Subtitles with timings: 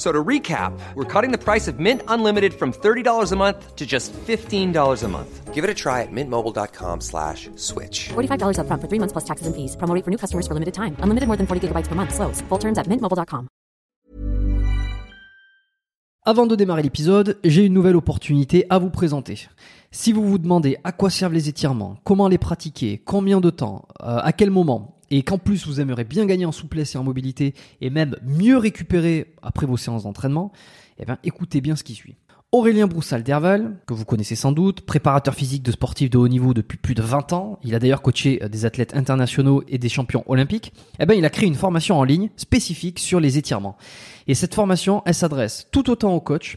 [0.00, 3.84] So to recap, we're cutting the price of Mint Unlimited from $30 a month to
[3.86, 4.72] just $15
[5.04, 5.52] a month.
[5.52, 8.08] Give it a try at mintmobile.com slash switch.
[8.08, 9.76] $45 up front for three months plus taxes and fees.
[9.76, 10.96] Promo rate for new customers for limited time.
[11.00, 12.14] Unlimited more than 40 gigabytes per month.
[12.14, 12.40] Slows.
[12.48, 13.48] Full terms at mintmobile.com.
[16.24, 19.48] Avant de démarrer l'épisode, j'ai une nouvelle opportunité à vous présenter.
[19.90, 23.86] Si vous vous demandez à quoi servent les étirements, comment les pratiquer, combien de temps,
[24.02, 27.04] euh, à quel moment, et qu'en plus vous aimeriez bien gagner en souplesse et en
[27.04, 30.52] mobilité, et même mieux récupérer après vos séances d'entraînement,
[30.98, 32.16] eh bien écoutez bien ce qui suit.
[32.52, 36.52] Aurélien Broussal d'Herval, que vous connaissez sans doute, préparateur physique de sportifs de haut niveau
[36.52, 39.88] depuis plus de 20 ans, il a d'ailleurs coaché euh, des athlètes internationaux et des
[39.88, 43.76] champions olympiques, eh bien il a créé une formation en ligne spécifique sur les étirements.
[44.26, 46.56] Et cette formation, elle s'adresse tout autant aux coachs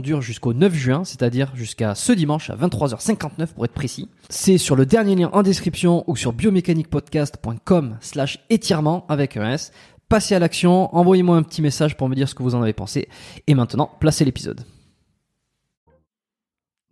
[0.00, 4.08] dure jusqu'au 9 juin, c'est-à-dire jusqu'à ce dimanche à 23h59 pour être précis.
[4.28, 9.72] C'est sur le dernier lien en description ou sur biomécaniquepodcast.com slash étirement avec un S.
[10.08, 12.72] Passez à l'action, envoyez-moi un petit message pour me dire ce que vous en avez
[12.72, 13.08] pensé.
[13.46, 14.60] Et maintenant, placez l'épisode.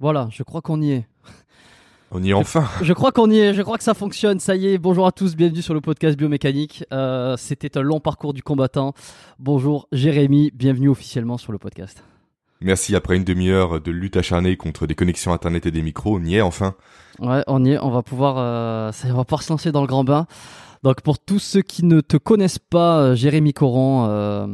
[0.01, 1.07] Voilà, je crois qu'on y est.
[2.11, 2.69] On y est enfin.
[2.83, 4.39] Je crois qu'on y est, je crois que ça fonctionne.
[4.39, 6.85] Ça y est, bonjour à tous, bienvenue sur le podcast biomécanique.
[6.93, 8.95] Euh, C'était un long parcours du combattant.
[9.39, 12.05] Bonjour Jérémy, bienvenue officiellement sur le podcast.
[12.65, 16.25] Merci, après une demi-heure de lutte acharnée contre des connexions internet et des micros, on
[16.25, 16.75] y est enfin.
[17.21, 19.83] Ouais, on y est, on va pouvoir, euh, ça, on va pouvoir se lancer dans
[19.83, 20.27] le grand bain.
[20.83, 24.47] Donc pour tous ceux qui ne te connaissent pas, euh, Jérémy Coron, euh,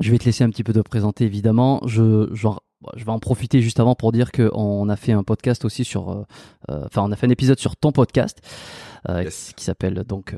[0.00, 1.80] je vais te laisser un petit peu te présenter évidemment.
[1.86, 2.62] Je, genre,
[2.96, 6.10] je vais en profiter juste avant pour dire qu'on a fait un podcast aussi sur,
[6.10, 6.22] euh,
[6.86, 8.40] enfin on a fait un épisode sur ton podcast
[9.08, 9.52] Yes.
[9.56, 10.34] qui s'appelle donc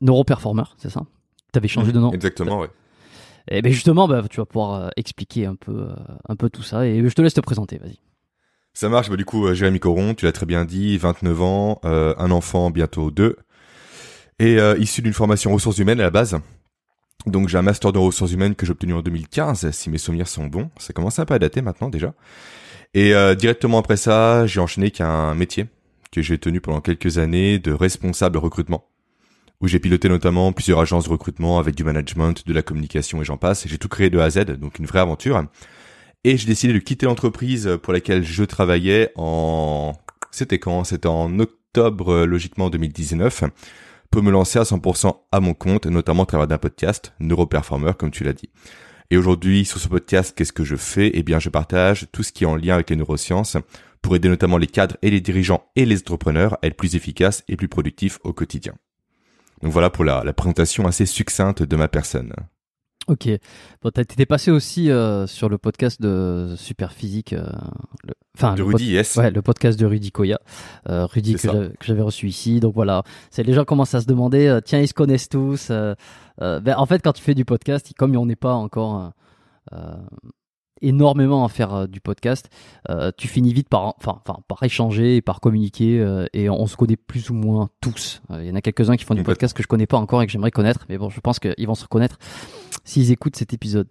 [0.00, 1.02] Neuroperformer, c'est ça?
[1.52, 2.12] T'avais changé de nom?
[2.12, 2.68] Exactement, ouais.
[3.50, 5.94] Et ben justement, bah, tu vas pouvoir euh, expliquer un peu, euh,
[6.28, 7.98] un peu tout ça et je te laisse te présenter, vas-y.
[8.74, 11.80] Ça marche, bah du coup, euh, Jérémy Coron, tu l'as très bien dit, 29 ans,
[11.82, 13.36] un enfant, bientôt deux,
[14.38, 16.38] et issu d'une formation ressources humaines à la base.
[17.26, 20.28] Donc j'ai un master de ressources humaines que j'ai obtenu en 2015, si mes souvenirs
[20.28, 20.70] sont bons.
[20.78, 22.14] Ça commence un peu à dater maintenant déjà.
[22.94, 25.66] Et directement après ça, j'ai enchaîné qu'un métier
[26.12, 28.84] que j'ai tenu pendant quelques années de responsable recrutement,
[29.60, 33.24] où j'ai piloté notamment plusieurs agences de recrutement avec du management, de la communication et
[33.24, 33.66] j'en passe.
[33.66, 35.44] J'ai tout créé de A à Z, donc une vraie aventure.
[36.24, 39.94] Et j'ai décidé de quitter l'entreprise pour laquelle je travaillais en...
[40.30, 40.84] C'était quand?
[40.84, 43.44] C'était en octobre, logiquement 2019,
[44.10, 48.10] pour me lancer à 100% à mon compte, notamment à travers d'un podcast, Neuroperformer, comme
[48.10, 48.50] tu l'as dit.
[49.10, 51.10] Et aujourd'hui, sur ce podcast, qu'est-ce que je fais?
[51.14, 53.56] Eh bien, je partage tout ce qui est en lien avec les neurosciences
[54.02, 57.42] pour aider notamment les cadres et les dirigeants et les entrepreneurs à être plus efficaces
[57.48, 58.74] et plus productifs au quotidien.
[59.62, 62.32] Donc voilà pour la, la présentation assez succincte de ma personne.
[63.08, 63.28] Ok.
[63.80, 67.32] Bon, t'étais passé aussi euh, sur le podcast de Superphysique.
[67.32, 67.48] Euh,
[68.04, 68.12] le...
[68.36, 69.16] Enfin, De le Rudy, yes.
[69.16, 70.38] Ouais, le podcast de Rudy Koya.
[70.90, 72.60] Euh, Rudy que j'avais- reçu ici.
[72.60, 75.70] Donc voilà, c'est les gens commencent à se demander, tiens, ils se connaissent tous.
[75.70, 79.12] ben, en fait, quand tu fais du podcast, comme on n'est pas encore
[80.82, 82.48] énormément à faire euh, du podcast,
[82.90, 85.98] euh, tu finis vite par, enfin, par échanger et par communiquer.
[86.00, 88.22] euh, et on, se connaît plus ou moins tous.
[88.30, 90.22] Euh, Il y en a quelques-uns qui font du podcast que je connais pas encore
[90.22, 90.84] et que j'aimerais connaître.
[90.88, 92.18] Mais bon, je pense qu'ils vont se reconnaître
[92.84, 93.88] s'ils écoutent cet épisode.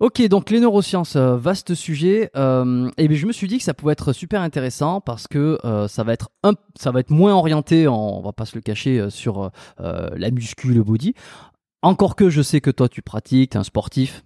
[0.00, 2.28] Ok, donc les neurosciences, euh, vaste sujet.
[2.36, 5.58] Euh, et bien je me suis dit que ça pouvait être super intéressant parce que
[5.64, 8.56] euh, ça va être un, ça va être moins orienté, en- on va pas se
[8.56, 9.50] le cacher, euh, sur
[9.80, 11.14] euh, la muscu, le body.
[11.82, 14.24] Encore que je sais que toi tu pratiques, t'es un sportif,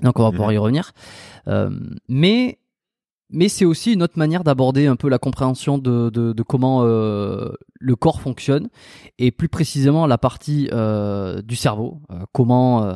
[0.00, 0.34] donc on va Mhm.
[0.34, 0.92] pouvoir y revenir.
[1.48, 1.70] Euh,
[2.08, 2.58] mais
[3.30, 6.82] mais c'est aussi une autre manière d'aborder un peu la compréhension de, de, de comment
[6.84, 8.68] euh, le corps fonctionne
[9.18, 12.00] et plus précisément la partie euh, du cerveau,
[12.32, 12.94] comment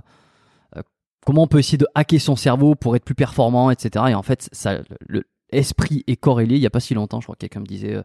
[1.27, 4.07] comment on peut essayer de hacker son cerveau pour être plus performant, etc.
[4.11, 4.79] Et en fait, ça,
[5.09, 6.57] le esprit et corps est lié.
[6.57, 8.01] Il y a pas si longtemps, je crois que quelqu'un me disait,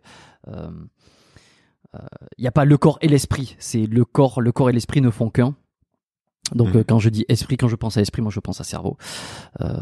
[0.47, 1.93] il
[2.39, 3.55] n'y a pas le corps et l'esprit.
[3.59, 5.55] C'est le corps, le corps et l'esprit ne font qu'un.
[6.51, 6.77] Donc Mhm.
[6.77, 8.97] euh, quand je dis esprit, quand je pense à esprit, moi je pense à cerveau.
[9.61, 9.73] Euh,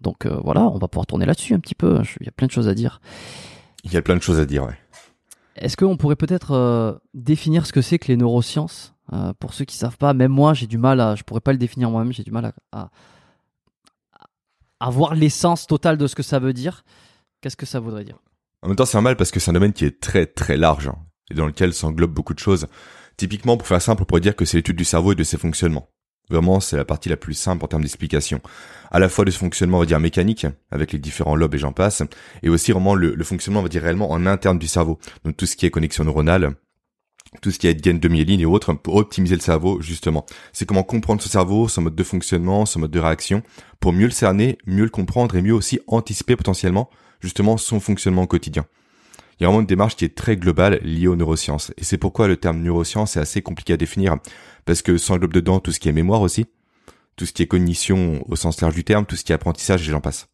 [0.00, 2.02] donc euh, voilà, on va pouvoir tourner là-dessus un petit peu.
[2.04, 3.00] Je- Il y a plein de choses à dire.
[3.84, 4.76] Il y a plein de choses à dire, ouais.
[5.56, 8.94] Est-ce qu'on pourrait peut-être définir ce que c'est que les neurosciences?
[9.12, 11.52] Euh, Pour ceux qui savent pas, même moi j'ai du mal à, je pourrais pas
[11.52, 12.90] le définir moi-même, j'ai du mal à, à,
[14.78, 16.84] à voir l'essence totale de ce que ça veut dire.
[17.40, 18.18] Qu'est-ce que ça voudrait dire?
[18.62, 20.88] En même temps, c'est normal parce que c'est un domaine qui est très très large
[20.88, 20.96] hein,
[21.30, 22.66] et dans lequel s'englobe beaucoup de choses.
[23.16, 25.38] Typiquement, pour faire simple, on pourrait dire que c'est l'étude du cerveau et de ses
[25.38, 25.88] fonctionnements.
[26.30, 28.40] Vraiment, c'est la partie la plus simple en termes d'explication.
[28.90, 31.58] À la fois de ce fonctionnement, on va dire mécanique, avec les différents lobes et
[31.58, 32.02] j'en passe,
[32.42, 34.98] et aussi vraiment le, fonctionnement, on va dire réellement en interne du cerveau.
[35.24, 36.54] Donc tout ce qui est connexion neuronale,
[37.42, 40.26] tout ce qui est gaine de myéline et autres, pour optimiser le cerveau, justement.
[40.52, 43.42] C'est comment comprendre ce cerveau, son mode de fonctionnement, son mode de réaction,
[43.78, 46.90] pour mieux le cerner, mieux le comprendre et mieux aussi anticiper potentiellement,
[47.20, 48.66] justement, son fonctionnement quotidien.
[49.40, 51.72] Il y a vraiment une démarche qui est très globale liée aux neurosciences.
[51.78, 54.16] Et c'est pourquoi le terme neurosciences est assez compliqué à définir,
[54.66, 56.44] parce que s'englobe dedans tout ce qui est mémoire aussi,
[57.16, 59.80] tout ce qui est cognition au sens large du terme, tout ce qui est apprentissage
[59.88, 60.28] et j'en passe.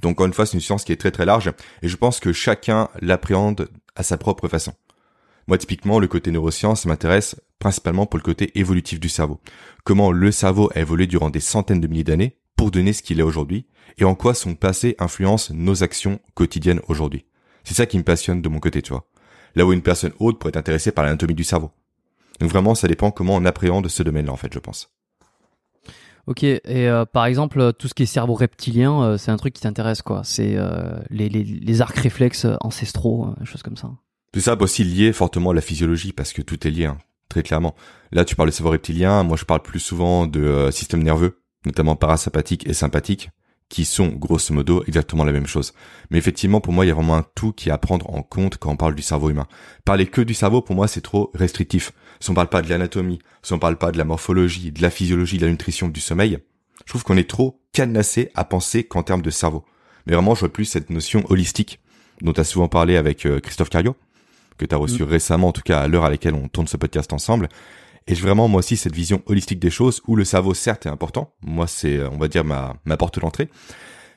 [0.00, 1.52] Donc encore une fois, c'est une science qui est très très large,
[1.82, 4.72] et je pense que chacun l'appréhende à sa propre façon.
[5.46, 9.40] Moi, typiquement, le côté neurosciences ça m'intéresse principalement pour le côté évolutif du cerveau.
[9.84, 13.20] Comment le cerveau a évolué durant des centaines de milliers d'années pour donner ce qu'il
[13.20, 13.66] est aujourd'hui,
[13.98, 17.26] et en quoi son passé influence nos actions quotidiennes aujourd'hui.
[17.66, 19.04] C'est ça qui me passionne de mon côté, tu vois.
[19.56, 21.72] Là où une personne autre pourrait être intéressée par l'anatomie du cerveau.
[22.40, 24.92] Donc vraiment, ça dépend comment on appréhende ce domaine-là, en fait, je pense.
[26.26, 29.36] Ok, et euh, par exemple, euh, tout ce qui est cerveau reptilien, euh, c'est un
[29.36, 33.90] truc qui t'intéresse quoi C'est euh, les, les, les arcs réflexes ancestraux, choses comme ça.
[34.32, 36.98] Tout ça aussi lié fortement à la physiologie, parce que tout est lié, hein,
[37.28, 37.74] très clairement.
[38.12, 41.40] Là, tu parles de cerveau reptilien, moi je parle plus souvent de euh, système nerveux,
[41.64, 43.30] notamment parasympathique et sympathique,
[43.68, 45.72] qui sont grosso modo exactement la même chose.
[46.10, 48.22] Mais effectivement, pour moi, il y a vraiment un tout qui est à prendre en
[48.22, 49.46] compte quand on parle du cerveau humain.
[49.84, 51.92] Parler que du cerveau, pour moi, c'est trop restrictif.
[52.20, 54.90] Si on parle pas de l'anatomie, si on parle pas de la morphologie, de la
[54.90, 56.38] physiologie, de la nutrition, du sommeil,
[56.84, 59.64] je trouve qu'on est trop cadenassé à penser qu'en termes de cerveau.
[60.06, 61.80] Mais vraiment, je vois plus cette notion holistique
[62.22, 63.96] dont tu as souvent parlé avec euh, Christophe Cario,
[64.56, 66.76] que tu as reçu récemment, en tout cas à l'heure à laquelle on tourne ce
[66.76, 67.48] podcast ensemble.
[68.06, 70.90] Et j'ai vraiment moi aussi cette vision holistique des choses où le cerveau certes est
[70.90, 71.34] important.
[71.42, 73.50] Moi c'est euh, on va dire ma ma porte d'entrée,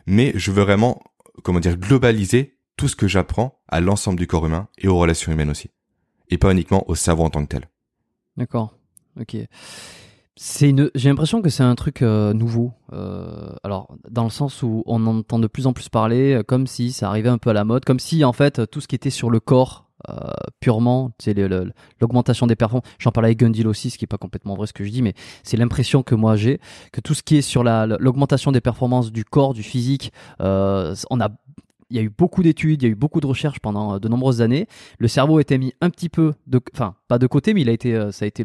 [0.05, 1.01] mais je veux vraiment
[1.43, 5.31] comment dire globaliser tout ce que j'apprends à l'ensemble du corps humain et aux relations
[5.31, 5.69] humaines aussi,
[6.29, 7.69] et pas uniquement au cerveau en tant que tel.
[8.37, 8.73] D'accord.
[9.19, 9.35] Ok.
[10.41, 10.89] C'est une.
[10.95, 12.71] J'ai l'impression que c'est un truc euh, nouveau.
[12.93, 16.93] Euh, alors, dans le sens où on entend de plus en plus parler, comme si
[16.93, 19.09] ça arrivait un peu à la mode, comme si en fait tout ce qui était
[19.09, 19.88] sur le corps
[20.59, 21.33] purement, c'est
[22.01, 22.87] l'augmentation des performances.
[22.99, 25.01] J'en parlais avec Gundil aussi, ce qui est pas complètement vrai ce que je dis,
[25.01, 25.13] mais
[25.43, 26.59] c'est l'impression que moi j'ai
[26.91, 30.11] que tout ce qui est sur la l'augmentation des performances du corps, du physique,
[30.41, 31.29] euh, on a
[31.91, 33.99] il y a eu beaucoup d'études, il y a eu beaucoup de recherches pendant euh,
[33.99, 34.67] de nombreuses années.
[34.99, 37.71] Le cerveau était mis un petit peu de, enfin pas de côté, mais il a
[37.71, 38.43] été, euh, ça a été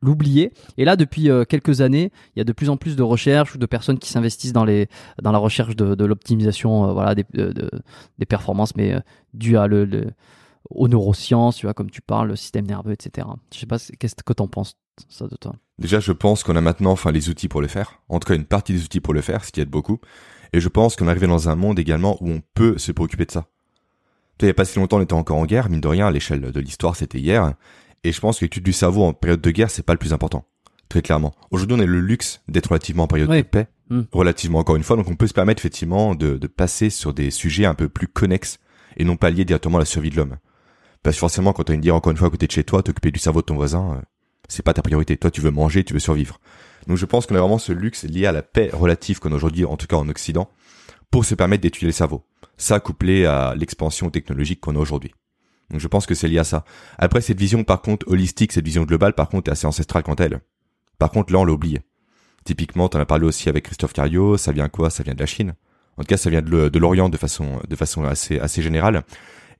[0.00, 0.52] l'oublié.
[0.78, 3.54] Et là, depuis euh, quelques années, il y a de plus en plus de recherches
[3.54, 7.70] ou de personnes qui s'investissent dans la recherche de, l'optimisation, euh, des, de- de-
[8.18, 9.00] des performances, mais euh,
[9.34, 9.84] dû à le-
[10.74, 13.26] aux neurosciences, tu vois, comme tu parles, le système nerveux, etc.
[13.52, 14.76] Je sais pas, qu'est-ce que t'en penses
[15.08, 15.54] ça de toi?
[15.78, 18.00] Déjà, je pense qu'on a maintenant enfin les outils pour le faire.
[18.08, 19.98] En tout cas, une partie des outils pour le faire, ce qui aide beaucoup.
[20.52, 23.24] Et je pense qu'on est arrivé dans un monde également où on peut se préoccuper
[23.24, 23.46] de ça.
[24.38, 26.06] Tu il n'y a pas si longtemps, on était encore en guerre, mine de rien,
[26.06, 27.54] à l'échelle de l'histoire, c'était hier.
[28.04, 30.12] Et je pense que l'étude du cerveau en période de guerre, c'est pas le plus
[30.12, 30.44] important.
[30.88, 31.32] Très clairement.
[31.50, 33.38] Aujourd'hui, on a le luxe d'être relativement en période Oui.
[33.38, 33.68] de paix.
[33.88, 34.02] Mm.
[34.12, 34.96] Relativement encore une fois.
[34.96, 38.08] Donc on peut se permettre effectivement de, de passer sur des sujets un peu plus
[38.08, 38.58] connexes
[38.96, 40.36] et non pas liés directement à la survie de l'homme.
[41.02, 42.64] Parce que forcément, quand tu as une guerre encore une fois à côté de chez
[42.64, 44.02] toi, t'occuper du cerveau de ton voisin, euh,
[44.48, 45.16] c'est pas ta priorité.
[45.16, 46.38] Toi, tu veux manger, tu veux survivre.
[46.86, 49.36] Donc je pense qu'on a vraiment ce luxe lié à la paix relative qu'on a
[49.36, 50.50] aujourd'hui, en tout cas en Occident,
[51.10, 52.24] pour se permettre d'étudier le cerveau.
[52.56, 55.14] Ça couplé à l'expansion technologique qu'on a aujourd'hui.
[55.70, 56.64] Donc je pense que c'est lié à ça.
[56.98, 60.14] Après cette vision par contre holistique, cette vision globale par contre est assez ancestrale quant
[60.14, 60.40] à elle.
[60.98, 61.80] Par contre là on l'a oublié.
[62.44, 64.90] Typiquement, tu en as parlé aussi avec Christophe Cario, ça vient quoi?
[64.90, 65.54] Ça vient de la Chine.
[65.96, 69.04] En tout cas, ça vient de l'Orient de façon de façon assez assez générale.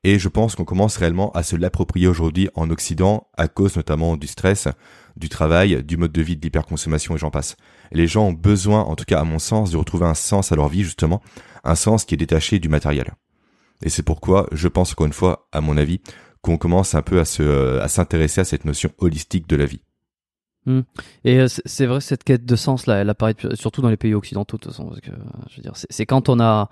[0.05, 4.17] Et je pense qu'on commence réellement à se l'approprier aujourd'hui en Occident à cause notamment
[4.17, 4.67] du stress,
[5.17, 7.57] du travail, du mode de vie, de l'hyperconsommation et j'en passe.
[7.93, 10.57] les gens ont besoin, en tout cas à mon sens, de retrouver un sens à
[10.57, 11.23] leur vie justement,
[11.63, 13.13] un sens qui est détaché du matériel.
[13.85, 16.01] Et c'est pourquoi je pense encore une fois, à mon avis,
[16.41, 19.83] qu'on commence un peu à se à s'intéresser à cette notion holistique de la vie.
[20.67, 20.81] Hmm.
[21.25, 24.15] Et euh, c'est vrai cette quête de sens là, elle apparaît surtout dans les pays
[24.15, 24.87] occidentaux de toute façon.
[24.89, 25.11] Parce que,
[25.51, 26.71] je veux dire, c'est quand on a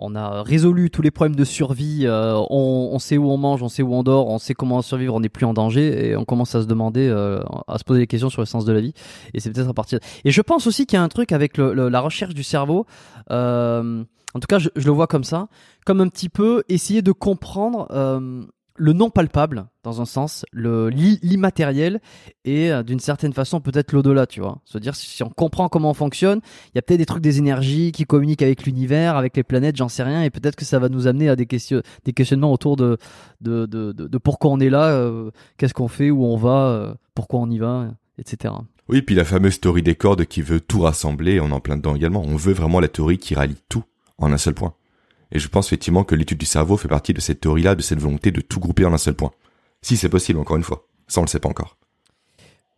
[0.00, 3.68] on a résolu tous les problèmes de survie, euh, on, sait où on mange, on
[3.68, 6.24] sait où on dort, on sait comment survivre, on n'est plus en danger et on
[6.24, 8.80] commence à se demander, euh, à se poser des questions sur le sens de la
[8.80, 8.94] vie.
[9.34, 9.98] Et c'est peut-être à partir.
[10.24, 12.86] Et je pense aussi qu'il y a un truc avec la recherche du cerveau.
[13.30, 15.48] Euh, en tout cas, je, je, le vois comme ça,
[15.86, 17.88] comme un petit peu essayer de comprendre
[18.78, 22.00] le non palpable dans un sens, le l'immatériel
[22.44, 24.60] et euh, d'une certaine façon peut-être l'au-delà, tu vois.
[24.64, 27.38] Se dire si on comprend comment on fonctionne, il y a peut-être des trucs des
[27.38, 30.78] énergies qui communiquent avec l'univers, avec les planètes, j'en sais rien et peut-être que ça
[30.78, 32.96] va nous amener à des questions des questionnements autour de
[33.40, 36.94] de, de, de, pourquoi on est là, euh, qu'est-ce qu'on fait, où on va, euh,
[37.14, 38.54] pourquoi on y va, etc.
[38.88, 41.94] Oui, puis la fameuse théorie des cordes qui veut tout rassembler, on en plein dedans
[41.94, 42.22] également.
[42.26, 43.84] On veut vraiment la théorie qui rallie tout
[44.18, 44.74] en un seul point.
[45.32, 48.00] Et je pense effectivement que l'étude du cerveau fait partie de cette théorie-là, de cette
[48.00, 49.32] volonté de tout grouper en un seul point.
[49.82, 50.86] Si c'est possible, encore une fois.
[51.06, 51.76] Ça, on le sait pas encore.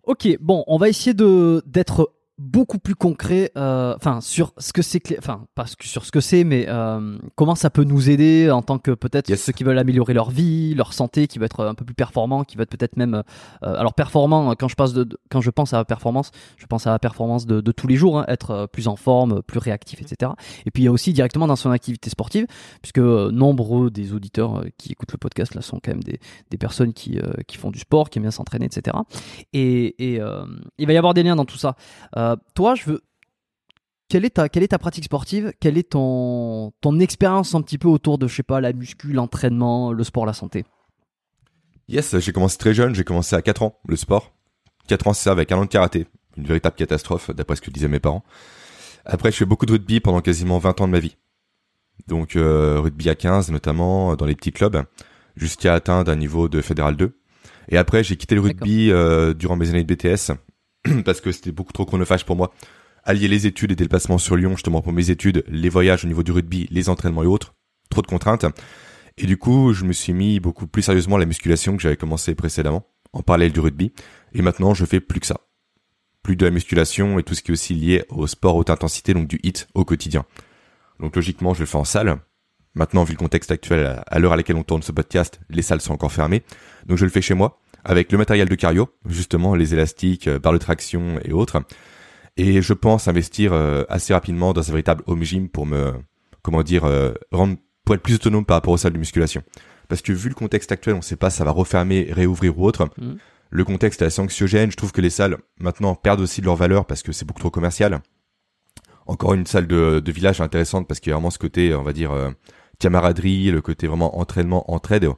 [0.05, 4.81] Ok, bon, on va essayer de d'être beaucoup plus concret, euh, enfin sur ce que
[4.81, 8.63] c'est, enfin pas sur ce que c'est, mais euh, comment ça peut nous aider en
[8.63, 11.75] tant que peut-être ceux qui veulent améliorer leur vie, leur santé, qui veulent être un
[11.75, 13.23] peu plus performants, qui veulent être même,
[13.63, 16.87] euh, alors performant quand je passe de, quand je pense à la performance, je pense
[16.87, 20.01] à la performance de, de tous les jours, hein, être plus en forme, plus réactif,
[20.01, 20.33] etc.
[20.65, 22.47] Et puis il y a aussi directement dans son activité sportive,
[22.81, 26.19] puisque nombreux des auditeurs qui écoutent le podcast là sont quand même des,
[26.51, 28.97] des personnes qui qui font du sport, qui aiment bien s'entraîner, etc.
[29.53, 30.21] Et, et
[30.79, 31.77] il va y avoir des liens dans tout ça.
[32.30, 33.01] Euh, toi, je veux.
[34.09, 35.53] Quelle est, ta, quelle est ta pratique sportive?
[35.61, 39.13] Quelle est ton, ton expérience un petit peu autour de, je sais pas, la muscu,
[39.13, 40.65] l'entraînement, le sport, la santé?
[41.89, 44.33] Yes, j'ai commencé très jeune, j'ai commencé à 4 ans, le sport.
[44.89, 46.09] 4 ans, c'est ça, avec un an de karaté.
[46.37, 48.25] Une véritable catastrophe, d'après ce que disaient mes parents.
[49.05, 51.17] Après, je fais beaucoup de rugby pendant quasiment 20 ans de ma vie.
[52.09, 54.85] Donc, euh, rugby à 15, notamment, dans les petits clubs,
[55.37, 57.17] jusqu'à atteindre un niveau de fédéral 2.
[57.69, 60.33] Et après, j'ai quitté le rugby euh, durant mes années de BTS
[61.05, 62.53] parce que c'était beaucoup trop chronophage pour moi.
[63.05, 66.09] Allier les études et des déplacements sur Lyon, justement pour mes études, les voyages au
[66.09, 67.55] niveau du rugby, les entraînements et autres,
[67.89, 68.45] trop de contraintes.
[69.17, 71.97] Et du coup, je me suis mis beaucoup plus sérieusement à la musculation que j'avais
[71.97, 73.93] commencé précédemment, en parallèle du rugby.
[74.33, 75.41] Et maintenant, je fais plus que ça.
[76.23, 79.15] Plus de la musculation et tout ce qui est aussi lié au sport haute intensité,
[79.15, 80.25] donc du hit au quotidien.
[81.01, 82.19] Donc logiquement, je le fais en salle.
[82.75, 85.81] Maintenant, vu le contexte actuel, à l'heure à laquelle on tourne ce podcast, les salles
[85.81, 86.43] sont encore fermées.
[86.87, 90.39] Donc je le fais chez moi avec le matériel de cardio, justement les élastiques, euh,
[90.39, 91.63] barres de traction et autres.
[92.37, 95.93] Et je pense investir euh, assez rapidement dans un véritable home gym pour me,
[96.43, 99.43] comment dire, euh, rendre, pour être plus autonome par rapport aux salles de musculation.
[99.89, 102.65] Parce que vu le contexte actuel, on ne sait pas ça va refermer, réouvrir ou
[102.65, 102.89] autre.
[102.97, 103.15] Mmh.
[103.51, 104.71] Le contexte est assez anxiogène.
[104.71, 107.41] Je trouve que les salles maintenant perdent aussi de leur valeur parce que c'est beaucoup
[107.41, 108.01] trop commercial.
[109.07, 111.83] Encore une salle de, de village intéressante parce qu'il y a vraiment ce côté, on
[111.83, 112.13] va dire,
[112.79, 115.09] camaraderie, le côté vraiment entraînement, entraide.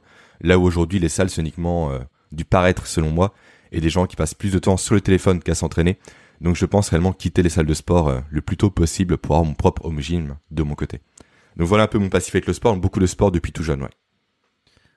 [0.41, 1.91] Là où aujourd'hui les salles c'est uniquement
[2.33, 3.33] du paraître selon moi,
[3.71, 5.97] et des gens qui passent plus de temps sur le téléphone qu'à s'entraîner.
[6.41, 9.35] Donc je pense réellement quitter les salles de sport euh, le plus tôt possible pour
[9.35, 10.99] avoir mon propre home gym de mon côté.
[11.57, 13.83] Donc voilà un peu mon passif avec le sport, beaucoup de sport depuis tout jeune,
[13.83, 13.89] ouais.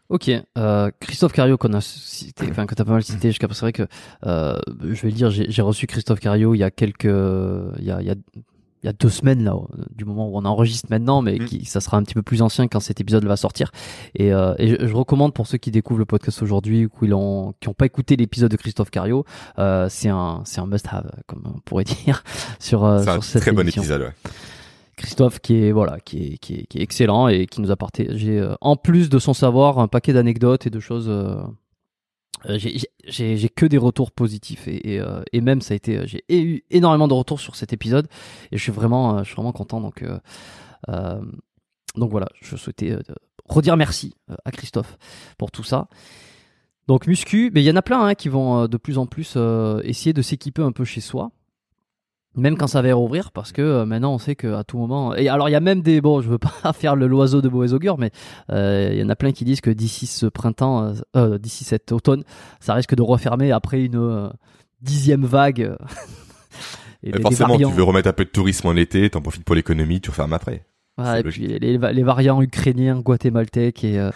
[0.08, 3.60] Ok, euh, Christophe Cario qu'on a cité, enfin que t'as pas mal cité jusqu'à c'est
[3.60, 3.88] vrai que
[4.24, 7.90] euh, je vais le dire, j'ai reçu Christophe Cario il y a quelques, il y
[7.90, 8.14] a, il y a
[8.86, 9.56] il y a deux semaines là,
[9.96, 11.44] du moment où on enregistre maintenant, mais mm.
[11.46, 13.72] qui, ça sera un petit peu plus ancien quand cet épisode va sortir.
[14.14, 17.52] Et, euh, et je, recommande pour ceux qui découvrent le podcast aujourd'hui ou qui n'ont
[17.60, 19.24] qui ont pas écouté l'épisode de Christophe Cario,
[19.58, 22.22] euh, c'est un c'est un must-have comme on pourrait dire
[22.60, 24.02] sur euh, sur cette très bon épisode.
[24.02, 24.30] Ouais.
[24.96, 27.76] Christophe qui est voilà qui est, qui est, qui est excellent et qui nous a
[27.76, 31.10] partagé euh, en plus de son savoir un paquet d'anecdotes et de choses
[32.48, 36.06] euh, euh, j'ai que des retours positifs et, et, euh, et même ça a été
[36.06, 38.08] j'ai eu énormément de retours sur cet épisode
[38.52, 39.80] et je suis vraiment euh, je suis vraiment content.
[39.80, 41.20] Donc euh,
[41.96, 42.96] donc voilà je souhaitais
[43.48, 44.98] redire merci à Christophe
[45.38, 45.88] pour tout ça.
[46.88, 49.36] Donc muscu mais il y en a plein hein, qui vont de plus en plus
[49.82, 51.32] essayer de s'équiper un peu chez soi
[52.36, 55.28] même quand ça va rouvrir parce que euh, maintenant on sait qu'à tout moment et
[55.28, 57.72] alors il y a même des bon je veux pas faire le l'oiseau de mauvais
[57.72, 58.10] augure mais
[58.50, 61.92] euh, il y en a plein qui disent que d'ici ce printemps euh, d'ici cet
[61.92, 62.24] automne
[62.60, 64.30] ça risque de refermer après une
[64.82, 65.76] dixième vague
[67.02, 70.00] et forcément, tu veux remettre un peu de tourisme en été, t'en profites pour l'économie,
[70.00, 70.64] tu refermes après.
[70.98, 74.10] Voilà, et puis les, variants ukrainiens, guatémaltèques et, euh,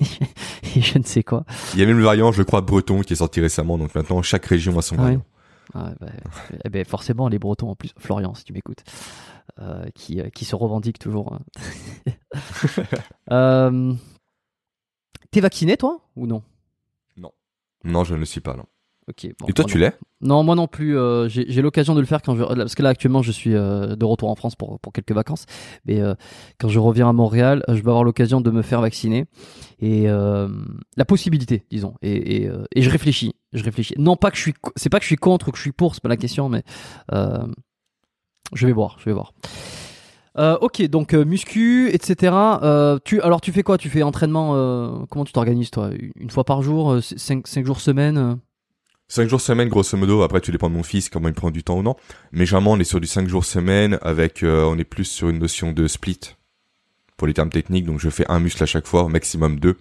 [0.76, 1.44] et je ne sais quoi.
[1.74, 4.22] Il y a même le variant, je crois, breton qui est sorti récemment, donc maintenant
[4.22, 5.22] chaque région a son variant.
[5.78, 6.06] Ah, bah,
[6.64, 8.82] eh ben, forcément, les Bretons en plus, Florian, si tu m'écoutes,
[9.58, 11.34] euh, qui, euh, qui se revendique toujours.
[11.34, 11.40] hein.
[13.32, 13.92] Euh,
[15.30, 16.42] T'es vacciné, toi, ou non
[17.84, 18.64] Non, je ne le suis pas, non.
[19.08, 19.28] Ok.
[19.38, 20.98] bon, Et toi, tu l'es Non, moi non plus.
[20.98, 23.94] euh, J'ai l'occasion de le faire quand je parce que là actuellement je suis euh,
[23.94, 25.46] de retour en France pour pour quelques vacances.
[25.84, 26.14] Mais euh,
[26.58, 29.26] quand je reviens à Montréal, je vais avoir l'occasion de me faire vacciner
[29.78, 31.94] et la possibilité, disons.
[32.02, 33.94] Et et, et je réfléchis, je réfléchis.
[33.98, 35.72] Non pas que je suis, c'est pas que je suis contre ou que je suis
[35.72, 36.64] pour, c'est pas la question, mais
[37.12, 39.32] je vais voir, je vais voir.
[40.38, 42.34] Euh, ok, donc euh, muscu, etc.
[42.62, 43.78] Euh, tu, alors tu fais quoi?
[43.78, 45.90] Tu fais entraînement Comment tu t'organises toi?
[46.16, 48.38] Une fois par jour, 5 cinq jours semaine
[49.08, 50.22] 5 jours semaine, grosso modo.
[50.22, 51.96] Après, tu dépends de mon fils, comment il prend du temps ou non.
[52.32, 55.28] Mais généralement, on est sur du 5 jours semaine avec, euh, on est plus sur
[55.28, 56.18] une notion de split
[57.16, 57.84] pour les termes techniques.
[57.84, 59.76] Donc, je fais un muscle à chaque fois, au maximum deux.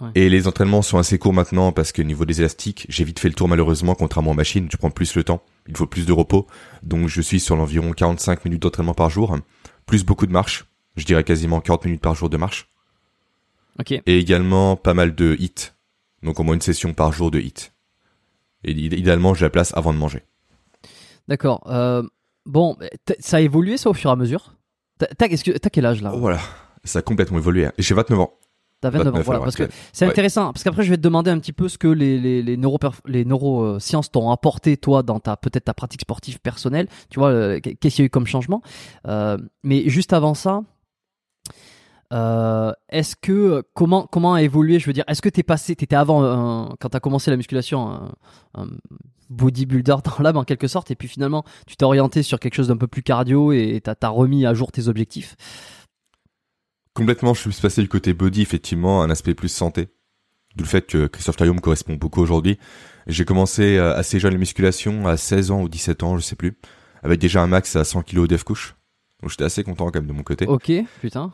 [0.00, 0.08] Ouais.
[0.14, 3.20] Et les entraînements sont assez courts maintenant parce que au niveau des élastiques, j'ai vite
[3.20, 4.66] fait le tour malheureusement, contrairement aux machines.
[4.68, 5.42] Tu prends plus le temps.
[5.68, 6.46] Il faut plus de repos.
[6.82, 9.36] Donc, je suis sur l'environ 45 minutes d'entraînement par jour,
[9.84, 10.64] plus beaucoup de marche.
[10.96, 12.68] Je dirais quasiment 40 minutes par jour de marche.
[14.06, 15.72] Et également pas mal de hits.
[16.22, 17.73] Donc, au moins une session par jour de hits.
[18.64, 20.22] Et id- idéalement, je la place avant de manger.
[21.28, 21.62] D'accord.
[21.66, 22.02] Euh,
[22.46, 22.76] bon,
[23.18, 24.54] ça a évolué ça au fur et à mesure?
[24.98, 26.12] T'as quel âge là?
[26.14, 26.38] Oh, voilà.
[26.84, 27.66] Ça a complètement évolué.
[27.66, 27.72] hein.
[27.78, 28.32] Et J'ai 29 ans.
[28.80, 29.10] T'as 29 ans.
[29.12, 30.10] 29 Voilà, parce que c'est Ouais.
[30.10, 30.52] intéressant.
[30.52, 32.78] Parce qu'après, je vais te demander un petit peu ce que les les les neuro
[33.06, 36.86] les neurosciences t'ont apporté toi dans ta peut-être ta pratique sportive personnelle.
[37.08, 38.60] Tu vois, euh, qu'est-ce qu'il y a eu comme changement?
[39.08, 40.62] Euh, Mais juste avant ça.
[42.14, 45.96] Euh, est-ce que comment comment a évolué je veux dire est-ce que t'es passé t'étais
[45.96, 48.12] avant un- quand t'as commencé la musculation un,
[48.54, 48.66] un
[49.30, 52.68] bodybuilder dans l'âme en quelque sorte et puis finalement tu t'es orienté sur quelque chose
[52.68, 55.34] d'un peu plus cardio et t'as as remis à jour tes objectifs?
[56.94, 59.88] Complètement, je suis passé du côté body, effectivement, à un aspect plus santé.
[60.54, 62.56] D'où le fait que Christophe Taillot me correspond beaucoup aujourd'hui.
[63.08, 66.36] J'ai commencé euh, assez jeune la musculation, à 16 ans ou 17 ans, je sais
[66.36, 66.56] plus,
[67.02, 68.76] avec déjà un max à 100 kg d'EF couche.
[69.20, 70.46] Donc j'étais assez content quand même de mon côté.
[70.46, 71.32] ok putain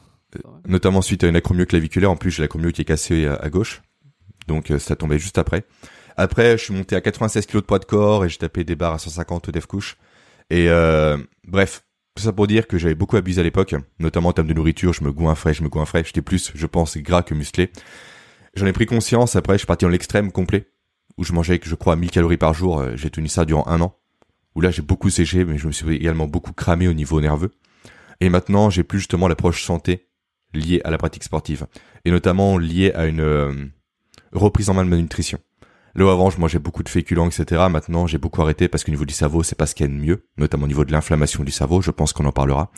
[0.67, 2.11] Notamment suite à une acromio claviculaire.
[2.11, 3.83] En plus, j'ai l'acromio qui est cassée à, à gauche.
[4.47, 5.65] Donc euh, ça tombait juste après.
[6.17, 8.75] Après, je suis monté à 96 kg de poids de corps et j'ai tapé des
[8.77, 9.97] barres à 150 d'EF couche.
[10.51, 11.17] Et euh,
[11.47, 11.85] bref,
[12.17, 14.93] ça pour dire que j'avais beaucoup abusé à l'époque, notamment en termes de nourriture.
[14.93, 16.05] Je me goinfrais, je me goinfrais.
[16.05, 17.71] J'étais plus, je pense, gras que musclé.
[18.55, 19.37] J'en ai pris conscience.
[19.37, 20.69] Après, je suis parti dans l'extrême complet,
[21.17, 22.81] où je mangeais, je crois, 1000 calories par jour.
[22.81, 23.97] Euh, J'ai tenu ça durant un an.
[24.57, 27.53] Où là, j'ai beaucoup séché, mais je me suis également beaucoup cramé au niveau nerveux.
[28.21, 30.10] Et maintenant, j'ai plus justement l'approche santé
[30.53, 31.67] liée à la pratique sportive,
[32.05, 33.53] et notamment liée à une euh,
[34.33, 35.39] reprise en main de ma nutrition.
[35.95, 37.67] Là avant, je mangeais beaucoup de féculents, etc.
[37.69, 39.93] Maintenant, j'ai beaucoup arrêté parce qu'au niveau du cerveau, c'est pas ce qu'il y a
[39.93, 41.81] de mieux, notamment au niveau de l'inflammation du cerveau.
[41.81, 42.71] Je pense qu'on en parlera.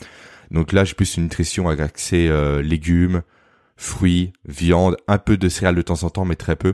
[0.51, 3.21] Donc là, j'ai plus une nutrition avec accès euh, légumes,
[3.75, 6.73] fruits, viande, un peu de céréales de temps en temps, mais très peu.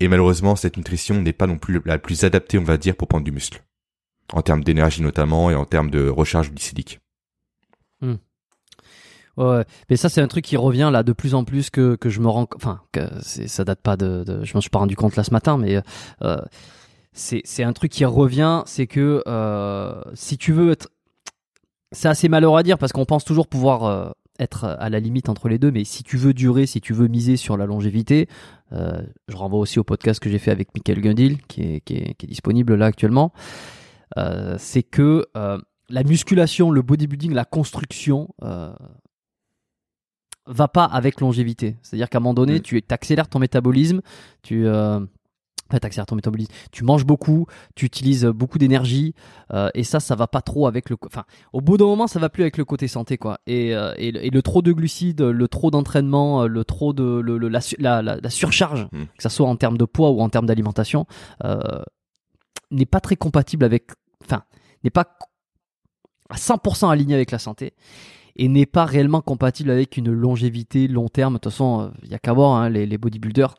[0.00, 3.08] Et malheureusement, cette nutrition n'est pas non plus la plus adaptée, on va dire, pour
[3.08, 3.62] prendre du muscle.
[4.32, 7.00] En termes d'énergie notamment et en termes de recharge glycédique.
[9.40, 12.10] Ouais, mais ça c'est un truc qui revient là de plus en plus que, que
[12.10, 14.96] je me rends, enfin que ça date pas de, de je m'en suis pas rendu
[14.96, 15.80] compte là ce matin, mais
[16.22, 16.36] euh,
[17.12, 20.88] c'est un truc qui revient, c'est que euh, si tu veux être,
[21.92, 25.28] c'est assez malheureux à dire parce qu'on pense toujours pouvoir euh, être à la limite
[25.28, 28.28] entre les deux, mais si tu veux durer, si tu veux miser sur la longévité,
[28.72, 31.96] euh, je renvoie aussi au podcast que j'ai fait avec Michael Gundil qui est, qui
[31.96, 33.32] est, disponible là actuellement,
[34.58, 38.28] c'est que la musculation, le bodybuilding, la construction
[40.52, 41.76] va pas avec longévité.
[41.82, 44.00] C'est-à-dire qu'à un moment donné, tu accélères ton métabolisme,
[44.42, 44.98] tu euh,
[45.68, 49.14] enfin, t'accélères ton métabolisme, tu manges beaucoup, tu utilises beaucoup d'énergie,
[49.54, 52.18] euh, et ça, ça va pas trop avec le, enfin, au bout d'un moment, ça
[52.18, 53.38] va plus avec le côté santé, quoi.
[53.46, 57.20] Et, euh, et, le- et le trop de glucides, le trop d'entraînement, le trop de,
[57.20, 59.04] le, le- la, su- la, la, la surcharge, Mm.
[59.16, 61.06] que ça soit en termes de poids ou en termes d'alimentation,
[62.72, 63.90] n'est pas très compatible avec,
[64.24, 64.42] enfin,
[64.84, 65.16] n'est pas
[66.28, 67.74] à 100% aligné avec la santé
[68.40, 71.34] et n'est pas réellement compatible avec une longévité long terme.
[71.34, 73.54] De toute façon, il y a qu'à voir hein, les, bodybuilders.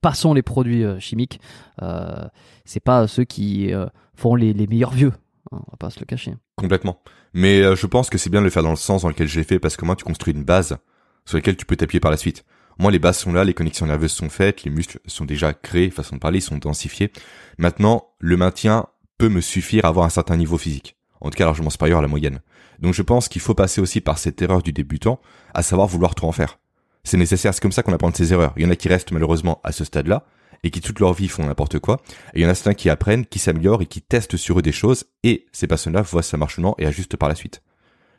[0.00, 1.40] Passons les produits euh, chimiques.
[1.82, 2.24] Euh,
[2.64, 5.12] c'est pas ceux qui euh, font les, meilleurs vieux.
[5.50, 6.34] hein, on va pas se le cacher.
[6.54, 7.00] Complètement.
[7.32, 9.26] Mais euh, je pense que c'est bien de le faire dans le sens dans lequel
[9.26, 10.78] je l'ai fait parce que moi, tu construis une base
[11.24, 12.44] sur laquelle tu peux t'appuyer par la suite.
[12.78, 15.90] Moi, les bases sont là, les connexions nerveuses sont faites, les muscles sont déjà créés,
[15.90, 17.10] façon de parler, ils sont densifiés.
[17.58, 18.86] Maintenant, le maintien
[19.18, 20.96] peut me suffire à avoir un certain niveau physique.
[21.20, 22.40] En tout cas, largement supérieur à la moyenne.
[22.78, 25.20] Donc je pense qu'il faut passer aussi par cette erreur du débutant,
[25.54, 26.58] à savoir vouloir trop en faire.
[27.04, 28.52] C'est nécessaire, c'est comme ça qu'on apprend de ses erreurs.
[28.56, 30.24] Il y en a qui restent malheureusement à ce stade-là,
[30.64, 32.00] et qui toute leur vie font n'importe quoi.
[32.32, 34.62] Et il y en a certains qui apprennent, qui s'améliorent et qui testent sur eux
[34.62, 37.62] des choses et ces personnes-là voient ça marche non et ajustent par la suite.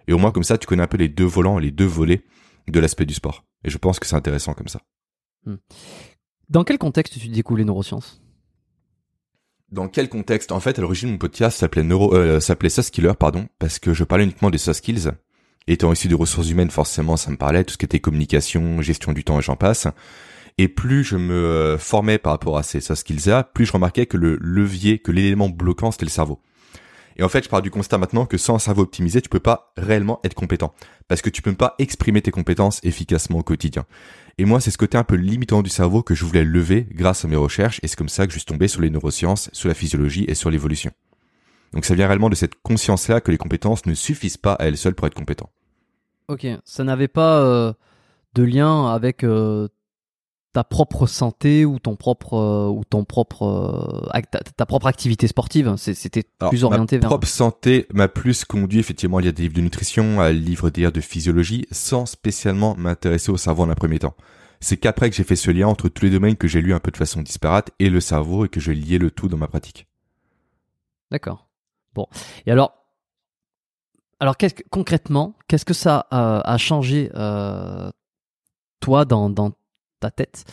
[0.07, 2.23] Et au moins comme ça, tu connais un peu les deux volants, les deux volets
[2.67, 3.43] de l'aspect du sport.
[3.63, 4.79] Et je pense que c'est intéressant comme ça.
[6.49, 8.21] Dans quel contexte tu découvres les neurosciences?
[9.75, 10.53] Dans quel contexte?
[10.53, 12.69] En fait, à l'origine, mon podcast s'appelait Neuro, euh, s'appelait
[13.19, 15.11] pardon, parce que je parlais uniquement des soft skills.
[15.67, 19.11] Étant issu des ressources humaines, forcément, ça me parlait tout ce qui était communication, gestion
[19.11, 19.87] du temps et j'en passe.
[20.57, 24.05] Et plus je me euh, formais par rapport à ces soft skills-là, plus je remarquais
[24.05, 26.39] que le levier, que l'élément bloquant, c'était le cerveau.
[27.17, 29.39] Et en fait, je pars du constat maintenant que sans un cerveau optimisé, tu peux
[29.39, 30.73] pas réellement être compétent.
[31.09, 33.85] Parce que tu peux pas exprimer tes compétences efficacement au quotidien.
[34.37, 37.23] Et moi, c'est ce côté un peu limitant du cerveau que je voulais lever grâce
[37.23, 39.69] à mes recherches, et c'est comme ça que je suis tombé sur les neurosciences, sur
[39.69, 40.91] la physiologie et sur l'évolution.
[41.71, 44.77] Donc ça vient réellement de cette conscience-là que les compétences ne suffisent pas à elles
[44.77, 45.49] seules pour être compétent.
[46.27, 47.73] Ok, ça n'avait pas euh,
[48.33, 49.67] de lien avec euh,
[50.55, 55.27] ta propre santé ou ton propre euh, ou ton propre euh, ta, ta propre activité
[55.27, 55.75] sportive.
[55.75, 57.09] C'était plus orienté ma vers.
[57.09, 60.81] propre santé m'a plus conduit effectivement à lire des livres de nutrition, à livres des
[60.81, 64.15] livres de physiologie, sans spécialement m'intéresser au cerveau en un premier temps.
[64.61, 66.79] C'est qu'après que j'ai fait ce lien entre tous les domaines que j'ai lus un
[66.79, 69.49] peu de façon disparate et le cerveau et que je liais le tout dans ma
[69.49, 69.87] pratique.
[71.11, 71.49] D'accord.
[71.93, 72.07] Bon.
[72.45, 72.73] Et alors,
[74.21, 77.91] alors qu'est-ce que, concrètement, qu'est-ce que ça euh, a changé euh,
[78.79, 79.51] toi dans, dans
[80.09, 80.45] ta tête,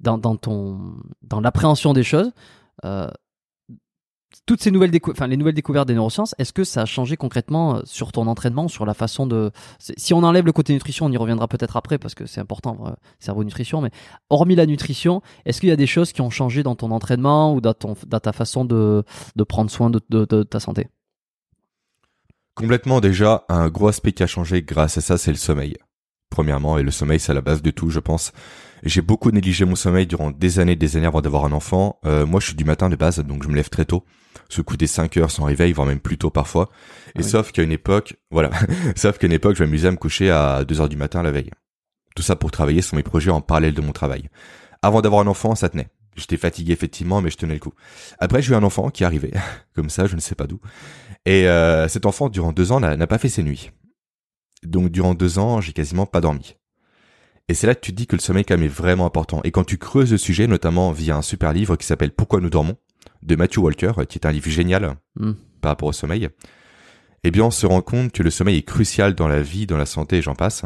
[0.00, 2.32] dans, dans ton, dans l'appréhension des choses
[2.84, 3.08] euh,
[4.44, 7.76] toutes ces nouvelles enfin les nouvelles découvertes des neurosciences, est-ce que ça a changé concrètement
[7.76, 11.12] euh, sur ton entraînement, sur la façon de si on enlève le côté nutrition, on
[11.12, 13.90] y reviendra peut-être après parce que c'est important euh, cerveau nutrition mais
[14.28, 17.54] hormis la nutrition, est-ce qu'il y a des choses qui ont changé dans ton entraînement
[17.54, 19.04] ou dans ta façon de
[19.48, 20.88] prendre soin de, de ta santé?
[22.54, 25.76] Complètement déjà, un gros aspect qui a changé grâce à ça, c'est le sommeil.
[26.28, 28.32] Premièrement, et le sommeil, c'est la base de tout, je pense.
[28.82, 31.98] J'ai beaucoup négligé mon sommeil durant des années, des années avant d'avoir un enfant.
[32.04, 34.04] Euh, moi, je suis du matin de base, donc je me lève très tôt.
[34.48, 36.70] Ce coup des 5 heures sans réveil, voire même plus tôt parfois.
[37.14, 37.24] Et Ah oui.
[37.24, 38.50] sauf qu'à une époque, voilà,
[38.96, 41.30] sauf qu'à une époque, je m'amusais à me coucher à 2 heures du matin la
[41.30, 41.50] veille.
[42.14, 44.28] Tout ça pour travailler sur mes projets en parallèle de mon travail.
[44.82, 45.88] Avant d'avoir un enfant, ça tenait.
[46.16, 47.72] J'étais fatigué effectivement, mais je tenais le coup.
[48.18, 49.32] Après, j'ai eu un enfant qui est arrivé,
[49.74, 50.60] comme ça, je ne sais pas d'où.
[51.26, 53.70] Et euh, cet enfant, durant deux ans, n'a pas fait ses nuits.
[54.64, 56.56] Donc durant deux ans, j'ai quasiment pas dormi.
[57.48, 59.40] Et c'est là que tu te dis que le sommeil quand même est vraiment important.
[59.44, 62.50] Et quand tu creuses le sujet, notamment via un super livre qui s'appelle Pourquoi nous
[62.50, 62.76] dormons
[63.22, 65.32] de Matthew Walker, qui est un livre génial Hmm.
[65.60, 66.28] par rapport au sommeil,
[67.24, 69.78] eh bien on se rend compte que le sommeil est crucial dans la vie, dans
[69.78, 70.64] la santé et j'en passe.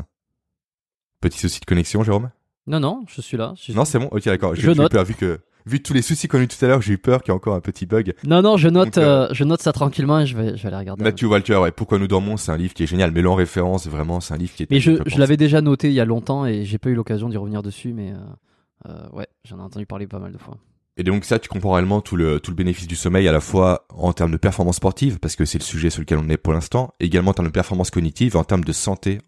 [1.20, 2.30] Petit souci de connexion, Jérôme?
[2.66, 3.54] Non non, je suis là.
[3.56, 4.08] je- Non, c'est bon.
[4.10, 4.54] Ok, d'accord.
[4.54, 4.90] Je eu note.
[4.92, 6.98] peur vu que vu tous les soucis qu'on a eu tout à l'heure, j'ai eu
[6.98, 8.14] peur qu'il y ait encore un petit bug.
[8.24, 10.62] Non non, je note Donc, euh, euh, je note ça tranquillement et je vais je
[10.62, 11.04] vais aller regarder.
[11.04, 13.10] Matthew Walker, ouais, Pourquoi nous dormons, c'est un livre qui est génial.
[13.12, 14.70] Mais en référence, vraiment, c'est un livre qui est.
[14.70, 17.36] Mais je, l'avais déjà noté il y a longtemps et j'ai pas eu l'occasion d'y
[17.36, 20.58] revenir dessus, mais euh, euh, ouais, j'en ai entendu parler pas mal de fois.
[20.98, 23.40] Et donc ça, tu comprends réellement tout le tout le bénéfice du sommeil à la
[23.40, 26.36] fois en termes de performance sportive, parce que c'est le sujet sur lequel on est
[26.36, 29.20] pour l'instant, également en termes de performance cognitive, et en termes de santé,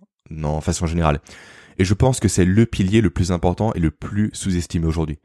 [0.42, 1.20] en façon générale.
[1.78, 5.18] Et je pense que c'est le pilier le plus important et le plus sous-estimé aujourd'hui.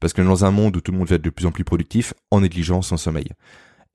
[0.00, 1.64] Parce que dans un monde où tout le monde veut être de plus en plus
[1.64, 3.28] productif, en négligeant son sommeil.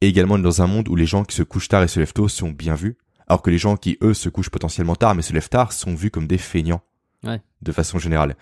[0.01, 2.13] Et également dans un monde où les gens qui se couchent tard et se lèvent
[2.13, 5.21] tôt sont bien vus, alors que les gens qui, eux, se couchent potentiellement tard mais
[5.21, 6.81] se lèvent tard sont vus comme des feignants.
[7.23, 7.41] Ouais.
[7.61, 8.35] De façon générale.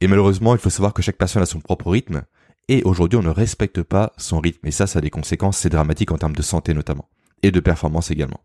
[0.00, 2.22] Et malheureusement, il faut savoir que chaque personne a son propre rythme,
[2.68, 4.66] et aujourd'hui, on ne respecte pas son rythme.
[4.66, 7.08] Et ça, ça a des conséquences, c'est dramatique en termes de santé notamment.
[7.42, 8.40] Et de performance également.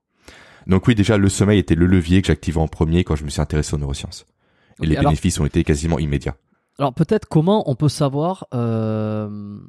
[0.65, 3.30] Donc oui, déjà, le sommeil était le levier que j'activais en premier quand je me
[3.30, 4.26] suis intéressé aux neurosciences.
[4.82, 6.38] Et les alors- bénéfices ont été quasiment immédiats.
[6.80, 9.60] Alors peut-être comment on peut savoir euh,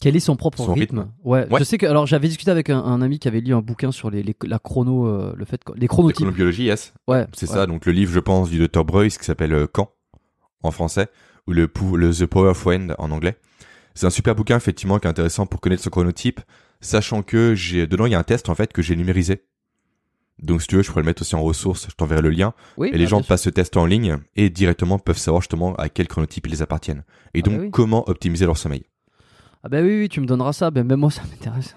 [0.00, 0.98] quel est son propre Son rythme?
[1.00, 1.12] rythme.
[1.22, 1.58] Ouais, Ouais.
[1.60, 3.92] je sais que alors j'avais discuté avec un, un ami qui avait lu un bouquin
[3.92, 6.16] sur les, les- la chrono, euh, le fait les La chronotypes.
[6.16, 6.92] chronobiologie, yes.
[7.06, 7.54] Ouais, C'est ouais.
[7.54, 7.66] ça.
[7.66, 8.84] Donc le livre, je pense, du Dr.
[8.84, 9.92] Breuss qui s'appelle euh, Quand
[10.64, 11.08] en français
[11.46, 13.36] ou le The Power of When en anglais.
[13.94, 16.40] C'est un super bouquin effectivement qui est intéressant pour connaître son chronotype,
[16.80, 19.44] sachant que j'ai dedans il y a un test en fait que j'ai numérisé.
[20.38, 22.52] Donc si tu veux, je pourrais le mettre aussi en ressources, je t'enverrai le lien.
[22.76, 25.74] Oui, Et les bah, gens passent ce test en ligne et directement peuvent savoir justement
[25.76, 27.04] à quel chronotype ils appartiennent.
[27.34, 27.70] Et Ah bah donc oui.
[27.70, 28.84] comment optimiser leur sommeil?
[29.62, 30.70] Ah ben oui, oui, tu me donneras ça.
[30.70, 31.76] Ben même moi ça m'intéresse.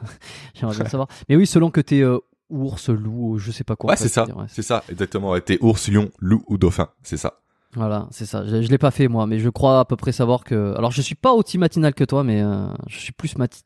[0.55, 1.07] J'aimerais bien savoir.
[1.29, 2.17] Mais oui, selon que t'es euh,
[2.49, 3.91] ours, loup, je sais pas quoi.
[3.91, 4.25] ouais, c'est ça.
[4.25, 4.45] ouais.
[4.47, 5.31] C'est ça, exactement.
[5.31, 6.89] Ouais, T'es ours, lion, loup ou dauphin.
[7.03, 7.41] C'est ça.
[7.77, 8.45] Voilà, c'est ça.
[8.47, 10.73] Je, je l'ai pas fait moi, mais je crois à peu près savoir que.
[10.77, 13.63] Alors, je suis pas aussi matinal que toi, mais euh, je suis plus mati-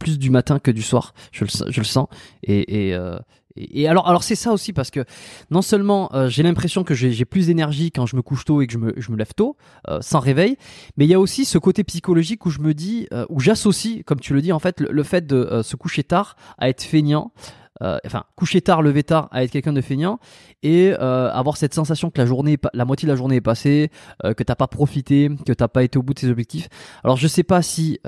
[0.00, 1.14] plus du matin que du soir.
[1.30, 2.08] Je le, je le sens.
[2.42, 3.16] Et, et, euh,
[3.56, 5.04] et, alors, alors c'est ça aussi parce que
[5.50, 8.66] non seulement euh, j'ai l'impression que j'ai plus d'énergie quand je me couche tôt et
[8.66, 9.56] que je me, je me lève tôt,
[9.88, 10.56] euh, sans réveil,
[10.96, 14.04] mais il y a aussi ce côté psychologique où je me dis, euh, où j'associe,
[14.04, 17.32] comme tu le dis en fait, le, fait de se coucher tard à être feignant.
[17.80, 20.20] enfin coucher tard, lever tard, à être quelqu'un de feignant
[20.62, 23.90] et avoir cette sensation que la journée, la moitié de la journée est passée,
[24.24, 26.68] euh, que t'as pas profité, que t'as pas été au bout de tes objectifs.
[27.02, 27.98] Alors je sais pas si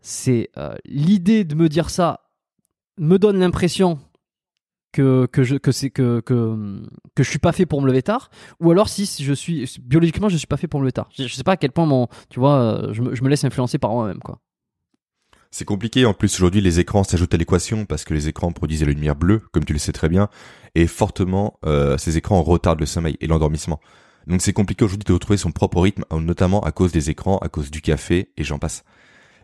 [0.00, 0.50] c'est
[0.86, 2.20] l'idée de me dire ça
[2.98, 3.98] me donne l'impression
[4.92, 5.92] que je que c'est
[7.22, 10.46] suis pas fait pour me lever tard ou alors si je suis biologiquement je suis
[10.46, 11.08] pas fait pour me lever tard.
[11.16, 14.20] Je, sais pas à quel point euh, je me, laisse influencer par moi-même.
[15.50, 16.04] C'est compliqué.
[16.04, 19.16] En plus, aujourd'hui, les écrans s'ajoutent à l'équation parce que les écrans produisent la lumière
[19.16, 20.28] bleue, comme tu le sais très bien,
[20.74, 23.80] et fortement, euh, ces écrans retardent le sommeil et l'endormissement.
[24.26, 27.48] Donc, c'est compliqué aujourd'hui de retrouver son propre rythme, notamment à cause des écrans, à
[27.48, 28.84] cause du café, et j'en passe.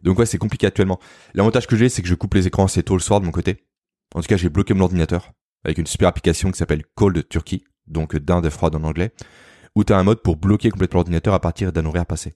[0.02, 1.00] Donc, ouais, c'est compliqué actuellement.
[1.32, 3.32] L'avantage que j'ai, c'est que je coupe les écrans assez tôt le soir de mon
[3.32, 3.64] côté.
[4.14, 5.32] En tout cas, j'ai bloqué mon ordinateur
[5.64, 9.12] avec une super application qui s'appelle Cold Turkey, donc d'Inde froide en anglais,
[9.74, 12.34] où tu as un mode pour bloquer complètement l'ordinateur à partir d'un horaire passé.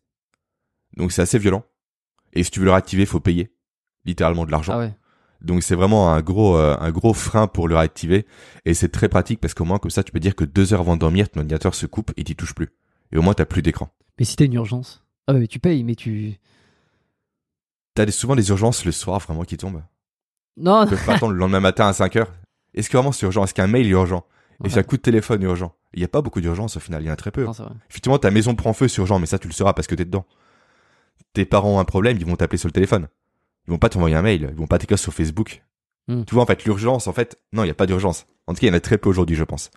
[0.97, 1.65] Donc, c'est assez violent.
[2.33, 3.53] Et si tu veux le réactiver, faut payer
[4.05, 4.73] littéralement de l'argent.
[4.75, 4.95] Ah ouais.
[5.41, 8.27] Donc c'est vraiment un gros euh, un gros frein pour le réactiver
[8.65, 10.81] et c'est très pratique parce qu'au moins comme ça tu peux dire que deux heures
[10.81, 12.71] avant de dormir ton ordinateur se coupe et t'y touches plus
[13.13, 13.89] et au moins t'as plus d'écran.
[14.19, 15.05] Mais si t'as une urgence.
[15.29, 16.39] Ah ouais, mais tu payes mais tu
[17.95, 19.83] T'as souvent des urgences le soir vraiment qui tombent.
[20.59, 20.85] Non.
[20.85, 22.33] Tu peux pas attendre le lendemain matin à 5 heures.
[22.75, 23.45] Est-ce que vraiment c'est urgent?
[23.45, 24.25] Est-ce qu'un mail est urgent?
[24.61, 24.71] Et Ouais.
[24.71, 25.73] si un coup de téléphone est urgent?
[25.95, 27.45] Il y a pas beaucoup d'urgence au final, il y en a très peu.
[27.45, 27.53] Non.
[27.89, 30.05] Effectivement ta maison prend feu c'est urgent mais ça tu le sauras parce que t'es
[30.05, 30.25] dedans.
[31.33, 33.09] Tes parents ont un problème ils vont t'appeler sur le téléphone.
[33.67, 35.63] Ils vont pas t'envoyer un mail, ils vont pas t'écrire sur Facebook.
[36.09, 36.25] Hmm.
[36.25, 38.27] Tu vois en fait l'urgence en fait non il y a pas d'urgence.
[38.47, 39.71] En tout cas il y en a très peu aujourd'hui je pense.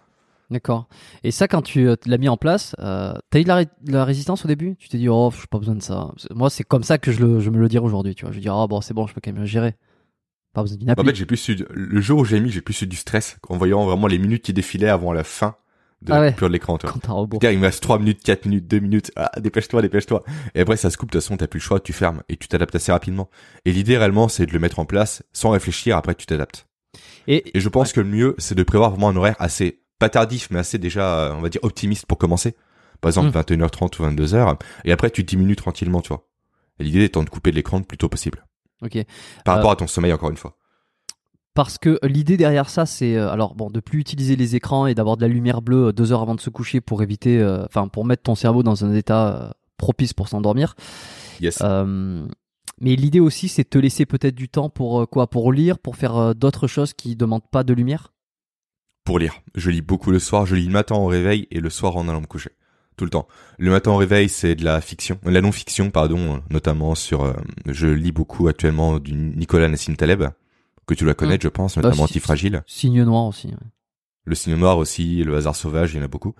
[0.50, 0.90] D'accord.
[1.24, 3.68] Et ça, quand tu euh, l'as mis en place, euh, t'as eu de la, ré-
[3.84, 4.76] de la résistance au début?
[4.78, 6.12] Tu t'es dit, oh, j'ai pas besoin de ça.
[6.36, 8.32] Moi, c'est comme ça que je, le, je me le dirai aujourd'hui, tu vois.
[8.34, 9.76] Je vais dire, oh, bon, c'est bon, je peux quand même gérer.
[10.54, 12.82] Pas besoin d'une En fait, j'ai plus eu, le jour où j'ai mis, j'ai plus
[12.82, 15.56] eu du stress en voyant vraiment les minutes qui défilaient avant la fin
[16.02, 16.32] de Ah ouais.
[16.40, 16.78] de l'écran.
[16.78, 19.12] Putain, il me reste 3 minutes, 4 minutes, 2 minutes.
[19.16, 20.24] Ah, dépêche-toi, dépêche-toi.
[20.56, 21.10] Et après, ça se coupe.
[21.12, 23.30] De toute façon, t'as plus le choix, tu fermes et tu t'adaptes assez rapidement.
[23.66, 25.96] Et l'idée, réellement, c'est de le mettre en place sans réfléchir.
[25.96, 26.68] Après, tu t'adaptes.
[27.28, 30.10] Et, Et je pense que le mieux, c'est de prévoir vraiment un horaire assez, pas
[30.10, 32.56] tardif, mais assez déjà, euh, on va dire, optimiste pour commencer.
[33.00, 33.40] Par exemple, Mm.
[33.40, 34.58] 21h30 ou 22h.
[34.86, 36.28] Et après, tu diminues tranquillement, tu vois.
[36.80, 38.44] Et l'idée étant de couper de l'écran le plus tôt possible.
[38.82, 38.98] Ok.
[39.46, 40.58] Par Euh, rapport à ton sommeil, encore une fois.
[41.54, 44.96] Parce que l'idée derrière ça, c'est euh, alors bon, de plus utiliser les écrans et
[44.96, 47.88] d'avoir de la lumière bleue euh, deux heures avant de se coucher pour éviter, enfin,
[47.88, 50.76] pour mettre ton cerveau dans un état propice pour s'endormir.
[51.42, 51.62] Yes.
[52.84, 55.28] Mais l'idée aussi, c'est de te laisser peut-être du temps pour quoi?
[55.30, 58.12] Pour lire, pour faire d'autres choses qui demandent pas de lumière?
[59.04, 59.42] pour lire.
[59.56, 62.08] Je lis beaucoup le soir, je lis le matin au réveil et le soir en
[62.08, 62.52] allant me coucher.
[62.98, 63.28] Tout le temps.
[63.58, 67.24] Le matin au réveil, c'est de la fiction, de la non-fiction, pardon, euh, notamment sur,
[67.24, 67.34] euh,
[67.66, 70.24] je lis beaucoup actuellement du Nicolas Nassim Taleb,
[70.86, 72.64] que tu dois connaître, je pense, notamment Ah, si, Antifragile.
[72.68, 73.48] Signe noir aussi.
[73.48, 73.54] ouais.
[74.26, 76.36] Le signe noir aussi, le hasard sauvage, il y en a beaucoup.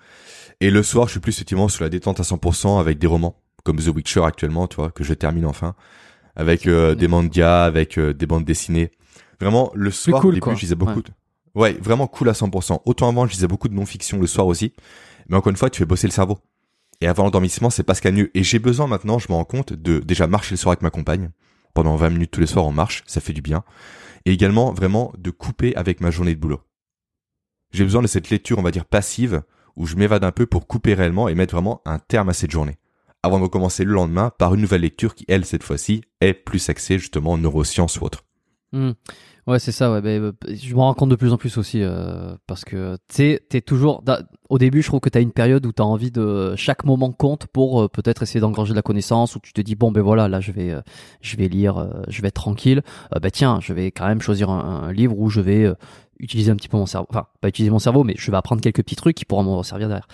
[0.60, 3.42] Et le soir, je suis plus effectivement sur la détente à 100% avec des romans,
[3.64, 5.74] comme The Witcher actuellement, tu vois, que je termine enfin,
[6.36, 8.92] avec euh, des mangas, avec euh, des bandes dessinées.
[9.40, 10.54] Vraiment, le soir, cool, au début, quoi.
[10.54, 10.98] je lisais beaucoup.
[10.98, 11.02] Ouais.
[11.02, 11.12] de-
[11.54, 12.82] Ouais, vraiment cool à 100%.
[12.86, 14.72] Autant avant, je lisais beaucoup de non-fiction le soir aussi.
[15.32, 16.40] Mais encore une fois, tu fais bosser le cerveau.
[17.00, 18.30] Et avant l'endormissement, c'est pas ce qu'il y a mieux.
[18.36, 20.90] Et j'ai besoin maintenant, je me rends compte, de déjà marcher le soir avec ma
[20.90, 21.32] compagne.
[21.74, 23.64] Pendant 20 minutes tous les soirs, on marche, ça fait du bien.
[24.26, 26.60] Et également, vraiment, de couper avec ma journée de boulot.
[27.72, 29.42] J'ai besoin de cette lecture, on va dire, passive,
[29.78, 32.52] où je m'évade un peu pour couper réellement et mettre vraiment un terme à cette
[32.52, 32.78] journée.
[33.24, 36.70] Avant de recommencer le lendemain par une nouvelle lecture qui, elle, cette fois-ci, est plus
[36.70, 38.26] axée justement en neurosciences ou autre.
[38.74, 38.92] Hmm.
[39.48, 39.92] Ouais, c'est ça.
[39.92, 43.40] Ouais, euh, je m'en rends compte de plus en plus aussi euh, parce que tu
[43.50, 44.04] t'es toujours.
[44.50, 47.48] Au début, je trouve que t'as une période où t'as envie de chaque moment compte
[47.48, 49.36] pour euh, peut-être essayer d'engranger de la connaissance.
[49.36, 50.82] Où tu te dis bon ben voilà, là je vais, euh,
[51.22, 52.84] je vais lire, je vais être tranquille.
[53.20, 55.74] Ben tiens, je vais quand même choisir un, livre où je vais
[56.20, 57.08] utiliser un petit peu mon cerveau.
[57.10, 59.64] Enfin, pas utiliser mon cerveau, mais je vais apprendre quelques petits trucs qui pourront me
[59.64, 60.08] servir derrière.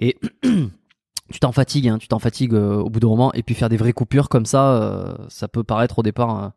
[0.00, 3.32] Et tu t'en fatigues, hein, tu t'en fatigues au bout d'un moment.
[3.34, 6.52] Et puis faire des vraies coupures comme ça, ça peut paraître au départ.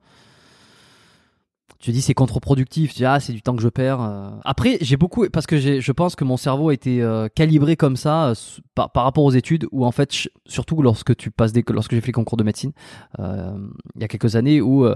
[1.80, 4.02] Tu dis c'est contre-productif, tu dis ah c'est du temps que je perds.
[4.02, 4.30] euh.
[4.46, 7.96] Après j'ai beaucoup parce que je pense que mon cerveau a été euh, calibré comme
[7.98, 8.34] ça euh,
[8.76, 10.12] par, par rapport aux études où en fait
[10.46, 12.72] surtout lorsque tu passes des lorsque j'ai fait le concours de médecine
[13.20, 13.58] euh,
[13.96, 14.96] il y a quelques années où euh,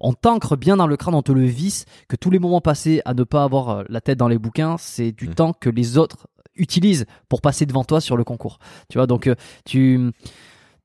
[0.00, 3.02] on t'ancre bien dans le crâne, on te le visse que tous les moments passés
[3.04, 5.34] à ne pas avoir la tête dans les bouquins c'est du Mhm.
[5.34, 8.58] temps que les autres utilisent pour passer devant toi sur le concours.
[8.88, 9.28] Tu vois donc
[9.66, 10.12] tu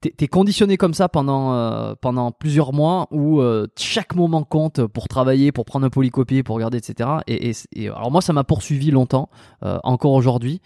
[0.02, 5.08] t'es conditionné comme ça pendant euh, pendant plusieurs mois où euh, chaque moment compte pour
[5.08, 7.10] travailler, pour prendre un polycopier, pour regarder, etc.
[7.28, 7.54] Et,
[7.88, 9.30] alors moi ça m'a poursuivi longtemps,
[9.64, 10.62] euh, encore aujourd'hui.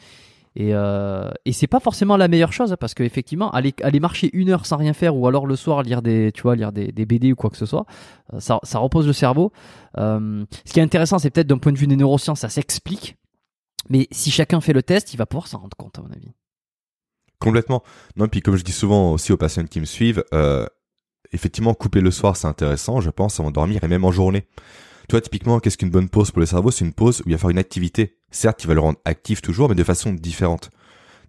[0.58, 4.66] Et, et c'est pas forcément la meilleure chose parce qu'effectivement aller aller marcher une heure
[4.66, 7.34] sans rien faire ou alors le soir lire des tu vois lire des, des BD
[7.34, 7.86] ou quoi que ce soit
[8.40, 9.52] ça, ça repose le cerveau
[9.98, 13.18] ce qui est intéressant c'est peut-être d'un point de vue des neurosciences ça s'explique
[13.90, 16.32] mais si chacun fait le test il va pouvoir s'en rendre compte à mon avis
[17.40, 17.84] Complètement.
[18.16, 20.66] Non, puis comme je dis souvent aussi aux patients qui me suivent, euh,
[21.32, 24.48] effectivement, couper le soir, c'est intéressant, je pense, avant de dormir et même en journée.
[25.08, 26.72] Tu vois, typiquement, qu'est-ce qu'une bonne pause pour le cerveau?
[26.72, 28.18] C'est une pause où il va faire une activité.
[28.32, 30.72] Certes, il va le rendre actif toujours, mais de façon différente.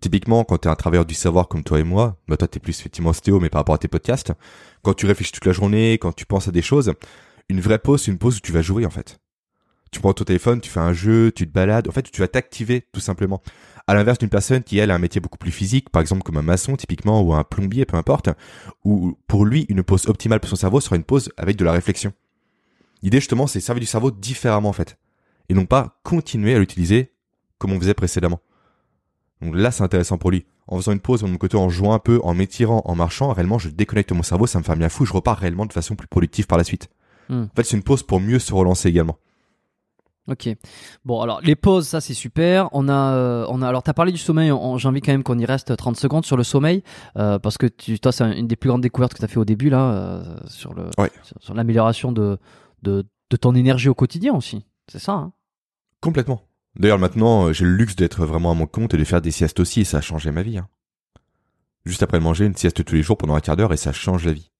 [0.00, 2.60] Typiquement, quand tu es un travailleur du savoir comme toi et moi, bah toi t'es
[2.60, 4.32] plus effectivement stéo, mais par rapport à tes podcasts,
[4.82, 6.92] quand tu réfléchis toute la journée, quand tu penses à des choses,
[7.48, 9.18] une vraie pause, c'est une pause où tu vas jouer en fait.
[9.92, 12.28] Tu prends ton téléphone, tu fais un jeu, tu te balades, en fait tu vas
[12.28, 13.42] t'activer tout simplement.
[13.86, 16.36] À l'inverse d'une personne qui elle a un métier beaucoup plus physique, par exemple comme
[16.36, 18.30] un maçon typiquement ou un plombier, peu importe,
[18.84, 21.72] où pour lui une pause optimale pour son cerveau sera une pause avec de la
[21.72, 22.12] réflexion.
[23.02, 24.98] L'idée justement c'est servir du cerveau différemment en fait,
[25.48, 27.12] et non pas continuer à l'utiliser
[27.58, 28.40] comme on faisait précédemment.
[29.42, 30.46] Donc là, c'est intéressant pour lui.
[30.66, 33.32] En faisant une pause de mon côté, en jouant un peu, en m'étirant, en marchant,
[33.32, 35.94] réellement, je déconnecte mon cerveau, ça me fait bien fou, je repars réellement de façon
[35.94, 36.88] plus productive par la suite.
[37.28, 37.44] Hmm.
[37.44, 39.18] En fait, c'est une pause pour mieux se relancer également.
[40.28, 40.48] Ok.
[41.04, 42.68] Bon, alors les pauses, ça c'est super.
[42.72, 43.68] On a, euh, on a.
[43.68, 44.50] Alors, t'as parlé du sommeil.
[44.76, 46.82] J'ai envie quand même qu'on y reste 30 secondes sur le sommeil,
[47.16, 49.44] euh, parce que tu, toi, c'est une des plus grandes découvertes que t'as fait au
[49.44, 51.10] début là, euh, sur le, Ouais.
[51.22, 52.38] sur, sur l'amélioration de,
[52.82, 54.64] de, de ton énergie au quotidien aussi.
[54.90, 55.12] C'est ça.
[55.12, 55.32] Hein
[56.00, 56.42] Complètement.
[56.78, 59.30] D'ailleurs, maintenant, euh, j'ai le luxe d'être vraiment à mon compte et de faire des
[59.30, 60.58] siestes aussi, et ça a changé ma vie.
[60.58, 60.66] hein.
[61.84, 64.24] Juste après manger, une sieste tous les jours pendant un quart d'heure, et ça change
[64.26, 64.50] la vie.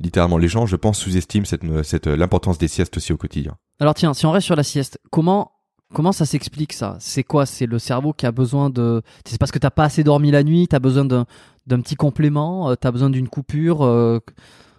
[0.00, 3.56] Littéralement, les gens, je pense, sous-estiment cette, cette, l'importance des siestes aussi au quotidien.
[3.78, 5.52] Alors tiens, si on reste sur la sieste, comment
[5.92, 6.96] comment ça s'explique ça?
[6.98, 7.46] C'est quoi?
[7.46, 10.42] C'est le cerveau qui a besoin de C'est parce que t'as pas assez dormi la
[10.42, 11.26] nuit, t'as besoin d'un
[11.66, 13.82] d'un petit complément, euh, t'as besoin d'une coupure.
[13.84, 14.18] euh,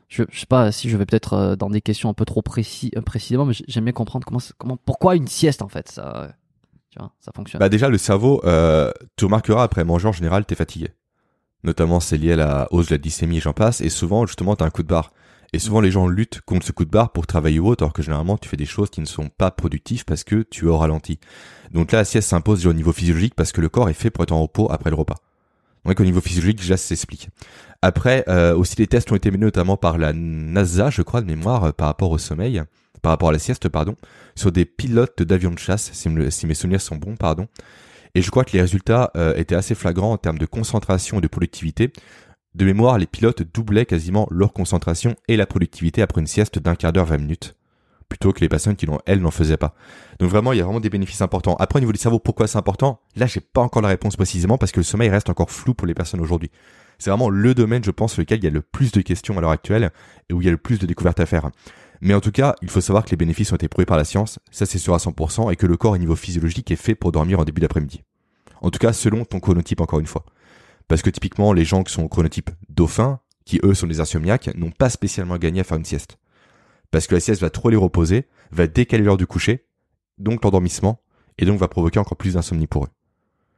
[0.07, 2.41] je, je sais pas si je vais peut-être euh, dans des questions un peu trop
[2.41, 6.15] précis euh, précisément, mais j'aime bien comprendre comment comment pourquoi une sieste en fait ça
[6.15, 6.27] euh,
[6.91, 7.59] tu vois ça fonctionne.
[7.59, 10.89] Bah déjà, le cerveau, euh, tu remarqueras après manger en général, t'es fatigué.
[11.65, 13.81] Notamment, c'est lié à la hausse de la et j'en passe.
[13.81, 15.11] Et souvent, justement, t'as un coup de barre.
[15.51, 17.93] Et souvent, les gens luttent contre ce coup de barre pour travailler ou autre, alors
[17.93, 20.67] que généralement, tu fais des choses qui ne sont pas productives parce que tu es
[20.67, 21.17] au ralenti.
[21.71, 24.23] Donc là, la sieste s'impose au niveau physiologique parce que le corps est fait pour
[24.23, 25.15] être en repos après le repas.
[25.85, 27.29] Donc au niveau physiologique, ça s'explique.
[27.81, 31.27] Après, euh, aussi, les tests ont été menés notamment par la NASA, je crois, de
[31.27, 32.61] mémoire, euh, par rapport au sommeil,
[33.01, 33.95] par rapport à la sieste, pardon,
[34.35, 37.47] sur des pilotes d'avions de chasse, si mes souvenirs sont bons, pardon.
[38.15, 41.21] Et je crois que les résultats euh, étaient assez flagrants en termes de concentration et
[41.21, 41.91] de productivité.
[42.55, 46.75] De mémoire, les pilotes doublaient quasiment leur concentration et la productivité après une sieste d'un
[46.75, 47.57] quart d'heure, 20 minutes,
[48.07, 49.75] plutôt que les personnes qui, elles, n'en faisaient pas.
[50.19, 51.57] Donc vraiment, il y a vraiment des bénéfices importants.
[51.59, 53.01] Après, au niveau du cerveau, pourquoi c'est important?
[53.17, 55.85] Là, j'ai pas encore la réponse précisément parce que le sommeil reste encore flou pour
[55.85, 56.49] les personnes aujourd'hui.
[56.97, 59.37] C'est vraiment le domaine, je pense, sur lequel il y a le plus de questions
[59.37, 59.91] à l'heure actuelle
[60.29, 61.49] et où il y a le plus de découvertes à faire.
[62.05, 64.03] Mais en tout cas, il faut savoir que les bénéfices ont été prouvés par la
[64.03, 66.93] science, ça c'est sûr à 100%, et que le corps au niveau physiologique est fait
[66.93, 68.03] pour dormir en début d'après-midi.
[68.61, 70.23] En tout cas, selon ton chronotype encore une fois.
[70.87, 74.55] Parce que typiquement, les gens qui sont au chronotype dauphin, qui eux sont des insomniaques,
[74.55, 76.19] n'ont pas spécialement gagné à faire une sieste.
[76.91, 79.65] Parce que la sieste va trop les reposer, va décaler l'heure du coucher,
[80.19, 81.01] donc l'endormissement,
[81.39, 82.89] et donc va provoquer encore plus d'insomnie pour eux.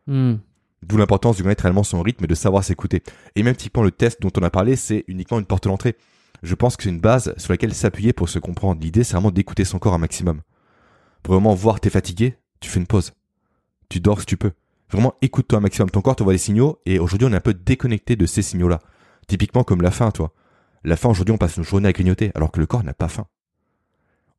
[0.07, 0.37] Hmm.
[0.83, 3.03] D'où l'importance de connaître réellement son rythme et de savoir s'écouter.
[3.35, 5.97] Et même typiquement le test dont on a parlé, c'est uniquement une porte d'entrée.
[6.43, 8.81] Je pense que c'est une base sur laquelle s'appuyer pour se comprendre.
[8.81, 10.41] L'idée, c'est vraiment d'écouter son corps un maximum.
[11.23, 13.11] Pour vraiment voir t'es fatigué, tu fais une pause.
[13.89, 14.51] Tu dors si tu peux.
[14.91, 15.89] Vraiment, écoute-toi un maximum.
[15.89, 18.79] Ton corps t'envoie des signaux et aujourd'hui, on est un peu déconnecté de ces signaux-là.
[19.27, 20.33] Typiquement comme la faim, toi.
[20.83, 23.09] La faim, aujourd'hui, on passe une journée à grignoter alors que le corps n'a pas
[23.09, 23.25] faim.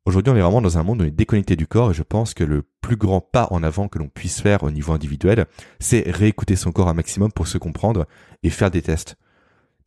[0.06, 2.02] Aujourd'hui, on est vraiment dans un monde où on est déconnecté du corps et je
[2.02, 5.44] pense que le plus grand pas en avant que l'on puisse faire au niveau individuel,
[5.80, 8.06] c'est réécouter son corps un maximum pour se comprendre
[8.42, 9.16] et faire des tests.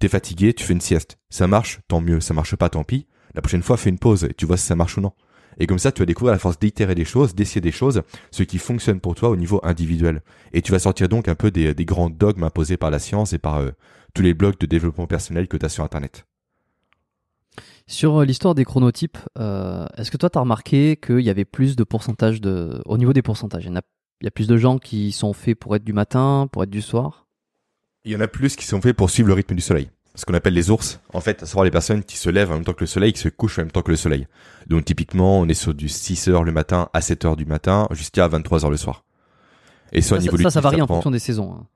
[0.01, 1.19] T'es fatigué, tu fais une sieste.
[1.29, 2.21] Ça marche, tant mieux.
[2.21, 3.05] Ça marche pas, tant pis.
[3.35, 5.13] La prochaine fois, fais une pause et tu vois si ça marche ou non.
[5.59, 8.01] Et comme ça, tu vas découvrir à la force d'itérer des choses, d'essayer des choses,
[8.31, 10.23] ce qui fonctionne pour toi au niveau individuel.
[10.53, 13.37] Et tu vas sortir donc un peu des, grands dogmes imposés par la science et
[13.37, 13.69] par euh,
[14.15, 16.25] tous les blogs de développement personnel que tu as sur Internet.
[17.85, 21.75] Sur euh, l'histoire des chronotypes, euh, est-ce que toi t'as remarqué qu'il y avait plus
[21.75, 23.73] de pourcentage de au niveau des pourcentages, il
[24.23, 26.81] y a plus de gens qui sont faits pour être du matin, pour être du
[26.81, 27.27] soir?
[28.05, 29.89] Il y en a plus qui sont faits pour suivre le rythme du soleil.
[30.15, 30.99] Ce qu'on appelle les ours.
[31.13, 33.13] En fait, à savoir les personnes qui se lèvent en même temps que le soleil,
[33.13, 34.27] qui se couchent en même temps que le soleil.
[34.67, 37.87] Donc typiquement, on est sur du 6 heures le matin à 7 heures du matin
[37.91, 39.03] jusqu'à 23 heures le soir.
[39.93, 41.53] Et Ça, ça, ça varie en prend- fonction des saisons.
[41.53, 41.67] hein.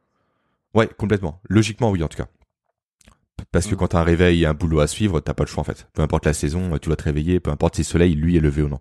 [0.74, 1.40] Ouais, complètement.
[1.48, 2.28] Logiquement, oui, en tout cas.
[3.52, 3.78] Parce que Mm.
[3.78, 5.88] quand t'as un réveil et un boulot à suivre, t'as pas le choix, en fait.
[5.94, 8.42] Peu importe la saison, tu dois te réveiller, peu importe si le soleil, lui, est
[8.42, 8.80] levé ou non.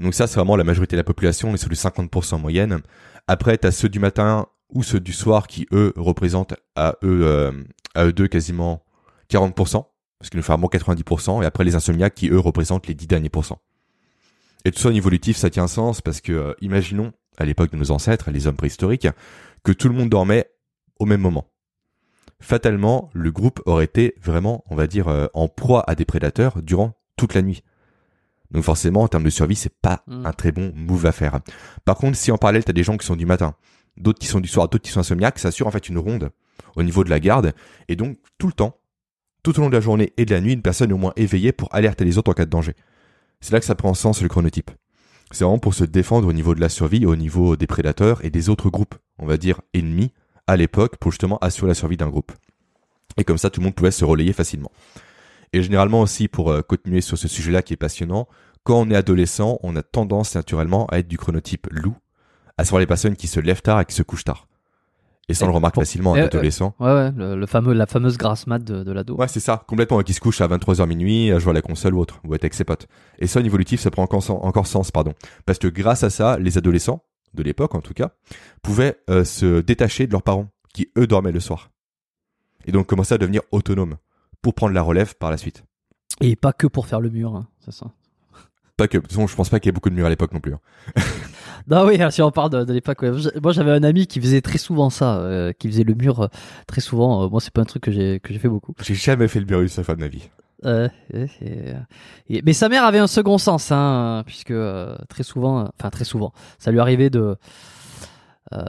[0.00, 2.38] Donc ça, c'est vraiment la majorité de la population, on est sur du 50% en
[2.38, 2.80] moyenne.
[3.26, 7.52] Après, t'as ceux du matin ou ceux du soir qui, eux, représentent à eux, euh,
[7.94, 8.82] à eux deux quasiment
[9.30, 9.86] 40%,
[10.18, 13.06] parce qu'ils nous un bon 90%, et après les insomniaques qui, eux, représentent les 10
[13.06, 13.60] derniers pourcents.
[14.64, 17.44] Et tout ça au niveau évolutif, ça tient un sens, parce que, euh, imaginons, à
[17.44, 19.08] l'époque de nos ancêtres, les hommes préhistoriques,
[19.62, 20.50] que tout le monde dormait
[20.98, 21.46] au même moment.
[22.40, 26.62] Fatalement, le groupe aurait été vraiment, on va dire, euh, en proie à des prédateurs
[26.62, 27.62] durant toute la nuit.
[28.50, 30.26] Donc forcément, en termes de survie, c'est pas Mm.
[30.26, 31.40] un très bon move à faire.
[31.84, 33.54] Par contre, si en parallèle, t'as des gens qui sont du matin,
[33.96, 36.30] d'autres qui sont du soir, d'autres qui sont insomniaques, ça assure en fait une ronde
[36.74, 37.52] au niveau de la garde.
[37.88, 38.78] Et donc, tout le temps,
[39.42, 41.12] tout au long de la journée et de la nuit, une personne est au moins
[41.16, 42.74] éveillée pour alerter les autres en cas de danger.
[43.40, 44.70] C'est là que ça prend sens le chronotype.
[45.30, 48.30] C'est vraiment pour se défendre au niveau de la survie, au niveau des prédateurs et
[48.30, 50.12] des autres groupes, on va dire ennemis,
[50.46, 52.32] à l'époque, pour justement assurer la survie d'un groupe.
[53.16, 54.70] Et comme ça, tout le monde pouvait se relayer facilement.
[55.52, 58.28] Et généralement aussi, pour euh, continuer sur ce sujet-là qui est passionnant,
[58.62, 61.96] quand on est adolescent, on a tendance naturellement à être du chronotype loup,
[62.58, 64.46] à savoir les personnes qui se lèvent tard et qui se couchent tard.
[65.28, 66.74] Et ça, on le remarque pour- facilement en Eh, adolescent.
[66.78, 69.16] Ouais, ouais, le, le fameux, la fameuse grasse mat de, de l'ado.
[69.16, 71.94] Ouais, c'est ça, complètement, qui se couche à 23h minuit, à jouer à la console
[71.94, 72.86] ou autre, ou être avec ses potes.
[73.18, 75.14] Et ça, au niveau évolutif, ça prend encore, sen- encore sens, pardon.
[75.44, 77.02] Parce que grâce à ça, les adolescents,
[77.34, 78.12] de l'époque en tout cas,
[78.62, 81.70] pouvaient euh, se détacher de leurs parents, qui eux dormaient le soir.
[82.66, 83.96] Et donc commencer à devenir autonomes,
[84.42, 85.64] pour prendre la relève par la suite.
[86.20, 87.86] Et pas que pour faire le mur, hein, c'est ça.
[88.76, 90.10] Pas que, de toute façon, je pense pas qu'il y ait beaucoup de murs à
[90.10, 90.54] l'époque non plus.
[90.54, 90.60] hein.
[91.68, 93.10] Non, oui, si on parle de, de l'époque, ouais.
[93.42, 96.26] Moi j'avais un ami qui faisait très souvent ça, euh, qui faisait le mur euh,
[96.68, 97.24] très souvent.
[97.24, 98.72] Euh, moi, c'est pas un truc que j'ai que j'ai fait beaucoup.
[98.82, 100.28] J'ai jamais fait le mur une seule fois de ma vie.
[100.64, 101.74] Euh, et- et-
[102.28, 105.90] et- mais sa mère avait un second sens, hein, puisque euh, très souvent, euh, enfin
[105.90, 107.36] très souvent, ça lui arrivait de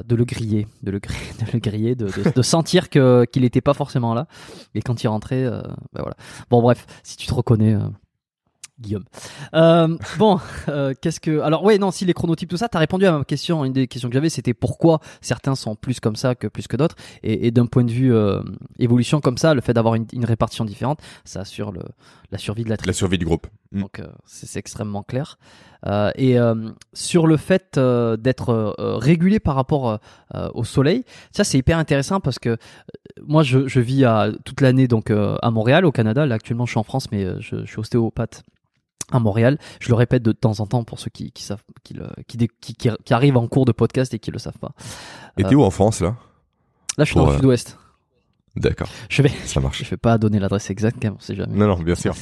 [0.08, 3.44] de le griller, de le griller, de le griller, de, de, de sentir que qu'il
[3.44, 4.26] n'était pas forcément là.
[4.74, 6.16] Et quand il rentrait, ben voilà.
[6.50, 7.78] Bon, bref, si tu te reconnais.
[8.80, 9.06] Guillaume.
[9.54, 11.40] Euh, bon, euh, qu'est-ce que.
[11.42, 13.66] Alors, ouais, non, si les chronotypes, tout ça, t'as répondu à ma question.
[13.66, 16.78] Une des questions que j'avais, c'était pourquoi certains sont plus comme ça que plus que
[16.78, 16.96] d'autres.
[17.24, 18.42] Et, et d'un point de vue euh,
[18.80, 21.82] évolution comme ça, le fait d'avoir une, une répartition différente, ça assure le,
[22.32, 22.94] la survie de la La tribu.
[22.94, 23.48] survie du groupe.
[23.72, 23.82] Mm.
[23.82, 25.38] Donc, euh, c'est extrêmement clair.
[25.86, 30.00] Euh, et euh, sur le fait euh, d'être euh, régulé par rapport
[30.54, 32.58] au soleil, ça c'est hyper intéressant parce que
[33.26, 36.26] moi je, je vis à, toute l'année donc euh, à Montréal, au Canada.
[36.26, 38.44] Là actuellement je suis en France, mais je, je suis ostéopathe
[39.12, 39.58] à Montréal.
[39.80, 42.10] Je le répète de temps en temps pour ceux qui, qui savent, qui, le-
[43.12, 44.74] arrivent en cours de podcast et qui le savent pas.
[45.38, 46.16] Et t'es où en France, là?
[46.98, 47.78] Là, je suis Pour, dans le euh, sud-ouest.
[48.56, 49.84] D'accord, Je vais, ça marche.
[49.84, 51.56] je vais pas donner l'adresse exacte, quand même, on sait jamais.
[51.56, 52.16] Non, non, bien sûr,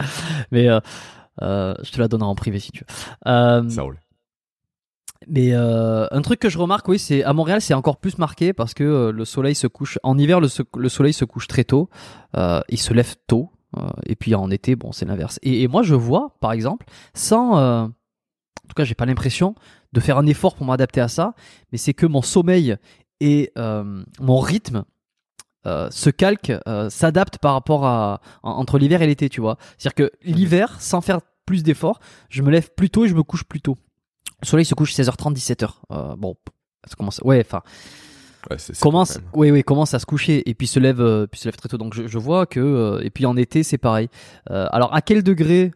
[0.50, 0.80] Mais euh,
[1.42, 3.30] euh, je te la donnerai en privé si tu veux.
[3.30, 3.98] Euh, ça roule.
[5.28, 8.54] Mais euh, un truc que je remarque, oui, c'est à Montréal, c'est encore plus marqué
[8.54, 10.48] parce que euh, le soleil se couche en hiver, le,
[10.88, 11.90] soleil se couche très tôt,
[12.36, 13.59] euh, il se lève tôt, euh,
[14.06, 15.38] et puis en été, bon, c'est l'inverse.
[15.42, 19.54] Et, et moi, je vois, par exemple, sans, euh, en tout cas, j'ai pas l'impression
[19.92, 21.34] de faire un effort pour m'adapter à ça,
[21.72, 22.76] mais c'est que mon sommeil
[23.20, 24.84] et euh, mon rythme
[25.66, 29.58] euh, se calquent, euh, s'adaptent par rapport à en- entre l'hiver et l'été, tu vois.
[29.78, 32.00] C'est-à-dire que l'hiver, sans faire plus d'efforts,
[32.30, 33.76] je me lève plus tôt et je me couche plus tôt.
[34.42, 35.68] Le soleil se couche 16h30, 17h.
[35.92, 36.34] Euh, bon,
[36.88, 37.20] ça commence.
[37.24, 37.62] Ouais, enfin,
[38.48, 39.18] Ouais, commence.
[39.34, 41.68] Oui, oui, commence à se coucher et puis se lève, euh, puis se lève très
[41.68, 41.78] tôt.
[41.78, 44.08] Donc je, je vois que euh, et puis en été c'est pareil.
[44.50, 45.72] Euh, alors à quel degré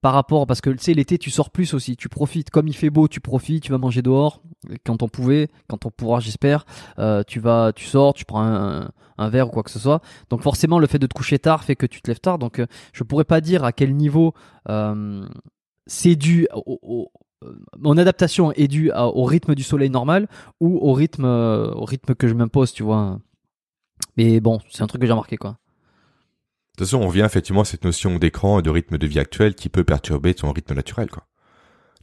[0.00, 2.74] par rapport parce que tu sais l'été tu sors plus aussi, tu profites comme il
[2.76, 4.42] fait beau, tu profites, tu vas manger dehors
[4.84, 6.66] quand on pouvait, quand on pourra j'espère.
[7.26, 10.00] Tu vas, tu sors, tu prends un, un verre ou quoi que ce soit.
[10.28, 12.38] Donc forcément le fait de te coucher tard fait que tu te lèves tard.
[12.38, 12.62] Donc
[12.92, 14.34] je pourrais pas dire à quel niveau
[15.86, 17.12] c'est dû au, au-
[17.78, 20.28] mon adaptation est due à- au rythme du soleil normal
[20.60, 23.18] ou au rythme euh, au rythme que je m'impose, tu vois.
[24.16, 25.50] Mais bon, c'est un truc que j'ai remarqué quoi.
[26.74, 29.20] De toute façon, on revient effectivement à cette notion d'écran et de rythme de vie
[29.20, 31.24] actuel qui peut perturber ton rythme naturel, quoi.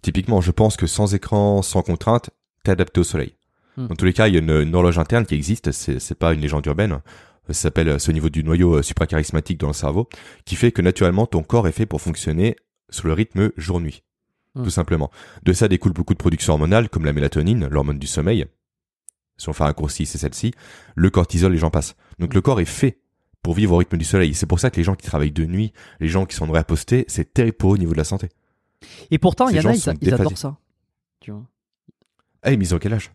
[0.01, 2.29] Typiquement, je pense que sans écran, sans contrainte,
[2.63, 3.35] t'es adapté au soleil.
[3.75, 3.87] Hmm.
[3.87, 6.33] Dans tous les cas, il y a une, une horloge interne qui existe, c'est, pas
[6.33, 7.01] une légende urbaine.
[7.47, 10.07] Ça s'appelle, c'est au niveau du noyau euh, supracharismatique dans le cerveau,
[10.45, 12.55] qui fait que naturellement, ton corps est fait pour fonctionner
[12.89, 14.03] sur le rythme jour-nuit.
[14.55, 14.63] Hmm.
[14.63, 15.11] Tout simplement.
[15.43, 18.45] De ça découle beaucoup de productions hormonales, comme la mélatonine, l'hormone du sommeil.
[19.37, 20.53] Si on fait un raccourci, c'est celle-ci.
[20.95, 21.95] Le cortisol, et j'en passe.
[22.19, 22.99] Donc le corps est fait
[23.41, 24.33] pour vivre au rythme du soleil.
[24.33, 26.63] C'est pour ça que les gens qui travaillent de nuit, les gens qui sont en
[26.63, 28.29] postés, c'est terrible pour eux au niveau de la santé.
[29.09, 30.57] Et pourtant, il y en a, ils, ils adorent ça.
[31.19, 31.43] Tu vois.
[32.45, 33.11] Eh, mais ils ont quel âge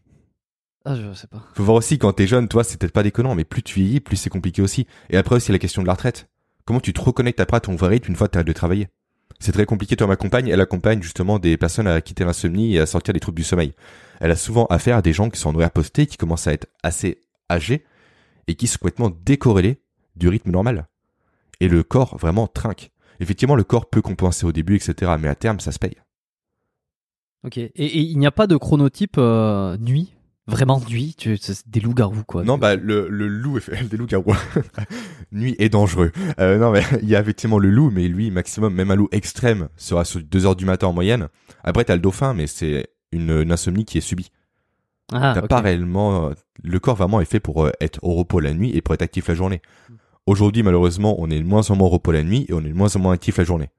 [0.84, 1.44] Ah, je sais pas.
[1.54, 4.00] Faut voir aussi quand t'es jeune, toi, c'est peut-être pas déconnant, mais plus tu vieillis,
[4.00, 4.86] plus c'est compliqué aussi.
[5.10, 6.28] Et après aussi la question de la retraite.
[6.64, 8.88] Comment tu te reconnectes après à ton vrai rythme une fois que t'arrêtes de travailler?
[9.38, 9.96] C'est très compliqué.
[9.96, 13.20] Toi, ma compagne, elle accompagne justement des personnes à quitter l'insomnie et à sortir des
[13.20, 13.72] troubles du sommeil.
[14.20, 16.52] Elle a souvent affaire à des gens qui sont en horaire posté, qui commencent à
[16.52, 17.84] être assez âgés
[18.46, 19.80] et qui sont complètement décorrélés
[20.16, 20.86] du rythme normal.
[21.60, 22.90] Et le corps vraiment trinque.
[23.20, 25.12] Effectivement, le corps peut compenser au début, etc.
[25.18, 25.96] Mais à terme, ça se paye.
[27.44, 27.58] Ok.
[27.58, 30.12] Et, il n'y a pas de chronotype euh, nuit?
[30.48, 31.36] Vraiment nuit tu,
[31.66, 32.44] des loups-garous quoi.
[32.44, 34.34] Non, bah le, le loup est fait des loups garous.
[35.32, 36.12] Nuit est dangereux.
[36.38, 39.08] Euh, non, mais il y a effectivement le loup, mais lui maximum, même un loup
[39.10, 41.28] extrême sera sur 2 heures du matin en moyenne.
[41.64, 44.30] Après t'as le dauphin, mais c'est une, une insomnie qui est subie.
[45.12, 46.28] Ah, t'as pas réellement.
[46.28, 48.94] euh, Le corps vraiment est fait pour euh, être au repos la nuit et pour
[48.94, 49.62] être actif la journée.
[50.26, 52.68] Aujourd'hui, malheureusement, on est de moins en moins au repos la nuit et on est
[52.68, 53.70] de moins en moins actif la journée.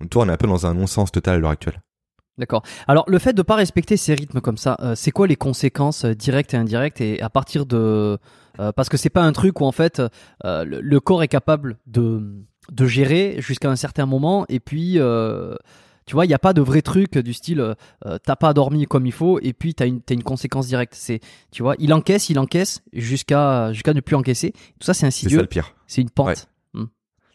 [0.00, 1.82] Donc toi, on est un peu dans un non-sens total à l'heure actuelle.
[2.36, 2.62] D'accord.
[2.88, 6.04] Alors le fait de pas respecter ces rythmes comme ça, euh, c'est quoi les conséquences
[6.04, 8.18] euh, directes et indirectes et à partir de
[8.58, 10.02] euh, parce que c'est pas un truc où en fait
[10.42, 14.46] le, le corps est capable de de gérer jusqu'à un certain moment.
[14.48, 14.98] Et puis,
[16.06, 17.74] tu vois, il n'y a pas de vrai truc du style
[18.24, 20.94] t'as pas dormi comme il faut et puis t'as une, t'as une conséquence directe.
[20.96, 21.20] C'est,
[21.52, 24.52] tu vois, il encaisse, il encaisse jusqu'à jusqu'à ne plus encaisser.
[24.52, 25.38] Tout ça, c'est C'est insidieux.
[25.38, 25.74] ça le pire.
[25.86, 26.28] C'est une pente.
[26.28, 26.34] Ouais.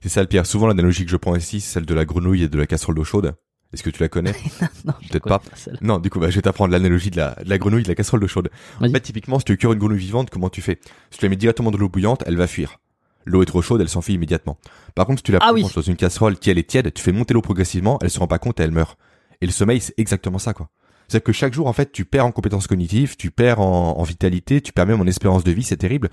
[0.01, 0.45] C'est ça le pire.
[0.45, 2.95] Souvent, l'analogie que je prends ici, c'est celle de la grenouille et de la casserole
[2.95, 3.35] d'eau chaude.
[3.73, 4.33] Est-ce que tu la connais
[4.85, 5.41] Non, Peut-être pas.
[5.81, 7.95] Non, du coup, bah, je vais t'apprendre l'analogie de la, de la grenouille de la
[7.95, 8.49] casserole d'eau chaude.
[8.81, 10.79] En fait, typiquement, si tu cures une grenouille vivante, comment tu fais?
[11.11, 12.79] Si tu la mets directement dans l'eau bouillante, elle va fuir.
[13.25, 14.57] L'eau est trop chaude, elle s'enfuit immédiatement.
[14.95, 15.61] Par contre, si tu la Ah oui.
[15.61, 18.17] plonges dans une casserole qui elle est tiède, tu fais monter l'eau progressivement, elle se
[18.17, 18.97] rend pas compte et elle meurt.
[19.41, 20.69] Et le sommeil, c'est exactement ça, quoi.
[21.07, 24.03] C'est-à-dire que chaque jour, en fait, tu perds en compétences cognitives, tu perds en, en
[24.03, 26.09] vitalité, tu perds même en espérance de vie, c'est terrible.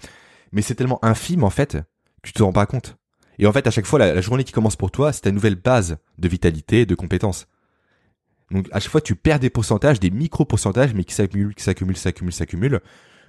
[0.53, 1.73] Mais c'est tellement infime, en fait,
[2.23, 2.97] que tu te rends pas compte.
[3.39, 5.57] Et en fait, à chaque fois, la, journée qui commence pour toi, c'est ta nouvelle
[5.57, 7.47] base de vitalité, de compétences.
[8.51, 11.97] Donc, à chaque fois, tu perds des pourcentages, des micro-pourcentages, mais qui s'accumulent, qui s'accumulent,
[11.97, 12.80] s'accumulent, s'accumulent,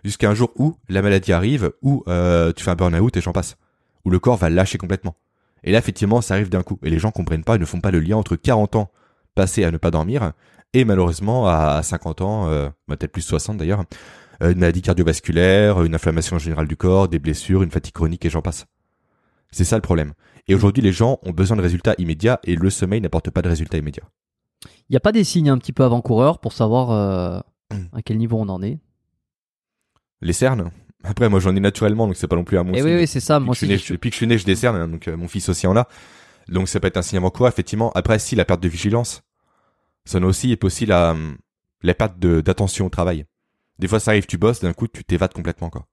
[0.04, 3.34] jusqu'à un jour où la maladie arrive, où euh, tu fais un burn-out et j'en
[3.34, 3.58] passe.
[4.06, 5.16] Où le corps va lâcher complètement.
[5.64, 6.80] Et là, effectivement, ça arrive d'un coup.
[6.84, 8.92] Et les gens comprennent pas, ils ne font pas le lien entre 40 ans
[9.36, 10.34] passés à ne pas dormir
[10.74, 13.84] et malheureusement à 50 ans, euh, bah, peut-être plus 60 d'ailleurs,
[14.44, 18.30] euh, une maladie cardiovasculaire, une inflammation générale du corps, des blessures, une fatigue chronique et
[18.30, 18.66] j'en passe.
[19.52, 20.14] C'est ça le problème.
[20.48, 23.50] Et aujourd'hui, les gens ont besoin de résultats immédiats et le sommeil n'apporte pas de
[23.50, 24.10] résultats immédiats.
[24.66, 27.40] Il n'y a pas des signes un petit peu avant-coureurs pour savoir euh,
[27.70, 27.88] Hmm.
[27.92, 28.80] à quel niveau on en est?
[30.22, 30.72] Les cernes?
[31.04, 32.88] Après, moi, j'en ai naturellement, donc c'est pas non plus à mon Et signe.
[32.88, 33.40] Eh oui, oui, c'est ça.
[33.40, 34.76] Depuis Moi que je suis né, aussi, je- depuis que je suis né, je décerne,
[34.78, 35.88] hein, donc euh, mon fils aussi en a.
[36.48, 37.92] Donc ça peut être un signe avant-coureur, effectivement.
[37.94, 39.22] Après, si la perte de vigilance,
[40.06, 41.38] ça en aussi, et puis aussi la, hum,
[41.84, 43.26] la perte d'attention au travail.
[43.80, 45.86] Des fois, ça arrive, tu bosses, d'un coup, tu t'évades complètement, quoi.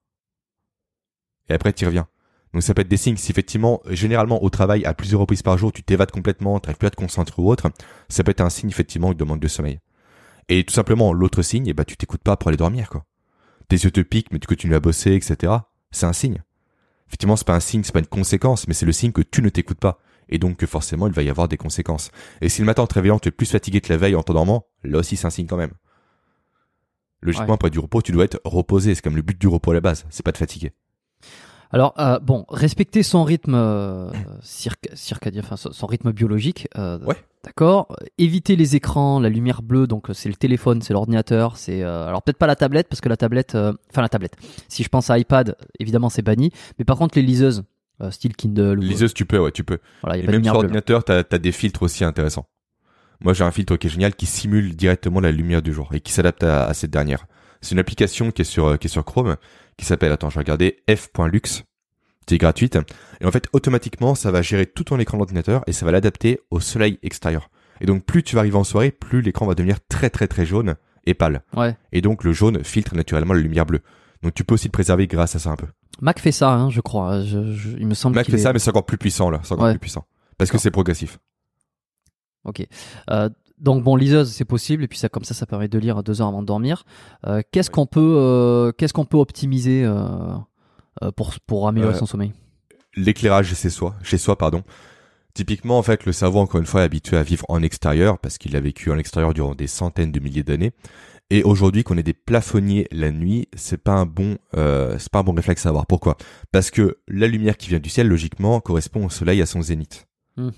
[1.49, 2.07] Et après, tu reviens.
[2.55, 3.17] Donc ça peut être des signes.
[3.17, 6.87] Si effectivement, généralement, au travail, à plusieurs reprises par jour, tu t'évades complètement, tu plus
[6.87, 7.69] à te concentrer ou autre,
[8.07, 9.79] ça peut être un signe, effectivement, de manque de sommeil.
[10.47, 13.03] Et tout simplement, l'autre signe, eh ben, tu t'écoutes pas pour aller dormir, quoi.
[13.67, 15.51] Tes yeux te piquent, mais tu continues à bosser, etc.
[15.91, 16.43] C'est un signe.
[17.09, 19.41] Effectivement, c'est pas un signe, c'est pas une conséquence, mais c'est le signe que tu
[19.41, 19.99] ne t'écoutes pas.
[20.29, 22.09] Et donc que forcément, il va y avoir des conséquences.
[22.39, 24.23] Et si le matin en te réveillant, tu es plus fatigué que la veille en
[24.23, 25.73] t'endormant, là aussi c'est un signe quand même.
[27.21, 27.53] Logiquement, Ouais.
[27.55, 28.95] après du repos, tu dois être reposé.
[28.95, 30.05] C'est comme le but du repos à la base.
[30.09, 30.71] C'est pas de fatiguer.
[31.71, 34.09] Alors euh, bon, respecter son rythme euh,
[34.41, 36.67] circa- circadien, enfin son rythme biologique.
[36.77, 37.15] euh, Ouais.
[37.43, 37.95] D'accord.
[38.17, 39.85] Éviter les écrans, la lumière bleue.
[39.85, 43.17] Donc c'est le téléphone, c'est l'ordinateur, c'est alors peut-être pas la tablette parce que la
[43.17, 44.35] tablette, enfin la tablette.
[44.67, 46.51] Si je pense à iPad, évidemment c'est banni.
[46.79, 47.63] Mais par contre les liseuses,
[48.09, 49.77] style Kindle, ou, Liseuse, tu peux, ouais, tu peux.
[50.01, 50.59] voilà, il y a Et pas de même sur bleue.
[50.61, 52.47] ordinateur, t'as as des filtres aussi intéressants.
[53.21, 56.01] Moi, j'ai un filtre qui est génial qui simule directement la lumière du jour et
[56.01, 57.27] qui s'adapte à, à cette dernière.
[57.61, 59.37] C'est une application qui est sur qui est sur Chrome
[59.77, 61.63] qui s'appelle attends, je vais regarder f.lux.
[62.27, 62.79] C'est gratuite
[63.21, 66.39] et en fait automatiquement ça va gérer tout ton écran d'ordinateur et ça va l'adapter
[66.49, 67.51] au soleil extérieur.
[67.81, 70.43] Et donc plus tu vas arriver en soirée, plus l'écran va devenir très très très
[70.43, 71.43] jaune et pâle.
[71.55, 71.77] Ouais.
[71.91, 73.81] Et donc le jaune filtre naturellement la lumière bleue.
[74.23, 75.67] Donc tu peux aussi te préserver grâce à ça un peu.
[76.01, 77.21] Mac fait ça, hein, je crois.
[77.23, 79.39] Je- je- il me semble Mac fait est- ça mais c'est encore plus puissant là,
[79.43, 79.73] c'est encore Ouais.
[79.73, 80.05] plus puissant
[80.39, 80.63] parce que D'accord.
[80.63, 81.19] c'est progressif.
[82.43, 82.65] Ok.
[83.11, 86.03] Euh, donc bon, liseuse, c'est possible, et puis ça, comme ça, ça permet de lire
[86.03, 86.83] deux heures avant de dormir.
[87.25, 90.35] Euh, qu'est-ce qu'on peut, euh, qu'est-ce qu'on peut optimiser euh,
[91.15, 92.33] pour pour améliorer son sommeil?
[92.97, 94.63] l'éclairage chez soi, chez soi pardon.
[95.33, 98.37] Typiquement en fait le cerveau encore une fois est habitué à vivre en extérieur parce
[98.37, 100.71] qu'il a vécu en extérieur durant des centaines de milliers d'années.
[101.29, 105.23] Et aujourd'hui qu'on ait des plafonniers la nuit, c'est pas un bon c'est pas un
[105.23, 105.87] bon réflexe à avoir.
[105.87, 106.15] Pourquoi?
[106.53, 110.07] Parce que la lumière qui vient du ciel logiquement correspond au soleil à son zénith.
[110.37, 110.51] Hmm.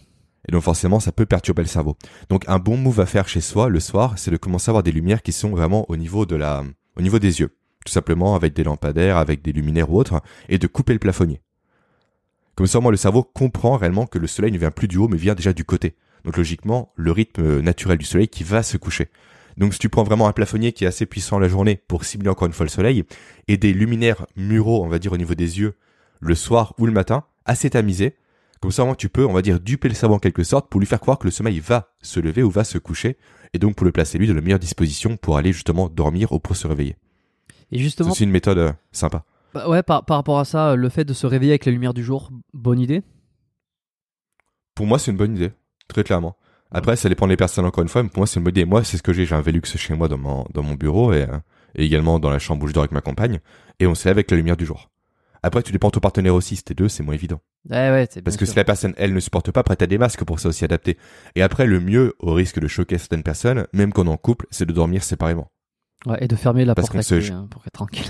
[0.48, 1.98] Et donc forcément ça peut perturber le cerveau.
[2.30, 4.84] Donc un bon move à faire chez soi le soir, c'est de commencer à avoir
[4.84, 6.64] des lumières qui sont vraiment au niveau de la
[6.96, 7.56] au niveau des yeux.
[7.86, 11.42] Tout simplement avec des lampadaires, avec des luminaires ou autres et de couper le plafonnier.
[12.58, 15.08] Comme ça, moi, le cerveau comprend réellement que le soleil ne vient plus du haut,
[15.08, 15.96] mais vient déjà du côté.
[16.26, 19.10] Donc, logiquement, le rythme euh, naturel du soleil qui va se coucher.
[19.58, 22.30] Donc, si tu prends vraiment un plafonnier qui est assez puissant la journée pour cibler
[22.30, 23.04] encore une fois le soleil,
[23.48, 25.76] et des luminaires muraux, on va dire, au niveau des yeux,
[26.20, 28.16] le soir ou le matin, assez tamisés,
[28.62, 30.88] comme ça, tu peux, on va dire, duper le cerveau en quelque sorte pour lui
[30.88, 33.18] faire croire que le sommeil va se lever ou va se coucher,
[33.54, 36.40] et donc pour le placer lui de la meilleure disposition pour aller justement dormir ou
[36.40, 36.96] pour se réveiller.
[37.72, 39.24] Et C'est justement, aussi une méthode euh, sympa.
[39.54, 41.94] bah ouais, par, par rapport à ça, le fait de se réveiller avec la lumière
[41.94, 43.04] du jour, bonne idée?
[44.76, 45.52] Pour moi, c'est une bonne idée,
[45.88, 46.38] très clairement.
[46.72, 48.66] Après, ça dépend des personnes encore une fois, mais pour moi, c'est une bonne idée.
[48.66, 49.26] Moi, c'est ce que j'ai.
[49.26, 51.40] J'ai un Velux chez moi dans mon, dans mon bureau et, euh,
[51.76, 53.40] et également dans la chambre où je dors avec ma compagne.
[53.80, 54.90] Et on se lève avec la lumière du jour.
[55.44, 56.58] Après, tu dépends de ton partenaire aussi.
[56.58, 57.40] Si t'es deux, c'est moins évident.
[57.70, 58.54] Ouais, ouais, c'est Parce que sûr.
[58.54, 60.98] si la personne, elle, ne supporte pas, après, t'as des masques pour ça aussi adapter.
[61.36, 64.66] Et après, le mieux, au risque de choquer certaines personnes, même qu'on en couple, c'est
[64.66, 65.52] de dormir séparément.
[66.06, 68.06] Ouais, et de fermer la Parce porte à se- clé, hein, pour être tranquille.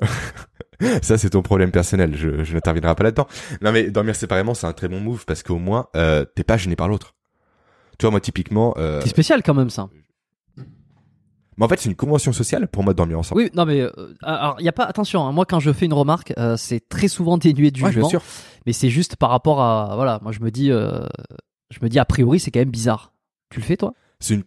[1.02, 2.16] Ça, c'est ton problème personnel.
[2.16, 3.26] Je, je n'interviendrai pas là-dedans.
[3.60, 6.56] Non, mais dormir séparément, c'est un très bon move parce qu'au moins, euh, t'es pas
[6.56, 7.14] gêné par l'autre.
[7.98, 9.88] Tu vois, moi, typiquement, euh, C'est spécial quand même ça.
[11.56, 13.42] Mais en fait, c'est une convention sociale pour moi de dormir ensemble.
[13.42, 13.90] Oui, non mais euh,
[14.22, 15.26] alors il y a pas attention.
[15.26, 18.08] hein, moi, quand je fais une remarque, euh, c'est très souvent dénué de Ouais, jugement.
[18.08, 18.22] bien sûr.
[18.66, 20.20] mais c'est juste par rapport à voilà.
[20.22, 21.00] Moi, je me dis, euh,
[21.70, 23.12] je me dis a priori, c'est quand même bizarre.
[23.50, 23.94] Tu le fais toi?
[24.20, 24.44] C'est une...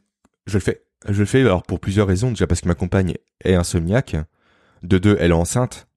[0.47, 0.83] Je le fais.
[1.07, 2.29] Je le fais alors pour plusieurs raisons.
[2.29, 4.15] Déjà parce que ma compagne est insomniaque.
[4.81, 5.87] De deux, elle est enceinte.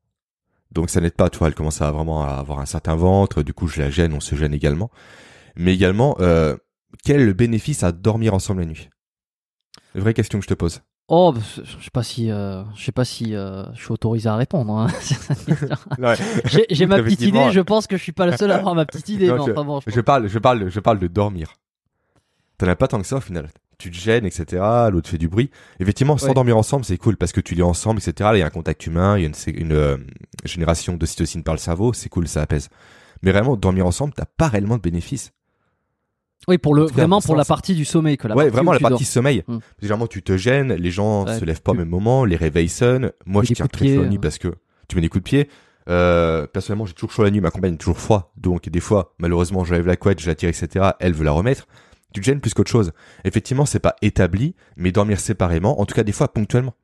[0.73, 3.43] Donc ça n'aide pas, tu vois, elle commence à vraiment à avoir un certain ventre.
[3.43, 4.91] Du coup, je la gêne, on se gêne également.
[5.57, 6.17] Mais également,
[7.05, 8.91] quel bénéfice à dormir ensemble la nuit?
[9.95, 10.83] Vraie question que je te pose.
[11.09, 14.29] Oh, bah, je sais pas si, euh, je sais pas si euh, je suis autorisé
[14.29, 14.73] à répondre.
[14.77, 14.89] hein.
[16.47, 17.51] J'ai j'ai ma petite idée.
[17.53, 19.29] Je pense que je suis pas le seul à avoir ma petite idée.
[19.29, 21.55] Non, je- enfin bon, je- Je parle, je parle, je parle de dormir.
[22.59, 23.49] T'en as pas tant que ça au final.
[23.79, 24.63] Tu te gênes, etc.
[24.91, 25.51] L'autre fait du bruit.
[25.81, 26.35] Effectivement, sans Ouais.
[26.35, 28.31] dormir ensemble, c'est cool parce que tu lis ensemble, etc.
[28.35, 29.99] Il y a un contact humain, il y a une, euh,
[30.45, 32.69] génération d'ocytocine par le cerveau, c'est cool, ça apaise.
[33.23, 35.33] Mais réellement, dormir ensemble, t'as pas réellement de bénéfices.
[36.49, 38.73] Oui, pour le vraiment pour la partie du sommeil que la ouais, partie vraiment où
[38.75, 38.91] la tu dors.
[38.91, 39.43] partie sommeil.
[39.49, 39.59] Hmm.
[39.81, 41.39] Généralement, tu te gênes, les gens Ouais.
[41.39, 43.11] se lèvent pas au même moment, les réveils sonnent.
[43.27, 44.21] Moi, je tiens très chaud pied, la nuit euh.
[44.21, 44.55] parce que
[44.89, 45.49] tu mets des coups de pied.
[45.89, 48.33] Euh, personnellement, j'ai toujours chaud la nuit, ma compagne est toujours froid.
[48.37, 50.91] Donc, des fois, malheureusement, j'enlève la couette, je la tire, etc.
[51.01, 51.67] Elle veut la remettre.
[52.13, 52.93] Tu te gênes plus qu'autre chose.
[53.25, 56.75] Effectivement, c'est pas établi, mais dormir séparément, en tout cas, des fois, ponctuellement.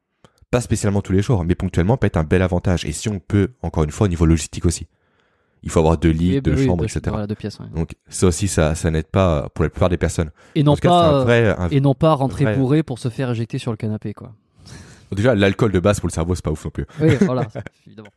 [0.51, 2.85] Pas spécialement tous les jours, mais ponctuellement peut être un bel avantage.
[2.85, 4.87] Et si on peut, encore une fois, au niveau logistique aussi.
[5.65, 7.01] Il faut avoir deux lits, Oui, deux oui, chambres, deux- etc.
[7.09, 7.59] Voilà, deux pièces.
[7.61, 7.67] ouais.
[7.75, 10.31] Donc, ça aussi, ça, ça n'aide pas pour la plupart des personnes.
[10.57, 12.99] Et non cas, c'est pas un vrai, un et non pas rentrer vrai- bourré pour
[12.99, 14.33] se faire éjecter sur le canapé quoi.
[15.13, 16.87] Déjà, l'alcool de base pour le cerveau, c'est pas ouf non plus.
[17.01, 17.47] Oui, voilà,
[17.87, 18.09] évidemment.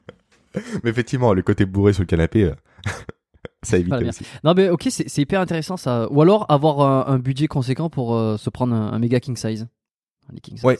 [0.84, 2.56] Mais effectivement, le côté bourré sur le canapé, euh,
[3.64, 4.26] ça évite aussi.
[4.44, 6.08] Non mais ok, c'est hyper intéressant ça.
[6.12, 9.68] Ou alors avoir un, un budget conséquent pour euh, se prendre un, méga king size.
[10.42, 10.64] King size.
[10.66, 10.80] Ouais.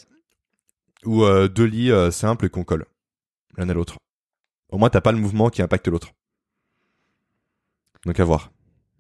[1.06, 2.86] Ou euh, deux lits euh, simples qu'on colle
[3.58, 3.98] l'un à l'autre.
[4.72, 6.10] Au moins, t'as pas le mouvement qui impacte l'autre.
[8.06, 8.52] Donc à voir.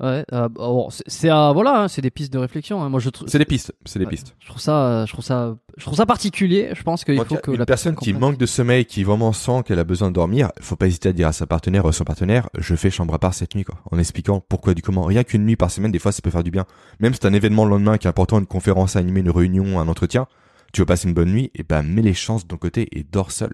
[0.01, 0.25] Ouais.
[0.33, 2.83] euh, bon, c'est euh, voilà, hein, c'est des pistes de réflexion.
[2.83, 2.89] hein.
[2.89, 3.29] Moi je trouve.
[3.29, 4.35] C'est des pistes, c'est des pistes.
[4.41, 6.71] Je trouve ça, euh, je trouve ça, je trouve ça particulier.
[6.73, 9.63] Je pense qu'il faut que une la personne qui manque de sommeil, qui vraiment sent
[9.65, 11.93] qu'elle a besoin de dormir, faut pas hésiter à dire à sa partenaire ou à
[11.93, 13.75] son partenaire, je fais chambre à part cette nuit, quoi.
[13.89, 15.03] En expliquant pourquoi du comment.
[15.03, 16.65] Rien qu'une nuit par semaine, des fois, ça peut faire du bien.
[16.99, 19.29] Même si c'est un événement le lendemain qui est important, une conférence à animer, une
[19.29, 20.27] réunion, un entretien,
[20.73, 23.03] tu veux passer une bonne nuit, et ben, mets les chances de ton côté et
[23.03, 23.53] dors seul.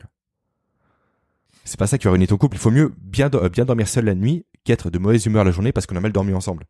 [1.65, 2.55] C'est pas ça qui va ruiner ton couple.
[2.55, 5.51] Il faut mieux bien, do- bien dormir seul la nuit qu'être de mauvaise humeur la
[5.51, 6.65] journée parce qu'on a mal dormi ensemble.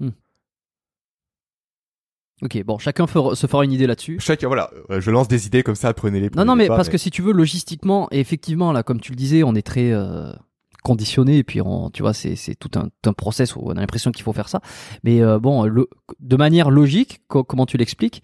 [2.43, 4.17] Ok, bon, chacun fera- se fera une idée là-dessus.
[4.19, 6.31] Chacun, voilà, euh, je lance des idées comme ça, prenez-les.
[6.35, 9.11] Non, non, mais pas, parce que si tu veux, logistiquement, et effectivement, là, comme tu
[9.11, 10.33] le disais, on est très euh,
[10.81, 13.71] conditionné, et puis on, tu vois, c'est c'est tout un, tout un process où on
[13.71, 14.59] a l'impression qu'il faut faire ça.
[15.03, 15.87] Mais euh, bon, le-
[16.19, 18.23] de manière logique, co- comment tu l'expliques,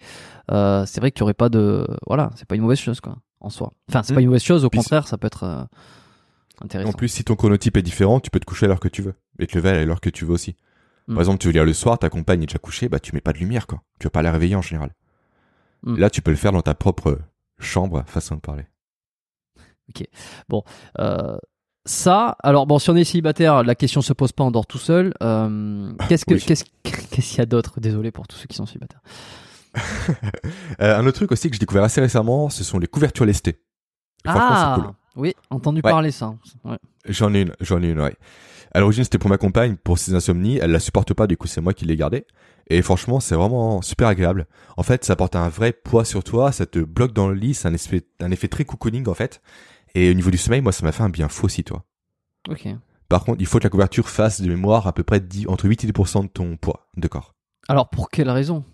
[0.50, 1.86] euh, c'est vrai qu'il n'y aurait pas de.
[2.08, 3.72] Voilà, c'est pas une mauvaise chose, quoi, en soi.
[3.88, 4.16] Enfin, c'est Hmm.
[4.16, 5.68] pas une mauvaise chose, au Puis contraire, ça peut être
[6.62, 6.90] intéressant.
[6.90, 9.02] En plus, si ton chronotype est différent, tu peux te coucher à l'heure que tu
[9.02, 9.14] veux.
[9.38, 10.56] Et te lever à l'heure que tu veux aussi.
[11.06, 11.14] Mm.
[11.14, 13.20] Par exemple, tu veux lire le soir, ta compagne est déjà couchée, bah tu mets
[13.20, 13.82] pas de lumière, quoi.
[13.98, 14.94] Tu vas pas la réveiller en général.
[15.82, 15.96] Mm.
[15.96, 17.18] Là, tu peux le faire dans ta propre
[17.58, 18.64] chambre, façon de parler.
[20.98, 21.36] Euh,
[21.84, 24.78] ça, alors bon, si on est célibataire, la question se pose pas, on dort tout
[24.78, 25.14] seul.
[25.22, 26.42] Euh, qu'est-ce que, Oui.
[26.42, 27.80] qu'est-ce, qu'est-ce qu'il y a d'autre?
[27.80, 29.00] Désolé pour tous ceux qui sont célibataires.
[30.80, 33.50] Euh, un autre truc aussi que j'ai découvert assez récemment, ce sont les couvertures lestées.
[33.50, 34.92] Et Ah, cool.
[35.18, 35.90] Oui, entendu Ouais.
[35.90, 36.34] parler ça.
[36.64, 36.78] Ouais.
[37.06, 38.16] J'en ai une, j'en ai une, ouais.
[38.72, 40.58] À l'origine, c'était pour ma compagne, pour ses insomnies.
[40.58, 42.26] Elle la supporte pas, du coup, c'est moi qui l'ai gardée.
[42.68, 44.46] Et franchement, c'est vraiment super agréable.
[44.76, 47.54] En fait, ça apporte un vrai poids sur toi, ça te bloque dans le lit,
[47.54, 49.40] c'est un effet, un effet très cocooning, en fait.
[49.94, 51.84] Et au niveau du sommeil, moi, ça m'a fait un bien fou aussi, toi.
[52.48, 52.68] Ok.
[53.08, 55.64] Par contre, il faut que la couverture fasse de mémoire à peu près 10, entre
[55.66, 57.34] 8 et 10% de ton poids de corps.
[57.68, 58.64] Alors pour quelle raison?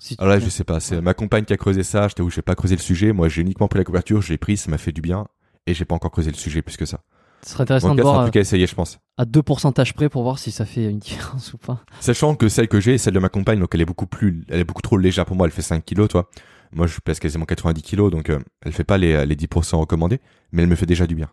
[0.00, 2.30] Si Alors là, je sais pas, c'est ma compagne qui a creusé ça, je t'avoue,
[2.30, 3.12] j'ai pas creusé le sujet.
[3.12, 5.26] Moi, j'ai uniquement pris la couverture, je l'ai prise, ça m'a fait du bien.
[5.68, 7.00] Et j'ai pas encore creusé le sujet plus que ça.
[7.44, 8.98] Ce serait intéressant de voir à, truc à essayer, je pense.
[9.16, 11.84] à deux pourcentages près pour voir si ça fait une différence ou pas.
[12.00, 14.60] Sachant que celle que j'ai, celle de ma compagne, donc elle est beaucoup plus, elle
[14.60, 16.28] est beaucoup trop légère pour moi, elle fait 5 kilos, toi.
[16.72, 20.20] Moi, je pèse quasiment 90 kilos, donc euh, elle fait pas les, les 10% recommandés,
[20.52, 21.28] mais elle me fait déjà du bien.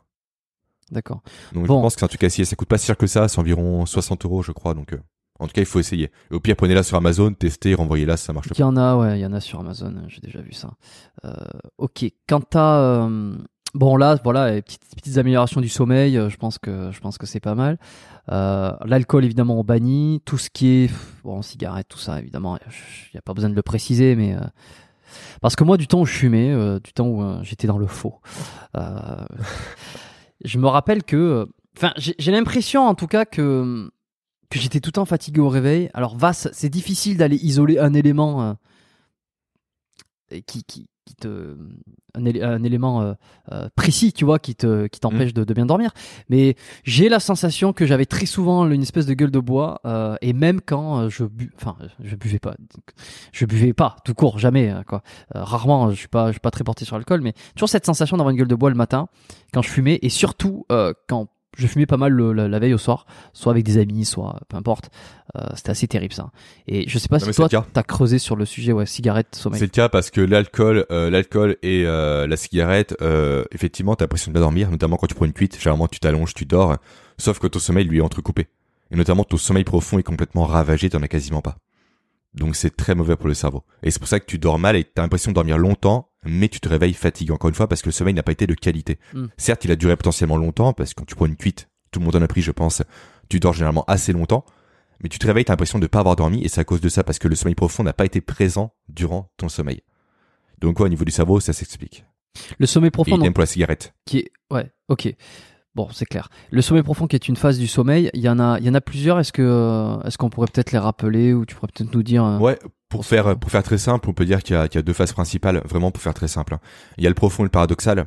[0.91, 1.21] D'accord.
[1.53, 1.77] Donc Bon.
[1.77, 2.45] je pense que c'est un truc à essayer.
[2.45, 4.73] Ça coûte pas si cher que ça, c'est environ 60 euros, je crois.
[4.75, 4.97] Donc euh,
[5.39, 6.11] en tout cas, il faut essayer.
[6.31, 8.95] Et au pire, prenez-la sur Amazon, testez, renvoyez-la, si ça marche Il y en a,
[8.95, 9.93] ouais, il y en a sur Amazon.
[10.07, 10.73] J'ai déjà vu ça.
[11.25, 11.33] Euh,
[11.79, 12.05] ok.
[12.29, 13.35] Quant à euh,
[13.75, 16.17] bon là, voilà, petites, petites améliorations du sommeil.
[16.17, 17.77] euh, Je pense que je pense que c'est pas mal.
[18.31, 20.21] Euh, L'alcool évidemment on bannit.
[20.25, 20.91] Tout ce qui est
[21.23, 22.57] bon cigarette, tout ça évidemment.
[22.57, 24.39] Il n'y a pas besoin de le préciser, mais euh,
[25.41, 28.19] parce que moi du temps où je fumais, du temps où j'étais dans le faux.
[30.43, 31.47] je me rappelle que,
[31.77, 33.91] enfin, j'ai l'impression en tout cas que
[34.49, 35.89] que j'étais tout le temps fatigué au réveil.
[35.93, 38.55] Alors, va, c'est difficile d'aller isoler un élément
[40.45, 41.55] qui, qui, qui te
[42.15, 43.13] un, élé- un élément euh,
[43.51, 45.91] euh, précis, tu vois, qui te qui t'empêche de, de bien dormir.
[46.29, 50.15] Mais j'ai la sensation que j'avais très souvent une espèce de gueule de bois, euh,
[50.21, 52.55] et même quand euh, je bu, enfin, je buvais pas,
[53.31, 55.03] je buvais pas, tout court, jamais, euh, quoi.
[55.35, 57.85] Euh, rarement, je suis pas, je suis pas très porté sur l'alcool, mais toujours cette
[57.85, 59.07] sensation d'avoir une gueule de bois le matin
[59.53, 62.73] quand je fumais, et surtout euh, quand je fumais pas mal le- la, la veille
[62.73, 64.89] au soir, soit avec des amis, soit peu importe.
[65.35, 66.29] Euh, C'était assez terrible ça.
[66.67, 69.59] Et je sais pas Non, si toi t'as creusé sur le sujet, ouais, cigarette, sommeil.
[69.59, 74.05] C'est le cas parce que l'alcool, euh, l'alcool et euh, la cigarette, euh, effectivement, t'as
[74.05, 75.57] l'impression de bien dormir, notamment quand tu prends une cuite.
[75.59, 76.77] Généralement, tu t'allonges, tu dors,
[77.17, 78.47] sauf que ton sommeil lui est entrecoupé.
[78.91, 81.57] Et notamment, ton sommeil profond est complètement ravagé, t'en as quasiment pas.
[82.33, 83.63] Donc, c'est très mauvais pour le cerveau.
[83.81, 86.49] Et c'est pour ça que tu dors mal et t'as l'impression de dormir longtemps, mais
[86.49, 87.31] tu te réveilles fatigué.
[87.31, 88.99] Encore une fois, parce que le sommeil n'a pas été de qualité.
[89.13, 89.25] Mm.
[89.37, 92.05] Certes, il a duré potentiellement longtemps, parce que quand tu prends une cuite, tout le
[92.05, 92.83] monde en a pris, je pense,
[93.29, 94.45] tu dors généralement assez longtemps.
[95.03, 96.89] Mais tu te réveilles, t'as l'impression de pas avoir dormi, et c'est à cause de
[96.89, 99.81] ça, parce que le sommeil profond n'a pas été présent durant ton sommeil.
[100.59, 102.05] Donc ouais, au niveau du cerveau, ça s'explique.
[102.57, 103.93] Le sommeil Et profond, idem donc, pour la cigarette.
[104.05, 105.13] qui est, ouais, ok.
[105.75, 106.29] Bon, c'est clair.
[106.51, 108.69] Le sommeil profond, qui est une phase du sommeil, il y en a, il y
[108.69, 109.19] en a plusieurs.
[109.19, 112.23] Est-ce que, euh, est-ce qu'on pourrait peut-être les rappeler ou tu pourrais peut-être nous dire
[112.23, 112.57] euh, Ouais,
[112.89, 116.01] pour faire très simple, on peut dire qu'il y a, deux phases principales, vraiment pour
[116.01, 116.53] faire très simple.
[116.53, 116.59] hein.
[116.97, 118.05] Il y a le profond et le paradoxal.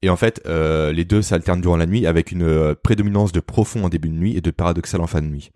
[0.00, 3.40] Et en fait, euh, les deux s'alternent durant la nuit avec une euh, prédominance de
[3.40, 5.50] profond en début de nuit et de paradoxal en fin de nuit.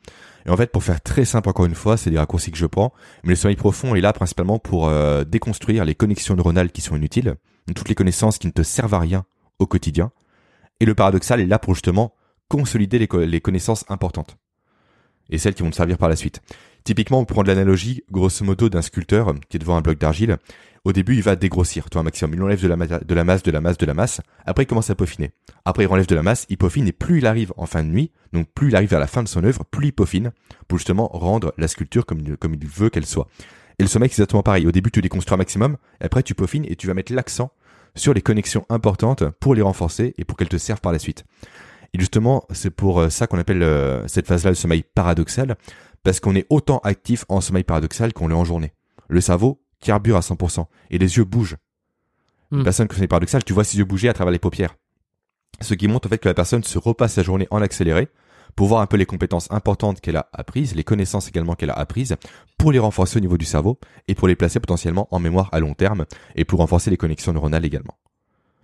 [0.46, 2.66] Et en fait, pour faire très simple encore une fois, c'est des raccourcis que je
[2.66, 2.92] prends,
[3.22, 6.96] mais le sommeil profond est là principalement pour euh, déconstruire les connexions neuronales qui sont
[6.96, 7.36] inutiles,
[7.76, 9.24] toutes les connaissances qui ne te servent à rien
[9.60, 10.10] au quotidien.
[10.80, 12.12] Et le paradoxal est là pour justement
[12.48, 14.36] consolider les, co- les connaissances importantes
[15.30, 16.42] et celles qui vont te servir par la suite.
[16.84, 20.38] Typiquement, on prend de l'analogie, grosso modo, d'un sculpteur qui est devant un bloc d'argile.
[20.84, 22.34] Au début, il va dégrossir, toi, un maximum.
[22.34, 24.20] Il enlève de la, masse, de la masse, de la masse.
[24.46, 25.30] Après, il commence à peaufiner.
[25.64, 27.88] Après, il enlève de la masse, il peaufine, et plus il arrive en fin de
[27.88, 30.32] nuit, donc plus il arrive vers la fin de son œuvre, plus il peaufine,
[30.66, 33.28] pour justement rendre la sculpture comme il, comme il veut qu'elle soit.
[33.78, 34.66] Et le sommeil, c'est exactement pareil.
[34.66, 37.52] Au début, tu déconstruis un maximum, après, tu peaufines, et tu vas mettre l'accent
[37.94, 41.24] sur les connexions importantes pour les renforcer et pour qu'elles te servent par la suite.
[41.94, 45.56] Et justement, c'est pour euh, ça qu'on appelle euh, cette phase-là le sommeil paradoxal,
[46.02, 48.72] parce qu'on est autant actif en sommeil paradoxal qu'on l'est en journée.
[49.08, 51.56] Le cerveau carbure à 100% et les yeux bougent.
[52.50, 52.64] Une Hmm.
[52.64, 54.76] personne qui sommeil paradoxal, tu vois ses yeux bouger à travers les paupières.
[55.60, 58.08] Ce qui montre en fait que la personne se repasse sa journée en accéléré
[58.56, 61.78] pour voir un peu les compétences importantes qu'elle a apprises, les connaissances également qu'elle a
[61.78, 62.16] apprises,
[62.58, 63.78] pour les renforcer au niveau du cerveau
[64.08, 67.32] et pour les placer potentiellement en mémoire à long terme et pour renforcer les connexions
[67.32, 67.96] neuronales également.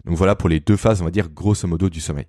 [0.04, 2.26] Donc voilà pour les deux phases, on va dire, grosso modo du sommeil.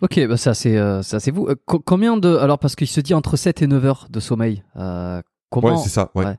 [0.00, 1.46] Ok, bah ça c'est euh, ça c'est vous.
[1.48, 4.20] Euh, co- combien de alors parce qu'il se dit entre 7 et 9 heures de
[4.20, 4.62] sommeil.
[4.76, 5.20] Euh,
[5.50, 6.24] comment Ouais, c'est ça, ouais.
[6.24, 6.36] Ouais.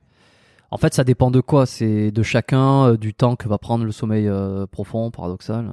[0.72, 1.66] En fait, ça dépend de quoi?
[1.66, 5.72] C'est de chacun, euh, du temps que va prendre le sommeil euh, profond, paradoxal?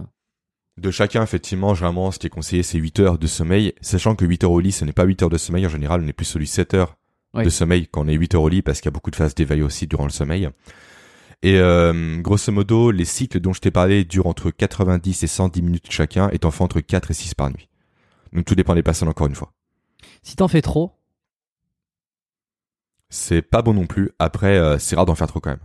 [0.79, 4.25] De chacun, effectivement, généralement, ce qui est conseillé, c'est 8 heures de sommeil, sachant que
[4.25, 5.65] 8 heures au lit, ce n'est pas 8 heures de sommeil.
[5.67, 6.97] En général, on est plus sur du 7 heures
[7.35, 7.45] Oui.
[7.45, 9.17] de sommeil quand on est 8 heures au lit, parce qu'il y a beaucoup de
[9.17, 10.49] phases d'éveil aussi durant le sommeil.
[11.43, 15.63] Et euh, grosso modo, les cycles dont je t'ai parlé durent entre 90 et 110
[15.63, 17.69] minutes chacun, étant fait entre 4 et 6 par nuit.
[18.37, 19.53] Donc tout dépend des personnes, encore une fois.
[20.23, 20.93] Si t'en fais trop,
[23.09, 24.11] C'est pas bon non plus.
[24.19, 25.65] Après, euh, c'est rare d'en faire trop quand même.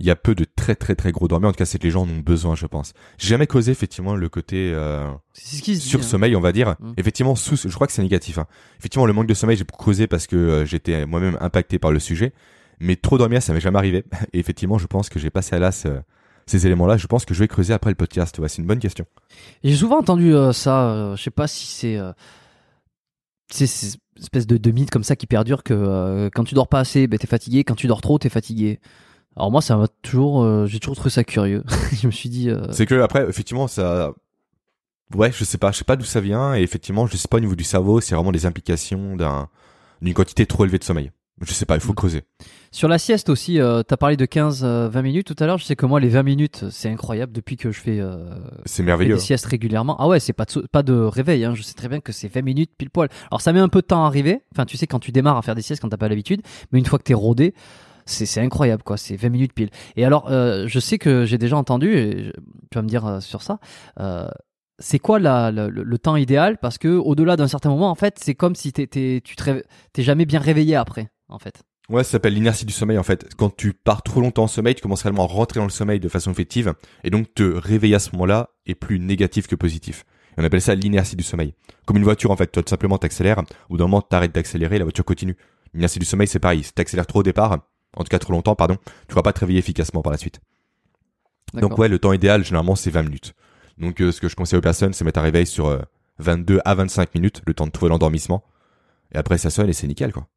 [0.00, 1.50] Il y a peu de très très très gros dormeurs.
[1.50, 2.94] En tout cas, c'est que les gens en ont besoin, je pense.
[3.18, 5.88] J'ai jamais causé effectivement le côté euh, c'est ce qui se dit.
[5.88, 6.02] sur hein.
[6.02, 6.74] sommeil, on va dire.
[6.80, 6.92] Mm.
[6.96, 8.38] Effectivement, sous, je crois que c'est négatif.
[8.38, 8.46] hein.
[8.78, 11.98] Effectivement, le manque de sommeil, j'ai creusé parce que euh, j'étais moi-même impacté par le
[12.00, 12.32] sujet.
[12.80, 14.04] Mais trop dormir, ça m'est jamais arrivé.
[14.32, 15.86] Et effectivement, je pense que j'ai passé à l'as
[16.50, 16.96] ces éléments-là.
[16.96, 18.38] Je pense que je vais creuser après le podcast.
[18.38, 19.06] Ouais, c'est une bonne question.
[19.64, 20.90] J'ai souvent entendu euh, ça.
[20.90, 22.12] euh, je sais pas si c'est euh,
[23.50, 23.64] c'est
[24.16, 26.80] une espèce de, de mythe comme ça qui perdure que euh, quand tu dors pas
[26.80, 27.64] assez, ben t'es fatigué.
[27.64, 28.80] Quand tu dors trop, t'es fatigué.
[29.36, 31.62] Alors moi, ça m'a toujours, j'ai toujours trouvé ça curieux.
[32.00, 34.12] je me suis dit, C'est que après, effectivement, ça.
[35.14, 36.54] Ouais, je sais pas, je sais pas d'où ça vient.
[36.54, 39.48] Et effectivement, je sais pas au niveau du cerveau, c'est vraiment des implications d'un
[40.02, 41.10] d'une quantité trop élevée de sommeil.
[41.40, 41.96] Je sais pas, il faut Mm.
[41.96, 42.22] creuser.
[42.70, 45.58] Sur la sieste aussi, euh, t'as parlé de 15-20 minutes tout à l'heure.
[45.58, 48.34] Je sais que moi, les 20 minutes, c'est incroyable depuis que je fais, euh,
[48.66, 49.14] C'est merveilleux.
[49.14, 49.96] des siestes régulièrement.
[49.98, 51.44] Ah ouais, c'est pas de, sau- pas de réveil.
[51.44, 51.54] Hein.
[51.54, 53.08] Je sais très bien que c'est 20 minutes pile poil.
[53.30, 54.42] Alors ça met un peu de temps à arriver.
[54.54, 56.42] Enfin, tu sais, quand tu démarres à faire des siestes, quand t'as pas l'habitude.
[56.72, 57.54] Mais une fois que t'es rodé,
[58.06, 58.96] c'est incroyable, quoi.
[58.96, 59.70] C'est 20 minutes pile.
[59.96, 63.06] Et alors, euh, je sais que j'ai déjà entendu, et je- tu vas me dire
[63.06, 63.58] euh, sur ça,
[64.00, 64.28] euh,
[64.78, 66.58] c'est quoi la, la- le, le temps idéal?
[66.58, 69.22] Parce que au-delà d'un certain moment, en fait, c'est comme si tu t'es
[69.98, 71.62] jamais bien réveillé après, en fait.
[71.88, 73.34] Ouais, ça s'appelle l'inertie du sommeil en fait.
[73.36, 75.98] Quand tu pars trop longtemps en sommeil, tu commences réellement à rentrer dans le sommeil
[75.98, 80.04] de façon effective, et donc te réveiller à ce moment-là est plus négatif que positif.
[80.36, 81.54] Et on appelle ça l'inertie du sommeil.
[81.86, 84.84] Comme une voiture en fait, toi tout simplement t'accélères, ou d'un moment t'arrêtes d'accélérer, la
[84.84, 85.36] voiture continue.
[85.74, 87.58] L'inertie du sommeil c'est pareil, si t'accélères trop au départ,
[87.96, 90.40] en tout cas trop longtemps, pardon, tu pourras pas te réveiller efficacement par la suite.
[91.54, 93.34] Donc ouais, le temps idéal généralement c'est 20 minutes.
[93.78, 95.80] Donc euh, ce que je conseille aux personnes, c'est mettre un réveil sur euh,
[96.18, 98.44] 22 à 25 minutes, le temps de trouver l'endormissement.
[99.12, 100.28] Et après ça sonne et c'est nickel quoi.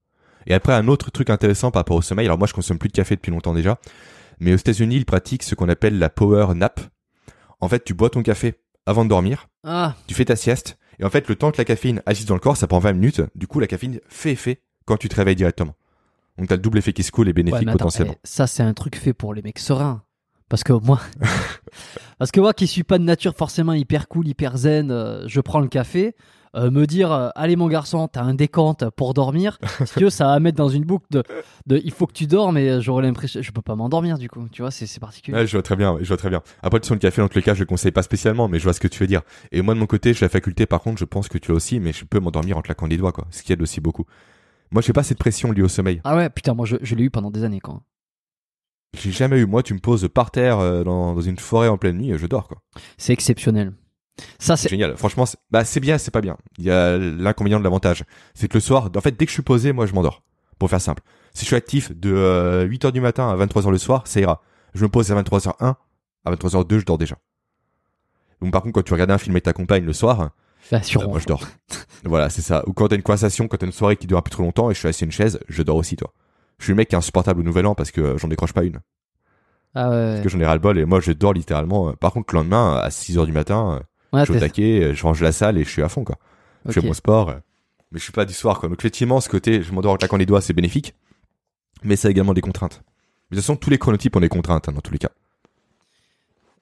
[0.48, 2.90] Et après un autre truc intéressant par rapport au sommeil, alors moi je consomme plus
[2.90, 3.80] de café depuis longtemps déjà,
[4.40, 6.80] Mais aux États-Unis, ils pratiquent ce qu'on appelle la power nap.
[7.60, 11.06] En fait, tu bois ton café avant de dormir, Ah, tu fais ta sieste, et
[11.06, 13.22] en fait, le temps que la caféine agisse dans le corps, ça prend 20 minutes.
[13.36, 15.76] Du coup, la caféine fait effet quand tu te réveilles directement.
[16.38, 18.16] Donc, t'as le double effet qui se coule et ouais, bénéfique attends, potentiellement.
[18.16, 20.04] eh, ça c'est un truc fait pour les mecs sereins.
[20.50, 21.00] Parce que moi,
[22.20, 25.42] parce que moi qui suis pas de nature forcément hyper cool, hyper zen, euh, je
[25.42, 26.16] prends le café.
[26.56, 29.58] Euh, me dire, euh, allez mon garçon, t'as un décompte pour dormir.
[29.86, 31.24] si tu veux, ça va mettre dans une boucle de,
[31.66, 34.48] de il faut que tu dormes et j'aurais l'impression, je peux pas m'endormir du coup.
[34.52, 35.38] Tu vois, c'est particulier.
[35.38, 36.42] Ouais, je vois très bien, je vois très bien.
[36.62, 38.60] Après, tu sens le café, dans tous les cas, je le conseille pas spécialement, mais
[38.60, 39.22] je vois ce que tu veux dire.
[39.52, 41.56] Et moi, de mon côté, j'ai la faculté, par contre, je pense que tu l'as
[41.56, 43.26] aussi, mais je peux m'endormir en claquant des doigts, quoi.
[43.32, 44.06] Ce qui aide aussi beaucoup.
[44.72, 46.02] Moi, j'ai pas cette pression liée au sommeil.
[46.04, 47.84] Ah ouais, putain, moi je, je l'ai eu pendant des années quand.
[48.98, 49.46] J'ai jamais eu.
[49.46, 52.18] Moi, tu me poses par terre euh, dans, dans une forêt en pleine nuit, et
[52.18, 52.62] je dors, quoi.
[52.98, 53.74] C'est exceptionnel.
[54.40, 54.96] Ça C'est génial.
[54.98, 56.38] Franchement, c'est- bah, c'est bien, c'est pas bien.
[56.58, 58.04] Il y a l'inconvénient de l'avantage.
[58.36, 60.22] C'est que le soir, en fait, dès que je suis posé, moi, je m'endors.
[60.60, 61.02] Pour faire simple.
[61.34, 64.42] Si je suis actif de euh, 8h du matin à 23h le soir, ça ira.
[64.76, 65.76] Je me pose à 23h1,
[66.26, 67.16] à 23h2, je dors déjà.
[68.42, 71.08] Donc, par contre, quand tu regardes un film avec ta compagne le soir, bah, Euh,
[71.08, 71.42] moi je dors.
[72.06, 72.64] voilà, c'est ça.
[72.68, 74.70] Ou quand t'as une conversation, quand t'as une soirée qui dure un peu trop longtemps
[74.70, 76.14] et je suis assis à une chaise, je dors aussi, toi.
[76.60, 78.54] Je suis le mec qui est insupportable au nouvel an parce que euh, j'en décroche
[78.54, 78.80] pas une.
[79.76, 81.90] Ah ouais, Parce que j'en ai ras le bol et moi je dors littéralement.
[81.90, 83.84] euh, Par contre, le lendemain, à 6 heures du matin, euh,
[84.14, 86.04] ouais, je suis au taquet, euh, je range la salle et je suis à fond,
[86.04, 86.18] quoi.
[86.66, 87.30] Je fais mon sport.
[87.30, 87.36] euh,
[87.92, 88.70] Mais je suis pas du soir, quoi.
[88.70, 90.94] Donc effectivement, ce côté, je m'endors en claquant les doigts, c'est bénéfique.
[91.84, 92.82] Mais ça a également des contraintes.
[93.30, 95.10] Mais de toute façon, tous les chronotypes ont des contraintes, hein, dans tous les cas.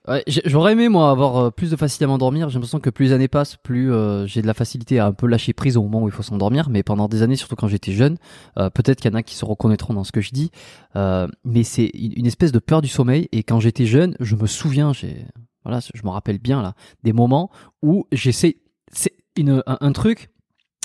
[0.07, 2.49] Ouais, J'aurais aimé moi avoir euh, plus de facilité à m'endormir.
[2.49, 5.11] J'ai l'impression que plus les années passent, plus euh, j'ai de la facilité à un
[5.13, 6.69] peu lâcher prise au moment où il faut s'endormir.
[6.71, 8.17] Mais pendant des années, surtout quand j'étais jeune,
[8.57, 10.49] euh, peut-être qu'il y en a qui se reconnaîtront dans ce que je dis.
[10.95, 13.29] euh, mais c'est une une espèce de peur du sommeil.
[13.31, 15.23] Et quand j'étais jeune, je me souviens, j'ai
[15.63, 17.49] voilà, je me rappelle bien là des moments
[17.81, 18.57] où j'essaie.
[18.91, 20.29] C'est une un, un truc.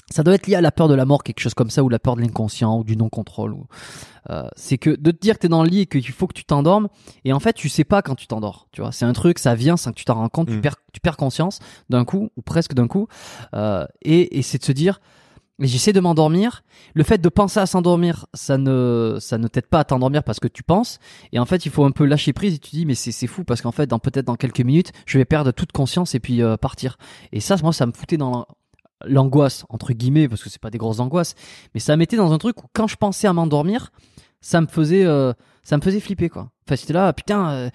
[0.09, 1.89] Ça doit être lié à la peur de la mort, quelque chose comme ça, ou
[1.89, 3.55] la peur de l'inconscient, ou du non-contrôle.
[3.55, 3.67] Ou,
[4.31, 6.33] euh, c'est que de te dire que t'es dans le lit et qu'il faut que
[6.35, 6.87] tu t'endormes,
[7.25, 8.69] et en fait, tu sais pas quand tu t'endors.
[8.71, 10.47] Tu vois, c'est un truc, ça vient sans que tu t'en rends compte.
[10.47, 10.61] Tu Mm.
[10.61, 11.59] perds, tu perds conscience
[11.91, 13.09] d'un coup ou presque d'un coup.
[13.55, 15.01] Euh, et, et c'est de se dire,
[15.59, 16.63] mais j'essaie de m'endormir.
[16.95, 20.39] Le fait de penser à s'endormir, ça ne, ça ne t'aide pas à t'endormir parce
[20.41, 20.99] que tu penses.
[21.33, 23.45] Et en fait, il faut un peu lâcher prise et tu dis, mais c'est, fou
[23.45, 26.43] parce qu'en fait, dans peut-être dans quelques minutes, je vais perdre toute conscience et puis
[26.43, 26.99] euh, partir.
[27.33, 28.47] Et ça, moi, ça me foutait dans l'an-
[29.05, 31.35] l'angoisse entre guillemets parce que c'est pas des grosses angoisses,
[31.75, 33.91] mais ça me mettait dans un truc où quand je pensais à m'endormir,
[34.41, 35.33] ça me faisait, euh,
[35.63, 36.51] ça me faisait flipper quoi.
[36.67, 37.71] Enfin, c'était là, putain, euh,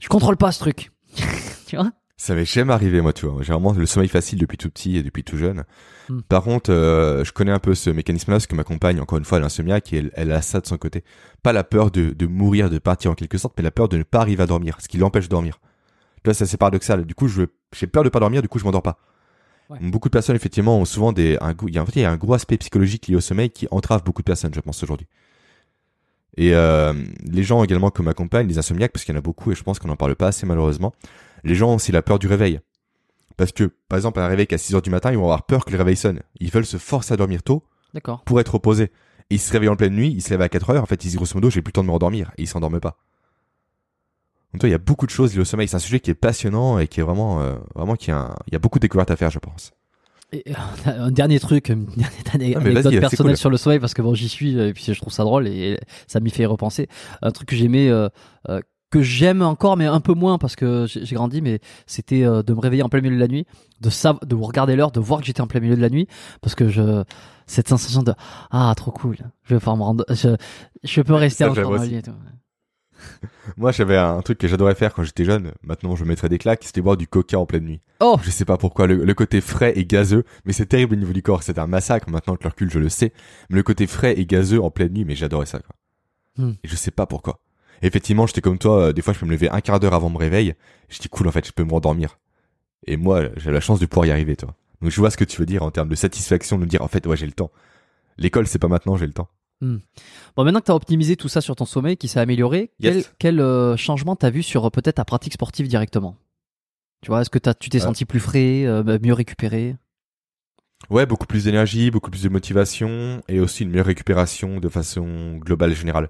[0.00, 0.90] je contrôle pas ce truc.
[1.66, 1.90] tu vois?
[2.20, 3.42] Ça m'est jamais arrivé, moi, tu vois.
[3.44, 5.62] J'ai vraiment le sommeil facile depuis tout petit et depuis tout jeune.
[6.08, 6.20] Hmm.
[6.22, 9.24] Par contre, euh, je connais un peu ce mécanisme-là, parce que ma compagne, encore une
[9.24, 11.04] fois, elle est insomniaque et elle, elle a ça de son côté.
[11.44, 13.96] Pas la peur de, de mourir, de partir en quelque sorte, mais la peur de
[13.96, 15.60] ne pas arriver à dormir, ce qui l'empêche de dormir.
[16.16, 17.04] Tu vois, ça c'est paradoxal.
[17.04, 18.98] Du coup, je, j'ai peur de pas dormir, du coup, je m'endors pas.
[19.70, 19.78] Ouais.
[19.80, 22.04] Beaucoup de personnes, effectivement, ont souvent des, un, il y a, en fait, il y
[22.04, 24.82] a un gros aspect psychologique lié au sommeil qui entrave beaucoup de personnes, je pense,
[24.82, 25.06] aujourd'hui.
[26.36, 26.94] Et euh,
[27.24, 29.54] les gens également comme ma compagne, les insomniaques, parce qu'il y en a beaucoup et
[29.54, 30.94] je pense qu'on n'en parle pas assez malheureusement,
[31.44, 32.60] les gens ont aussi la peur du réveil.
[33.36, 35.64] Parce que, par exemple, un réveil qu'à 6 heures du matin, ils vont avoir peur
[35.64, 36.20] que le réveil sonne.
[36.40, 37.62] Ils veulent se forcer à dormir tôt
[38.24, 38.90] pour être reposés.
[39.30, 40.96] Et ils se réveillent en pleine nuit, ils se lèvent à 4 heures, en fait,
[41.04, 42.32] ils disent grosso modo, j'ai plus le temps de me rendormir.
[42.38, 42.96] Et ils s'endorment pas.
[44.54, 45.68] Donc, il y a beaucoup de choses liées au sommeil.
[45.68, 48.54] C'est un sujet qui est passionnant et qui est vraiment, euh, vraiment, qui a il
[48.54, 49.72] y a beaucoup de découvertes à faire, je pense.
[50.32, 50.52] Et, euh,
[50.86, 51.86] un dernier truc, une
[52.32, 53.36] dernière Ah, anecdote personnelle cool.
[53.38, 55.78] sur le sommeil parce que bon j'y suis et puis je trouve ça drôle et
[56.06, 56.88] ça m'y fait repenser.
[57.22, 58.08] Un truc que j'aimais, euh,
[58.48, 58.60] euh,
[58.90, 62.54] que j'aime encore mais un peu moins parce que j'ai grandi, mais c'était euh, de
[62.54, 63.46] me réveiller en plein milieu de la nuit,
[63.80, 66.08] de sav de regarder l'heure, de voir que j'étais en plein milieu de la nuit
[66.40, 67.04] parce que je
[67.46, 68.14] cette sensation de
[68.50, 70.36] ah trop cool, je vais pouvoir me rendre, je,
[70.84, 71.88] je peux rester aussi.
[71.88, 72.12] lit et tout.
[73.56, 75.52] Moi, j'avais un truc que j'adorais faire quand j'étais jeune.
[75.62, 76.64] Maintenant, je me mettrais des claques.
[76.64, 77.80] C'était boire du coca en pleine nuit.
[78.00, 78.86] Oh Je sais pas pourquoi.
[78.86, 81.42] Le, le côté frais et gazeux, mais c'est terrible au niveau du corps.
[81.42, 82.10] C'est un massacre.
[82.10, 83.12] Maintenant que le recul, je le sais.
[83.50, 85.74] Mais le côté frais et gazeux en pleine nuit, mais j'adorais ça, quoi.
[86.36, 86.54] Hmm.
[86.62, 87.40] Et je sais pas pourquoi.
[87.82, 88.86] Effectivement, j'étais comme toi.
[88.88, 90.54] euh, Des fois, je peux me lever un quart d'heure avant mon réveil.
[90.88, 92.18] Je dis cool, en fait, je peux me rendormir.
[92.86, 94.54] Et moi, j'ai la chance de pouvoir y arriver, toi.
[94.82, 96.82] Donc, je vois ce que tu veux dire en termes de satisfaction, de me dire,
[96.82, 97.50] en fait, ouais, j'ai le temps.
[98.16, 99.28] L'école, c'est pas maintenant, j'ai le temps.
[99.60, 102.94] Bon, maintenant que tu as optimisé tout ça sur ton sommeil, qui s'est amélioré, Yes.
[102.94, 106.16] quel, quel euh, changement t'as vu sur euh, peut-être ta pratique sportive directement?
[107.02, 109.76] Tu vois, est-ce que tu t'es senti plus frais, euh, mieux récupéré?
[110.90, 115.36] Ouais, beaucoup plus d'énergie, beaucoup plus de motivation et aussi une meilleure récupération de façon
[115.38, 116.08] globale et générale.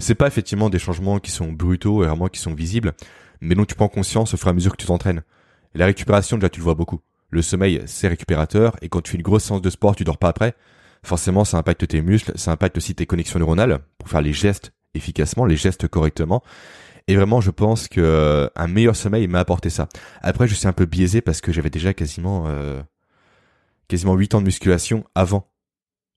[0.00, 2.94] C'est pas effectivement des changements qui sont brutaux et vraiment qui sont visibles,
[3.40, 5.22] mais dont tu prends conscience au fur et à mesure que tu t'entraînes.
[5.74, 7.00] La récupération, déjà, tu le vois beaucoup.
[7.30, 10.18] Le sommeil, c'est récupérateur et quand tu fais une grosse séance de sport, tu dors
[10.18, 10.54] pas après.
[11.02, 14.72] Forcément, ça impacte tes muscles, ça impacte aussi tes connexions neuronales pour faire les gestes
[14.94, 16.42] efficacement, les gestes correctement.
[17.06, 19.88] Et vraiment, je pense que euh, meilleur sommeil m'a apporté ça.
[20.22, 22.82] Après, je suis un peu biaisé parce que j'avais déjà quasiment euh,
[23.88, 25.50] quasiment 8 ans de musculation avant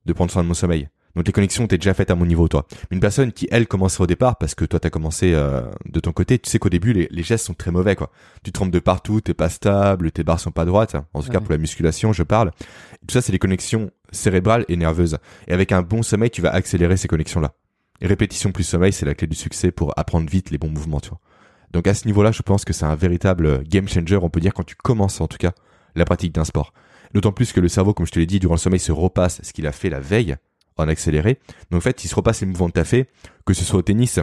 [0.06, 0.90] de prendre soin de mon sommeil.
[1.16, 2.66] Donc les connexions t'es déjà faites à mon niveau toi.
[2.90, 6.00] Mais une personne qui elle commence au départ parce que toi t'as commencé euh, de
[6.00, 8.12] ton côté, tu sais qu'au début les, les, gestes sont très mauvais quoi.
[8.44, 10.96] Tu trembles de partout, t'es pas stable, tes barres sont pas droites.
[11.14, 12.52] En tout cas pour la musculation je parle.
[13.08, 15.18] tout ça c'est les connexions cérébrales et nerveuses.
[15.48, 17.54] Et avec un bon sommeil tu vas accélérer ces connexions là.
[18.02, 21.00] Et répétition plus sommeil c'est la clé du succès pour apprendre vite les bons mouvements
[21.00, 21.20] tu vois.
[21.72, 24.54] Donc à ce niveau-là je pense que c'est un véritable game changer on peut dire
[24.56, 25.52] quand tu commences en tout cas
[25.96, 26.74] la pratique d'un sport.
[27.14, 29.42] D'autant plus que le cerveau comme je te l'ai dit durant le sommeil se repasse
[29.44, 30.36] ce qu'il a fait la veille
[30.78, 31.40] en accéléré.
[31.72, 33.10] Donc en fait, il se repasse les mouvements que tu as fait,
[33.46, 34.20] que ce soit au tennis,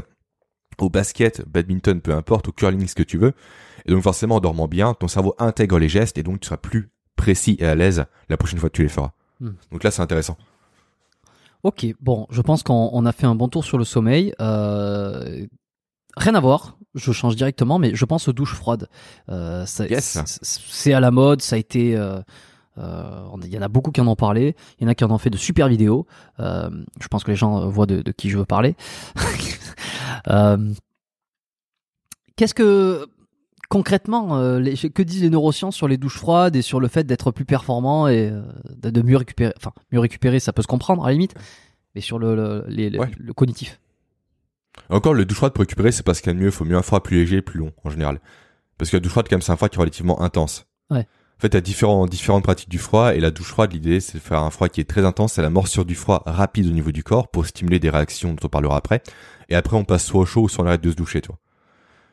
[0.79, 3.33] au basket, badminton, peu importe, au curling, ce que tu veux.
[3.87, 6.57] Et donc forcément, en dormant bien, ton cerveau intègre les gestes et donc tu seras
[6.57, 9.13] plus précis et à l'aise la prochaine fois que tu les feras.
[9.41, 9.53] Hmm.
[9.73, 10.37] Donc là, c'est intéressant.
[11.63, 14.33] Ok, bon, je pense qu'on a fait un bon tour sur le sommeil.
[14.41, 15.47] Euh,
[16.17, 18.89] rien à voir, je change directement, mais je pense aux douches froides.
[19.29, 21.97] Euh, C'est à la mode, ça a été...
[21.97, 22.21] Euh,
[23.45, 24.55] il y en a beaucoup qui en ont parlé.
[24.79, 26.07] Il y en a qui en ont fait de super vidéos.
[26.39, 26.71] Euh,
[27.01, 28.77] je pense que les gens voient de, qui je veux parler.
[30.29, 30.75] Euh,
[32.37, 33.07] qu'est-ce que
[33.71, 37.47] concrètement, que disent les neurosciences sur les douches froides et sur le fait d'être plus
[37.47, 38.31] performant et
[38.77, 41.35] de, mieux récupérer Enfin, mieux récupérer, ça peut se comprendre à la limite,
[41.95, 42.35] mais sur le,
[42.69, 43.81] le, cognitif.
[44.91, 46.47] Encore, le douche froide pour récupérer, c'est parce qu'il y a mieux.
[46.47, 48.21] Il faut mieux un froid plus léger, plus long en général.
[48.77, 50.67] Parce que la douche froide, quand même, c'est un froid qui est relativement intense.
[50.91, 51.07] Ouais.
[51.41, 54.23] En fait, t'as différents, différentes pratiques du froid et la douche froide, l'idée, c'est de
[54.23, 56.93] faire un froid qui est très intense, c'est la morsure du froid rapide au niveau
[56.93, 59.03] du corps pour stimuler des réactions dont on parlera après.
[59.49, 61.39] Et après, on passe soit au chaud ou soit on arrête de se doucher, toi.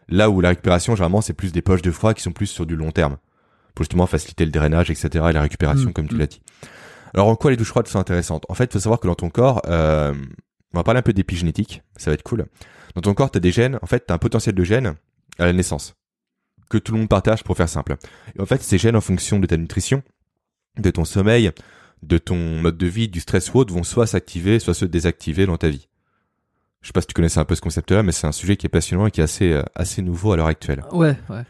[0.07, 2.65] Là où la récupération, généralement, c'est plus des poches de froid qui sont plus sur
[2.65, 3.17] du long terme.
[3.75, 5.25] Pour justement faciliter le drainage, etc.
[5.30, 6.19] et la récupération, mmh, comme tu mmh.
[6.19, 6.41] l'as dit.
[7.13, 8.45] Alors, en quoi les douches froides sont intéressantes?
[8.47, 10.13] En fait, il faut savoir que dans ton corps, euh,
[10.73, 11.84] on va parler un peu d'épigénétique.
[11.97, 12.45] Ça va être cool.
[12.95, 13.78] Dans ton corps, t'as des gènes.
[13.82, 14.95] En fait, t'as un potentiel de gènes
[15.38, 15.96] à la naissance
[16.70, 17.95] que tout le monde partage pour faire simple.
[18.38, 20.03] Et en fait, ces gènes en fonction de ta nutrition,
[20.78, 21.51] de ton sommeil,
[22.03, 25.45] de ton mode de vie, du stress ou autre, vont soit s'activer, soit se désactiver
[25.45, 25.88] dans ta vie.
[26.82, 28.68] Je sais pas si tu connaissais un peu ce concept-là, mais c'est un sujet qui
[28.68, 30.84] est passionnant et qui est assez, euh, assez nouveau à l'heure actuelle.
[30.91, 31.43] Ouais, ouais.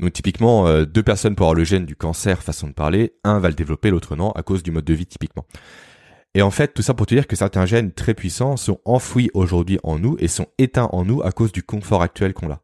[0.00, 3.38] Donc typiquement, euh, deux personnes pour avoir le gène du cancer, façon de parler, un
[3.38, 5.44] va le développer, l'autre non, à cause du mode de vie typiquement.
[6.34, 9.30] Et en fait, tout ça pour te dire que certains gènes très puissants sont enfouis
[9.34, 12.60] aujourd'hui en nous et sont éteints en nous à cause du confort actuel qu'on a.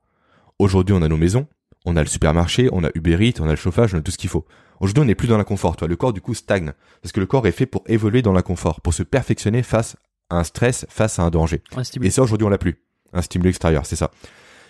[0.58, 1.46] Aujourd'hui, on a nos maisons,
[1.86, 4.10] on a le supermarché, on a Uber Eats, on a le chauffage, on a tout
[4.10, 4.44] ce qu'il faut.
[4.80, 5.76] Aujourd'hui, on n'est plus dans l'inconfort.
[5.88, 8.80] Le corps du coup stagne parce que le corps est fait pour évoluer dans l'inconfort,
[8.80, 9.96] pour se perfectionner face
[10.28, 11.62] à un stress, face à un danger.
[12.02, 12.82] et ça, aujourd'hui, on l'a plus.
[13.12, 14.10] Un stimulus extérieur, c'est ça.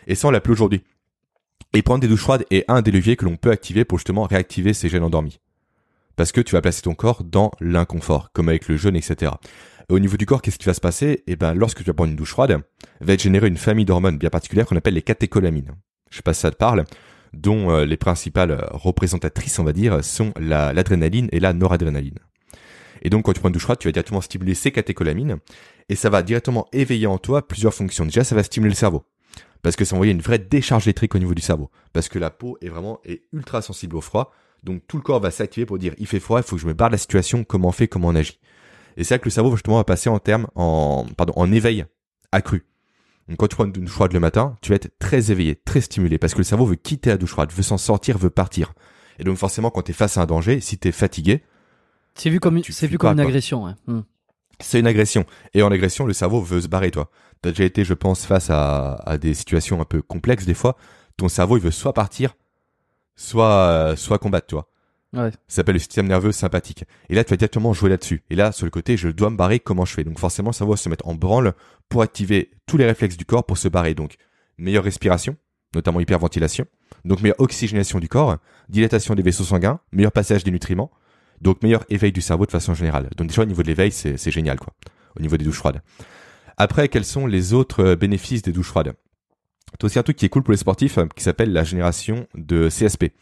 [0.06, 0.84] Et ça, on l'a plus aujourd'hui.
[1.72, 4.24] Et prendre des douches froides est un des leviers que l'on peut activer pour justement
[4.24, 5.40] réactiver ces gènes endormis.
[6.16, 9.32] Parce que tu vas placer ton corps dans l'inconfort, comme avec le jeûne, etc.
[9.88, 11.24] Et au niveau du corps, qu'est-ce qui va se passer?
[11.26, 12.60] Eh ben, lorsque tu vas prendre une douche froide,
[13.00, 15.72] va être générer une famille d'hormones bien particulières qu'on appelle les catécholamines
[16.16, 16.84] je sais pas si ça te parle,
[17.34, 22.18] dont euh, les principales euh, représentatrices, on va dire, sont l'adrénaline et la noradrénaline.
[23.02, 25.36] Et donc, quand tu prends une douche froide, tu vas directement stimuler ces catécholamines,
[25.90, 28.06] et ça va directement éveiller en toi plusieurs fonctions.
[28.06, 29.04] Déjà, ça va stimuler le cerveau,
[29.60, 32.18] parce que ça va envoyer une vraie décharge électrique au niveau du cerveau, parce que
[32.18, 33.00] la peau est vraiment
[33.34, 36.40] ultra sensible au froid, donc tout le corps va s'activer pour dire, il fait froid,
[36.40, 38.40] il faut que je me barre de la situation, comment on fait, comment on agit.
[38.96, 41.84] Et c'est là que le cerveau justement va passer en termes, en, pardon, en éveil
[42.32, 42.64] accru.
[43.28, 45.80] Donc quand tu prends une douche froide le matin, tu vas être très éveillé, très
[45.80, 48.72] stimulé, parce que le cerveau veut quitter la douche froide, veut s'en sortir, veut partir.
[49.18, 51.42] Et donc forcément, quand tu es face à un danger, si tu es fatigué,
[52.14, 53.74] c'est vu comme, c'est vu comme une agression.
[53.86, 54.00] Hmm.
[54.58, 55.26] C'est une agression.
[55.52, 57.10] Et en agression, le cerveau veut se barrer, toi.
[57.42, 60.76] T'as déjà été, je pense, face à, à des situations un peu complexes des fois.
[61.18, 62.34] Ton cerveau, il veut soit partir,
[63.16, 64.68] soit, euh, soit combattre, toi.
[65.14, 66.84] Ça s'appelle le système nerveux sympathique.
[67.08, 68.22] Et là, tu vas directement jouer là-dessus.
[68.30, 70.66] Et là, sur le côté, je dois me barrer, comment je fais Donc forcément, le
[70.66, 71.54] va se mettre en branle
[71.88, 73.94] pour activer tous les réflexes du corps pour se barrer.
[73.94, 74.16] Donc,
[74.58, 75.36] meilleure respiration,
[75.74, 76.66] notamment hyperventilation.
[77.04, 78.36] Donc, meilleure oxygénation du corps,
[78.68, 80.90] dilatation des vaisseaux sanguins, meilleur passage des nutriments.
[81.40, 83.08] Donc, meilleur éveil du cerveau de façon générale.
[83.16, 84.72] Donc, déjà, au niveau de l'éveil, c'est génial, quoi.
[85.16, 85.80] Au niveau des douches froides.
[86.58, 88.94] Après, quels sont les autres euh, bénéfices des douches froides?
[89.78, 92.26] T'as aussi un truc qui est cool pour les sportifs, euh, qui s'appelle la génération
[92.34, 93.12] de CSP.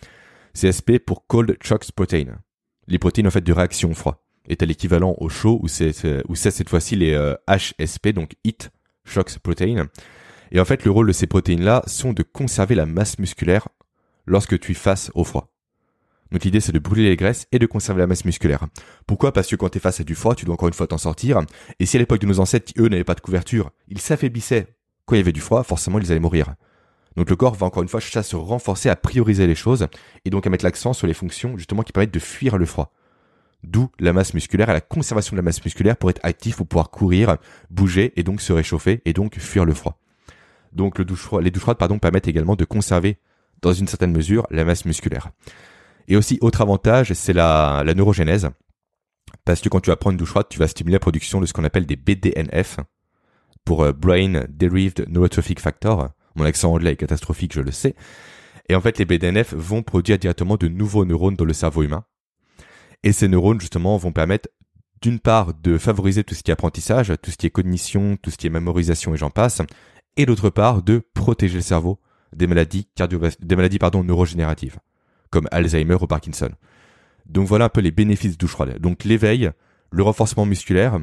[0.54, 2.38] CSP pour Cold Shocks Protein.
[2.86, 4.20] Les protéines en fait de réaction froid.
[4.46, 7.14] Est à l'équivalent au chaud où c'est cette fois-ci les
[7.48, 8.70] HSP euh, donc Heat
[9.04, 9.88] Shocks Protein.
[10.52, 13.68] Et en fait le rôle de ces protéines là sont de conserver la masse musculaire
[14.26, 15.50] lorsque tu fasses au froid.
[16.30, 18.66] Donc l'idée c'est de brûler les graisses et de conserver la masse musculaire.
[19.06, 19.32] Pourquoi?
[19.32, 20.98] Parce que quand tu es face à du froid, tu dois encore une fois t'en
[20.98, 21.40] sortir.
[21.80, 24.66] Et si à l'époque de nos ancêtres, eux n'avaient pas de couverture, ils s'affaiblissaient
[25.06, 26.54] quand il y avait du froid, forcément ils allaient mourir.
[27.16, 29.86] Donc le corps va encore une fois chercher à se renforcer, à prioriser les choses,
[30.24, 32.92] et donc à mettre l'accent sur les fonctions justement qui permettent de fuir le froid.
[33.62, 36.66] D'où la masse musculaire et la conservation de la masse musculaire pour être actif, pour
[36.66, 37.36] pouvoir courir,
[37.70, 39.98] bouger et donc se réchauffer et donc fuir le froid.
[40.72, 41.20] Donc les douches
[41.60, 43.18] froides pardon, permettent également de conserver
[43.62, 45.30] dans une certaine mesure la masse musculaire.
[46.08, 48.50] Et aussi autre avantage, c'est la, la neurogénèse.
[49.46, 51.46] Parce que quand tu vas prendre une douche froide, tu vas stimuler la production de
[51.46, 52.78] ce qu'on appelle des BDNF,
[53.64, 56.10] pour euh, Brain Derived Neurotrophic Factor.
[56.34, 57.94] Mon accent anglais est catastrophique, je le sais.
[58.68, 62.04] Et en fait, les BDNF vont produire directement de nouveaux neurones dans le cerveau humain.
[63.02, 64.48] Et ces neurones, justement, vont permettre
[65.02, 68.30] d'une part de favoriser tout ce qui est apprentissage, tout ce qui est cognition, tout
[68.30, 69.60] ce qui est mémorisation et j'en passe,
[70.16, 72.00] et d'autre part de protéger le cerveau
[72.34, 72.88] des maladies
[73.40, 74.78] des maladies pardon neurogénératives
[75.30, 76.50] comme Alzheimer ou Parkinson.
[77.26, 78.78] Donc voilà un peu les bénéfices de douche froide.
[78.78, 79.50] Donc l'éveil,
[79.90, 81.00] le renforcement musculaire,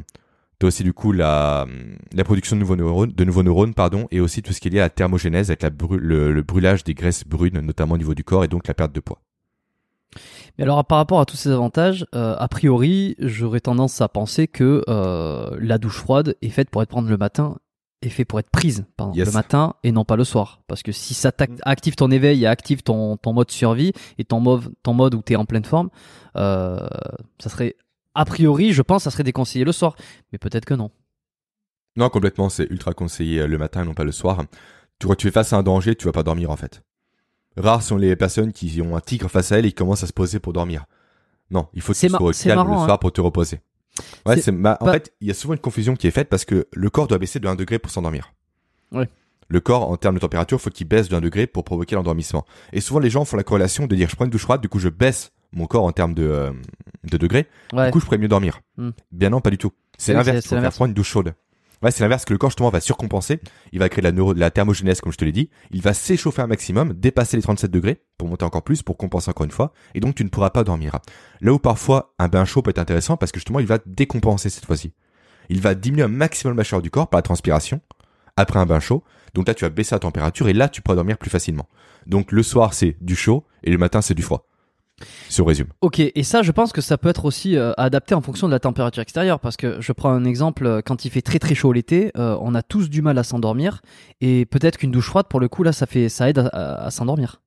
[0.61, 1.65] tu aussi du coup la,
[2.13, 4.71] la production de nouveaux neurones, de nouveaux neurones pardon, et aussi tout ce qui est
[4.71, 8.23] lié à la thermogénèse avec la le, brûlage des graisses brunes, notamment au niveau du
[8.23, 9.19] corps, et donc la perte de poids.
[10.57, 14.47] Mais alors par rapport à tous ces avantages, euh, a priori, j'aurais tendance à penser
[14.47, 17.57] que euh, la douche froide est faite pour être prendre le matin
[18.01, 20.61] est fait pour être prise le matin et non pas le soir.
[20.67, 21.57] Parce que si ça mm.
[21.63, 25.21] active ton éveil et active ton, ton mode survie et ton mode, ton mode où
[25.21, 25.89] tu es en pleine forme,
[26.35, 26.87] euh,
[27.39, 27.75] ça serait,
[28.13, 29.95] a priori, je pense, ça serait déconseillé le soir.
[30.31, 30.91] Mais peut-être que non.
[31.95, 34.43] Non, complètement, c'est ultra conseillé le matin et non pas le soir.
[34.99, 36.83] Tu, quand tu es face à un danger, tu vas pas dormir en fait.
[37.57, 40.07] Rares sont les personnes qui ont un tigre face à elles et qui commencent à
[40.07, 40.85] se poser pour dormir.
[41.49, 42.97] Non, il faut que tu sois calme le soir hein.
[42.97, 43.59] pour te reposer.
[44.25, 46.67] Ouais, c'est en fait, il y a souvent une confusion qui est faite parce que
[46.71, 48.33] le corps doit baisser de 1 degré pour s'endormir.
[48.93, 49.09] Ouais.
[49.49, 52.45] Le corps, en termes de température, faut qu'il baisse de 1 degré pour provoquer l'endormissement.
[52.71, 54.69] Et souvent, les gens font la corrélation de dire, je prends une douche froide, du
[54.69, 56.51] coup, je baisse mon corps en termes de, euh,
[57.03, 57.47] de degrés.
[57.71, 58.61] Du coup, je pourrais mieux dormir.
[58.77, 58.91] Hmm.
[59.11, 59.71] Bien non, pas du tout.
[59.97, 60.45] C'est l'inverse.
[60.45, 61.33] Il faut faire prendre une douche chaude.
[61.81, 63.39] Ouais, c'est l'inverse que le corps justement va surcompenser.
[63.71, 65.49] Il va créer de la, neuro, de la thermogénèse, comme je te l'ai dit.
[65.71, 69.31] Il va s'échauffer un maximum, dépasser les 37 degrés pour monter encore plus, pour compenser
[69.31, 69.73] encore une fois.
[69.95, 70.99] Et donc tu ne pourras pas dormir.
[71.41, 74.51] Là où parfois un bain chaud peut être intéressant parce que justement il va décompenser
[74.51, 74.93] cette fois-ci.
[75.49, 77.81] Il va diminuer un maximum la chaleur du corps par la transpiration
[78.37, 79.03] après un bain chaud.
[79.33, 81.67] Donc là tu vas baisser la température et là tu pourras dormir plus facilement.
[82.05, 84.47] Donc le soir c'est du chaud et le matin c'est du froid.
[85.29, 85.67] Si on résume.
[85.81, 88.51] Ok, et ça, je pense que ça peut être aussi euh, adapté en fonction de
[88.51, 91.55] la température extérieure, parce que je prends un exemple, euh, quand il fait très très
[91.55, 93.81] chaud l'été, euh, on a tous du mal à s'endormir,
[94.19, 97.41] et peut-être qu'une douche froide, pour le coup, là, ça fait, ça aide à, s'endormir.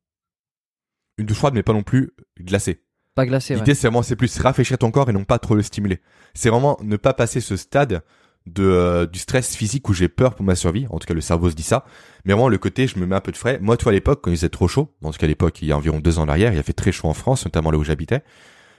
[1.18, 2.82] Une douche froide, mais pas non plus glacée.
[3.14, 3.54] Pas glacée.
[3.54, 6.00] L'idée, c'est vraiment, c'est plus rafraîchir ton corps et non pas trop le stimuler.
[6.34, 8.02] C'est vraiment ne pas passer ce stade
[8.46, 10.86] de euh, du stress physique où j'ai peur pour ma survie.
[10.90, 11.84] En tout cas, le cerveau se dit ça.
[12.24, 13.58] Mais vraiment, le côté, je me mets un peu de frais.
[13.60, 15.68] Moi, toi, à l'époque, quand il faisait trop chaud, en tout cas à l'époque, il
[15.68, 17.78] y a environ deux ans derrière, il a fait très chaud en France, notamment là
[17.78, 18.22] où j'habitais.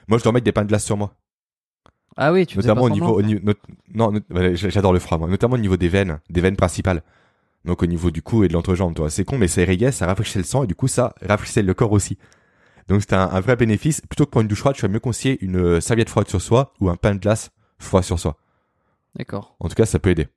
[0.08, 1.14] Moi, je dois mettre des pains de glace sur moi.
[2.16, 3.20] Ah oui, tu notamment au niveau,
[3.92, 4.12] non,
[4.54, 5.28] j'adore le froid, moi.
[5.28, 7.02] Notamment au niveau des veines, des veines principales.
[7.66, 10.06] Donc au niveau du cou et de l'entrejambe, toi, c'est con, mais ça irriguait, ça
[10.06, 12.16] rafraîchissait le sang et du coup, ça rafraîchissait le corps aussi.
[12.88, 14.00] Donc c'était un, un, vrai bénéfice.
[14.00, 16.40] Plutôt que pour une douche froide, je vais mieux conseiller une euh, serviette froide sur
[16.40, 18.38] soi ou un pain de glace froid sur soi.
[19.16, 19.56] D'accord.
[19.60, 20.28] En tout cas, ça peut aider.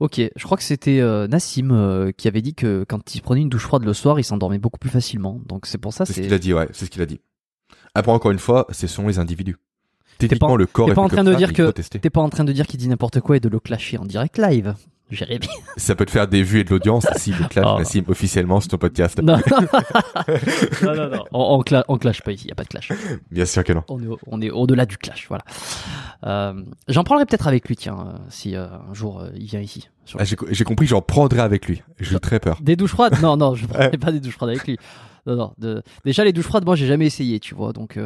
[0.00, 3.42] Ok, je crois que c'était euh, Nassim euh, qui avait dit que quand il prenait
[3.42, 5.40] une douche froide le soir, il s'endormait beaucoup plus facilement.
[5.46, 6.04] Donc c'est pour ça.
[6.04, 7.20] C'est ce qu'il a dit, ouais, c'est ce qu'il a dit.
[7.94, 9.58] Après, encore une fois, ce sont les individus.
[10.18, 12.52] Techniquement, le corps est pas en train de dire que t'es pas en train de
[12.52, 14.74] dire qu'il dit n'importe quoi et de le clasher en direct live.
[15.14, 15.48] Jérémy.
[15.76, 17.78] Ça peut te faire des vues et de l'audience si le clash, oh.
[17.78, 19.20] Nassim, officiellement sur ton podcast.
[19.22, 19.36] Non,
[20.82, 21.24] non, non, non.
[21.32, 22.90] On, on, clash pas ici, il y a pas de clash.
[23.30, 23.84] Bien sûr que non.
[23.88, 25.44] On est, on est au-delà du clash, voilà.
[26.24, 29.60] Euh, j'en parlerai peut-être avec lui, tiens, euh, si euh, un jour euh, il vient
[29.60, 29.88] ici.
[30.18, 31.82] Ah, J'ai compris, j'en prendrai avec lui.
[32.00, 32.58] J'ai très peur.
[32.60, 33.20] Des douches froides?
[33.22, 34.78] Non, non, je ne prendrai pas des douches froides avec lui.
[35.26, 35.52] Non, non.
[35.58, 35.82] De...
[36.04, 37.98] Déjà, les douches froides, moi, j'ai jamais essayé, tu vois, donc.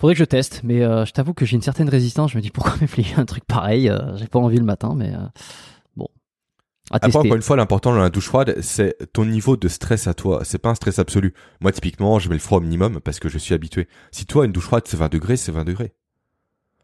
[0.00, 2.30] Faudrait que je teste, mais euh, je t'avoue que j'ai une certaine résistance.
[2.32, 3.90] Je me dis pourquoi m'appliquer un truc pareil.
[3.90, 5.18] Euh, j'ai pas envie le matin, mais euh,
[5.94, 6.08] bon.
[6.90, 10.06] À Après, encore une fois, l'important dans la douche froide, c'est ton niveau de stress
[10.06, 10.40] à toi.
[10.42, 11.34] C'est pas un stress absolu.
[11.60, 13.88] Moi, typiquement, je mets le froid au minimum parce que je suis habitué.
[14.10, 15.92] Si toi, une douche froide, c'est 20 degrés, c'est 20 degrés.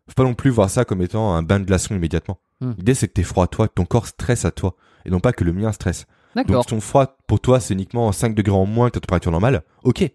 [0.08, 2.38] Faut pas non plus voir ça comme étant un bain de glaçon immédiatement.
[2.60, 2.72] Hmm.
[2.76, 5.20] L'idée, c'est que t'es froid à toi, que ton corps stresse à toi, et non
[5.20, 6.04] pas que le mien stresse.
[6.34, 9.32] Donc, si ton froid, pour toi, c'est uniquement 5 degrés en moins que ta température
[9.32, 10.12] normale, ok.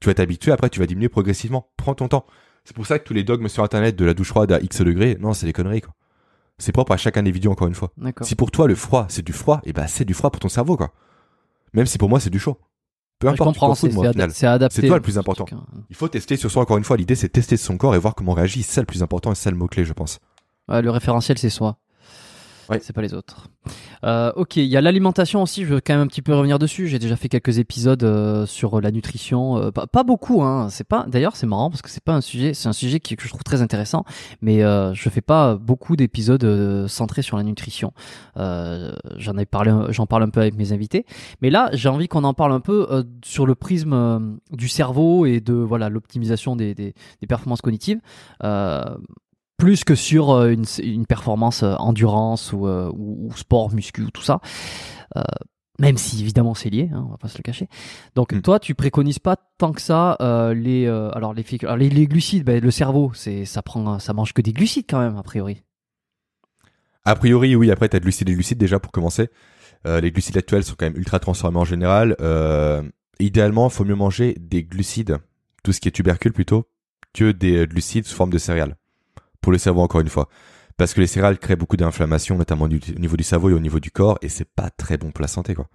[0.00, 1.70] Tu vas t'habituer, après, tu vas diminuer progressivement.
[1.76, 2.26] Prends ton temps.
[2.64, 4.82] C'est pour ça que tous les dogmes sur internet de la douche froide à X
[4.82, 5.94] degrés, non, c'est des conneries, quoi.
[6.58, 7.92] C'est propre à chaque individu, encore une fois.
[8.22, 10.40] Si pour toi, le froid, c'est du froid, et eh ben, c'est du froid pour
[10.40, 10.92] ton cerveau, quoi.
[11.72, 12.58] Même si pour moi, c'est du chaud.
[13.18, 13.56] Peu importe,
[14.30, 14.82] c'est adapté.
[14.82, 15.46] C'est toi le plus important.
[15.90, 16.96] Il faut tester sur soi, encore une fois.
[16.96, 18.62] L'idée, c'est tester son corps et voir comment on réagit.
[18.62, 20.20] C'est ça le plus important et c'est ça le mot-clé, je pense.
[20.68, 21.78] le référentiel, c'est soi.
[22.68, 22.78] Ouais.
[22.82, 23.48] C'est pas les autres.
[24.04, 25.64] Euh, ok, il y a l'alimentation aussi.
[25.64, 26.86] Je veux quand même un petit peu revenir dessus.
[26.86, 29.56] J'ai déjà fait quelques épisodes euh, sur la nutrition.
[29.56, 30.68] Euh, pas, pas, beaucoup, hein.
[30.70, 31.06] C'est pas.
[31.08, 32.52] D'ailleurs, c'est marrant parce que c'est pas un sujet.
[32.54, 34.04] C'est un sujet qui, que je trouve très intéressant,
[34.42, 37.92] mais euh, je fais pas beaucoup d'épisodes euh, centrés sur la nutrition.
[38.36, 39.72] j'en ai parlé.
[39.90, 41.06] J'en parle un peu avec mes invités,
[41.40, 45.40] mais là, j'ai envie qu'on en parle un peu sur le prisme du cerveau et
[45.40, 48.00] de voilà l'optimisation des, des, des, performances cognitives
[49.58, 54.10] plus que sur euh, une, une performance euh, endurance ou, euh, ou, sport muscu ou
[54.10, 54.40] tout ça.
[55.80, 57.68] Même si évidemment c'est lié, hein, on va pas se le cacher.
[58.16, 58.42] Donc Mm.
[58.42, 61.88] toi, tu préconises pas tant que ça euh, les euh, alors les, fécu- alors, les
[61.88, 65.16] les glucides, ben, le cerveau, c'est ça prend ça mange que des glucides quand même
[65.16, 65.62] a priori.
[67.04, 67.70] A priori, oui.
[67.70, 69.28] Après, t'as de glucides et glucides déjà pour commencer.
[69.86, 72.16] Euh, les glucides actuels sont quand même ultra transformés en général.
[72.20, 72.82] Euh,
[73.20, 75.18] idéalement, faut mieux manger des glucides,
[75.62, 76.68] tout ce qui est tubercule plutôt,
[77.14, 78.76] que des glucides sous forme de céréales.
[79.40, 80.28] Pour le cerveau, encore une fois.
[80.76, 83.58] Parce que les céréales créent beaucoup d'inflammation, notamment du- au niveau du cerveau et au
[83.60, 85.68] niveau du corps, et c'est pas très bon pour la santé, quoi.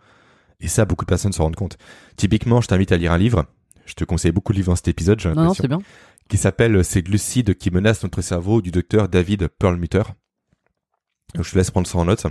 [0.61, 1.77] Et ça, beaucoup de personnes se rendent compte.
[2.15, 3.45] Typiquement, je t'invite à lire un livre.
[3.85, 5.81] Je te conseille beaucoup de livres dans cet épisode, j'ai Non non, c'est bien.
[6.29, 10.03] qui s'appelle Ces glucides qui menacent notre cerveau du docteur David Perlmutter.
[11.35, 12.25] Donc, je te laisse prendre ça en note.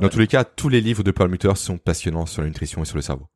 [0.00, 2.84] Dans tous les cas, tous les livres de Perlmutter sont passionnants sur la nutrition et
[2.84, 3.26] sur le cerveau.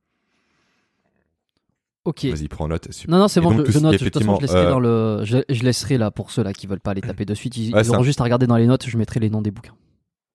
[2.04, 2.24] OK.
[2.24, 2.90] Vas-y, prends en note.
[2.92, 3.14] Super.
[3.14, 5.20] Non non, c'est bon, donc, je, note, de toute façon, je laisserai effectivement, dans le
[5.24, 7.72] je, je laisserai là pour ceux là qui veulent pas aller taper de suite, ils,
[7.74, 7.92] Ouais, ils ça.
[7.92, 9.74] auront juste à regarder dans les notes, je mettrai les noms des bouquins.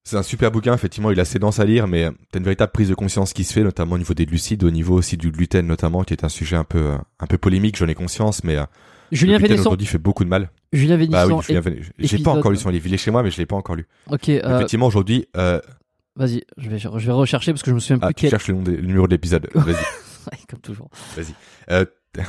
[0.06, 2.72] C'est un super bouquin, effectivement, il a assez dense à lire, mais t'as une véritable
[2.72, 5.32] prise de conscience qui se fait, notamment au niveau des glucides, au niveau aussi du
[5.32, 8.46] gluten, notamment, qui est un sujet un peu, euh, un peu polémique, j'en ai conscience,
[8.46, 8.64] mais euh,
[9.12, 10.50] Julien Vénesson, aujourd'hui fait beaucoup de mal.
[10.72, 11.38] Julien Bah Vénesson.
[11.40, 13.38] oui, Julien Véné- j'ai pas encore lu son livre, il est chez moi, mais je
[13.38, 13.86] l'ai pas encore lu.
[14.10, 15.60] OK, euh, Effectivement, aujourd'hui, euh,
[16.16, 18.30] vas-y, je vais je vais rechercher parce que je me souviens ah, plus tu quel
[18.30, 19.76] cherches le, nom des- le numéro de l'épisode, vas-y.
[20.50, 20.90] Comme toujours.
[21.16, 21.34] Vas-y.
[21.72, 21.86] Euh,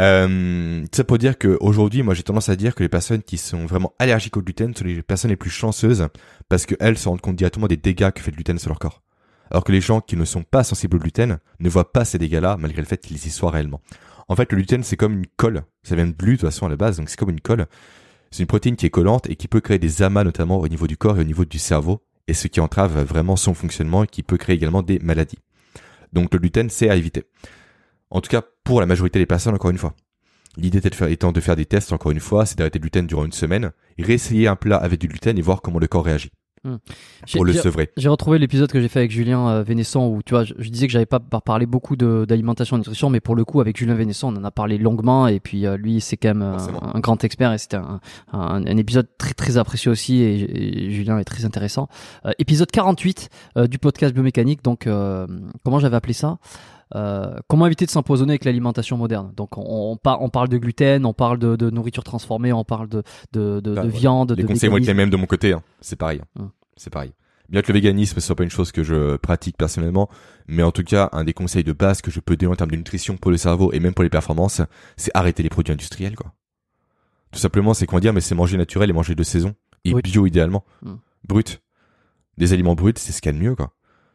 [0.00, 3.38] euh, ça pour dire que aujourd'hui, moi, j'ai tendance à dire que les personnes qui
[3.38, 6.08] sont vraiment allergiques au gluten sont les personnes les plus chanceuses
[6.48, 9.02] parce qu'elles se rendent compte directement des dégâts que fait le gluten sur leur corps.
[9.50, 12.18] Alors que les gens qui ne sont pas sensibles au gluten ne voient pas ces
[12.18, 13.80] dégâts-là malgré le fait qu'ils y soient réellement.
[14.28, 15.64] En fait, le gluten, c'est comme une colle.
[15.82, 17.66] Ça vient de glu, de toute façon, à la base, donc c'est comme une colle.
[18.30, 20.86] C'est une protéine qui est collante et qui peut créer des amas, notamment au niveau
[20.86, 24.06] du corps et au niveau du cerveau, et ce qui entrave vraiment son fonctionnement et
[24.06, 25.38] qui peut créer également des maladies.
[26.14, 27.24] Donc le gluten, c'est à éviter.
[28.10, 29.94] En tout cas, pour la majorité des personnes, encore une fois.
[30.56, 33.06] L'idée de faire- étant de faire des tests, encore une fois, c'est d'arrêter le gluten
[33.06, 36.30] durant une semaine, réessayer un plat avec du gluten et voir comment le corps réagit.
[37.26, 37.90] J'ai- Pour le sevrer.
[37.96, 40.68] J'ai retrouvé l'épisode que j'ai fait avec Julien euh, Vénesson où tu vois, je, je
[40.70, 43.76] disais que j'avais pas par- parlé beaucoup d'alimentation et nutrition, mais pour le coup avec
[43.76, 46.56] Julien Vénesson, on en a parlé longuement et puis euh, lui c'est quand même euh,
[46.94, 48.00] un, grand expert et c'était un,
[48.32, 51.88] un- un épisode très très apprécié aussi et, et Julien est très intéressant.
[52.26, 55.26] Euh, épisode 48 euh, du podcast biomécanique, donc euh,
[55.64, 56.38] comment j'avais appelé ça?
[56.94, 59.32] Euh, comment éviter de s'empoisonner avec l'alimentation moderne?
[59.36, 62.64] Donc on, on, par- on parle de gluten, on parle de, de nourriture transformée, on
[62.64, 63.02] parle de,
[63.32, 63.92] de, de, Ah, de ouais.
[63.92, 64.96] viande, Les de conseils vont être les véganisme.
[64.96, 65.62] mêmes de mon côté, hein.
[65.80, 66.20] c'est pareil.
[66.22, 66.42] hein.
[66.42, 66.50] Hum.
[66.76, 67.12] C'est pareil.
[67.48, 70.08] Bien que le véganisme soit pas une chose que je pratique personnellement,
[70.48, 72.70] mais en tout cas, un des conseils de base que je peux donner en termes
[72.70, 74.62] de nutrition pour le cerveau et même pour les performances,
[74.96, 76.32] c'est arrêter les produits industriels, quoi.
[77.32, 79.54] Tout simplement, c'est qu'on dire, mais c'est manger naturel et manger de saison.
[79.84, 80.04] Et Brut.
[80.04, 80.64] bio idéalement.
[80.86, 80.98] Hum.
[81.28, 81.60] Brut.
[82.38, 83.72] Des aliments bruts, c'est ce qu'il y a de mieux, quoi.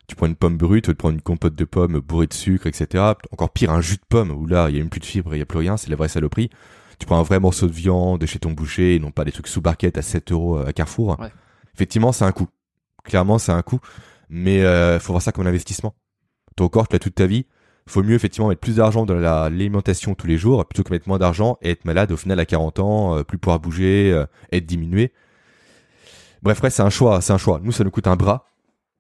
[0.10, 3.14] Tu prends une pomme brute, tu prends une compote de pommes bourrée de sucre, etc.
[3.32, 5.36] Encore pire, un jus de pomme, où là, il y a même plus de fibres,
[5.36, 6.50] il y a plus rien, c'est la vraie saloperie.
[6.98, 9.48] Tu prends un vrai morceau de viande chez ton boucher, et non pas des trucs
[9.48, 11.18] sous barquette à 7 euros à Carrefour.
[11.20, 11.32] Ouais.
[11.76, 12.48] Effectivement, c'est un coût.
[13.04, 13.80] Clairement, c'est un coût.
[14.30, 15.94] Mais euh, faut voir ça comme un investissement.
[16.56, 17.46] Ton corps, tu l'as toute ta vie.
[17.88, 21.08] Faut mieux effectivement mettre plus d'argent dans la- l'alimentation tous les jours, plutôt que mettre
[21.08, 24.26] moins d'argent et être malade au final à 40 ans, euh, plus pouvoir bouger, euh,
[24.52, 25.12] être diminué.
[26.42, 27.60] Bref, ouais, c'est un choix, c'est un choix.
[27.64, 28.46] Nous, ça nous coûte un bras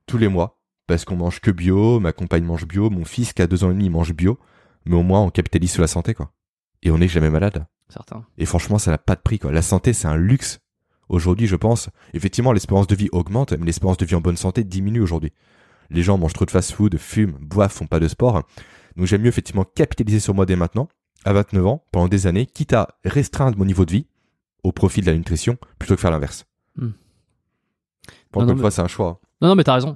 [0.05, 0.58] tous les mois
[0.89, 3.69] parce qu'on mange que bio, ma compagne mange bio, mon fils qui a deux ans
[3.69, 4.39] et demi mange bio,
[4.85, 6.31] mais au moins on capitalise sur la santé quoi.
[6.81, 7.67] Et on n'est jamais malade.
[7.89, 8.25] Certains.
[8.39, 9.51] Et franchement, ça n'a pas de prix quoi.
[9.51, 10.59] La santé, c'est un luxe.
[11.07, 14.63] Aujourd'hui, je pense, effectivement, l'espérance de vie augmente, mais l'espérance de vie en bonne santé
[14.63, 15.31] diminue aujourd'hui.
[15.91, 18.41] Les gens mangent trop de fast-food, fument, boivent, font pas de sport.
[18.95, 20.87] Donc j'aime mieux effectivement capitaliser sur moi dès maintenant,
[21.23, 24.07] à 29 ans, pendant des années, quitte à restreindre mon niveau de vie
[24.63, 26.45] au profit de la nutrition, plutôt que faire l'inverse.
[26.75, 26.89] Hmm.
[28.31, 29.21] Pour une mais- fois, c'est un choix.
[29.39, 29.95] Non, non, mais t'as raison.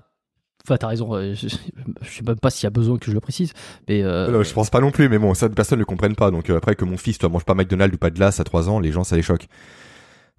[0.66, 1.14] Enfin, t'as raison.
[1.14, 3.52] euh, Je, je sais même pas s'il y a besoin que je le précise.
[3.90, 6.32] Mais euh, je pense pas non plus, mais bon, ça, personne ne le comprenne pas.
[6.32, 8.44] Donc euh, après que mon fils, toi, mange pas McDonald's ou pas de glace à
[8.46, 9.48] 3 ans, les gens, ça les choque.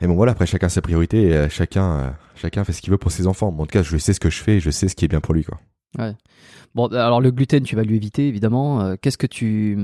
[0.01, 2.99] Et bon, voilà, après, chacun ses priorités, et, euh, chacun, chacun fait ce qu'il veut
[2.99, 3.53] pour ses enfants.
[3.53, 5.09] Bon, en tout cas, je sais ce que je fais, je sais ce qui est
[5.09, 5.61] bien pour lui, quoi.
[6.75, 8.97] bon, alors le gluten, tu vas lui éviter évidemment.
[8.97, 9.79] Qu'est-ce que tu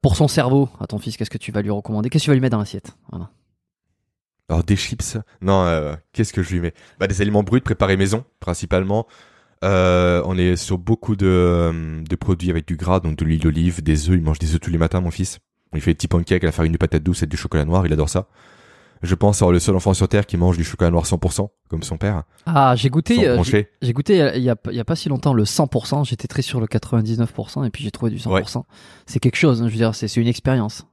[0.00, 2.08] pour son cerveau à ton fils, qu'est-ce que tu vas lui recommander?
[2.08, 2.96] Qu'est-ce que tu vas lui mettre dans l'assiette?
[3.10, 3.30] Voilà.
[4.48, 6.72] Alors des chips, non, euh, qu'est-ce que je lui mets?
[7.00, 9.06] Bah des aliments bruts préparés maison, principalement.
[9.64, 13.40] Euh, on est sur beaucoup de, euh, de produits avec du gras, donc de l'huile
[13.40, 14.16] d'olive, des œufs.
[14.16, 15.38] Il mange des œufs tous les matins, mon fils.
[15.74, 17.84] Il fait des petits pancakes à la farine de patate douce et du chocolat noir.
[17.86, 18.28] Il adore ça.
[19.02, 21.82] Je pense avoir le seul enfant sur terre qui mange du chocolat noir 100%, comme
[21.82, 23.28] son père, Ah, j'ai goûté.
[23.28, 23.36] euh,
[23.82, 26.04] j'ai- goûté il y, a, il y a pas si longtemps le 100%.
[26.04, 28.64] J'étais très sur le 99% et puis j'ai trouvé du 100%.
[29.06, 29.60] C'est quelque chose.
[29.60, 30.86] hein, je veux dire, c'est c'est une expérience.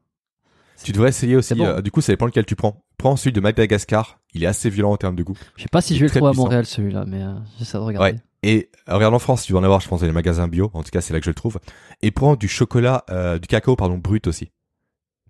[0.84, 1.53] Tu devrais essayer aussi.
[1.55, 1.65] Bon.
[1.65, 2.82] euh, du coup, ça dépend lequel tu prends.
[3.03, 4.17] Prends celui de Madagascar.
[4.34, 5.38] Il est assez violent en termes de goût.
[5.57, 6.34] Je sais pas si je vais le trouver à.
[6.34, 8.13] Montréal celui-là, mais euh, j'essaie de regarder.
[8.13, 8.19] Ouais.
[8.43, 10.71] Et euh, regarde en France, tu vas en avoir, je pense, dans les magasins bio.
[10.73, 11.59] En tout cas, c'est là que je le trouve.
[12.01, 14.51] Et prends du chocolat, euh, du cacao, pardon, brut aussi.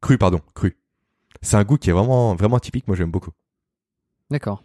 [0.01, 0.77] Cru, pardon, cru.
[1.41, 2.87] C'est un goût qui est vraiment, vraiment typique.
[2.87, 3.31] Moi, j'aime beaucoup.
[4.29, 4.61] D'accord.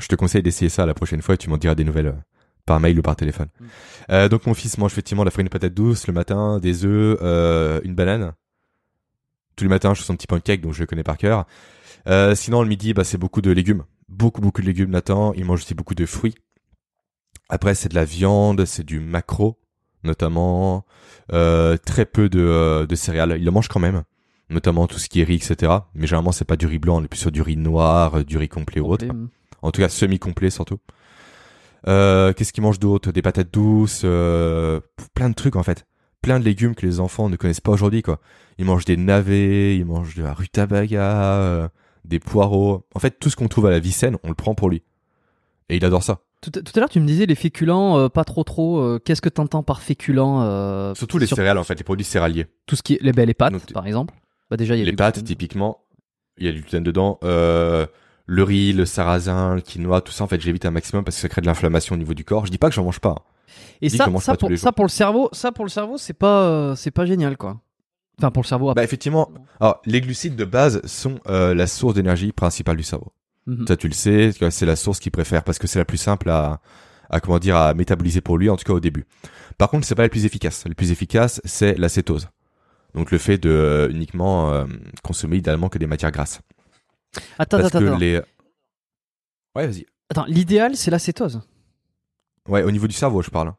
[0.00, 2.20] Je te conseille d'essayer ça la prochaine fois et tu m'en diras des nouvelles euh,
[2.64, 3.46] par mail ou par téléphone.
[4.10, 7.16] Euh, donc mon fils mange effectivement la farine de patate douce le matin, des œufs,
[7.84, 8.32] une banane.
[9.54, 11.46] Tous les matins, je fais son petit pancake, donc je le connais par cœur.
[12.08, 13.84] Euh, sinon, le midi, bah, c'est beaucoup de légumes.
[14.08, 15.32] Beaucoup, beaucoup de légumes Nathan.
[15.34, 16.34] Il mange aussi beaucoup de fruits.
[17.48, 19.58] Après, c'est de la viande, c'est du macro,
[20.04, 20.84] notamment.
[21.32, 23.36] Euh, très peu de, euh, de céréales.
[23.40, 24.02] Il en mange quand même.
[24.48, 25.72] Notamment tout ce qui est riz, etc.
[25.94, 28.24] Mais généralement, c'est pas du riz blanc, on est plus sur du riz noir, euh,
[28.24, 29.06] du riz complet ou autre.
[29.06, 29.28] Mm.
[29.62, 30.78] En tout cas, semi-complet surtout.
[31.88, 33.12] Euh, Qu'est-ce qu'il mange d'autre?
[33.12, 34.80] Des patates douces, euh,
[35.14, 35.86] plein de trucs en fait.
[36.22, 38.20] Plein de légumes que les enfants ne connaissent pas aujourd'hui quoi.
[38.58, 41.68] Ils mangent des navets, ils mangent de la rutabaga, euh,
[42.06, 42.86] des poireaux.
[42.94, 44.82] En fait, tout ce qu'on trouve à la vie saine, on le prend pour lui.
[45.68, 46.20] Et il adore ça.
[46.42, 48.78] Tout, tout à l'heure, tu me disais les féculents, euh, pas trop trop.
[48.78, 52.04] euh, Qu'est-ce que t'entends par féculents euh, Surtout les sur céréales en fait, les produits
[52.04, 52.46] céréaliers.
[52.66, 54.14] Tout ce qui est les, ben, les pâtes, Donc, par exemple.
[54.50, 55.26] Bah déjà, il y a Les du pâtes, gluten.
[55.26, 55.80] typiquement,
[56.38, 57.18] il y a du gluten dedans.
[58.28, 61.22] Le riz, le sarrasin, le quinoa, tout ça en fait, j'évite un maximum parce que
[61.22, 62.44] ça crée de l'inflammation au niveau du corps.
[62.46, 63.10] Je dis pas que j'en mange pas.
[63.10, 63.22] hein.
[63.80, 66.90] Et ça, pas pour, ça pour le cerveau, ça pour le cerveau, c'est pas, c'est
[66.90, 67.60] pas génial quoi.
[68.18, 68.72] Enfin pour le cerveau.
[68.72, 69.30] Bah effectivement,
[69.60, 73.12] alors les glucides de base sont euh, la source d'énergie principale du cerveau.
[73.46, 73.66] Mhm.
[73.66, 76.30] Ça tu le sais, c'est la source qu'il préfère parce que c'est la plus simple
[76.30, 76.60] à,
[77.10, 79.04] à comment dire à métaboliser pour lui en tout cas au début.
[79.58, 80.64] Par contre, c'est pas la plus efficace.
[80.66, 82.28] Le plus efficace, c'est la cétose.
[82.94, 84.64] Donc le fait de euh, uniquement euh,
[85.02, 86.40] consommer idéalement que des matières grasses.
[87.38, 87.98] Attends, parce attends, que attends.
[87.98, 88.20] les
[89.54, 89.86] Ouais, vas-y.
[90.10, 91.42] Attends, l'idéal c'est la cétose.
[92.48, 93.52] Ouais, au niveau du cerveau, je parle.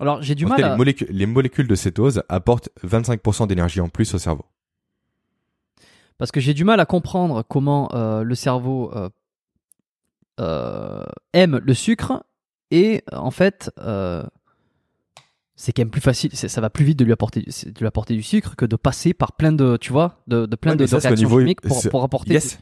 [0.00, 0.70] Alors j'ai du En mal cas, à.
[0.72, 4.44] les, molécules, les molécules de cétose apportent 25% d'énergie en plus au cerveau.
[6.18, 9.08] Parce que j'ai du mal à comprendre comment euh, le cerveau euh,
[10.40, 12.24] euh, aime le sucre
[12.70, 13.70] et en fait
[15.58, 17.86] c'est quand même plus facile, ça va plus vite de lui apporter du- de lui
[17.86, 20.76] apporter du sucre que de passer par plein de tu vois de, de plein Ouais,
[20.76, 22.34] de, ça, réactions niveau- chimiques pour, apporter.
[22.34, 22.58] Yes.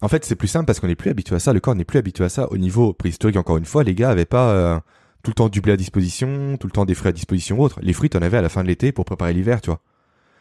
[0.00, 1.52] En fait, c'est plus simple parce qu'on n'est plus habitué à ça.
[1.52, 2.50] Le corps n'est plus habitué à ça.
[2.50, 4.82] Au niveau préhistorique, encore une fois, les gars avaient pas
[5.22, 7.62] tout le temps du blé à disposition, tout le temps des fruits à disposition ou
[7.62, 7.78] autre.
[7.82, 9.80] Les fruits, t'en avais à la fin de l'été pour préparer l'hiver, tu vois.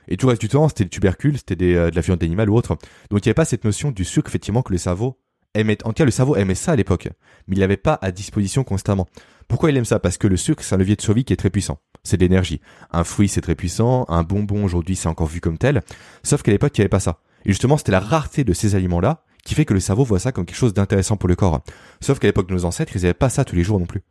[0.07, 2.19] Et tout le reste du temps, c'était le tubercule, c'était des, euh, de la viande
[2.19, 2.77] d'animal ou autre.
[3.09, 5.19] Donc il n'y avait pas cette notion du sucre, effectivement, que le cerveau
[5.53, 5.77] aimait.
[5.83, 7.09] En tout cas, le cerveau aimait ça à l'époque,
[7.47, 9.07] mais il l'avait pas à disposition constamment.
[9.47, 9.99] Pourquoi il aime ça?
[9.99, 11.79] Parce que le sucre, c'est un levier de survie qui est très puissant.
[12.03, 12.61] C'est de l'énergie.
[12.91, 14.05] Un fruit, c'est très puissant.
[14.07, 15.81] Un bonbon, aujourd'hui, c'est encore vu comme tel.
[16.23, 17.19] Sauf qu'à l'époque, il n'y avait pas ça.
[17.45, 20.31] Et justement, c'était la rareté de ces aliments-là qui fait que le cerveau voit ça
[20.31, 21.61] comme quelque chose d'intéressant pour le corps.
[22.01, 24.03] Sauf qu'à l'époque de nos ancêtres, ils n'avaient pas ça tous les jours non plus.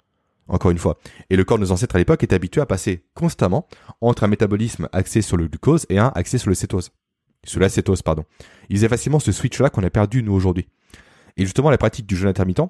[0.48, 0.98] Encore une fois.
[1.30, 3.68] Et le corps de nos ancêtres à l'époque était habitué à passer constamment
[4.00, 6.90] entre un métabolisme axé sur le glucose et un axé sur le cétose.
[7.44, 8.24] Sur la cétose, pardon.
[8.68, 10.68] Ils faisaient facilement ce switch-là qu'on a perdu, nous, aujourd'hui.
[11.36, 12.62] Et justement, la pratique du jeûne intermittent,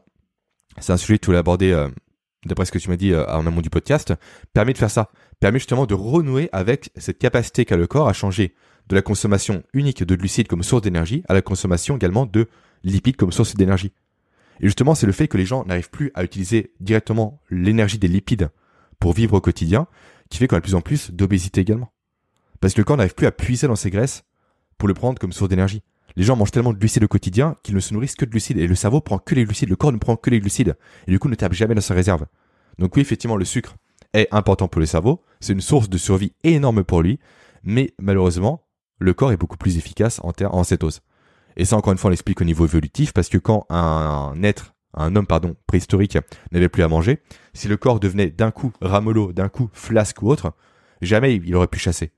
[0.79, 1.89] c'est un sujet que tu voulais aborder, euh,
[2.45, 4.13] d'après ce que tu m'as dit euh, en amont du podcast,
[4.53, 5.11] permet de faire ça.
[5.41, 8.55] Permet justement de renouer avec cette capacité qu'a le corps à changer
[8.89, 12.49] de la consommation unique de glucides comme source d'énergie à la consommation également de
[12.85, 13.93] lipides comme source d'énergie.
[14.61, 18.09] Et justement, c'est le fait que les gens n'arrivent plus à utiliser directement l'énergie des
[18.09, 18.51] lipides
[18.99, 19.87] pour vivre au quotidien
[20.29, 21.93] qui fait qu'on a de plus en plus d'obésité également.
[22.61, 24.25] Parce que le corps n'arrive plus à puiser dans ses graisses
[24.77, 25.83] pour le prendre comme source d'énergie.
[26.17, 28.59] Les gens mangent tellement de glucides au quotidien qu'ils ne se nourrissent que de glucides
[28.59, 30.77] et le cerveau prend que les glucides, le corps ne prend que les glucides
[31.07, 32.27] et du coup ne tape jamais dans sa réserve.
[32.79, 33.77] Donc oui, effectivement, le sucre
[34.15, 37.21] est important pour le cerveau, c'est une source de survie énorme pour lui,
[37.63, 38.67] mais malheureusement,
[38.99, 41.03] le corps est beaucoup plus efficace en, en cétose.
[41.59, 44.75] Et ça, encore une fois, on l'explique au niveau évolutif, parce que quand un, être,
[44.95, 46.17] un homme, pardon, préhistorique,
[46.53, 47.19] n'avait plus à manger,
[47.53, 50.53] si le corps devenait d'un coup ramollo, d'un coup flasque ou autre,
[51.03, 52.13] jamais il aurait pu chasser.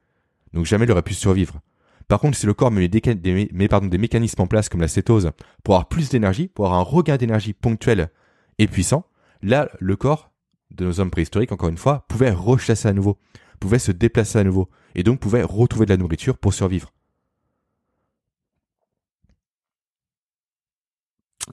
[0.53, 1.61] Donc jamais il aurait pu survivre.
[2.07, 5.31] Par contre, si le corps met des mécanismes en place comme la cétose
[5.65, 8.11] pour avoir plus d'énergie, pour avoir un regain d'énergie ponctuel
[8.59, 9.07] et puissant,
[9.43, 10.33] là, le corps
[10.71, 13.17] de nos hommes préhistoriques, encore une fois, pouvait rechasser à nouveau,
[13.59, 16.93] pouvait se déplacer à nouveau, et donc pouvait retrouver de la nourriture pour survivre.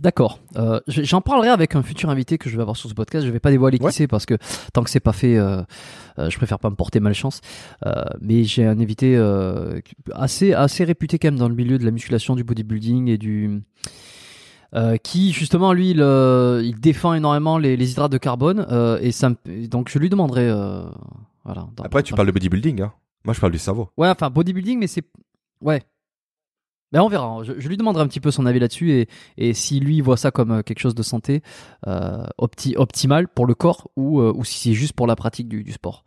[0.01, 0.39] D'accord.
[0.57, 3.25] Euh, je- J'en parlerai avec un futur invité que je vais avoir sur ce podcast.
[3.25, 3.89] Je vais pas dévoiler Ouais.
[3.91, 4.35] qui c'est parce que
[4.73, 5.61] tant que c'est pas fait, euh,
[6.19, 7.41] euh, je préfère pas me porter malchance.
[8.21, 9.17] Mais j'ai un invité
[10.13, 13.61] assez assez réputé quand même dans le milieu de la musculation, du bodybuilding et du
[14.75, 18.99] euh, qui justement lui il, euh, il défend énormément les, les hydrates de carbone euh,
[19.01, 19.31] et ça
[19.69, 20.47] donc je lui demanderai
[21.45, 21.67] voilà.
[21.75, 22.91] dans- Après, tu dans- parles de bodybuilding, hein.
[23.23, 23.89] Moi, je parle du cerveau.
[23.97, 25.03] Ouais, enfin bodybuilding, mais c'est
[25.61, 25.81] ouais.
[26.93, 27.43] Mais on verra.
[27.43, 30.31] Je, lui demanderai un petit peu son avis là-dessus et, et si lui voit ça
[30.31, 31.41] comme euh, quelque chose de santé
[31.85, 35.49] euh, opti- optimal pour le corps ou, euh, ou si c'est juste pour la pratique
[35.49, 36.05] du, du sport.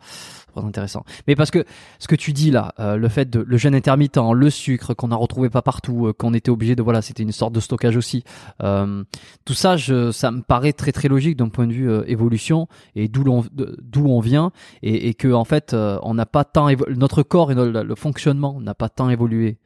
[0.53, 1.05] Très intéressant.
[1.29, 1.65] Mais parce que
[1.99, 5.11] ce que tu dis là, euh, le fait de le jeûne intermittent, le sucre qu'on
[5.13, 8.25] a retrouvé pas partout, qu'on était obligé de voilà, c'était une sorte de stockage aussi.
[8.59, 9.77] Tout ça,
[10.13, 14.07] ça me paraît très très logique d'un point de vue évolution et d'où l'on d'où
[14.07, 14.51] on vient
[14.83, 18.61] et, et que en fait on n'a pas tant notre corps et le, le fonctionnement
[18.61, 19.59] n'a pas tant évolué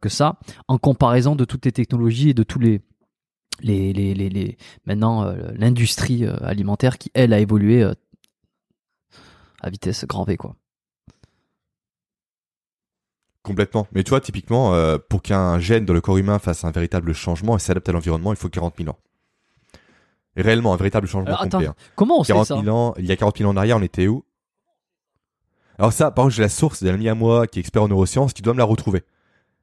[0.00, 0.38] que ça
[0.68, 2.80] en comparaison de toutes les technologies et de tous les
[3.60, 7.94] les, les, les, les maintenant euh, l'industrie euh, alimentaire qui elle a évolué euh,
[9.60, 10.56] à vitesse grand V quoi.
[13.42, 13.86] Complètement.
[13.92, 17.12] Mais tu vois, typiquement, euh, pour qu'un gène dans le corps humain fasse un véritable
[17.12, 18.98] changement et s'adapte à l'environnement, il faut 40 000 ans.
[20.34, 21.66] Et réellement, un véritable changement Alors, complet.
[21.66, 21.74] attends, hein.
[21.94, 23.76] Comment on sait 40 ça 000 ans, il y a 40 000 ans en arrière,
[23.76, 24.24] on était où?
[25.78, 27.88] Alors ça, par contre, j'ai la source d'un ami à moi qui est expert en
[27.88, 29.04] neurosciences, qui doit me la retrouver.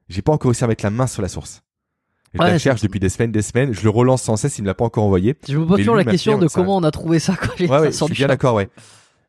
[0.08, 1.62] J'ai pas encore réussi à mettre la main sur la source.
[2.34, 3.72] Je Ouais, la cherche depuis des semaines, des semaines.
[3.72, 5.36] Je le relance sans cesse, il me l'a pas encore envoyé.
[5.48, 7.78] Je me pose toujours la question de comment on a trouvé ça quand j'ai Ouais,
[7.78, 8.68] ouais, je suis bien d'accord, ouais.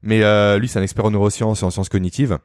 [0.02, 2.40] Mais euh, lui, c'est un expert en neurosciences et en sciences cognitives,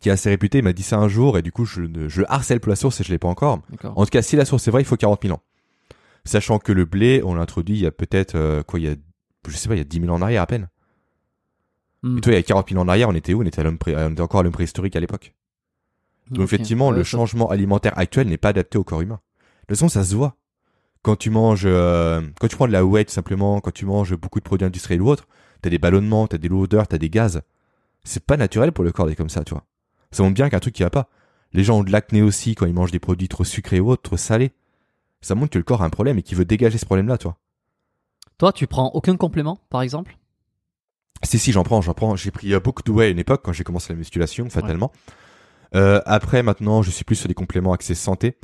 [0.00, 0.58] qui est assez réputé.
[0.58, 2.70] Il m'a dit ça un jour, et du coup, je, ne- je le harcèle pour
[2.70, 3.60] la source et je l'ai pas encore.
[3.96, 5.42] En tout cas, si la source est vraie, il faut 40 000 ans.
[6.24, 8.88] Sachant que le blé, on l'a introduit il y a peut-être, euh, quoi, il y
[8.88, 8.96] a,
[9.48, 10.68] je sais pas, il y a 10 000 ans en arrière à peine.
[12.02, 12.18] Hmm.
[12.18, 13.42] Et toi, il y a 40 000 ans en arrière, on était où?
[13.42, 15.34] On était, à on était encore à l'homme préhistorique à l'époque.
[16.30, 19.20] Donc effectivement, Ouais, le ça- changement alimentaire actuel n'est pas adapté au corps humain.
[19.62, 20.36] De toute façon, ça se voit.
[21.02, 24.14] Quand tu manges, euh, quand tu prends de la whey tout simplement, quand tu manges
[24.16, 25.26] beaucoup de produits industriels ou autres,
[25.62, 27.42] t'as des ballonnements, t'as des lourdeurs, t'as des gaz.
[28.04, 29.64] C'est pas naturel pour le corps d'être comme ça, tu vois.
[30.10, 31.08] Ça montre bien qu'il y a un truc qui va pas.
[31.52, 34.02] Les gens ont de l'acné aussi quand ils mangent des produits trop sucrés ou autres,
[34.02, 34.52] trop salés.
[35.20, 37.24] Ça montre que le corps a un problème et qu'il veut dégager ce problème-là, tu
[37.24, 37.36] vois.
[38.38, 40.16] Toi, tu prends aucun complément, par exemple?
[41.24, 42.14] Si, si, j'en prends, j'en prends.
[42.16, 44.92] J'ai pris euh, beaucoup de whey à une époque quand j'ai commencé la musculation, fatalement.
[45.74, 48.36] Euh, après, maintenant, je suis plus sur des compléments axés santé.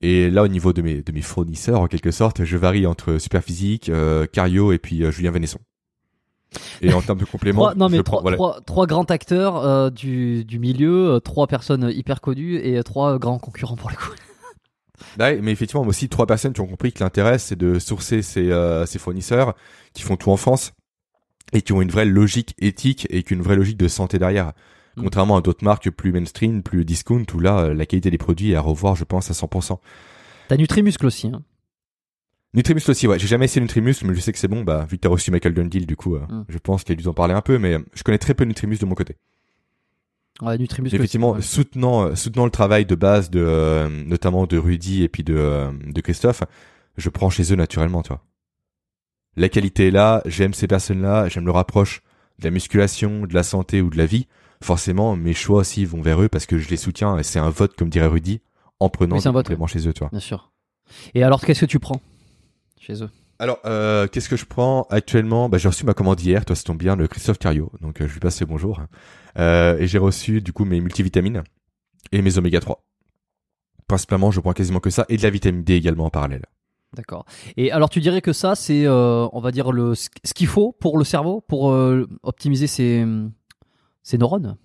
[0.00, 3.18] Et là, au niveau de mes, de mes fournisseurs, en quelque sorte, je varie entre
[3.18, 5.58] Superphysique, euh, Cario et puis euh, Julien Vénesson.
[6.82, 8.36] Et en termes de compléments, trois, non mais je trois, prends- voilà.
[8.36, 13.38] trois, trois grands acteurs euh, du, du milieu, trois personnes hyper connues et trois grands
[13.38, 14.10] concurrents pour le coup.
[15.18, 18.22] Ouais, mais effectivement, moi aussi, trois personnes qui ont compris que l'intérêt, c'est de sourcer
[18.22, 18.52] ces,
[18.86, 19.54] ces fournisseurs
[19.94, 20.72] qui font tout en France
[21.52, 24.52] et qui ont une vraie logique éthique et qu'une vraie logique de santé derrière.
[24.96, 25.02] Mm.
[25.04, 28.52] Contrairement à d'autres marques plus mainstream, plus discount, où là, euh, la qualité des produits
[28.52, 29.78] est à revoir, je pense, à 100%.
[30.48, 31.28] T'as Nutrimuscle aussi.
[31.28, 31.42] Hein.
[32.54, 33.18] Nutrimuscle aussi, ouais.
[33.18, 34.62] J'ai jamais essayé Nutrimuscle, mais je sais que c'est bon.
[34.62, 36.44] Bah, vu que t'as reçu Michael Dundee, du coup, euh, Mm.
[36.48, 38.82] je pense qu'il a dû en parler un peu, mais je connais très peu Nutrimuscle
[38.84, 39.16] de mon côté.
[40.42, 40.96] Ouais, Nutrimuscle.
[40.96, 41.42] Effectivement, aussi, ouais.
[41.64, 45.34] soutenant, euh, soutenant le travail de base de, euh, notamment de Rudy et puis de,
[45.36, 46.42] euh, de Christophe,
[46.96, 48.22] je prends chez eux naturellement, tu vois.
[49.36, 52.02] La qualité est là, j'aime ces personnes-là, j'aime leur approche
[52.38, 54.26] de la musculation, de la santé ou de la vie.
[54.62, 57.50] Forcément, mes choix aussi vont vers eux parce que je les soutiens et c'est un
[57.50, 58.40] vote, comme dirait Rudy,
[58.80, 60.08] en prenant Oui, c'est un vote, chez eux, tu vois.
[60.10, 60.52] Bien sûr.
[61.14, 62.00] Et alors, qu'est-ce que tu prends
[62.78, 63.10] chez eux?
[63.38, 65.48] Alors, euh, qu'est-ce que je prends actuellement?
[65.48, 68.06] Bah, J'ai reçu ma commande hier, toi ça tombe bien, le Christophe Cario, donc euh,
[68.06, 68.80] je lui passe le bonjour.
[69.36, 71.42] Euh, et j'ai reçu du coup mes multivitamines
[72.12, 72.84] et mes oméga 3.
[73.88, 76.46] Principalement, je prends quasiment que ça et de la vitamine D également en parallèle.
[76.94, 77.24] D'accord.
[77.56, 80.96] Et alors, tu dirais que ça, c'est, on va dire, le, ce qu'il faut pour
[80.96, 81.64] le cerveau, pour
[82.22, 83.04] optimiser ses,
[84.02, 84.56] ses neurones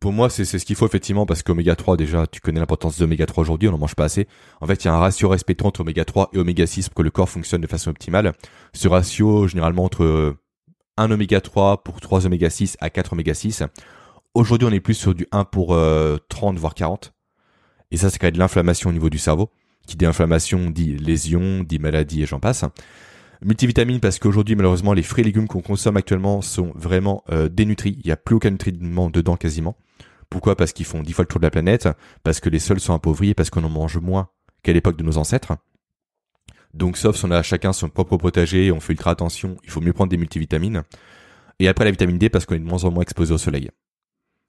[0.00, 3.04] Pour moi, c'est ce qu'il faut effectivement parce qu'oméga 3, déjà, tu connais l'importance de
[3.04, 4.28] l'oméga 3 aujourd'hui, on n'en mange pas assez.
[4.60, 6.96] En fait, il y a un ratio respectant entre oméga 3 et oméga 6 pour
[6.96, 8.32] que le corps fonctionne de façon optimale.
[8.72, 10.38] Ce ratio, généralement, entre euh,
[10.96, 13.64] 1 oméga 3 pour 3 oméga 6 à 4 oméga 6.
[14.34, 17.12] Aujourd'hui, on est plus sur du 1 pour euh, 30, voire 40.
[17.90, 19.50] Et ça, ça crée de l'inflammation au niveau du cerveau.
[19.86, 22.64] Qui dit inflammation dit lésion, dit maladie et j'en passe.
[23.44, 27.98] Multivitamines parce qu'aujourd'hui, malheureusement, les fruits et légumes qu'on consomme actuellement sont vraiment euh, dénutris.
[27.98, 29.76] Il n'y a plus aucun nutriment dedans quasiment.
[30.30, 30.56] Pourquoi?
[30.56, 31.88] Parce qu'ils font dix fois le tour de la planète,
[32.22, 34.28] parce que les sols sont appauvris et parce qu'on en mange moins
[34.62, 35.52] qu'à l'époque de nos ancêtres.
[36.72, 39.80] Donc, sauf si on a chacun son propre potager, on fait ultra attention, il faut
[39.80, 40.84] mieux prendre des multivitamines.
[41.58, 43.70] Et après la vitamine D parce qu'on est de moins en moins exposé au soleil.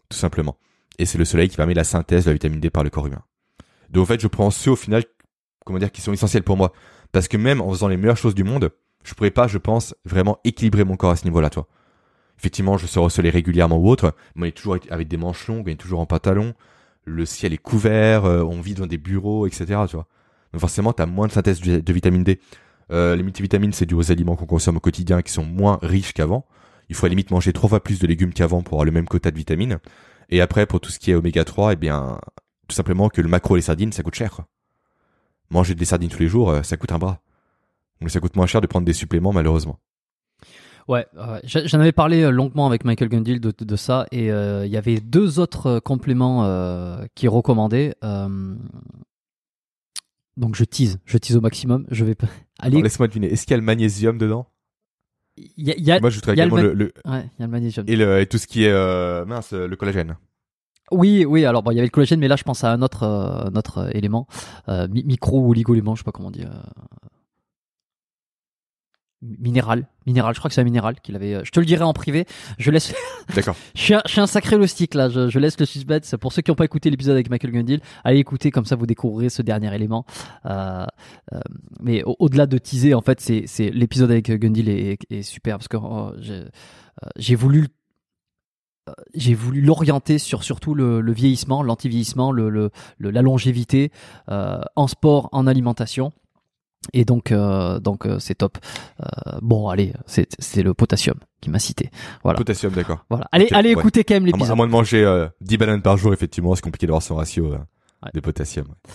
[0.10, 0.57] Tout simplement.
[0.99, 3.07] Et c'est le soleil qui permet la synthèse de la vitamine D par le corps
[3.07, 3.24] humain.
[3.90, 5.03] Donc en fait, je prends ceux au final,
[5.65, 6.72] comment dire, qui sont essentiels pour moi.
[7.11, 8.72] Parce que même en faisant les meilleures choses du monde,
[9.03, 11.67] je pourrais pas, je pense, vraiment équilibrer mon corps à ce niveau-là, toi.
[12.39, 15.65] Effectivement, je sors au régulièrement ou autre, mais on est toujours avec- des manches longues,
[15.67, 16.53] on est toujours en pantalon,
[17.05, 20.07] le ciel est couvert, euh, on vit dans des bureaux, etc., tu vois.
[20.51, 22.39] Donc forcément, t'as moins de synthèse de vitamine D.
[22.91, 26.13] Euh, les multivitamines, c'est dû aux aliments qu'on consomme au quotidien qui sont moins riches
[26.13, 26.45] qu'avant.
[26.89, 28.91] Il faut à la limite manger trois fois plus de légumes qu'avant pour avoir le
[28.91, 29.80] même quota de vitamines.
[30.30, 32.19] Et après, pour tout ce qui est oméga 3, eh bien,
[32.67, 34.41] tout simplement que le macro et les sardines, ça coûte cher.
[35.49, 37.19] Manger des sardines tous les jours, euh, ça coûte un bras.
[38.02, 39.80] Donc ça coûte moins cher de prendre des suppléments, malheureusement.
[40.90, 41.07] Ouais,
[41.45, 44.76] j'en avais parlé euh, longuement avec Michael Gundil de, de ça, et euh, il y
[44.76, 47.95] avait deux autres euh, compléments euh, qui recommandaient.
[50.36, 51.86] donc je tease, je tease au maximum.
[51.90, 52.15] Je vais
[52.60, 54.48] Alors, Laisse-moi deviner, est-ce qu'il y a le magnésium dedans?
[55.38, 57.30] Il y a, il y a- Moi, je voudrais le également mag- le, le- ouais,
[57.38, 57.86] il y a le magnésium.
[57.88, 60.18] et, le, et tout ce qui est mince, le collagène.
[60.91, 61.45] Oui, oui.
[61.45, 64.28] Alors bon, il y avait le collagène, mais là je pense à un autre, élément,
[64.68, 66.52] mi- micro ou oligo-élément, je sais pas comment dire.
[69.23, 69.35] Euh.
[69.39, 70.33] minéral, minéral.
[70.33, 71.33] Je crois que c'est un minéral qu'il avait.
[71.35, 72.25] euh, Je te le dirai en privé.
[72.57, 72.93] Je laisse.
[73.35, 73.55] D'accord.
[73.75, 75.09] je, suis un, je suis un sacré loustic là.
[75.09, 76.15] Je, je laisse le suspense.
[76.19, 78.85] Pour ceux qui n'ont pas écouté l'épisode avec Michael Gundil, allez écouter comme ça vous
[78.85, 80.05] découvrirez ce dernier élément.
[80.45, 80.85] Euh,
[81.33, 81.39] euh,
[81.79, 85.21] mais au- au-delà de teaser, en fait, c'est c'est l'épisode avec Gundil est, est, est
[85.23, 86.45] super parce que oh, j'ai euh,
[87.17, 87.67] j'ai voulu
[88.89, 93.91] euh, j'ai voulu l'orienter sur surtout le, le vieillissement, l'anti-vieillissement, le, le, le- la longévité
[94.29, 96.11] euh, en sport, en alimentation.
[96.91, 98.57] Et donc, euh, donc euh, c'est top.
[99.01, 99.05] Euh,
[99.41, 101.89] bon, allez, c'est c'est le potassium qui m'a cité.
[102.23, 102.38] Voilà.
[102.38, 103.05] Potassium, d'accord.
[103.10, 103.26] Voilà.
[103.31, 103.80] Allez, Ok, allez ouais.
[103.81, 104.57] écouter quand même mo- à l'épisode.
[104.57, 108.10] moins de manger euh, 10 bananes par jour, effectivement, c'est compliqué d'avoir son ratio Ouais.
[108.14, 108.68] de potassium.
[108.68, 108.93] ouais.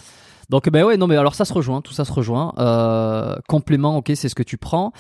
[0.51, 2.52] Donc, ben ouais, non, mais alors ça se rejoint, tout ça se rejoint.
[3.48, 4.93] Complément, ok, c'est ce que tu prends.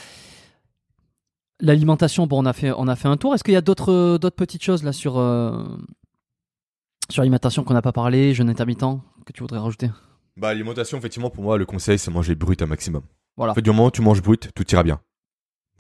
[1.60, 3.34] L'alimentation, bon, on a fait, on a fait un tour.
[3.34, 5.14] Est-ce qu'il y a d'autres, d'autres petites choses là sur
[7.10, 8.84] sur l'alimentation qu'on n'a pas parlé, jeûne intermittent,
[9.26, 9.90] que tu voudrais rajouter?
[10.38, 13.02] Bah, alimentation, effectivement, pour moi, le conseil, c'est manger brut un maximum.
[13.36, 13.52] Voilà.
[13.52, 15.00] En fait, du moment où tu manges brut, tout ira bien.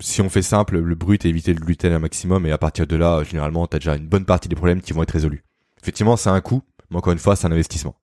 [0.00, 2.86] Si on fait simple, le brut et éviter le gluten un maximum, et à partir
[2.86, 5.44] de là, généralement, t'as déjà une bonne partie des problèmes qui vont être résolus.
[5.80, 7.94] Effectivement, c'est un coût, mais encore une fois, c'est un investissement.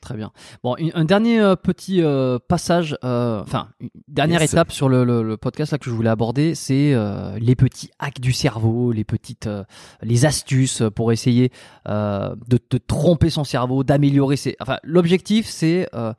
[0.00, 0.32] Très bien.
[0.64, 4.54] Bon, une- un dernier euh, petit euh, passage, euh, enfin, une dernière Yes.
[4.54, 7.90] étape sur le, le- le podcast là que je voulais aborder, c'est euh, les petits
[7.98, 9.62] hacks du cerveau, les petites, euh,
[10.02, 11.52] les astuces pour essayer
[11.88, 14.56] euh, de, de tromper son cerveau, d'améliorer ses.
[14.60, 16.14] Enfin, l'objectif c'est euh,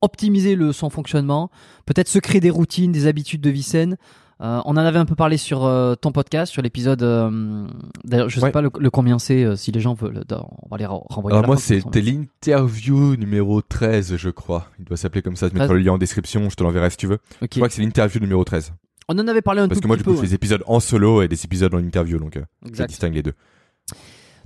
[0.00, 1.50] optimiser le son fonctionnement,
[1.84, 3.96] peut-être se créer des routines, des habitudes de vie saine.
[4.42, 7.02] Euh, on en avait un peu parlé sur euh, ton podcast, sur l'épisode.
[7.02, 7.66] euh,
[8.04, 8.52] D'ailleurs, je sais Ouais.
[8.52, 9.56] pas le, le combien c'est.
[9.56, 11.34] si les gens veulent, on va les ren- renvoyer.
[11.34, 14.66] à Alors moi, c'était l'interview numéro 13, je crois.
[14.78, 15.76] Il doit s'appeler comme ça, je mettrai 13.
[15.78, 17.16] le lien en description, je te l'enverrai si tu veux.
[17.16, 17.36] façon.
[17.44, 17.48] Ok.
[17.52, 18.72] Je crois que c'est l'interview numéro 13.
[19.08, 20.16] On en avait parlé un Parce tout que moi, du coup, peu.
[20.16, 22.38] je fais des épisodes en solo et des épisodes en interview, donc
[22.72, 23.34] je distingue les deux.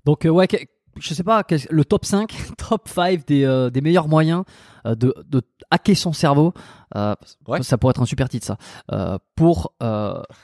[0.05, 0.47] Donc, ouais,
[0.99, 2.35] je sais pas, le top 5,
[2.69, 4.45] top 5 des, euh, des meilleurs moyens
[4.87, 6.53] euh, de, de hacker son cerveau.
[6.97, 7.15] euh,
[7.47, 7.63] Ouais.
[7.63, 9.19] Ça pourrait être un super titre, ça.
[9.37, 9.75] pour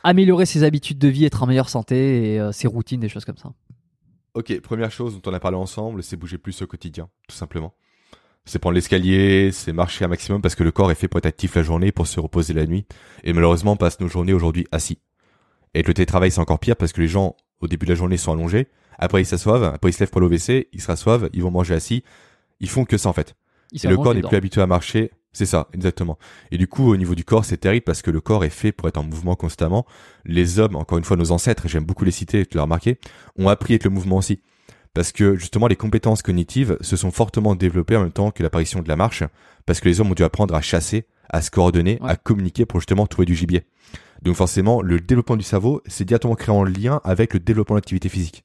[0.05, 3.36] améliorer ses habitudes de vie, être en meilleure santé et ses routines, des choses comme
[3.39, 3.52] ça.
[4.35, 7.74] Ok, première chose dont on a parlé ensemble, c'est bouger plus au quotidien, tout simplement.
[8.44, 11.27] C'est prendre l'escalier, c'est marcher un maximum parce que le corps est fait pour être
[11.27, 12.86] actif la journée, pour se reposer la nuit.
[13.24, 14.98] Et malheureusement, on passe nos journées aujourd'hui assis.
[15.74, 18.16] Et le télétravail, c'est encore pire parce que les gens, au début de la journée,
[18.16, 18.68] sont allongés.
[18.98, 19.64] Après, ils s'assoivent.
[19.64, 20.68] Après, ils se lèvent pour l'OVC.
[20.72, 21.28] Ils se rassoivent.
[21.32, 22.02] Ils vont manger assis.
[22.60, 23.34] Ils font que ça, en fait.
[23.72, 25.10] Et le corps n'est plus habitué à marcher.
[25.32, 26.18] C'est ça, exactement.
[26.50, 28.72] Et du coup, au niveau du corps, c'est terrible parce que le corps est fait
[28.72, 29.84] pour être en mouvement constamment.
[30.24, 32.98] Les hommes, encore une fois, nos ancêtres, et j'aime beaucoup les citer, tu l'as remarqué,
[33.38, 34.40] ont appris avec le mouvement aussi.
[34.94, 38.80] Parce que justement, les compétences cognitives se sont fortement développées en même temps que l'apparition
[38.80, 39.24] de la marche,
[39.66, 42.12] parce que les hommes ont dû apprendre à chasser, à se coordonner, Ouais.
[42.12, 43.64] à communiquer pour justement trouver du gibier.
[44.22, 47.78] Donc forcément, le développement du cerveau, c'est directement créé en lien avec le développement de
[47.78, 48.44] l'activité physique.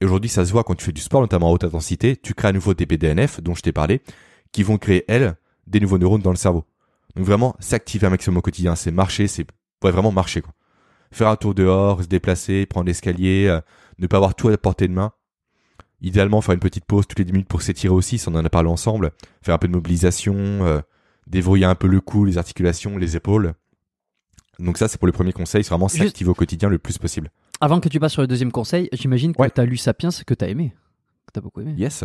[0.00, 2.34] Et aujourd'hui, ça se voit quand tu fais du sport, notamment à haute intensité, tu
[2.34, 4.02] crées à nouveau des BDNF, dont je t'ai parlé,
[4.52, 5.36] qui vont créer, elles,
[5.66, 6.64] des nouveaux neurones dans le cerveau.
[7.14, 9.46] Donc vraiment, s'activer un maximum au quotidien, c'est marcher, c'est
[9.82, 10.52] vraiment marcher, quoi.
[11.12, 13.60] Faire un tour dehors, se déplacer, prendre l'escalier, euh,
[13.98, 15.12] ne pas avoir tout à portée de main.
[16.02, 18.44] Idéalement, faire une petite pause toutes les 10 minutes pour s'étirer aussi, si on en
[18.44, 19.12] a parlé ensemble.
[19.40, 20.80] Faire un peu de mobilisation, euh,
[21.32, 23.54] un peu le cou, les articulations, les épaules.
[24.58, 27.30] Donc ça, c'est pour le premier conseil, c'est vraiment s'activer au quotidien le plus possible.
[27.60, 29.50] Avant que tu passes sur le deuxième conseil, j'imagine que Ouais.
[29.50, 30.74] tu as lu Sapiens, que tu as aimé.
[31.26, 31.74] Que tu as beaucoup aimé.
[31.76, 32.04] Yes.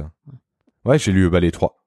[0.86, 1.78] Ouais, j'ai lu bah, les trois.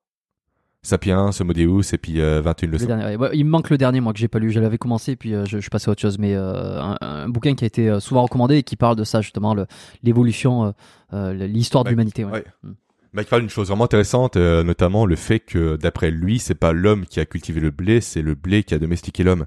[0.83, 2.87] Sapiens, Homo Deus et puis euh, 21 Le leçons.
[2.87, 3.31] dernier, ouais.
[3.33, 4.51] Il me manque le dernier, moi, que j'ai pas lu.
[4.51, 6.19] Je l'avais commencé, et puis euh, je, je suis passé à autre chose.
[6.19, 9.05] Mais euh, un, un bouquin qui a été euh, souvent recommandé et qui parle de
[9.05, 9.67] ça, justement, le-
[10.03, 10.71] l'évolution, euh,
[11.15, 11.93] euh, l'histoire de Ouais.
[11.93, 12.25] l'humanité.
[12.27, 12.33] ouais.
[12.33, 12.45] Ouais.
[12.63, 12.73] Mm.
[13.15, 16.55] Bah, il parle d'une chose vraiment intéressante, euh, notamment le fait que, d'après lui, c'est
[16.57, 19.47] pas l'homme qui a cultivé le blé, c'est le blé qui a domestiqué l'homme.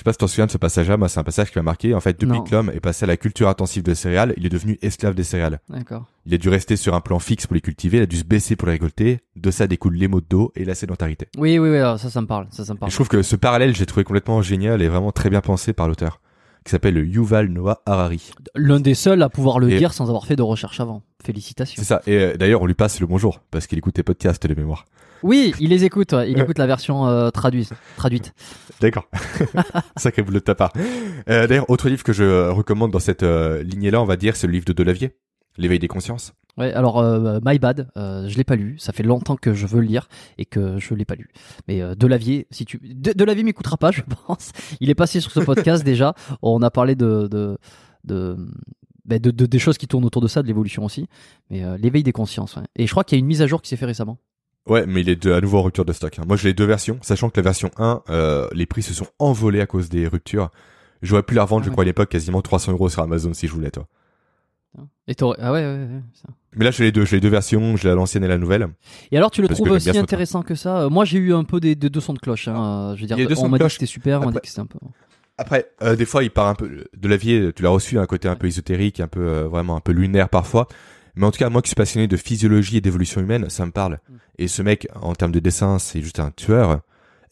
[0.00, 1.58] Je sais pas si tu te souviens de ce passage-là, moi c'est un passage qui
[1.58, 1.92] m'a marqué.
[1.94, 2.42] En fait, depuis Non.
[2.42, 5.24] que l'homme est passé à la culture intensive de céréales, il est devenu esclave des
[5.24, 5.60] céréales.
[5.68, 6.06] D'accord.
[6.24, 8.24] Il a dû rester sur un plan fixe pour les cultiver, il a dû se
[8.24, 9.20] baisser pour les récolter.
[9.36, 11.28] De ça découlent les maux de dos et la sédentarité.
[11.36, 12.46] Oui, oui, oui, alors ça, ça me parle.
[12.50, 12.90] Ça, ça me Et parle.
[12.90, 15.86] je trouve que ce parallèle, j'ai trouvé complètement génial et vraiment très bien pensé par
[15.86, 16.22] l'auteur,
[16.64, 18.30] qui s'appelle Yuval Noah Harari.
[18.54, 21.02] L'un des seuls à pouvoir le Et- dire sans avoir fait de recherche avant.
[21.24, 21.80] Félicitations.
[21.80, 22.02] C'est ça.
[22.06, 24.84] Et euh, d'ailleurs, on lui passe le bonjour, parce qu'il écoute tes podcasts de mémoire.
[25.22, 26.12] Oui, il les écoute.
[26.14, 26.30] ouais.
[26.30, 27.72] Il écoute la version euh, traduite.
[27.96, 28.32] traduite.
[28.80, 29.06] D'accord.
[29.96, 30.72] Sacré boulot de ta part.
[31.28, 34.46] Euh, D'ailleurs, autre livre que je recommande dans cette euh, lignée-là, on va dire, c'est
[34.46, 35.14] le livre de Delavier,
[35.56, 36.32] L'éveil des consciences.
[36.58, 38.76] Ouais, alors euh, My Bad, euh, je l'ai pas lu.
[38.78, 41.28] Ça fait longtemps que je veux le lire et que je l'ai pas lu.
[41.68, 44.52] Mais euh, Delavier, si tu De, Delavier m'écoutera pas, je pense.
[44.80, 46.14] Il est passé sur ce podcast déjà.
[46.42, 47.56] On a parlé de de
[48.04, 48.36] de,
[49.04, 51.06] ben, de- de- des choses qui tournent autour de ça, de l'évolution aussi.
[51.50, 52.56] Mais euh, l'éveil des consciences.
[52.56, 52.62] ouais.
[52.76, 54.18] Et je crois qu'il y a une mise à jour qui s'est fait récemment.
[54.66, 56.18] Ouais, mais il est de, à nouveau en rupture de stock.
[56.18, 56.24] hein.
[56.26, 59.06] Moi, j'ai les deux versions, sachant que la version 1, euh, les prix se sont
[59.18, 60.50] envolés à cause des ruptures.
[61.02, 61.74] J'aurais pu la revendre, Ah je ouais.
[61.74, 63.86] crois, à l'époque, quasiment 300 euros sur Amazon si je voulais, toi.
[65.08, 66.28] Et t'aurais- ah ouais, ouais, ouais, ça.
[66.56, 68.68] Mais là, j'ai les deux, j'ai les deux versions, j'ai la l'ancienne et la nouvelle.
[69.10, 70.88] Et alors, tu le trouves aussi intéressant que ça?
[70.88, 72.48] Moi, j'ai eu un peu des, des deux sons de cloche.
[72.48, 72.94] Hein.
[72.96, 73.72] Je veux dire, on de m'a dit que cloche.
[73.74, 74.78] c'était super, on m'a dit Après- que c'était un peu.
[75.38, 77.52] Après, euh, des fois, il part un peu de l'avier.
[77.54, 80.28] Tu l'as reçu un côté un peu ésotérique, un peu euh, vraiment un peu lunaire
[80.28, 80.68] parfois.
[81.16, 83.72] Mais en tout cas, moi qui suis passionné de physiologie et d'évolution humaine, ça me
[83.72, 83.94] parle.
[84.08, 84.14] Mm.
[84.38, 86.80] Et ce mec, en termes de dessin, c'est juste un tueur.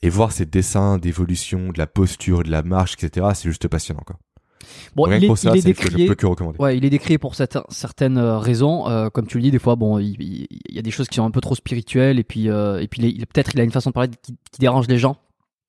[0.02, 4.02] Et voir ces dessins d'évolution, de la posture, de la marche, etc., c'est juste passionnant.
[4.06, 4.16] Quoi.
[4.96, 6.06] Bon, Rien il est, pour ça, il est c'est ce que je décrié.
[6.08, 6.58] peux que recommander.
[6.58, 8.88] Ouais, il est décrié pour cette- certaines euh, raisons.
[8.88, 11.08] Euh, comme tu le dis, des fois, bon, il, il- il y a des choses
[11.08, 13.64] qui sont un peu trop spirituelles, et puis, euh, et puis, il peut-être il a
[13.64, 15.16] une façon de parler qui, qui dérange les gens.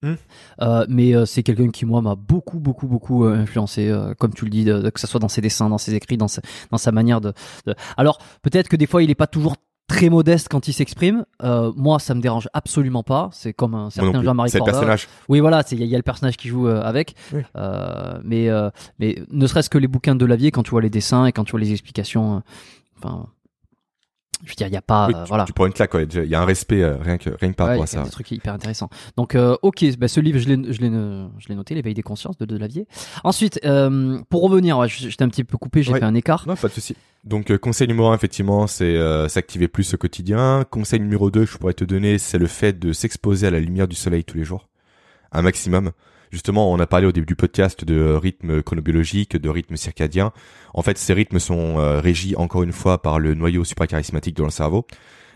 [0.02, 0.14] Hmm.
[0.62, 4.32] Euh, mais euh, c'est quelqu'un qui moi m'a beaucoup beaucoup beaucoup euh, influencé euh, comme
[4.32, 6.26] tu le dis de- de- que ce soit dans ses dessins dans ses écrits dans
[6.26, 6.40] sa,
[6.70, 7.34] dans sa manière de,
[7.66, 9.56] de- alors peut-être que des fois il est pas toujours
[9.94, 13.90] très modeste quand il s'exprime euh, moi ça me dérange absolument pas c'est comme un
[13.90, 14.22] certain.
[14.22, 14.72] Jean-Marie C'est le Corda.
[14.72, 15.08] personnage.
[15.28, 17.14] Oui, voilà, c'est- il y, a- il y a le personnage qui joue euh, avec.
[17.32, 17.42] Oui.
[17.56, 20.90] Euh, mais, euh, mais ne serait-ce que les bouquins de Lavier, quand tu vois les
[20.90, 22.40] dessins et quand tu vois les explications, euh,
[22.98, 23.26] enfin,
[24.44, 25.44] je veux dire, il n'y a pas, Oui, euh, tu, voilà.
[25.44, 26.04] tu prends une claque, ouais.
[26.04, 28.02] Il y a un respect euh, rien que rien que par Ouais, rapport à ça.
[28.02, 28.88] des trucs hyper intéressants.
[29.16, 30.90] Donc, euh, ok, bah, ce livre, je l'ai, je l'ai,
[31.38, 32.86] je l'ai noté, l'éveil des consciences de, de Lavier.
[33.24, 33.60] Ensuite,
[34.30, 35.98] pour revenir, ouais, j'étais un petit peu coupé, j'ai Ouais.
[35.98, 36.44] fait un écart.
[36.46, 36.96] Non, pas de souci.
[37.24, 38.96] Donc conseil numéro un, effectivement, c'est
[39.28, 40.64] s'activer plus au quotidien.
[40.70, 43.60] Conseil numéro 2 que je pourrais te donner, c'est le fait de s'exposer à la
[43.60, 44.68] lumière du soleil tous les jours,
[45.32, 45.90] un maximum.
[46.30, 50.32] Justement, on a parlé au début du podcast de rythme chronobiologique, de rythme circadien.
[50.74, 54.44] En fait, ces rythmes sont euh, régis encore une fois par le noyau suprachiasmatique dans
[54.44, 54.86] le cerveau,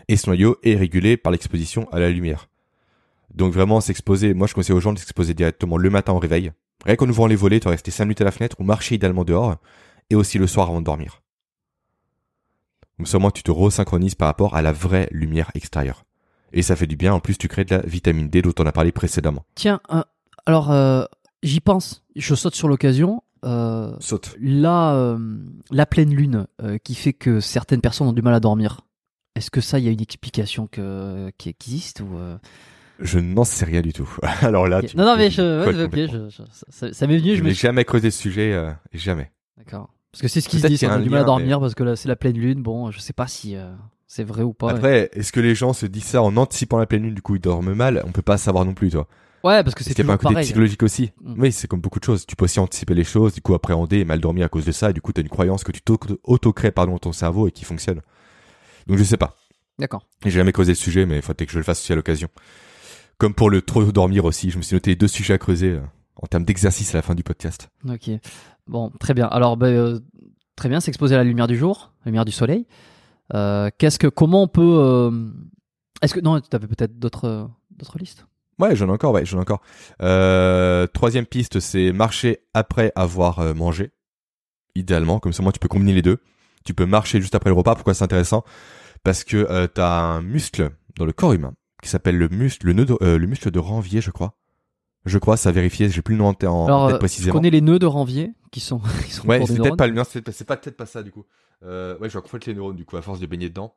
[0.07, 2.47] et ce noyau est régulé par l'exposition à la lumière.
[3.33, 6.53] Donc vraiment s'exposer, moi je conseille aux gens de s'exposer directement le matin au réveil.
[6.85, 8.95] Rien qu'en ouvrant les volets, tu vas rester 5 minutes à la fenêtre ou marcher
[8.95, 9.55] idéalement dehors,
[10.09, 11.21] et aussi le soir avant de dormir.
[12.97, 16.05] Comme ça, tu te resynchronises par rapport à la vraie lumière extérieure.
[16.53, 17.13] Et ça fait du bien.
[17.13, 19.43] En plus, tu crées de la vitamine D dont on a parlé précédemment.
[19.55, 19.81] Tiens,
[20.45, 21.05] alors, euh,
[21.43, 23.23] j'y pense, je saute sur l'occasion.
[23.43, 24.35] Euh, Saute.
[24.41, 25.17] euh,
[25.69, 26.47] la pleine lune
[26.83, 28.81] qui fait que certaines personnes ont du mal à dormir.
[29.35, 32.07] Est-ce que ça, il y a une explication que, qui existe ou
[32.99, 34.09] Je n'en sais rien du tout.
[34.41, 34.87] Alors là, ok.
[34.87, 36.29] Tu Non, non, mais je, ouais,
[36.69, 37.35] ça, ça m'est venu.
[37.35, 37.61] Je n'ai suis...
[37.61, 39.31] jamais creusé ce sujet, euh, jamais.
[39.57, 39.89] D'accord.
[40.11, 41.83] Parce que c'est ce qu'ils disent, a on a du mal à dormir parce que
[41.83, 42.61] là, c'est la pleine lune.
[42.61, 43.69] Bon, je sais pas si euh,
[44.07, 44.67] c'est vrai ou pas.
[44.67, 44.73] ouais.
[44.73, 47.35] Après, est-ce que les gens se disent ça en anticipant la pleine lune, du coup
[47.35, 48.01] ils dorment mal?
[48.07, 49.07] On peut pas savoir non plus, toi.
[49.45, 50.45] Ouais, parce que c'est pas un côté pareil.
[50.45, 51.35] psychologique aussi Mm.
[51.37, 52.25] Oui, c'est comme beaucoup de choses.
[52.25, 54.71] Tu peux aussi anticiper les choses, du coup appréhender et mal dormir à cause de
[54.71, 55.81] ça, et du coup t'as une croyance que tu
[56.23, 58.01] auto-crées pardon, dans ton cerveau et qui fonctionne.
[58.87, 59.35] Donc je sais pas.
[59.77, 60.07] D'accord.
[60.23, 62.27] J'ai jamais creusé le sujet, mais il faudrait que je le fasse aussi à l'occasion.
[63.17, 65.81] Comme pour le trop dormir aussi, je me suis noté deux sujets à creuser euh,
[66.15, 67.69] en termes d'exercice à la fin du podcast.
[67.87, 68.09] Ok.
[68.67, 69.27] Bon, très bien.
[69.27, 69.99] Alors, ben, euh,
[70.55, 72.65] très bien, s'exposer à la lumière du jour, la lumière du soleil.
[73.33, 75.11] Euh, qu'est-ce que, comment on peut,
[76.01, 78.25] est-ce que non, tu avais peut-être d'autres, d'autres listes?
[78.59, 79.61] Ouais, j'en ai encore, ouais, j'en ai encore.
[80.01, 83.91] Euh, troisième piste, c'est marcher après avoir euh, mangé.
[84.75, 86.19] Idéalement, comme ça, moi, tu peux combiner les deux.
[86.65, 87.75] Tu peux marcher juste après le repas.
[87.75, 88.43] Pourquoi c'est intéressant?
[89.03, 91.53] Parce que euh, t'as un muscle dans le corps humain
[91.83, 94.35] qui s'appelle le muscle, le, nœud de- euh, le muscle de Ranvier, je crois.
[95.05, 95.89] Je crois, ça a vérifié.
[95.89, 97.33] J'ai plus le nom en, tête- en Alors, tête euh, je précisément.
[97.33, 100.03] connais les nœuds de Ranvier qui sont, qui sont Ouais, c'est peut-être pas le mien,
[100.05, 101.25] c'est pas peut-être pas ça du coup.
[101.63, 103.75] Euh, ouais, je vais confondre les neurones du coup à force de baigner dedans.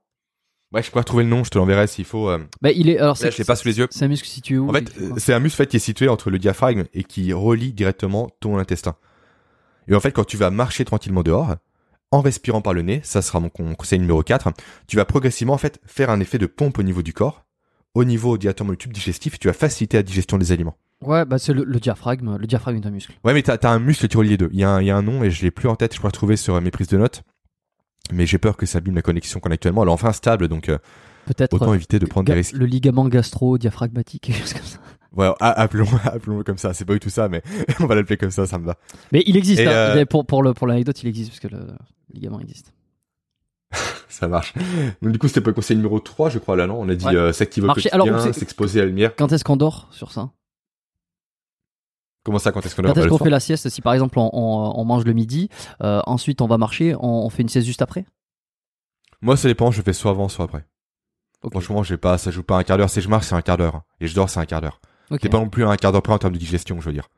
[0.73, 2.29] Ouais, je pourrais retrouver le nom, je te l'enverrai s'il faut.
[2.29, 2.39] euh.
[2.61, 3.89] Ben, il est, alors, Là, je l'ai pas sous les yeux.
[3.91, 6.09] C'est un muscle situé où En fait, euh, c'est un muscle fait, qui est situé
[6.09, 8.97] entre le diaphragme et qui relie directement ton intestin.
[9.89, 11.57] Et en fait, quand tu vas marcher tranquillement dehors,
[12.11, 14.51] en respirant par le nez, ça sera mon con- conseil numéro 4,
[14.87, 17.45] tu vas progressivement en fait faire un effet de pompe au niveau du corps,
[17.95, 20.77] au niveau directement du tube digestif, et tu vas faciliter la digestion des aliments.
[21.01, 22.37] Ouais, bah, c'est le, le diaphragme.
[22.37, 23.13] Le diaphragme est un muscle.
[23.25, 24.51] Ouais, mais t'as as un muscle qui relie les deux.
[24.53, 25.95] Il y, a un, il y a un nom et je l'ai plus en tête,
[25.95, 27.23] je pourrais retrouver sur mes prises de notes.
[28.13, 29.83] Mais j'ai peur que ça abîme la connexion qu'on a actuellement.
[29.83, 30.79] Elle est enfin stable, donc euh,
[31.27, 31.53] Peut-être.
[31.55, 32.55] autant euh, éviter de prendre des risques.
[32.55, 34.79] Le ligament gastro-diaphragmatique, quelque chose comme ça.
[35.15, 36.73] Ouais, a- appelons-le appelons comme ça.
[36.75, 37.43] C'est pas du tout ça, mais
[37.81, 38.77] on va l'appeler comme ça, ça me va.
[39.13, 39.61] Mais il existe.
[39.61, 39.69] Hein.
[39.71, 41.75] euh, Pour, pour le, pour l'anecdote, il existe parce que le, le
[42.15, 42.73] ligament existe.
[44.09, 44.55] Ça marche.
[45.03, 46.81] Donc du coup, c'était pas le conseil numéro 3, je crois, là, non?
[46.81, 47.33] On a dit Ouais.
[47.33, 49.15] s'activer au Marcher- quotidien, s'exposer à la lumière.
[49.17, 50.31] Quand est-ce qu'on dort sur ça?
[52.29, 54.79] Comment ça, quand est-ce qu'on Quand est-ce fait la sieste Si par exemple on, on-
[54.79, 55.49] on mange le midi,
[55.83, 58.05] euh, ensuite on va marcher, on, on fait une sieste juste après
[59.23, 60.67] Moi, ça dépend, je fais soit avant, soit après.
[61.43, 61.53] Ok.
[61.53, 62.91] Franchement, j'ai pas, ça joue pas un quart d'heure.
[62.91, 63.81] Si je marche, c'est un quart d'heure.
[64.03, 64.83] Et je dors, c'est un quart d'heure.
[65.11, 65.21] Ok.
[65.23, 67.09] C'est pas non plus un quart d'heure près en termes de digestion, je veux dire.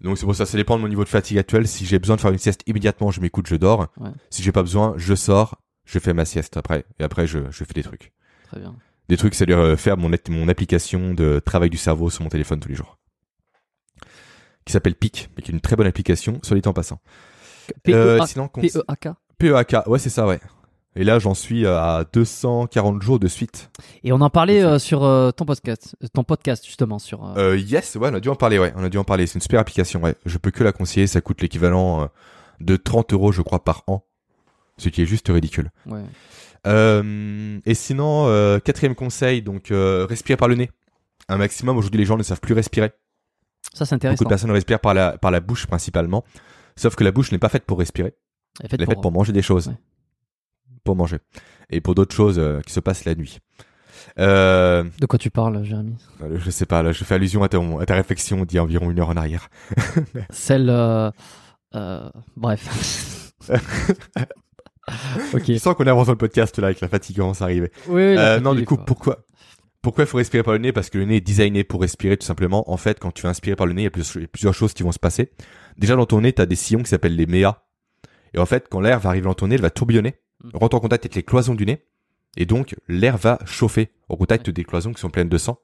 [0.00, 1.66] Donc c'est pour ça, ça dépend de mon niveau de fatigue actuel.
[1.66, 3.88] Si j'ai besoin de faire une sieste immédiatement, je m'écoute, je dors.
[3.98, 4.10] Ouais.
[4.30, 5.56] Si j'ai pas besoin, je sors,
[5.86, 6.84] je fais ma sieste après.
[7.00, 8.12] Et après, je, je fais des trucs.
[8.44, 8.76] Très bien.
[9.08, 12.60] Des trucs, c'est-à-dire euh, faire mon, mon application de travail du cerveau sur mon téléphone
[12.60, 12.98] tous les jours.
[14.66, 17.00] Qui s'appelle PIC, mais qui est une très bonne application, sur les temps passants.
[17.70, 17.72] Euh,
[18.18, 19.08] P-E-A- sinon, cons- P-E-A-K.
[19.38, 20.40] PEAK, ouais, c'est ça, ouais.
[20.98, 23.70] Et là, j'en suis à 240 jours de suite.
[24.02, 27.24] Et on en parlait euh, sur euh, ton podcast, euh, ton podcast justement sur.
[27.24, 28.72] euh, Euh, yes, ouais, on a dû en parler, ouais.
[28.76, 29.26] On a dû en parler.
[29.26, 30.14] C'est une super application, ouais.
[30.24, 31.06] Je peux que la conseiller.
[31.06, 32.06] Ça coûte l'équivalent euh,
[32.60, 34.04] de 30 euros, je crois, par an.
[34.78, 35.70] Ce qui est juste ridicule.
[35.86, 36.00] ouais.
[36.66, 40.70] Euh, et sinon, euh, quatrième conseil, donc euh, respirer par le nez.
[41.28, 41.76] Un maximum.
[41.76, 42.90] Aujourd'hui, les gens ne savent plus respirer.
[43.74, 46.24] Ça, c'est Beaucoup de personnes respirent par la, par la bouche principalement.
[46.76, 48.14] Sauf que la bouche n'est pas faite pour respirer.
[48.70, 49.68] Elle est faite pour manger des choses.
[49.68, 49.74] ouais.
[50.84, 51.18] Pour manger.
[51.70, 53.38] Et pour d'autres choses euh, qui se passent la nuit.
[54.18, 55.96] Euh, De quoi tu parles, Jérémy?
[56.36, 58.62] je sais pas, là, je fais allusion à, ton, à ta réflexion d'il y a
[58.62, 59.48] environ une heure en arrière.
[60.30, 60.70] Celle.
[60.70, 61.10] euh,
[61.74, 63.32] euh, bref.
[65.34, 65.42] ok.
[65.48, 67.70] Je sens qu'on avance dans le podcast là avec la fatigue commence à arriver.
[67.88, 68.84] Oui, oui, Euh, non, du coup, quoi.
[68.86, 69.18] pourquoi
[69.86, 70.72] pourquoi il faut respirer par le nez?
[70.72, 72.68] Parce que le nez est designé pour respirer tout simplement.
[72.70, 74.82] En fait, quand tu vas inspirer par le nez, il y a plusieurs, choses qui
[74.82, 75.30] vont se passer.
[75.78, 77.62] Déjà, dans ton nez, tu as des sillons qui s'appellent les méas.
[78.34, 80.50] Et en fait, quand l'air va arriver dans ton nez, elle va tourbillonner, Mm.
[80.54, 81.86] rentrer en contact avec les cloisons du nez.
[82.36, 85.60] Et donc, l'air va chauffer au contact des cloisons qui sont pleines de sang.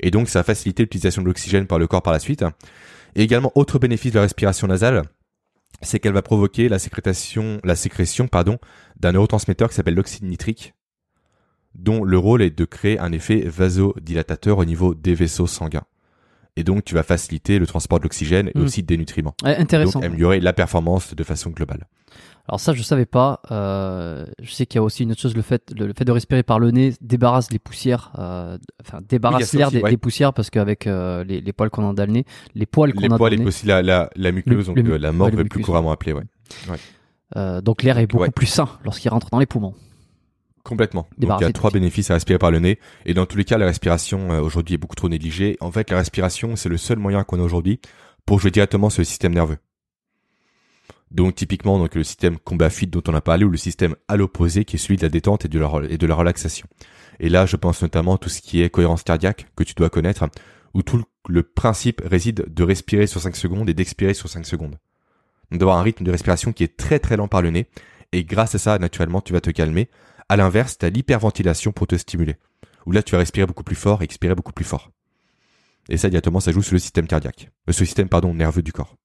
[0.00, 2.44] Et donc, ça va faciliter l'utilisation de l'oxygène par le corps par la suite.
[3.16, 5.02] Et également, autre bénéfice de la respiration nasale,
[5.82, 8.58] c'est qu'elle va provoquer la sécrétation, la sécrétion, pardon,
[8.96, 10.74] d'un neurotransmetteur qui s'appelle l'oxyde nitrique,
[11.74, 15.84] dont le rôle est de créer un effet vasodilatateur au niveau des vaisseaux sanguins.
[16.56, 18.62] Et donc, tu vas faciliter le transport de l'oxygène et Mm.
[18.62, 19.34] aussi des nutriments.
[19.44, 19.98] Ouais, intéressant.
[19.98, 21.86] Donc, améliorer la performance de façon globale.
[22.46, 23.40] Alors ça, je savais pas.
[23.50, 26.04] Euh, je sais qu'il y a aussi une autre chose, le fait, le, le fait
[26.04, 29.90] de respirer par le nez débarrasse les poussières, euh, enfin débarrasse l'air aussi, des, ouais.
[29.90, 32.24] des poussières parce qu'avec euh, les, les poils qu'on a dans le nez,
[32.54, 34.68] les poils qu'on Les a dans poils le et nez, aussi la, la, la muqueuse,
[34.68, 36.22] Le- donc la ouais, morve le plus couramment appelée, ouais.
[37.62, 38.30] donc l'air est beaucoup ouais.
[38.30, 39.74] plus sain lorsqu'il rentre dans les poumons.
[40.64, 41.06] Complètement.
[41.18, 42.78] Donc il y a trois bénéfices à respirer par le nez.
[43.06, 45.56] Et dans tous les cas, la respiration euh, aujourd'hui est beaucoup trop négligée.
[45.60, 47.80] En fait, la respiration, c'est le seul moyen qu'on a aujourd'hui
[48.24, 49.58] pour jouer directement sur le système nerveux.
[51.10, 54.64] Donc typiquement, donc le système combat-fuite dont on a parlé ou le système à l'opposé
[54.64, 56.66] qui est celui de la détente et de la, rel- et de la relaxation.
[57.20, 59.90] Et là, je pense notamment à tout ce qui est cohérence cardiaque que tu dois
[59.90, 60.24] connaître,
[60.72, 64.44] où tout le, le principe réside de respirer sur 5 secondes et d'expirer sur 5
[64.44, 64.78] secondes.
[65.50, 67.66] Donc d'avoir un rythme de respiration qui est très très lent par le nez.
[68.12, 69.88] Et grâce à ça, naturellement, tu vas te calmer.
[70.28, 72.36] À l'inverse, tu as l'hyperventilation pour te stimuler.
[72.86, 74.90] Où là, tu vas respirer beaucoup plus fort et expirer beaucoup plus fort.
[75.88, 77.50] Et ça, directement, ça joue sur le système cardiaque.
[77.68, 78.96] Euh, sur le système, pardon, nerveux du corps.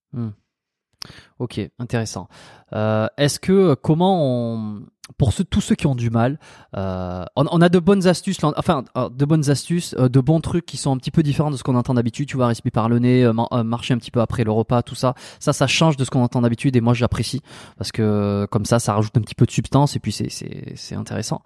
[1.39, 2.27] Ok, intéressant.
[2.73, 4.81] Euh, Est-ce que comment on,
[5.17, 6.39] pour ceux, tous ceux qui ont du mal,
[6.75, 10.65] euh, on, a de bonnes astuces, enfin euh, de bonnes astuces, euh, de bons trucs
[10.65, 12.27] qui sont un petit peu différents de ce qu'on entend d'habitude.
[12.27, 14.83] Tu vois, respirer par le nez, euh, euh, marcher un petit peu après le repas,
[14.83, 15.15] tout ça.
[15.39, 17.41] Ça, ça change de ce qu'on entend d'habitude et moi j'apprécie
[17.77, 20.29] parce que euh, comme ça, ça rajoute un petit peu de substance et puis c'est
[20.29, 21.41] c'est intéressant.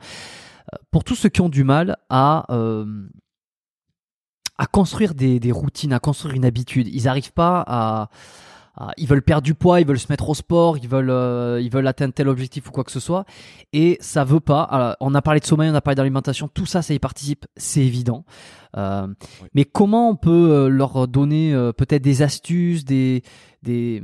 [0.73, 2.85] Euh, Pour tous ceux qui ont du mal à euh,
[4.57, 8.09] à construire des, des routines, à construire une habitude, ils n'arrivent pas à
[8.97, 11.69] ils veulent perdre du poids, ils veulent se mettre au sport, ils veulent, euh, ils
[11.69, 13.23] veulent atteindre tel objectif ou quoi que ce soit,
[13.71, 14.63] et ça veut pas.
[14.63, 17.45] Alors, on a parlé de sommeil, on a parlé d'alimentation, tout ça, ça y participe,
[17.55, 18.25] c'est évident.
[18.75, 19.05] Euh,
[19.41, 19.49] Oui.
[19.53, 23.21] Mais comment on peut euh, leur donner euh, peut-être des astuces, des,
[23.61, 24.01] des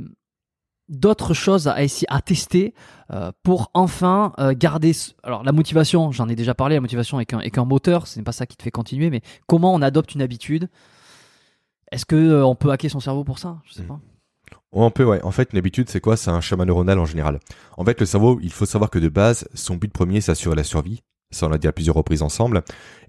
[0.88, 2.74] d'autres choses à essayer à tester
[3.12, 4.90] euh, pour enfin garder
[5.22, 8.18] alors la motivation j'en ai déjà parlé la motivation est qu'un est qu'un moteur ce
[8.18, 10.68] n'est pas ça qui te fait continuer mais comment on adopte une habitude?
[11.92, 13.58] Est-ce que on peut hacker son cerveau pour ça?
[13.64, 13.86] Je sais Mm.
[13.86, 14.00] pas
[14.72, 15.22] Ouais, On peut, ouais.
[15.22, 16.16] En fait, une habitude, c'est quoi?
[16.16, 17.40] C'est un schéma neuronal en général.
[17.76, 20.56] En fait, le cerveau, il faut savoir que de base, son but premier, c'est assurer
[20.56, 21.02] la survie.
[21.30, 22.62] Ça, on l'a dit à plusieurs reprises ensemble.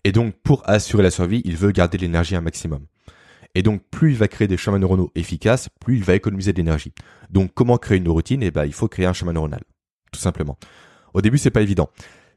[0.04, 2.86] Et donc, pour assurer la survie, il veut garder l'énergie un maximum.
[3.56, 6.58] Et donc, plus il va créer des schémas neuronaux efficaces, plus il va économiser de
[6.58, 6.94] l'énergie.
[7.30, 8.44] Donc, comment créer une routine?
[8.44, 9.62] Eh ben, il faut créer un schéma neuronal.
[10.12, 10.58] Tout simplement.
[11.14, 11.90] Au début, c'est pas évident.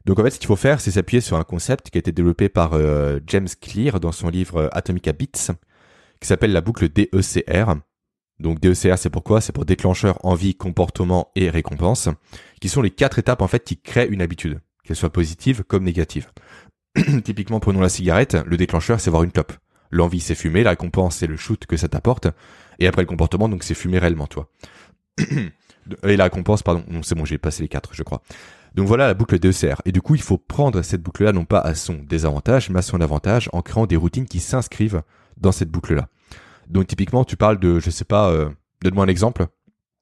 [0.05, 2.11] Donc, en fait, ce qu'il faut faire, c'est s'appuyer sur un concept qui a été
[2.11, 5.51] développé par euh, James Clear dans son livre euh, Atomic Habits,
[6.19, 7.75] qui s'appelle la boucle DECR.
[8.39, 9.41] Donc DECR, c'est pourquoi?
[9.41, 12.09] C'est pour déclencheur, envie, comportement et récompense,
[12.59, 15.83] qui sont les quatre étapes en fait qui créent une habitude, qu'elle soit positive comme
[15.83, 16.31] négative.
[17.23, 19.53] Typiquement, prenons la cigarette, le déclencheur, c'est voir une clope.
[19.91, 22.27] L'envie, c'est fumer, la récompense, c'est le shoot que ça t'apporte,
[22.79, 24.49] et après le comportement, donc c'est fumer réellement, toi.
[26.03, 28.21] et la récompense, pardon, c'est bon, j'ai passé les quatre, je crois.
[28.73, 29.81] Donc voilà la boucle DECR.
[29.85, 32.81] Et du coup, il faut prendre cette boucle-là non pas à son désavantage, mais à
[32.81, 35.01] son avantage, en créant des routines qui s'inscrivent
[35.37, 36.09] dans cette boucle-là.
[36.69, 38.49] Donc typiquement, tu parles de, je sais pas, euh,
[38.83, 39.47] donne-moi un exemple.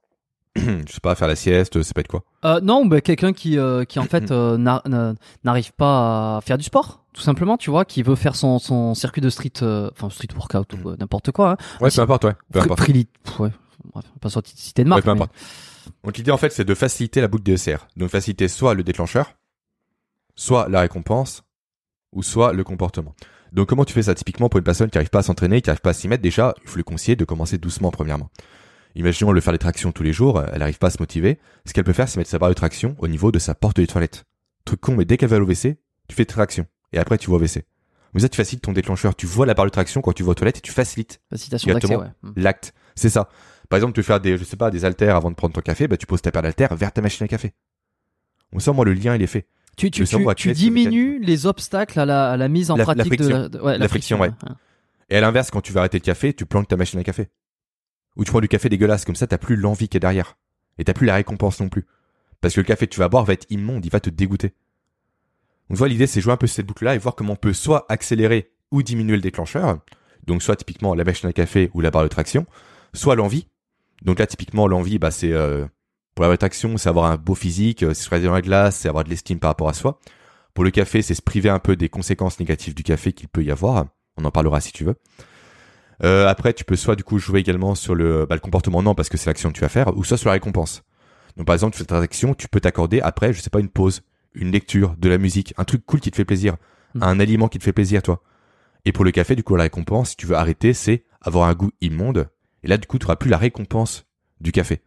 [0.56, 0.62] je
[0.92, 2.24] sais pas, faire la sieste, ça peut être quoi?
[2.46, 5.14] Euh, non, bah, quelqu'un qui, euh, qui en fait n'a- n'a-
[5.44, 8.94] n'arrive pas à faire du sport, tout simplement, tu vois, qui veut faire son, son
[8.94, 11.52] circuit de street, enfin street workout ou euh, n'importe quoi.
[11.54, 11.58] Hein.
[11.82, 12.34] Ouais, peu importe, ouais.
[12.52, 12.88] Peu importe.
[12.88, 13.52] Ouais,
[13.94, 15.06] bref, pas sorti citer de Ouais, marque.
[15.06, 15.32] mais- importe.
[16.04, 17.88] Donc l'idée en fait, c'est de faciliter la boucle DECR.
[17.98, 19.34] Donc faciliter soit le déclencheur,
[20.36, 21.44] soit la récompense,
[22.14, 23.16] ou soit le comportement.
[23.54, 24.16] Donc comment tu fais ça?
[24.16, 26.24] Typiquement pour une personne qui arrive pas à s'entraîner, qui arrive pas à s'y mettre
[26.24, 28.30] déjà, il faut lui conseiller de commencer doucement premièrement.
[28.96, 31.40] Imaginons le faire des tractions tous les jours, elle arrive pas à se motiver.
[31.66, 33.78] Ce qu'elle peut faire, c'est mettre sa barre de traction au niveau de sa porte
[33.78, 34.26] des toilettes.
[34.66, 35.78] Truc con, mais dès qu'elle va au WC,
[36.08, 36.66] tu fais traction.
[36.94, 37.64] Et après, tu vas au WC.
[38.14, 39.16] Mais ça, tu facilites ton déclencheur.
[39.16, 41.74] Tu vois la barre de traction quand tu vas aux toilettes et tu facilites Facilitation
[41.74, 41.96] d'accès, ouais.
[41.96, 42.32] Exactement.
[42.32, 42.42] Mm.
[42.42, 42.74] l'acte.
[42.96, 43.30] C'est ça.
[43.70, 45.62] Par exemple, tu veux faire des, je sais pas, des haltères avant de prendre ton
[45.62, 47.54] café, bah, tu poses ta paire d'haltères vers ta machine à café.
[48.52, 49.48] On sent, moi, le lien, il est fait.
[49.76, 50.06] Tu, tu,
[50.36, 53.38] tu, diminues les obstacles à la, à la mise en La- pratique de friction.
[53.38, 54.30] la, de- ouais, La friction, ouais.
[55.10, 57.30] Et à l'inverse, quand tu vas arrêter le café, tu planques ta machine à café.
[58.16, 60.38] Ou tu prends du café dégueulasse, comme ça t'as plus l'envie qui est derrière.
[60.78, 61.86] Et t'as plus la récompense non plus.
[62.42, 64.54] Parce que le café que tu vas boire va être immonde, il va te dégoûter.
[65.70, 67.86] Donc vois, l'idée c'est jouer un peu cette boucle-là et voir comment on peut soit
[67.90, 69.80] accélérer ou diminuer le déclencheur.
[70.28, 72.46] Donc soit typiquement la machine à café ou la barre de traction,
[72.94, 73.48] soit l'envie.
[74.04, 75.66] Donc là typiquement l'envie, bah c'est euh,
[76.16, 78.42] pour la barre de traction, c'est avoir un beau physique, euh, c'est se dans la
[78.42, 80.00] glace, c'est avoir de l'estime par rapport à soi.
[80.54, 83.44] Pour le café, c'est se priver un peu des conséquences négatives du café qu'il peut
[83.44, 83.86] y avoir.
[84.18, 84.96] On en parlera si tu veux.
[86.04, 88.94] Euh, après, tu peux soit du coup jouer également sur le, bah, le comportement non
[88.94, 90.84] parce que c'est l'action que tu vas faire, ou soit sur la récompense.
[91.38, 93.70] Donc par exemple, tu fais ta action, tu peux t'accorder après, je sais pas, une
[93.70, 94.02] pause,
[94.34, 96.58] une lecture, de la musique, un truc cool qui te fait plaisir,
[96.96, 97.04] Mm.
[97.04, 98.22] un aliment qui te fait plaisir, toi.
[98.86, 101.54] Et pour le café, du coup, la récompense, si tu veux arrêter, c'est avoir un
[101.54, 102.30] goût immonde.
[102.64, 104.06] Et là, du coup, tu auras plus la récompense
[104.42, 104.82] du café.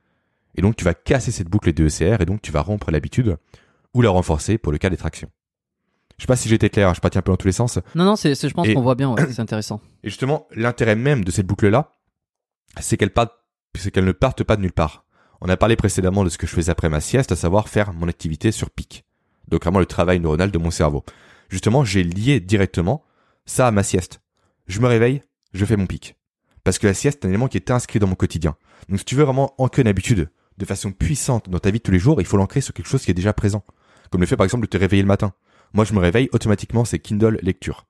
[0.57, 3.37] Et donc, tu vas casser cette boucle de ECR et donc tu vas rompre l'habitude
[3.95, 5.31] ou la renforcer pour le cas des tractions.
[6.19, 7.79] Je sais pas si j'étais clair, je partis un peu dans tous les sens.
[7.95, 9.81] Non, non, c'est, je pense qu'on voit bien, ouais, c'est intéressant.
[10.03, 11.93] Et justement, l'intérêt même de cette boucle-là,
[12.81, 13.35] c'est qu'elle parte,
[13.75, 15.05] c'est qu'elle ne parte pas de nulle part.
[15.43, 17.93] On a parlé précédemment de ce que je faisais après ma sieste, à savoir faire
[17.93, 19.05] mon activité sur pic.
[19.49, 21.05] Donc vraiment le travail neuronal de mon cerveau.
[21.51, 23.05] Justement, j'ai lié directement
[23.45, 24.21] ça à ma sieste.
[24.67, 25.23] Je me réveille,
[25.53, 26.17] je fais mon pic.
[26.65, 28.57] Parce que la sieste est un élément qui est inscrit dans mon quotidien.
[28.89, 31.93] Donc si tu veux vraiment ancrer une habitude de façon puissante dans ta vie tous
[31.93, 33.65] les jours, il faut l'ancrer sur quelque chose qui est déjà présent.
[34.11, 35.33] Comme le fait par exemple de te réveiller le matin.
[35.73, 37.87] Moi je me réveille, automatiquement c'est Kindle lecture.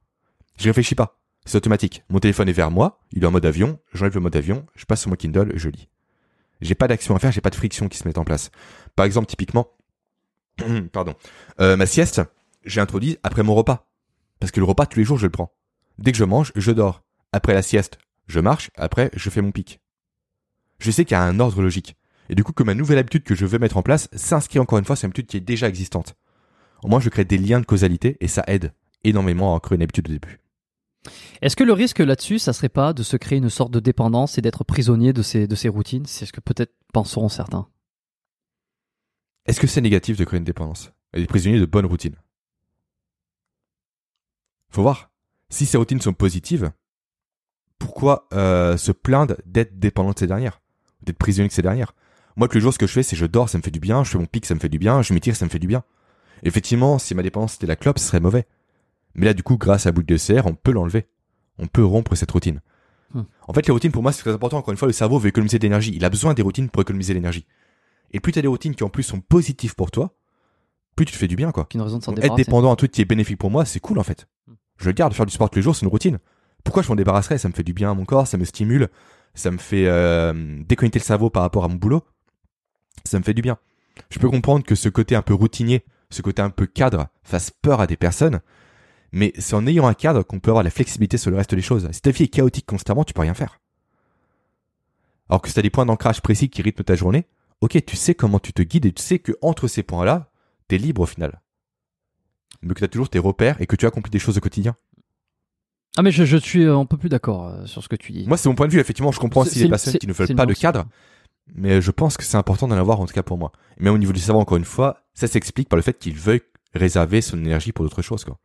[0.58, 1.20] Je réfléchis pas.
[1.44, 2.02] C'est automatique.
[2.08, 4.84] Mon téléphone est vers moi, il est en mode avion, j'enlève le mode avion, je
[4.84, 5.88] passe sur mon Kindle, je lis.
[6.60, 8.50] J'ai pas d'action à faire, j'ai pas de friction qui se met en place.
[8.96, 9.68] Par exemple, typiquement,
[10.92, 11.14] pardon,
[11.60, 12.22] euh, ma sieste,
[12.64, 13.88] j'ai introduit après mon repas.
[14.40, 15.52] Parce que le repas, tous les jours, je le prends.
[15.98, 17.02] Dès que je mange, je dors.
[17.32, 19.80] Après la sieste, je marche, après, je fais mon pic.
[20.78, 21.96] Je sais qu'il y a un ordre logique.
[22.28, 24.78] Et du coup, que ma nouvelle habitude que je veux mettre en place s'inscrit encore
[24.78, 26.14] une fois sur une habitude qui est déjà existante.
[26.82, 28.72] Au moins, je crée des liens de causalité et ça aide
[29.04, 30.40] énormément à ancrer une habitude au début.
[31.40, 34.38] Est-ce que le risque là-dessus, ça serait pas de se créer une sorte de dépendance
[34.38, 36.06] et d'être prisonnier de ces, de ces routines?
[36.06, 37.68] C'est ce que peut-être penseront certains.
[39.46, 42.16] Est-ce que c'est négatif de créer une dépendance Et des prisonniers de bonnes routines?
[44.70, 45.10] Faut voir.
[45.48, 46.72] Si ces routines sont positives,
[47.78, 50.60] pourquoi euh, se plaindre d'être dépendant de ces dernières?
[51.02, 51.94] D'être prisonnier de ces dernières?
[52.36, 53.80] Moi, tous les jours, ce que je fais, c'est je dors, ça me fait du
[53.80, 55.58] bien, je fais mon pic, ça me fait du bien, je m'étire, ça me fait
[55.58, 55.84] du bien.
[56.42, 58.46] Effectivement, si ma dépendance c'était la clope, ce serait mauvais.
[59.14, 61.06] Mais là, du coup, grâce à la boucle de CR, on peut l'enlever.
[61.58, 62.60] On peut rompre cette routine.
[63.14, 63.22] Hmm.
[63.48, 64.58] En fait, les routines, pour moi, c'est très important.
[64.58, 65.92] Encore une fois, le cerveau veut économiser de l'énergie.
[65.94, 67.46] Il a besoin des routines pour économiser l'énergie.
[68.12, 70.14] Et plus tu as des routines qui en plus sont positives pour toi,
[70.94, 71.64] plus tu te fais du bien, quoi.
[71.64, 73.98] Qu'une raison de Donc, être dépendant d'un truc qui est bénéfique pour moi, c'est cool
[73.98, 74.26] en fait.
[74.46, 74.54] Hmm.
[74.76, 76.18] Je le garde, faire du sport tous les jours, c'est une routine.
[76.64, 77.38] Pourquoi je m'en débarrasserais?
[77.38, 78.88] Ça me fait du bien à mon corps, ça me stimule,
[79.34, 82.02] ça me fait euh, déconnecter le cerveau par rapport à mon boulot.
[83.06, 83.56] Ça me fait du bien.
[84.10, 87.50] Je peux comprendre que ce côté un peu routinier, ce côté un peu cadre, fasse
[87.50, 88.40] peur à des personnes,
[89.12, 91.62] mais c'est en ayant un cadre qu'on peut avoir la flexibilité sur le reste des
[91.62, 91.88] choses.
[91.92, 93.58] Si ta vie est chaotique constamment, tu peux rien faire.
[95.28, 97.26] Alors que si tu as des points d'ancrage précis qui rythment ta journée,
[97.60, 100.30] ok, tu sais comment tu te guides et tu sais que entre ces points-là,
[100.68, 101.40] t'es libre au final.
[102.62, 104.76] Mais que tu as toujours tes repères et que tu accomplis des choses au quotidien.
[105.96, 108.12] Ah mais je, je suis euh, un peu plus d'accord euh, sur ce que tu
[108.12, 108.26] dis.
[108.26, 108.80] Moi, c'est mon point de vue.
[108.80, 110.84] Effectivement, je comprends c'est- les personnes qui ne veulent pas de cadre,
[111.54, 113.52] mais je pense que c'est important d'en avoir en tout cas pour moi.
[113.78, 116.14] Et même au niveau du cerveau, encore une fois, ça s'explique par le fait qu'il
[116.14, 116.40] veuille
[116.74, 118.24] réserver son énergie pour d'autres choses.
[118.24, 118.38] Quoi.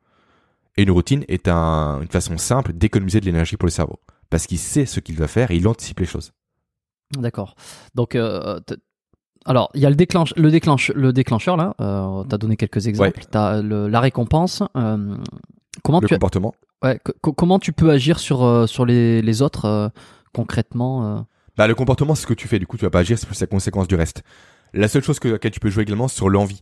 [0.78, 4.00] Et une routine est un- une façon simple d'économiser de l'énergie pour le cerveau.
[4.30, 6.32] Parce qu'il sait ce qu'il va faire et il anticipe les choses.
[7.18, 7.56] D'accord.
[7.96, 8.60] Donc, euh,
[9.46, 11.74] alors, il y a le, déclenche, le, déclenche, le déclencheur, là.
[11.82, 13.20] Euh, tu as donné quelques exemples.
[13.20, 13.26] Ouais.
[13.30, 14.64] Tu as la récompense.
[14.78, 15.18] euh,
[15.84, 16.54] comment, Le tu, comportement.
[16.84, 19.92] ouais, co- co- comment tu peux agir sur, euh, sur les, les autres
[20.34, 21.26] concrètement
[21.58, 22.60] Bah, le comportement, c'est ce que tu fais.
[22.60, 24.24] Du coup, tu vas pas agir, c'est plus la conséquence du reste.
[24.74, 26.62] La seule chose que, laquelle tu peux jouer également, c'est sur l'envie.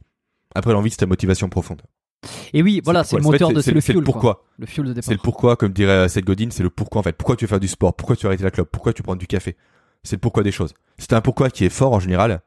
[0.55, 1.81] Après, l'envie, c'est ta motivation profonde.
[2.53, 4.03] Et oui, voilà, c'est le moteur de c'est le c'est fuel.
[4.03, 4.13] quoi.
[4.13, 4.45] pourquoi.
[4.57, 5.05] Le fuel de départ.
[5.05, 7.13] C'est le pourquoi, comme dirait Seth Godin, c'est le pourquoi en fait.
[7.13, 7.95] Pourquoi tu veux faire du sport?
[7.95, 8.69] Pourquoi tu veux arrêter la clope?
[8.71, 9.55] Pourquoi tu prends du café?
[10.03, 10.73] C'est le pourquoi des choses.
[10.97, 12.41] Si t'as un pourquoi qui est fort en général,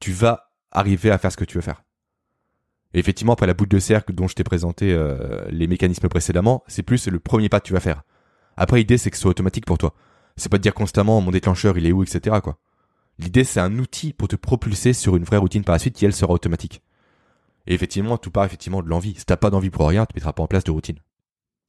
[0.00, 1.82] tu vas arriver à faire ce que tu veux faire.
[2.94, 6.62] Et effectivement, après la boucle de cercle dont je t'ai présenté euh, les mécanismes précédemment,
[6.66, 8.02] c'est plus le premier pas que tu vas faire.
[8.56, 9.94] Après, l'idée c'est que ce soit automatique pour toi.
[10.36, 12.36] C'est pas de dire constamment mon déclencheur il est où, etc.
[12.42, 12.58] quoi.
[13.18, 16.04] L'idée c'est un outil pour te propulser sur une vraie routine par la suite qui
[16.04, 16.82] elle sera automatique.
[17.66, 19.14] Et effectivement, tout part effectivement de l'envie.
[19.16, 20.96] Si t'as pas d'envie pour rien, tu mettras pas en place de routine.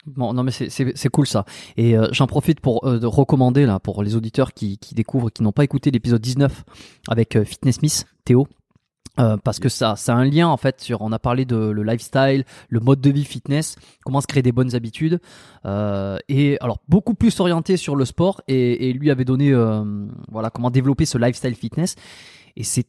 [0.06, 1.46] Bon, non mais c'est- cool ça.
[1.78, 5.30] Et euh, j'en profite pour euh, de recommander là pour les auditeurs qui, qui découvrent,
[5.30, 6.64] qui n'ont pas écouté l'épisode 19
[7.08, 8.48] avec euh, Fitness Miss Théo.
[9.20, 11.02] Euh, parce que ça, ça a un lien en fait sur.
[11.02, 14.52] On a parlé de le lifestyle, le mode de vie fitness, comment se créer des
[14.52, 15.20] bonnes habitudes,
[15.66, 18.42] euh, et alors beaucoup plus orienté sur le sport.
[18.48, 21.96] Et, et lui avait donné, euh, voilà, comment développer ce lifestyle fitness.
[22.56, 22.88] Et c'est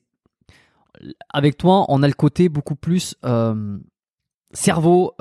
[1.29, 3.77] avec toi, on a le côté beaucoup plus euh,
[4.53, 5.13] cerveau.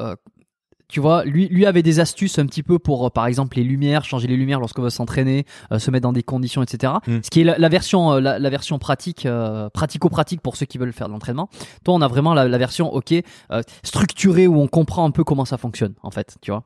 [0.94, 3.64] Tu vois, lui, lui avait des astuces un petit peu pour, euh, par exemple, les
[3.64, 6.94] lumières, changer les lumières lorsqu'on veut s'entraîner, euh, se mettre dans des conditions, etc.
[7.08, 7.18] Mm.
[7.24, 10.68] Ce qui est la, la version, euh, la, la version pratique, euh, pratico-pratique pour ceux
[10.68, 11.50] qui veulent faire de l'entraînement.
[11.84, 13.12] Toi, on a vraiment la, la version, ok,
[13.52, 16.64] euh, structurée où on comprend un peu comment ça fonctionne, en fait, tu vois.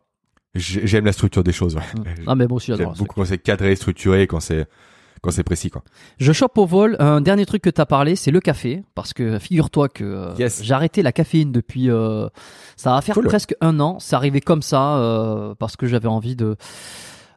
[0.55, 1.75] J'ai- J'aime la structure des choses.
[1.77, 1.81] ouais.
[2.27, 2.95] Ah, mais bon, J'aime j'adore.
[2.95, 4.65] beaucoup quand c'est cadré, structuré, quand c'est
[5.21, 5.83] quand c'est précis quoi.
[6.19, 6.95] Je chope au vol.
[6.99, 8.83] Un dernier truc que tu as parlé, c'est le café.
[8.95, 10.61] Parce que figure-toi que euh, Yes.
[10.63, 11.89] j'ai arrêté la caféine depuis.
[11.89, 12.27] euh,
[12.75, 13.25] ça va faire Cool.
[13.27, 13.97] presque un an.
[13.99, 16.55] C'est arrivé comme ça euh, parce que j'avais envie de.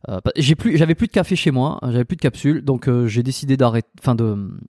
[0.08, 2.88] euh, bah, j'ai plus, j'avais plus de café chez moi, j'avais plus de capsules, donc
[2.88, 3.88] euh, j'ai décidé d'arrêter.
[4.00, 4.24] Enfin de,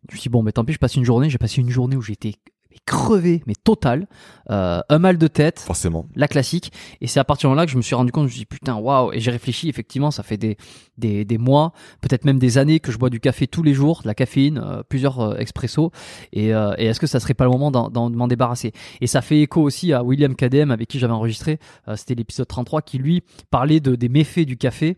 [0.09, 1.29] je me suis dit, bon, mais tant pis, je passe une journée.
[1.29, 2.33] J'ai passé une journée où j'étais
[2.71, 4.07] mais crevé, mais total,
[4.49, 6.07] Euh, un mal de tête, Forcément.
[6.13, 6.73] la classique.
[6.99, 8.39] Et c'est à partir de là que je me suis rendu compte, je me suis
[8.41, 9.13] dit putain, waouh.
[9.13, 10.57] Et j'ai réfléchi, effectivement, ça fait des,
[10.97, 11.71] des, des mois,
[12.01, 14.57] peut-être même des années que je bois du café tous les jours, de la caféine,
[14.61, 15.91] euh, plusieurs euh, expressos.
[16.33, 18.73] Et, euh, et est-ce que ça serait pas le moment d'en, d'en- de m'en débarrasser?
[18.99, 22.47] Et ça fait écho aussi à William KDM avec qui j'avais enregistré, euh, c'était l'épisode
[22.47, 24.97] 33, qui lui parlait de, des méfaits du café.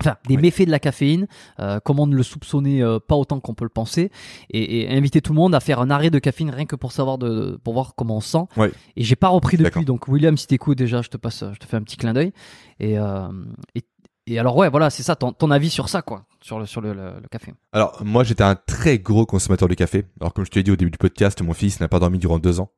[0.00, 1.26] Enfin, des méfaits de la caféine,
[1.58, 4.10] euh, comment ne le soupçonner euh, pas autant qu'on peut le penser,
[4.48, 6.92] et, et inviter tout le monde à faire un arrêt de caféine rien que pour
[6.92, 8.44] savoir de, pour voir comment on se sent.
[8.56, 8.72] Ouais.
[8.96, 9.84] Et j'ai pas repris depuis.
[9.84, 12.32] Donc William, si t'écoutes déjà, je te passe, je te fais un petit clin d'œil.
[12.78, 13.28] Et, euh,
[13.74, 13.84] et
[14.26, 16.80] et alors ouais, voilà, c'est ça, ton, ton avis sur ça, quoi, sur le sur
[16.80, 17.52] le, le- le café.
[17.72, 20.04] Alors moi j'étais un très gros consommateur de café.
[20.20, 22.18] Alors comme je te l'ai dit au début du podcast, mon fils n'a pas dormi
[22.18, 22.70] durant deux ans.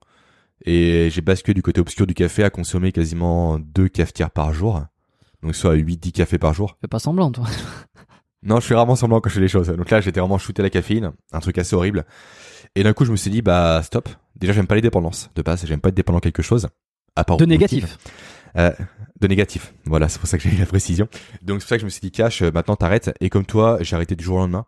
[0.65, 4.83] Et j'ai basculé du côté obscur du café à consommer quasiment deux cafetières par jour.
[5.43, 6.77] Donc soit 8-10 cafés par jour.
[6.81, 7.47] Fais pas semblant, toi.
[8.45, 9.69] Non, je fais rarement semblant quand je fais les choses.
[9.69, 12.05] Donc là, j'étais vraiment shooté à la caféine, un truc assez horrible.
[12.75, 14.09] Et d'un coup, je me suis dit, bah stop.
[14.35, 15.31] Déjà, j'aime pas les dépendances.
[15.37, 16.69] De base, j'aime pas être dépendant de quelque chose.
[17.15, 17.99] À part De négatif.
[18.57, 18.73] Euh,
[19.21, 19.75] de négatif.
[19.85, 21.07] Voilà, c'est pour ça que j'ai eu la précision.
[21.43, 23.15] Donc c'est pour ça que je me suis dit, Cash, euh, maintenant t'arrêtes.
[23.21, 24.67] Et comme toi, j'ai arrêté du jour au lendemain.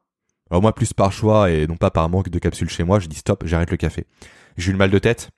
[0.51, 3.09] Alors moi, plus par choix et non pas par manque de capsules chez moi, j'ai
[3.09, 4.06] dit stop, j'arrête le café.
[4.56, 5.30] J'ai eu le mal de tête.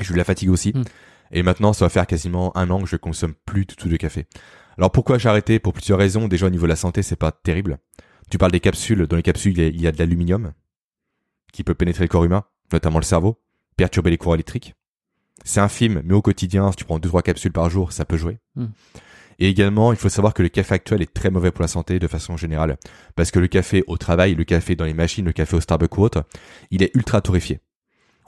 [0.00, 0.72] J'ai eu de la fatigue aussi.
[0.74, 0.82] Hmm.
[1.32, 3.96] Et maintenant, ça va faire quasiment un an que je consomme plus du tout de
[3.96, 4.26] café.
[4.78, 5.58] Alors pourquoi j'ai arrêté?
[5.58, 6.28] Pour plusieurs raisons.
[6.28, 7.78] Déjà au niveau de la santé, c'est pas terrible.
[8.30, 9.06] Tu parles des capsules.
[9.06, 10.52] Dans les capsules, il y a- de l'aluminium
[11.52, 13.40] qui peut pénétrer le corps humain, notamment le cerveau,
[13.76, 14.74] perturber les courants électriques.
[15.44, 18.16] C'est infime, mais au quotidien, si tu prends deux trois capsules par jour, ça peut
[18.16, 18.38] jouer.
[18.56, 18.66] Hmm.
[19.38, 21.98] Et également, il faut savoir que le café actuel est très mauvais pour la santé
[21.98, 22.78] de façon générale.
[23.14, 25.96] Parce que le café au travail, le café dans les machines, le café au Starbucks
[25.98, 26.24] ou autre,
[26.70, 27.60] il est ultra torréfié.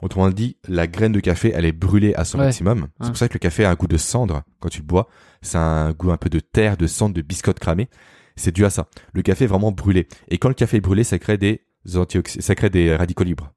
[0.01, 2.45] Autrement dit, la graine de café, elle est brûlée à son Ouais.
[2.45, 2.87] maximum.
[2.97, 3.09] C'est Ouais.
[3.09, 5.09] pour ça que le café a un goût de cendre quand tu le bois.
[5.41, 7.89] C'est un goût un peu de terre, de cendre, de biscotte cramée.
[8.35, 8.87] C'est dû à ça.
[9.13, 10.07] Le café est vraiment brûlé.
[10.29, 13.51] Et quand le café est brûlé, ça crée des antioxy- ça crée des radicaux libres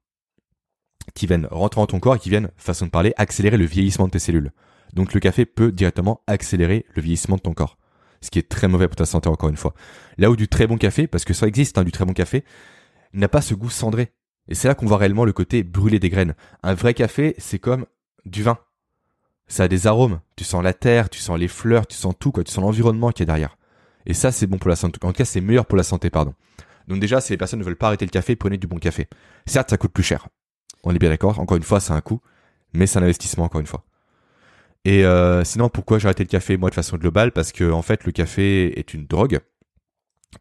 [1.15, 4.05] qui viennent rentrer dans ton corps et qui viennent, façon de parler, accélérer le vieillissement
[4.07, 4.51] de tes cellules.
[4.93, 7.77] Donc le café peut directement accélérer le vieillissement de ton corps.
[8.21, 9.73] Ce qui est très mauvais pour ta santé encore une fois.
[10.17, 12.45] Là où du très bon café, parce que ça existe, hein, du très bon café,
[13.13, 14.13] n'a pas ce goût cendré.
[14.47, 16.35] Et c'est là qu'on voit réellement le côté brûlé des graines.
[16.63, 17.85] Un vrai café, c'est comme
[18.25, 18.57] du vin.
[19.47, 20.19] Ça a des arômes.
[20.35, 22.43] Tu sens la terre, tu sens les fleurs, tu sens tout, quoi.
[22.43, 23.57] Tu sens l'environnement qui est derrière.
[24.05, 24.99] Et ça, c'est bon pour la santé.
[25.03, 26.33] En tout cas, c'est meilleur pour la santé, pardon.
[26.87, 29.07] Donc déjà, si les personnes ne veulent pas arrêter le café, prenez du bon café.
[29.45, 30.27] Certes, ça coûte plus cher.
[30.83, 31.39] On est bien d'accord.
[31.39, 32.19] Encore une fois, c'est un coût,
[32.73, 33.85] mais c'est un investissement encore une fois.
[34.85, 37.31] Et euh, sinon, pourquoi j'ai arrêté le café moi de façon globale?
[37.31, 39.39] Parce que en fait, le café est une drogue,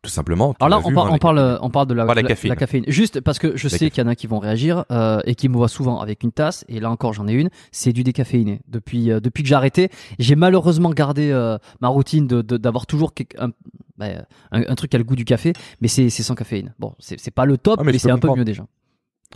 [0.01, 0.55] tout simplement.
[0.61, 2.51] Alors là, on, vu, par- hein, on parle, on parle de la, caféine.
[2.51, 2.85] la caféine.
[2.89, 5.35] Juste parce que je La sais qu'il y en a qui vont réagir euh, et
[5.35, 6.65] qui me voient souvent avec une tasse.
[6.69, 7.51] Et là encore, j'en ai une.
[7.71, 8.61] C'est du décaféiné.
[8.69, 13.13] Depuis, euh, depuis que j'ai arrêté, j'ai malheureusement gardé euh, ma routine de d'avoir toujours
[13.39, 13.49] un,
[13.97, 14.07] bah,
[14.51, 16.75] un, un truc qui a le goût du café, mais c'est sans caféine.
[16.79, 18.65] Bon, c'est pas le top, Ah, mais mais, c'est un peu mieux déjà.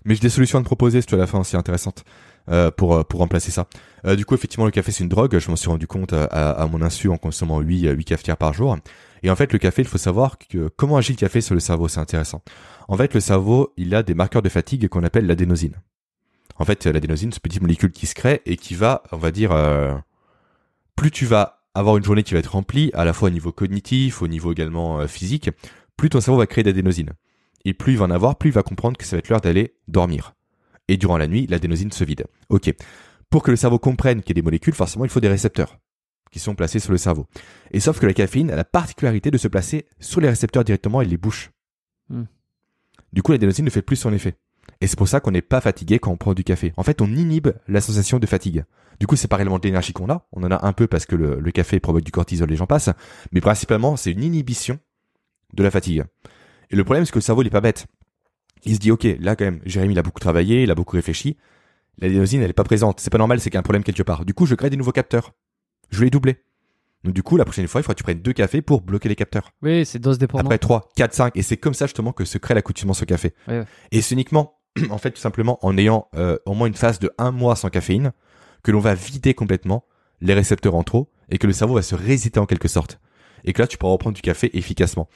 [0.04, 2.04] Mais j'ai des solutions à te proposer, si tu à la fin aussi intéressantes
[2.48, 3.66] euh, pour euh, pour remplacer ça.
[4.06, 5.38] Euh, du coup, effectivement, le café c'est une drogue.
[5.38, 8.36] Je m'en suis rendu compte euh, à, à mon insu en consommant 8 8 cafetières
[8.36, 8.76] par jour.
[9.22, 11.60] Et en fait, le café, il faut savoir que comment agit le café sur le
[11.60, 12.42] cerveau, c'est intéressant.
[12.88, 15.74] En fait, le cerveau, il a des marqueurs de fatigue qu'on appelle l'adénosine.
[16.58, 19.30] En fait, l'adénosine, c'est une petite molécule qui se crée et qui va, on va
[19.30, 19.94] dire, euh,
[20.94, 23.52] plus tu vas avoir une journée qui va être remplie, à la fois au niveau
[23.52, 25.50] cognitif, au niveau également physique,
[25.96, 27.10] plus ton cerveau va créer d'adénosine.
[27.66, 29.40] Et plus il va en avoir, plus il va comprendre que ça va être l'heure
[29.40, 30.35] d'aller dormir.
[30.88, 32.26] Et durant la nuit, l'adénosine se vide.
[32.48, 32.72] Ok.
[33.30, 35.78] Pour que le cerveau comprenne qu'il y a des molécules, forcément, il faut des récepteurs
[36.30, 37.26] qui sont placés sur le cerveau.
[37.70, 41.00] Et sauf que la caféine a la particularité de se placer sur les récepteurs directement
[41.00, 41.50] et les bouche.
[42.08, 42.24] Hmm.
[43.12, 44.34] Du coup, l'adénosine ne fait plus son effet.
[44.80, 46.72] Et c'est pour ça qu'on n'est pas fatigué quand on prend du café.
[46.76, 48.64] En fait, on inhibe la sensation de fatigue.
[49.00, 50.26] Du coup, c'est pas réellement de l'énergie qu'on a.
[50.32, 52.66] On en a un peu parce que le, le café provoque du cortisol, les gens
[52.66, 52.90] passent.
[53.32, 54.78] Mais principalement, c'est une inhibition
[55.54, 56.04] de la fatigue.
[56.70, 57.86] Et le problème, c'est que le cerveau, il est pas bête.
[58.64, 60.96] Il se dit, ok, là, quand même, Jérémy, il a beaucoup travaillé, il a beaucoup
[60.96, 61.36] réfléchi.
[61.98, 63.00] L'adénosine, elle est pas présente.
[63.00, 64.24] C'est pas normal, c'est qu'il y a un problème quelque part.
[64.24, 65.32] Du coup, je crée des nouveaux capteurs.
[65.90, 66.42] Je vais les doubler.
[67.04, 69.08] Donc, du coup, la prochaine fois, il faudra que tu prennes deux cafés pour bloquer
[69.08, 69.52] les capteurs.
[69.62, 70.46] Oui, c'est dose dépendante.
[70.46, 71.36] Après 3, 4, 5.
[71.36, 73.34] Et c'est comme ça, justement, que se crée l'accoutumance au café.
[73.46, 73.64] Ouais, ouais.
[73.92, 74.58] Et c'est uniquement,
[74.90, 77.70] en fait, tout simplement, en ayant euh, au moins une phase de un mois sans
[77.70, 78.12] caféine,
[78.62, 79.84] que l'on va vider complètement
[80.20, 83.00] les récepteurs en trop et que le cerveau va se résister en quelque sorte.
[83.44, 85.08] Et que là, tu pourras reprendre du café efficacement.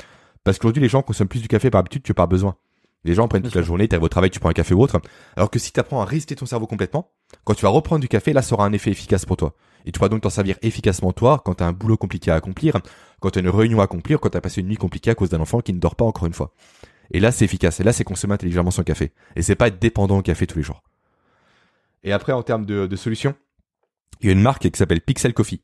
[0.44, 2.56] Parce qu'aujourd'hui, les gens consomment plus du café par habitude que par besoin.
[3.04, 4.82] Les gens prennent toute la journée, tu arrives au travail, tu prends un café ou
[4.82, 5.00] autre.
[5.36, 7.12] Alors que si tu apprends à résister ton cerveau complètement,
[7.44, 9.54] quand tu vas reprendre du café, là, ça aura un effet efficace pour toi.
[9.86, 12.34] Et tu pourras donc t'en servir efficacement toi quand tu as un boulot compliqué à
[12.34, 12.76] accomplir,
[13.20, 15.14] quand tu as une réunion à accomplir, quand tu as passé une nuit compliquée à
[15.14, 16.52] cause d'un enfant qui ne dort pas encore une fois.
[17.12, 17.80] Et là, c'est efficace.
[17.80, 19.12] Et là, c'est consommer intelligemment son café.
[19.34, 20.82] Et c'est pas être dépendant au café tous les jours.
[22.02, 23.34] Et après, en termes de, de solutions,
[24.20, 25.62] il y a une marque qui s'appelle Pixel Coffee.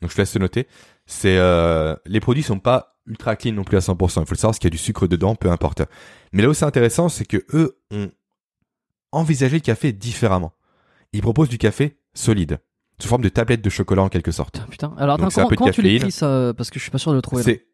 [0.00, 0.68] Donc, je te laisse te noter.
[1.06, 3.92] C'est euh, les produits sont pas ultra clean non plus à 100%.
[3.92, 5.82] Il faut le savoir, parce qu'il y a du sucre dedans, peu importe.
[6.32, 8.10] Mais là où c'est intéressant, c'est que eux ont
[9.12, 10.52] envisagé le café différemment.
[11.12, 12.58] Ils proposent du café solide,
[13.00, 14.60] sous forme de tablette de chocolat en quelque sorte.
[14.62, 14.94] Ah, putain.
[14.98, 16.90] Alors, attends, c'est un comment, peu de comment tu l'écris ça Parce que je suis
[16.90, 17.42] pas sûr de le trouver.
[17.42, 17.66] C'est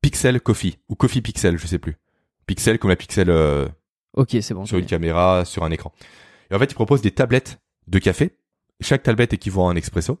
[0.00, 1.96] Pixel Coffee ou Coffee Pixel, je sais plus.
[2.46, 3.68] Pixel comme la pixel euh,
[4.14, 4.64] Ok, c'est bon.
[4.64, 5.92] sur une caméra, sur un écran.
[6.50, 8.38] Et en fait, ils proposent des tablettes de café.
[8.80, 10.18] Chaque tablette équivaut à un expresso.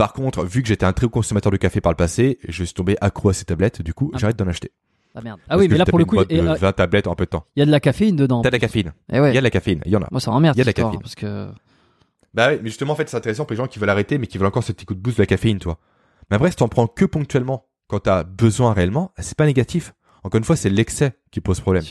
[0.00, 2.64] Par contre, vu que j'étais un très gros consommateur de café par le passé, je
[2.64, 3.82] suis tombé accro à ces tablettes.
[3.82, 4.18] Du coup, Ah.
[4.18, 4.70] j'arrête d'en acheter.
[5.14, 5.38] Ah merde.
[5.44, 7.26] Ah Parce oui, mais là, pour le coup, il y a 20 tablettes en peu
[7.26, 7.44] de temps.
[7.54, 8.40] il y a de la caféine dedans.
[8.40, 8.94] T'as de la caféine.
[9.12, 9.32] Eh ouais.
[9.32, 9.82] Il y a de la caféine.
[9.84, 10.08] Il y en a.
[10.10, 10.56] Moi, ça m'emmerde.
[10.56, 11.00] il y a de la caféine.
[11.02, 11.50] Parce que.
[12.32, 14.26] Bah oui, mais justement, en fait, c'est intéressant pour les gens qui veulent arrêter, mais
[14.26, 15.78] qui veulent encore ce petit coup de boost de la caféine, toi.
[16.30, 19.92] Mais après, si t'en prends que ponctuellement, quand t'as besoin réellement, c'est pas négatif.
[20.22, 21.82] Encore une fois, c'est l'excès qui pose problème.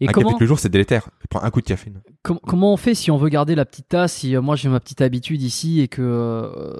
[0.00, 1.08] Et un comment, café tous les jours, c'est délétère.
[1.28, 2.00] Prends un coup de caféine.
[2.22, 4.68] com- comment on fait si on veut garder la petite tasse Si euh, moi j'ai
[4.68, 6.76] ma petite habitude ici et que euh,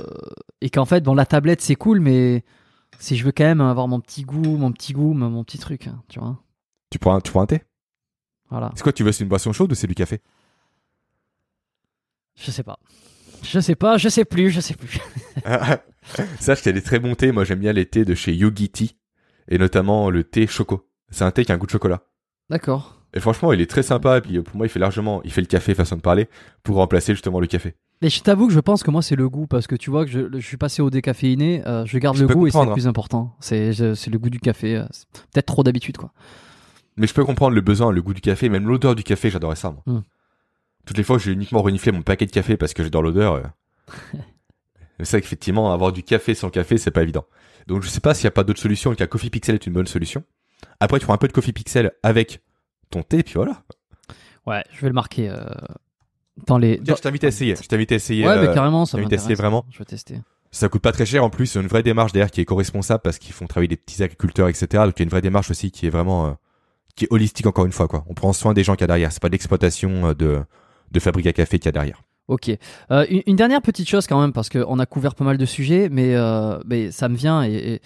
[0.61, 2.45] et qu'en fait bon la tablette c'est cool mais
[3.01, 5.87] si je veux quand même avoir mon petit goût, mon petit goût, mon petit truc,
[5.89, 6.39] hein, tu vois.
[6.91, 7.63] Tu prends un, tu prends un thé?
[8.51, 8.73] Voilà.
[8.77, 10.21] C'est quoi, tu veux, c'est une boisson chaude ou c'est du café?
[12.37, 12.79] Je sais pas.
[13.43, 14.99] Je sais pas, je sais plus, je sais plus.
[16.41, 17.31] Sache qu'il y a des très bons thés.
[17.31, 18.97] Moi, j'aime bien les thés de chez Yogi Tea.
[19.49, 20.89] Et notamment le thé choco.
[21.11, 22.03] C'est un thé qui a un goût de chocolat.
[22.51, 22.98] D'accord.
[23.15, 24.19] Et franchement, il est très sympa.
[24.19, 26.29] Et puis, pour moi, il fait largement, il fait le café, façon de parler,
[26.63, 27.75] pour remplacer justement le café.
[28.03, 30.05] Mais je t'avoue que je pense que moi c'est le goût parce que tu vois
[30.05, 32.65] que je, je suis passé au décaféiné, euh, je garde Je le goût et c'est
[32.65, 33.35] le plus important.
[33.41, 34.77] C'est c'est le goût du café.
[34.77, 36.13] euh, c'est Peut-être trop d'habitude quoi.
[36.97, 39.57] Mais je peux comprendre le besoin, le goût du café, même l'odeur du café, j'adorais
[39.57, 39.83] ça, moi.
[39.87, 40.03] Mm.
[40.87, 43.35] Toutes les fois j'ai uniquement reniflé mon paquet de café parce que j'adore l'odeur.
[43.35, 43.43] euh,
[45.01, 47.25] c'est vrai qu'effectivement, avoir du café sans café, c'est pas évident.
[47.67, 49.67] Donc je sais pas s'il y a pas d'autres solutions et qu'un Coffee Pixel est
[49.67, 50.23] une bonne solution.
[50.79, 52.43] Après, tu prends un peu de Coffee Pixel avec
[52.91, 53.63] ton thé, puis voilà.
[54.47, 55.45] Ouais, je vais le marquer euh,
[56.47, 56.81] dans les.
[56.83, 57.57] Tiens, je t'invite à essayer.
[57.57, 58.27] Je t'invite à essayer.
[58.27, 59.23] Ouais, mais euh, carrément, ça m'intéresse.
[59.23, 60.19] d'essayer vraiment Je vais tester.
[60.51, 63.03] Ça coûte pas très cher en plus, a une vraie démarche derrière qui est co-responsable
[63.03, 64.67] parce qu'ils font travailler des petits agriculteurs, etc.
[64.85, 66.31] Donc il y a une vraie démarche aussi qui est vraiment euh,
[66.97, 68.05] qui est holistique encore une fois quoi.
[68.09, 70.41] On prend soin des gens qu'il y a derrière, c'est pas de l'exploitation euh, de
[70.91, 72.03] de fabrique à café qu'il y a derrière.
[72.29, 72.51] Ok.
[72.91, 75.45] Euh, une, une dernière petite chose quand même, parce qu'on a couvert pas mal de
[75.47, 77.43] sujets, mais, euh, mais ça me vient.
[77.43, 77.81] Et, et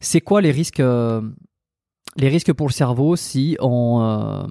[0.00, 0.82] c'est quoi les risques,
[2.16, 4.46] les risques pour le cerveau si on euh,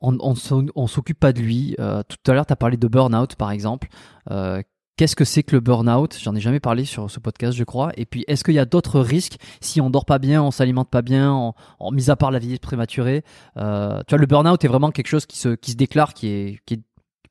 [0.00, 2.76] on, on, s'o- on s'occupe pas de lui Euh, Tout à l'heure, tu as parlé
[2.76, 3.88] de burn-out, par exemple.
[4.30, 4.60] Euh,
[4.96, 6.16] Qu'est-ce que c'est que le burn-out?
[6.22, 7.90] J'en ai jamais parlé sur ce podcast, je crois.
[7.96, 9.38] Et puis, est-ce qu'il y a d'autres risques?
[9.60, 12.38] Si on dort pas bien, on s'alimente pas bien, en, en mis à part la
[12.38, 13.24] vie prématurée
[13.56, 16.28] euh, Tu vois, le burn-out est vraiment quelque chose qui se, qui se déclare, qui
[16.28, 16.80] est, qui est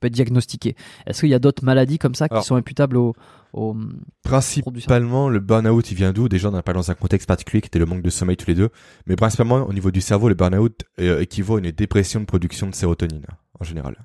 [0.04, 0.76] peut être diagnostiqué.
[1.08, 3.16] Est-ce qu'il y a d'autres maladies comme ça qui Alors- sont imputables au,
[3.54, 3.76] au...
[4.24, 6.28] Principalement le burn-out il vient d'où?
[6.30, 8.48] Déjà on n'a pas dans un contexte particulier qui était le manque de sommeil tous
[8.48, 8.70] les deux,
[9.08, 12.68] mais principalement au niveau du cerveau le burn-out euh, équivaut à une dépression de production
[12.68, 13.26] de sérotonine
[13.60, 13.96] en général.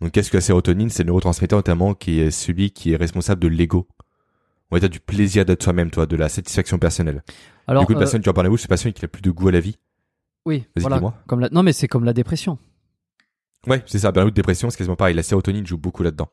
[0.00, 0.90] Donc qu'est-ce que la sérotonine?
[0.90, 3.86] C'est le neurotransmetteur notamment qui est celui qui est responsable de l'ego.
[4.70, 7.22] On va dire du plaisir d'être soi-même, toi, de la satisfaction personnelle.
[7.68, 9.08] Alors, du coup, une euh, personne qui a un burn-out, c'est une personne qui n'a
[9.08, 9.76] plus de goût à la vie.
[10.46, 10.96] oui, Vas-y, voilà.
[10.96, 11.14] dis-moi.
[11.28, 11.48] Comme la...
[11.50, 12.58] Non, mais c'est comme la dépression.
[13.66, 15.14] Ouais, c'est ça, burn-out, dépression, c'est quasiment pareil.
[15.14, 16.28] La sérotonine joue beaucoup là-dedans.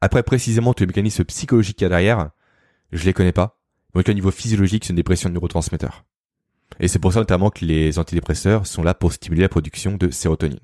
[0.00, 2.30] Après, précisément, tous les mécanismes psychologiques qu'il y a derrière,
[2.92, 3.58] je les connais pas.
[3.94, 6.04] Donc, au niveau physiologique, c'est une dépression de neurotransmetteurs.
[6.80, 10.10] Et c'est pour ça notamment que les antidépresseurs sont là pour stimuler la production de
[10.10, 10.60] sérotonine.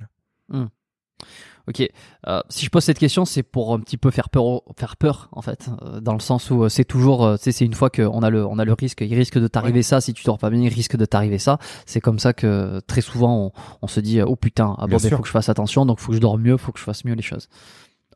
[1.66, 1.88] Ok.
[2.28, 5.28] Euh, si je pose cette question, c'est pour un petit peu faire peur, faire peur
[5.32, 8.22] en fait, euh, dans le sens où euh, c'est toujours, euh, c'est une fois qu'on
[8.22, 10.00] a le, on a le risque, il risque de t'arriver ça.
[10.02, 11.58] Si tu dors pas bien, il risque de t'arriver ça.
[11.86, 14.98] C'est comme ça que très souvent on, on se dit, euh, oh putain, ah bon,
[14.98, 15.16] il sûr.
[15.16, 17.04] faut que je fasse attention, donc faut que je dors mieux, faut que je fasse
[17.06, 17.48] mieux les choses.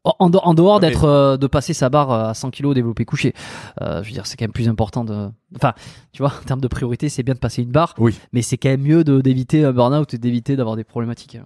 [0.05, 3.05] En, en de- en dehors d'être, euh, de passer sa barre à 100 kg développé
[3.05, 3.35] couché,
[3.83, 5.73] euh, je veux dire, c'est quand même plus important de, enfin,
[6.13, 8.17] tu vois, en termes de priorité, c'est bien de passer une barre, Oui.
[8.33, 11.33] mais c'est quand même mieux d'éviter un burn-out et d'éviter d'avoir des problématiques.
[11.33, 11.45] santé.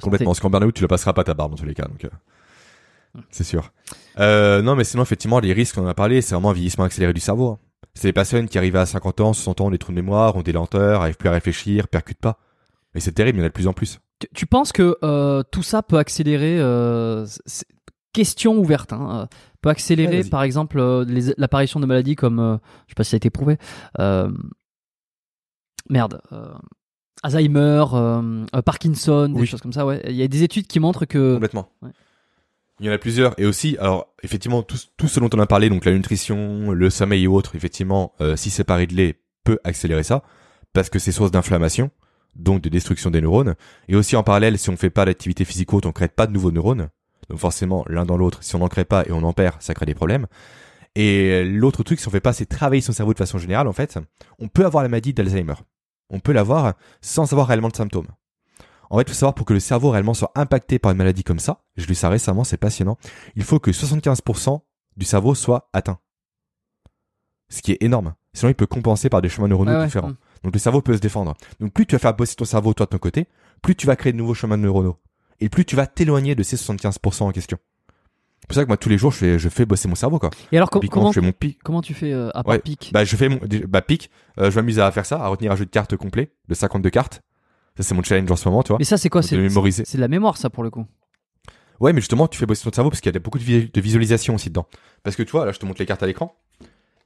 [0.00, 0.30] Complètement.
[0.30, 1.86] Parce qu'en burn-out, tu la passeras pas ta barre dans tous les cas.
[1.86, 3.72] Donc, euh, c'est sûr.
[4.18, 6.84] Euh, non, mais sinon, effectivement, les risques, on en a parlé, c'est vraiment un vieillissement
[6.84, 7.48] accéléré du cerveau.
[7.48, 7.58] hein.
[7.94, 10.36] C'est des personnes qui arrivent à 50 ans, 60 ans, ont des trous de mémoire,
[10.36, 12.38] ont des lenteurs, arrivent plus à réfléchir, percutent pas.
[12.94, 13.98] Et c'est terrible, il y en a de plus en plus.
[14.20, 16.60] Tu, tu penses que euh, tout ça peut accélérer
[18.12, 19.28] question ouverte hein,
[19.62, 21.04] peut accélérer Ouais, par exemple euh,
[21.38, 22.56] l'apparition de maladies comme euh,
[22.86, 23.56] je sais pas si ça a été prouvé
[23.98, 24.30] euh,
[25.88, 26.20] merde
[27.22, 29.46] Alzheimer euh, euh, Parkinson des Oui.
[29.46, 31.68] choses comme ça ouais il y a des études qui montrent que Complètement.
[31.82, 31.90] ouais.
[32.82, 33.38] Il y en a plusieurs.
[33.38, 36.88] Et aussi, alors, effectivement, tout, tout ce dont on a parlé, donc la nutrition, le
[36.88, 40.22] sommeil et autres, effectivement, euh, si c'est pas réglé, peut accélérer ça.
[40.72, 41.90] Parce que c'est source d'inflammation,
[42.36, 43.54] donc de destruction des neurones.
[43.88, 46.26] Et aussi, en parallèle, si on fait pas d'activité physique ou autre, on crée pas
[46.26, 46.88] de nouveaux neurones.
[47.28, 49.74] Donc forcément, l'un dans l'autre, si on n'en crée pas et on en perd, ça
[49.74, 50.26] crée des problèmes.
[50.94, 53.74] Et l'autre truc, si on fait pas, c'est travailler son cerveau de façon générale, en
[53.74, 53.98] fait,
[54.38, 55.52] on peut avoir la maladie d'Alzheimer.
[56.10, 58.08] On peut l'avoir sans avoir réellement de symptômes.
[58.90, 61.22] En fait, il faut savoir pour que le cerveau réellement soit impacté par une maladie
[61.22, 62.98] comme ça, j'ai lu ça récemment, c'est passionnant,
[63.36, 64.60] il faut que 75%
[64.96, 66.00] du cerveau soit atteint.
[67.48, 68.14] Ce qui est énorme.
[68.32, 70.12] Sinon, il peut compenser par des chemins neuronaux ouais, différents.
[70.42, 71.34] Donc le cerveau peut se défendre.
[71.58, 73.28] Donc plus tu vas faire bosser ton cerveau toi de ton côté,
[73.62, 74.96] plus tu vas créer de nouveaux chemins neuronaux.
[75.40, 77.58] Et plus tu vas t'éloigner de ces 75% en question.
[78.40, 80.18] C'est pour ça que moi tous les jours je fais, je fais bosser mon cerveau
[80.18, 80.30] quoi.
[80.50, 81.58] et alors com- comment je fais mon pic.
[81.62, 82.90] comment tu fais euh, à part Ouais, pic?
[82.92, 83.38] Bah je fais mon
[83.68, 86.32] bah pic, euh, je m'amuse à faire ça, à retenir un jeu de cartes complet
[86.48, 87.22] de 52 cartes.
[87.76, 88.78] Ça c'est mon challenge en ce moment, tu vois.
[88.78, 89.22] mais ça c'est quoi?
[89.22, 89.84] C'est mémoriser.
[89.84, 90.86] c'est de la mémoire ça pour le coup
[91.78, 93.72] Ouais, mais justement, tu fais bosser ton cerveau parce qu'il y a beaucoup de, vi-
[93.72, 94.66] de visualisation aussi dedans.
[95.02, 96.36] Parce que tu vois, là, je te montre les cartes à l'écran.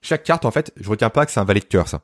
[0.03, 2.01] Chaque carte, en fait, je retiens pas que c'est un valet de cœur, ça.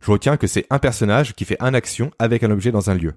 [0.00, 2.94] Je retiens que c'est un personnage qui fait une action avec un objet dans un
[2.94, 3.14] lieu.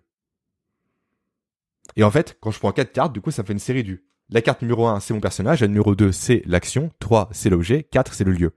[1.95, 3.83] Et en fait, quand je prends quatre cartes, du coup, ça me fait une série
[3.83, 4.03] du.
[4.31, 5.61] La carte numéro 1, c'est mon personnage.
[5.61, 6.91] La numéro 2, c'est l'action.
[6.99, 7.83] 3, c'est l'objet.
[7.83, 8.51] 4, c'est le lieu.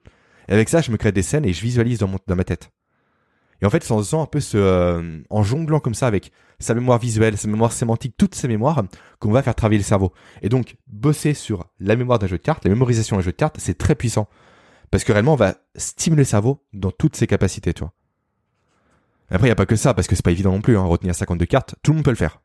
[0.48, 2.70] Et avec ça, je me crée des scènes et je visualise dans, mon, ma tête.
[3.62, 6.74] Et en fait, en faisant un peu ce, euh, en jonglant comme ça avec sa
[6.74, 8.82] mémoire visuelle, sa mémoire sémantique, toutes ces mémoires,
[9.18, 10.12] qu'on va faire travailler le cerveau.
[10.42, 13.36] Et donc, bosser sur la mémoire d'un jeu de cartes, la mémorisation d'un jeu de
[13.36, 14.28] cartes, c'est très puissant.
[14.90, 17.94] Parce que réellement, on va stimuler le cerveau dans toutes ses capacités, tu vois.
[19.30, 20.82] Après, il n'y a pas que ça, parce que c'est pas évident non plus, hein,
[20.82, 21.76] retenir 52 cartes.
[21.82, 22.42] Tout le monde peut le faire.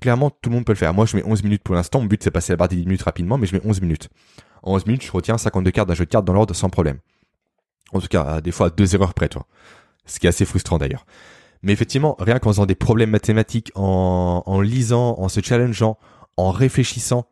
[0.00, 0.92] Clairement, tout le monde peut le faire.
[0.92, 2.00] Moi, je mets 11 minutes pour l'instant.
[2.00, 3.80] Mon but, c'est de passer la barre des 10 minutes rapidement, mais je mets 11
[3.80, 4.08] minutes.
[4.62, 6.98] En 11 minutes, je retiens 52 cartes d'un jeu de cartes dans l'ordre sans problème.
[7.92, 9.46] En tout cas, des fois, à deux erreurs près, toi.
[10.06, 11.06] Ce qui est assez frustrant d'ailleurs.
[11.62, 15.98] Mais effectivement, rien qu'en faisant des problèmes mathématiques, en, en lisant, en se challengeant,
[16.36, 17.26] en réfléchissant,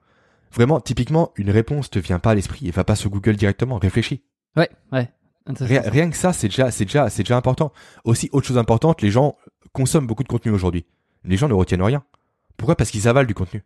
[0.53, 3.79] vraiment, typiquement, une réponse te vient pas à l'esprit et va pas sur Google directement.
[3.79, 4.23] Réfléchis.
[4.57, 5.11] ouais ouais
[5.59, 7.73] Rien, rien que ça, c'est déjà, c'est déjà, c'est déjà important.
[8.05, 9.37] Aussi, autre chose importante, les gens
[9.73, 10.85] consomment beaucoup de contenu aujourd'hui.
[11.25, 12.05] Les gens ne retiennent rien.
[12.61, 12.77] Pourquoi?
[12.77, 13.65] Parce qu'ils avalent du contenu.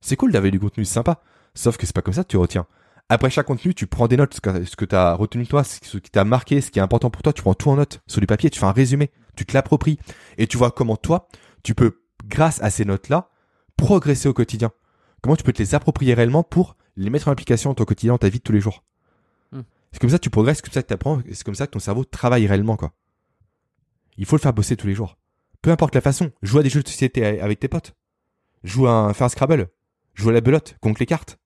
[0.00, 1.22] C'est cool d'avaler du contenu, c'est sympa.
[1.54, 2.66] Sauf que c'est pas comme ça que tu retiens.
[3.08, 5.78] Après chaque contenu, tu prends des notes, ce que, tu as retenu de toi, ce
[5.98, 8.20] qui t'a marqué, ce qui est important pour toi, tu prends tout en note sur
[8.20, 9.96] du papier, tu fais un résumé, tu te l'appropries
[10.38, 11.28] et tu vois comment toi,
[11.62, 13.30] tu peux, grâce à ces notes-là,
[13.76, 14.72] progresser au quotidien.
[15.20, 18.14] Comment tu peux te les approprier réellement pour les mettre en application dans ton quotidien,
[18.14, 18.82] dans ta vie de tous les jours.
[19.52, 19.60] Hmm.
[19.92, 21.68] C'est comme ça que tu progresses, c'est comme ça que tu apprends, c'est comme ça
[21.68, 22.90] que ton cerveau travaille réellement, quoi.
[24.16, 25.16] Il faut le faire bosser tous les jours.
[25.62, 26.32] Peu importe la façon.
[26.42, 27.94] Joue à des jeux de société avec tes potes.
[28.64, 29.68] Joue un, fais un Scrabble.
[30.14, 31.38] Joue à la belote, compte les cartes.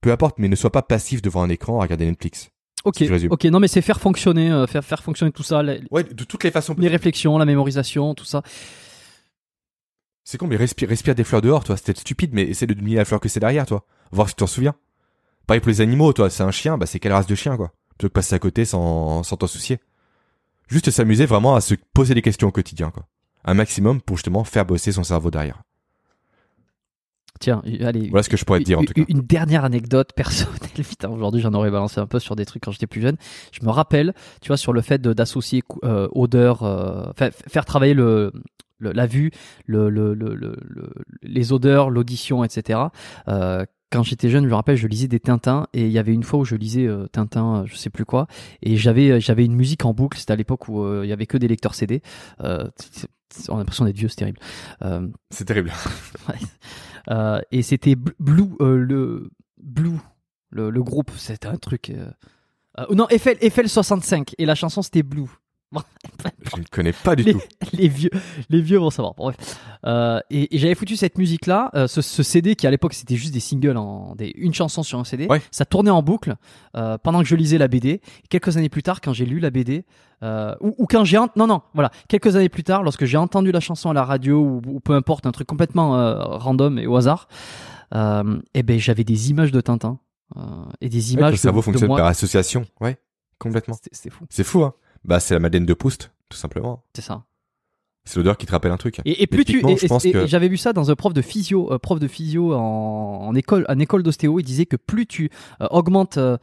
[0.00, 2.50] Peu importe, mais ne sois pas passif devant un écran à regarder Netflix.
[2.84, 5.82] ok si ok non mais c'est faire fonctionner euh, faire faire fonctionner tout ça les,
[5.90, 6.74] Ouais, de toutes les façons.
[6.78, 8.42] les réflexions la mémorisation tout ça
[10.22, 11.76] C'est con, mais respire, respire des fleurs dehors, toi.
[11.76, 13.84] C'était stupide, mais essaie de deviner la fleur que c'est derrière, toi.
[14.12, 14.74] Voir si tu t'en souviens.
[15.46, 16.28] Pareil pour les animaux, toi.
[16.30, 17.72] C'est un chien, bah c'est quelle race de chien, quoi.
[17.90, 19.78] Plutôt que passer à côté sans, sans t'en soucier.
[20.68, 23.06] Juste s'amuser vraiment à se poser des questions au quotidien, quoi.
[23.44, 25.62] Un maximum pour justement faire bosser son cerveau derrière.
[27.38, 29.02] Tiens allez Voilà ce que je pourrais te dire, en tout cas.
[29.08, 30.54] Une dernière anecdote personnelle.
[30.74, 33.16] Putain, aujourd'hui, j'en aurais balancé un peu sur des trucs quand j'étais plus jeune.
[33.52, 37.94] Je me rappelle, tu vois, sur le fait d'associer euh, odeur, euh, fa- faire travailler
[37.94, 38.32] le,
[38.78, 39.30] le- la vue,
[39.66, 40.92] le, le- le- le- le-
[41.22, 42.80] les odeurs, l'audition, etc.
[43.28, 46.12] Euh, quand j'étais jeune, je me rappelle, je lisais des Tintins et il y avait
[46.12, 48.26] une fois où je lisais euh, Tintin, euh, je sais plus quoi,
[48.62, 50.18] et j'avais j'avais une musique en boucle.
[50.18, 52.02] C'était à l'époque où euh, il y avait que des lecteurs CD.
[52.42, 52.64] Euh,
[53.48, 54.38] on a l'impression d'être vieux, c'est terrible.
[54.82, 55.72] Euh, C'est terrible.
[57.10, 59.98] Euh, et c'était Bl- Blue, euh, le Blue,
[60.50, 61.90] le, groupe, c'était un truc.
[61.90, 62.10] euh,
[62.94, 65.28] non, Eiffel, Eiffel 65 et la chanson c'était Blue.
[66.54, 67.40] Je ne connais pas du les, tout.
[67.72, 68.10] les vieux,
[68.50, 69.14] les vieux vont savoir.
[69.14, 69.36] Bon, bref.
[69.84, 73.16] Euh, et, et j'avais foutu cette musique-là, euh, ce, ce CD qui à l'époque c'était
[73.16, 75.26] juste des singles, en, des, une chanson sur un CD.
[75.26, 75.42] Ouais.
[75.50, 76.36] Ça tournait en boucle
[76.76, 78.00] euh, pendant que je lisais la BD.
[78.30, 79.84] Quelques années plus tard, quand j'ai lu la BD,
[80.22, 83.60] ou, ou quand j'ai non non voilà, quelques années plus tard, lorsque j'ai entendu la
[83.60, 85.90] chanson à la radio ou, ou peu importe, un truc complètement
[86.38, 87.28] random et au hasard,
[87.92, 89.98] et ben j'avais des images de Tintin
[90.80, 91.98] et des Ouais, images ton cerveau de, de fonctionne moi.
[91.98, 92.66] par association.
[92.80, 92.96] Ouais,
[93.38, 93.76] complètement.
[93.92, 94.74] C'était fou, C'est fou, hein.
[95.06, 96.84] Bah, c'est la Madeleine de Proust, tout simplement.
[96.94, 97.24] c'est ça.
[98.08, 99.00] C'est l'odeur qui te rappelle un truc.
[99.04, 100.92] Et, et plus tu, typiquement, et, je pense et- que- et j'avais vu ça dans
[100.92, 102.58] un prof de physio, euh, prof de physio en,
[103.26, 104.38] en école, en école d'ostéo.
[104.38, 105.28] Il disait que plus tu
[105.60, 106.36] euh, augmentes, euh,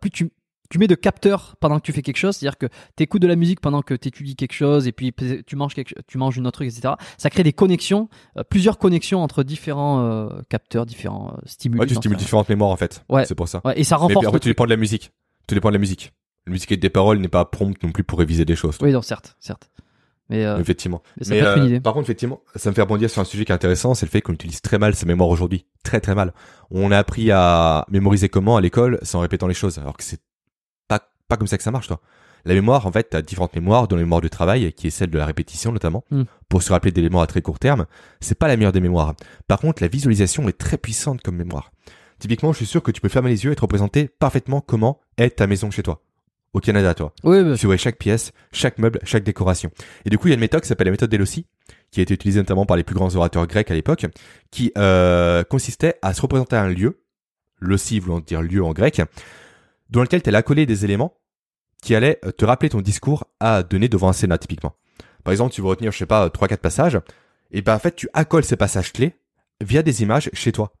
[0.00, 0.30] plus tu
[0.68, 2.66] tu mets de capteurs pendant que tu fais quelque chose, c'est-à-dire que
[2.96, 5.14] tu écoutes de la musique pendant que tu étudies quelque chose et puis
[5.46, 6.94] tu manges quelque, tu manges une autre truc, etc.
[7.18, 11.80] Ça crée des connexions, euh, plusieurs connexions entre différents euh, capteurs, différents euh, stimuli.
[11.80, 13.04] Ouais, tu stimules différentes mémoires, en fait.
[13.08, 13.24] Ouais.
[13.26, 13.60] C'est pour ça.
[13.64, 14.18] Ouais, et ça Mais renforce.
[14.18, 15.12] puis, après, tu dépends de la musique.
[15.46, 16.12] Tout dépend de la musique.
[16.46, 18.78] La musique des paroles n'est pas prompte non plus pour réviser des choses.
[18.80, 19.70] Oui, non, certes, certes.
[20.28, 21.02] Mais euh, Effectivement.
[21.18, 21.80] mais ça Mais, peut être une euh, idée.
[21.80, 24.10] par contre, effectivement, ça me fait rebondir sur un sujet qui est intéressant, c'est le
[24.10, 25.66] fait qu'on utilise très mal sa mémoire aujourd'hui.
[25.84, 26.32] Très très mal.
[26.70, 30.20] On a appris à mémoriser comment à l'école sans répétant les choses, alors que c'est
[30.88, 32.00] pas, pas comme ça que ça marche, toi.
[32.44, 35.10] La mémoire, en fait, t'as différentes mémoires, dont la mémoire de travail, qui est celle
[35.10, 36.22] de la répétition notamment, Mm.
[36.48, 37.86] pour se rappeler d'éléments à très court terme.
[38.20, 39.14] C'est pas la meilleure des mémoires.
[39.48, 41.72] Par contre, la visualisation est très puissante comme mémoire.
[42.20, 45.00] Typiquement, je suis sûr que tu peux fermer les yeux et te représenter parfaitement comment
[45.18, 46.02] est ta maison chez toi.
[46.56, 47.12] Au Canada, toi.
[47.22, 49.70] Oui, bah, Tu vois chaque pièce, chaque meuble, chaque décoration.
[50.06, 51.44] Et du coup, il y a une méthode qui s'appelle la méthode d'Elossi,
[51.90, 54.06] qui a été utilisée notamment par les plus grands orateurs grecs à l'époque,
[54.50, 57.02] qui euh, consistait à se représenter un lieu,
[57.60, 59.02] l'ossi voulant dire lieu en grec,
[59.90, 61.18] dans lequel tu allais accoler des éléments
[61.82, 64.76] qui allaient te rappeler ton discours à donner devant un Sénat, typiquement.
[65.24, 66.98] Par exemple, tu veux retenir, je sais pas, trois, quatre passages,
[67.50, 69.14] et ben en fait, tu accoles ces passages clés
[69.60, 70.72] via des images chez toi.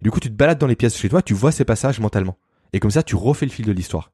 [0.00, 2.38] Du coup, tu te balades dans les pièces chez toi, tu vois ces passages mentalement.
[2.72, 4.12] Et comme ça, tu refais le fil de l'histoire.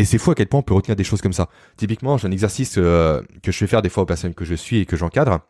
[0.00, 1.50] Et c'est fou à quel point on peut retenir des choses comme ça.
[1.76, 4.54] Typiquement, j'ai un exercice euh, que je fais faire des fois aux personnes que je
[4.54, 5.40] suis et que j'encadre,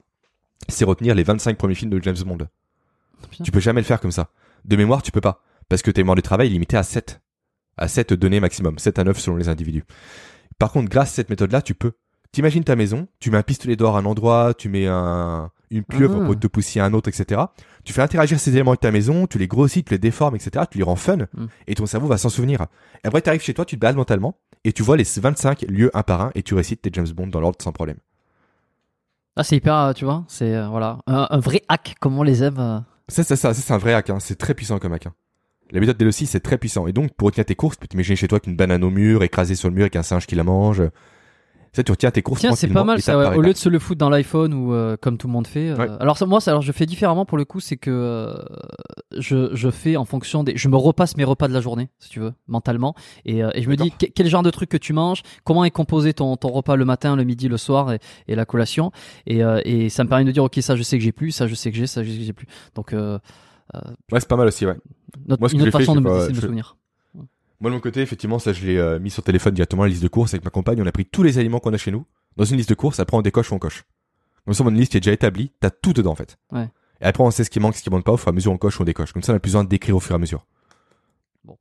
[0.67, 2.39] c'est retenir les 25 premiers films de James Bond.
[3.45, 4.31] Tu peux jamais le faire comme ça.
[4.65, 5.45] De mémoire, tu peux pas.
[5.69, 7.21] Parce que tes mémoires de travail est limitée à 7.
[7.77, 8.77] À 7 données maximum.
[8.77, 9.85] 7 à 9 selon les individus.
[10.59, 11.93] Par contre, grâce à cette méthode-là, tu peux.
[12.33, 15.85] T'imagines ta maison, tu mets un pistolet d'or à un endroit, tu mets un, une
[15.85, 16.27] pieuvre Ah.
[16.27, 17.41] pour te pousser à un autre, etc.
[17.85, 20.65] Tu fais interagir ces éléments de ta maison, tu les grossis, tu les déformes, etc.
[20.71, 21.47] Tu les rends fun, Mm.
[21.69, 22.63] et ton cerveau va s'en souvenir.
[23.05, 25.63] Et après, tu arrives chez toi, tu te balades mentalement, et tu vois les 25
[25.69, 27.97] lieux un par un, et tu récites tes James Bond dans l'ordre sans problème.
[29.37, 32.23] ah, c'est hyper, euh, tu vois, c'est euh, voilà, un, un vrai hack comme on
[32.23, 32.59] les aime.
[32.59, 32.81] euh.
[33.09, 34.19] Ça, ça, ça, c'est un vrai hack, hein.
[34.21, 35.07] c'est très puissant comme hack.
[35.07, 35.15] hein.
[35.73, 36.89] La méthode d'Elossi, c'est très puissant.
[36.89, 39.23] Et donc, pour retenir tes courses, tu peux t'imaginer chez toi qu'une banane au mur,
[39.23, 40.83] écrasée sur le mur, et qu'un singe qui la mange.
[41.73, 43.17] Ça, tu retiens tes courses Tiens, c'est pas mal ça.
[43.17, 43.37] ouais.
[43.37, 45.71] Au lieu de se le foutre dans l'iPhone ou euh, comme tout le monde fait.
[45.71, 45.89] euh, Ouais.
[46.01, 48.35] Alors ça, moi, ça, alors je fais différemment pour le coup, c'est que euh,
[49.17, 52.09] je, je fais en fonction des, je me repasse mes repas de la journée, si
[52.11, 52.95] tu veux, mentalement,
[53.25, 56.13] et, et je me dis quel genre de truc que tu manges, comment est composé
[56.13, 58.91] ton, ton repas le matin, le midi, le soir et, et la collation,
[59.27, 61.47] et, et ça me permet de dire ok ça je sais que j'ai plus, ça
[61.47, 62.47] je sais que j'ai, ça je sais que j'ai plus.
[62.75, 64.75] Donc Ouais, c'est pas mal aussi, ouais.
[65.29, 66.77] notre, Moi, ce une autre fait, façon de me, pas, me souvenir.
[67.61, 70.03] Moi, de mon côté, effectivement, ça, je l'ai euh, mis sur téléphone directement, la liste
[70.03, 70.81] de courses avec ma compagne.
[70.83, 72.07] On a pris tous les aliments qu'on a chez nous
[72.37, 73.01] dans une liste de courses.
[73.01, 73.85] Après, on décoche ou on coche.
[74.47, 75.53] Comme ça, on a une liste qui est déjà établie.
[75.61, 76.39] T'as tout dedans, en fait.
[76.53, 76.69] Ouais.
[77.03, 78.13] Et après, on sait ce qui manque, ce qui manque pas.
[78.13, 79.13] Au fur et à mesure, on coche ou on décoche.
[79.13, 80.47] Comme ça, on a plus besoin d'écrire au fur et à mesure.
[81.45, 81.57] Bon.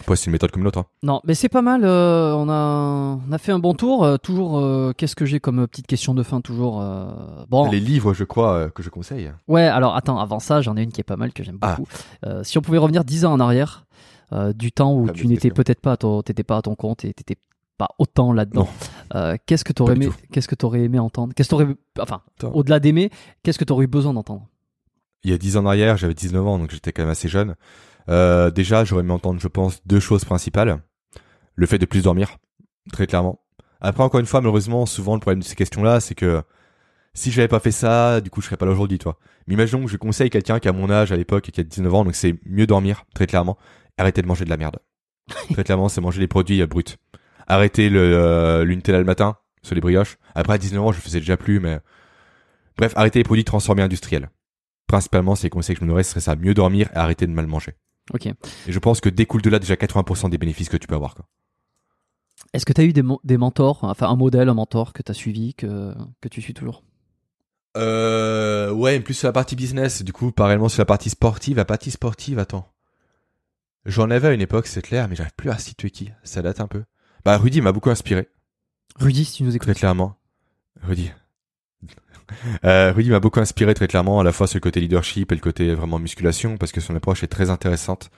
[0.00, 0.78] Après, c'est une méthode comme l'autre.
[0.78, 0.86] hein.
[1.02, 1.82] Non, mais c'est pas mal.
[1.84, 4.02] euh, on a on a fait un bon tour.
[4.04, 6.80] euh, toujours, euh, qu'est-ce que j'ai comme petite question de fin Toujours.
[6.80, 7.06] euh,
[7.48, 7.70] bon.
[7.70, 9.30] Les livres, je crois, euh, que je conseille.
[9.46, 9.62] Ouais.
[9.66, 10.18] Alors attends.
[10.18, 11.76] Avant ça, j'en ai une qui est pas mal que j'aime Ah.
[11.76, 11.88] beaucoup.
[12.24, 13.84] Euh, si on pouvait revenir 10 ans en arrière,
[14.32, 17.04] euh, du temps où tu n'étais peut-être pas à ton, t'étais pas à ton compte
[17.04, 17.36] et t'étais
[17.78, 18.68] pas autant là-dedans.
[19.14, 21.32] Euh, qu'est-ce que t'aurais aimé, qu'est-ce que t'aurais aimé entendre?
[21.34, 22.20] Qu'est-ce que t'aurais, enfin,
[22.52, 23.10] au-delà d'aimer,
[23.42, 24.46] qu'est-ce que t'aurais eu besoin d'entendre?
[25.24, 27.28] Il y a 10 ans en arrière, j'avais 19 ans, donc j'étais quand même assez
[27.28, 27.54] jeune.
[28.08, 30.82] Euh, déjà, j'aurais aimé entendre, je pense, deux choses principales.
[31.54, 32.36] Le fait de plus dormir,
[32.92, 33.40] très clairement.
[33.80, 36.42] Après, encore une fois, malheureusement, souvent, le problème de ces questions-là, c'est que
[37.14, 39.18] si j'avais pas fait ça, du coup, je serais pas là aujourd'hui, toi.
[39.46, 41.64] Mais imaginons que je conseille quelqu'un qui a mon âge à l'époque et qui a
[41.64, 43.56] 19 ans, donc c'est mieux dormir, très clairement.
[43.98, 44.78] Arrêtez de manger de la merde.
[45.52, 46.96] très clairement, c'est manger des produits euh, bruts.
[47.46, 50.18] Arrêtez le, euh, le matin, sur les brioches.
[50.34, 51.80] Après, à 19 ans, je faisais déjà plus, mais...
[52.76, 54.30] Bref, arrêtez les produits transformés industriels.
[54.86, 56.36] Principalement, c'est les conseils que je me donnerais, ce serait ça.
[56.36, 57.74] Mieux dormir et arrêter de mal manger.
[58.14, 58.26] Ok.
[58.26, 58.34] Et
[58.68, 61.26] je pense que découle de là déjà 80% des bénéfices que tu peux avoir, quoi.
[62.54, 65.12] Est-ce que t'as eu des, mo- des mentors, enfin un modèle, un mentor que t'as
[65.12, 65.92] suivi, que
[66.22, 66.82] que tu suis toujours?
[67.76, 71.56] Euh, ouais, plus sur la partie business, du coup, parallèlement sur la partie sportive.
[71.56, 72.66] La partie sportive, attends.
[73.88, 76.12] J'en avais à une époque, c'est clair, mais j'arrive plus à situer qui.
[76.22, 76.84] Ça date un peu.
[77.24, 78.28] Bah, Rudy m'a beaucoup inspiré,
[79.00, 79.74] Rudy, si tu nous très écoutes.
[79.74, 80.16] clairement.
[80.82, 81.10] Rudy.
[82.66, 85.34] Euh, Rudy m'a beaucoup inspiré très clairement, à la fois sur le côté leadership et
[85.34, 88.10] le côté vraiment musculation, parce que son approche est très intéressante.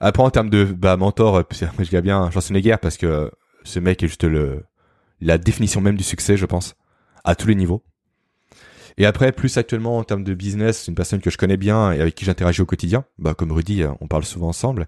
[0.00, 3.30] Après, en termes de bah, mentor, euh, je dirais bien Schwarzenegger, parce que
[3.62, 4.64] ce mec est juste le
[5.20, 6.74] la définition même du succès, je pense.
[7.22, 7.84] à tous les niveaux.
[8.98, 12.00] Et après, plus actuellement en termes de business, une personne que je connais bien et
[12.00, 13.04] avec qui j'interagis au quotidien.
[13.18, 14.86] Bah, comme Rudy, euh, on parle souvent ensemble.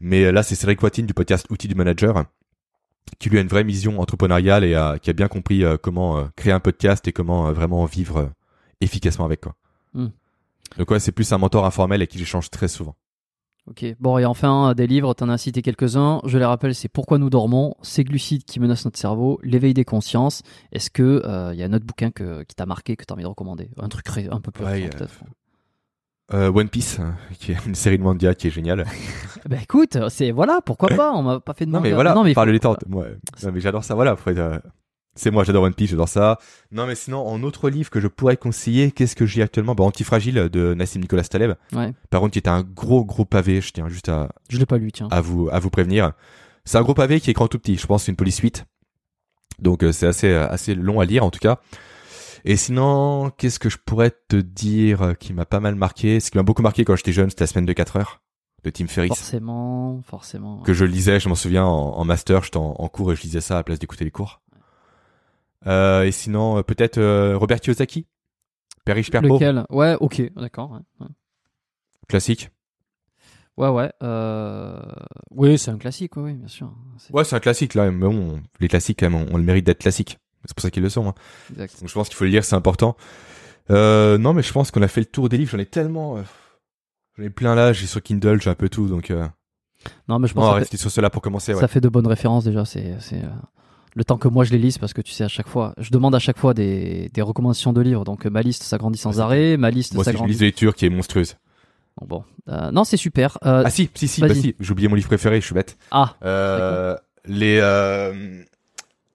[0.00, 2.24] Mais euh, là, c'est Cédric Watine du podcast Outils du Manager,
[3.18, 6.52] qui lui a une vraie vision entrepreneuriale et qui a bien compris euh, comment créer
[6.52, 8.32] un podcast et comment vraiment vivre
[8.80, 9.56] efficacement avec quoi.
[9.92, 10.08] Hmm.
[10.78, 12.96] Donc ouais, c'est plus un mentor informel et qui j'échange très souvent.
[13.66, 13.84] Ok.
[13.98, 16.20] Bon, et enfin, des livres, tu en as cité quelques-uns.
[16.24, 19.84] Je les rappelle, c'est Pourquoi nous dormons, Ces glucides qui menacent notre cerveau, L'éveil des
[19.86, 20.42] consciences.
[20.72, 23.12] Est-ce que il euh, y a un autre bouquin que, qui t'a marqué, que tu
[23.12, 23.70] as envie de recommander?
[23.78, 25.24] Un truc un peu plus ouais, peut-être?
[26.32, 28.84] euh, One Piece, hein, qui est une série de manga qui est géniale.
[29.48, 31.12] bah écoute, c'est voilà, pourquoi pas?
[31.12, 31.80] On m'a pas fait de manga.
[31.80, 32.52] Non mais voilà, non, mais parle faut...
[32.52, 32.86] détente.
[32.86, 33.06] Moi,
[33.42, 33.94] non, mais j'adore ça.
[33.94, 34.60] Voilà, faut être,
[35.16, 36.38] c'est moi, j'adore One Piece, j'adore ça.
[36.72, 39.74] Non, mais sinon, en autre livre que je pourrais conseiller, qu'est-ce que j'ai actuellement?
[39.74, 41.54] Bah, Antifragile de Nassim Nicolas Taleb.
[41.72, 41.92] Ouais.
[42.10, 43.60] Par contre, qui est un gros, gros pavé.
[43.60, 44.30] Je tiens juste à.
[44.48, 45.08] Je l'ai pas lu, tiens.
[45.10, 46.12] À vous, à vous prévenir.
[46.64, 47.76] C'est un gros pavé qui est grand tout petit.
[47.76, 48.64] Je pense une police suite.
[49.60, 51.60] Donc, euh, c'est assez, euh, assez long à lire, en tout cas.
[52.44, 56.20] Et sinon, qu'est-ce que je pourrais te dire euh, qui m'a pas mal marqué?
[56.20, 58.20] Ce qui m'a beaucoup marqué quand j'étais jeune, c'était la semaine de 4 heures
[58.64, 59.08] de Tim Ferriss.
[59.08, 60.62] Forcément, forcément.
[60.62, 63.40] Que je lisais, je m'en souviens, en, master, j'étais en, en cours et je lisais
[63.40, 64.40] ça à la place d'écouter les cours.
[65.66, 68.06] Euh, et sinon, euh, peut-être euh, Robert Kiyosaki
[68.84, 69.34] Père riche, Père pauvre.
[69.34, 69.64] Lequel?
[69.70, 70.80] Ouais, ok, d'accord.
[71.00, 71.06] Ouais,
[72.06, 72.50] Classique.
[73.56, 73.90] Ouais, ouais.
[74.02, 74.78] Euh...
[75.30, 76.70] Oui, c'est un classique, oui, bien sûr.
[77.12, 77.90] Ouais, c'est un classique, là.
[77.90, 80.18] Mais bon, les classiques, quand même, on, le mérite d'être classiques.
[80.44, 81.08] C'est pour ça qu'ils le sont.
[81.08, 81.14] Hein.
[81.52, 81.80] Exact.
[81.80, 82.96] Donc je pense qu'il faut le lire, c'est important.
[83.70, 85.52] Euh, non, mais je pense qu'on a fait le tour des livres.
[85.52, 86.18] J'en ai tellement...
[87.16, 89.10] J'en ai plein là, j'ai sur Kindle, j'ai un peu tout, donc...
[90.08, 91.54] Non, mais je pense on va rester sur cela pour commencer.
[91.54, 92.64] Ça fait de bonnes références déjà.
[92.64, 93.22] C'est, c'est,
[93.94, 95.90] le temps que moi je les lise parce que tu sais à chaque fois je
[95.90, 98.04] demande à chaque fois des, des recommandations de livres.
[98.04, 99.56] Donc ma liste s'agrandit sans arrêt.
[99.56, 100.32] ma liste moi s'agrandit.
[100.32, 101.36] moi c'est une lecture qui est monstrueuse.
[102.00, 102.24] Bon, bon.
[102.48, 103.38] Euh, non c'est super.
[103.44, 104.54] Euh, ah si si si bah si.
[104.58, 105.78] J'ai oublié mon livre préféré je suis bête.
[105.90, 106.96] Ah euh,
[107.26, 107.60] les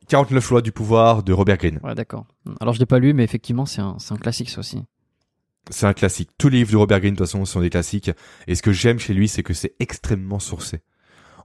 [0.07, 1.79] 49 lois du pouvoir de Robert Greene.
[1.83, 2.25] Ouais d'accord.
[2.61, 4.81] Alors je l'ai pas lu mais effectivement c'est un c'est un classique ça aussi.
[5.71, 6.29] C'est un classique.
[6.37, 8.09] Tous les livres de Robert Greene de toute façon sont des classiques.
[8.47, 10.81] Et ce que j'aime chez lui c'est que c'est extrêmement sourcé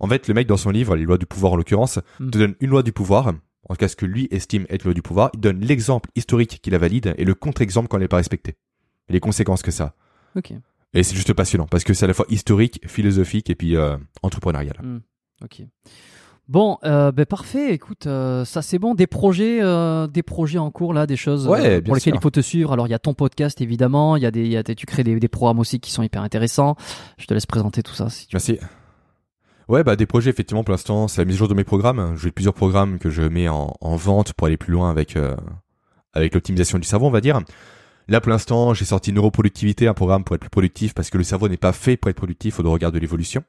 [0.01, 2.31] en fait, le mec, dans son livre, les lois du pouvoir en l'occurrence, hmm.
[2.31, 4.95] te donne une loi du pouvoir, en tout cas ce que lui estime être loi
[4.95, 8.09] du pouvoir, il donne l'exemple historique qui la valide et le contre-exemple quand elle n'est
[8.09, 8.57] pas respectée.
[9.09, 9.95] Et les conséquences que ça.
[10.37, 10.53] Ok.
[10.95, 13.97] Et c'est juste passionnant, parce que c'est à la fois historique, philosophique et puis euh,
[14.23, 14.81] entrepreneurial.
[14.83, 15.01] Hmm.
[15.43, 15.63] Ok.
[16.47, 17.73] Bon, euh, ben parfait.
[17.73, 18.95] Écoute, euh, ça c'est bon.
[18.95, 22.31] Des projets, euh, des projets en cours là, des choses ouais, pour lesquelles il faut
[22.31, 22.73] te suivre.
[22.73, 24.17] Alors il y a ton podcast évidemment.
[24.17, 26.23] Il y a des, y a tu crées des, des, programmes aussi qui sont hyper
[26.23, 26.77] intéressants.
[27.17, 28.11] Je te laisse présenter tout ça.
[28.11, 28.59] Si tu Merci.
[29.69, 32.17] Ouais, bah des projets effectivement pour l'instant, c'est la mise à jour de mes programmes.
[32.17, 35.35] J'ai plusieurs programmes que je mets en, en vente pour aller plus loin avec euh,
[36.13, 37.41] avec l'optimisation du cerveau, on va dire.
[38.09, 41.25] Là pour l'instant, j'ai sorti neuroproductivité, un programme pour être plus productif parce que le
[41.25, 43.43] cerveau n'est pas fait pour être productif au regard de l'évolution.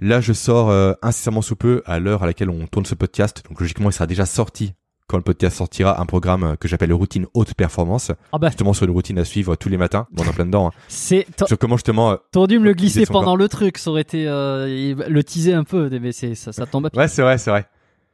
[0.00, 3.42] Là, je sors euh, incessamment sous peu à l'heure à laquelle on tourne ce podcast,
[3.48, 4.72] donc logiquement il sera déjà sorti
[5.08, 8.12] quand le podcast sortira, un programme que j'appelle routine haute performance.
[8.32, 8.48] Ah bah.
[8.48, 10.06] Justement sur une routine à suivre tous les matins.
[10.12, 10.68] Bon, on est en plein dedans.
[10.68, 10.72] Hein.
[10.86, 11.26] C'est.
[11.46, 12.12] Sur comment justement.
[12.12, 13.78] Euh, T'aurais dû me le glisser pendant le truc.
[13.78, 16.90] Ça aurait été euh, le teaser un peu, mais c'est ça, ça tombe.
[16.94, 17.66] Ouais, c'est vrai, c'est vrai.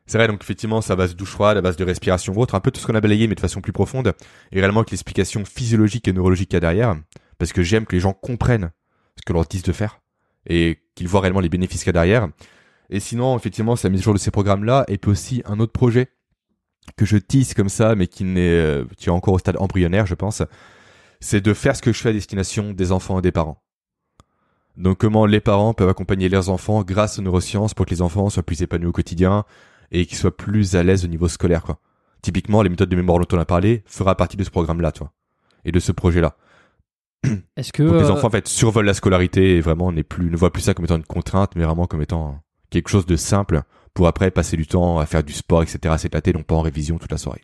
[0.07, 2.41] C'est vrai, donc effectivement, c'est à base de douche froide, à base de respiration ou
[2.41, 4.13] autre, un peu tout ce qu'on a balayé, mais de façon plus profonde,
[4.53, 6.95] et réellement avec l'explication physiologique et neurologique qu'il y a derrière,
[7.39, 8.71] parce que j'aime que les gens comprennent
[9.17, 10.01] ce que leur disent de faire,
[10.47, 12.29] et qu'ils voient réellement les bénéfices qu'il y a derrière.
[12.91, 15.59] Et sinon, effectivement, c'est la mise à jour de ces programmes-là, et puis aussi un
[15.59, 16.11] autre projet
[16.97, 20.07] que je tisse comme ça, mais qui n'est, euh, qui est encore au stade embryonnaire,
[20.07, 20.43] je pense,
[21.21, 23.63] c'est de faire ce que je fais à destination des enfants et des parents.
[24.77, 28.29] Donc comment les parents peuvent accompagner leurs enfants grâce aux neurosciences pour que les enfants
[28.29, 29.45] soient plus épanouis au quotidien
[29.93, 31.79] et qu'ils soient plus à l'aise au niveau scolaire, quoi.
[32.23, 35.13] Typiquement, les méthodes de mémoire dont on a parlé fera partie de ce programme-là, toi,
[35.67, 36.37] et de ce projet-là.
[37.57, 40.37] Est-ce que les euh, enfants en fait survolent la scolarité et vraiment n'est plus ne
[40.37, 42.41] voient plus ça comme étant une contrainte, mais vraiment comme étant
[42.71, 43.63] quelque chose de simple
[43.95, 46.99] pour après passer du temps à faire du sport, etc., s'éclater, donc pas en révision
[46.99, 47.43] toute la soirée.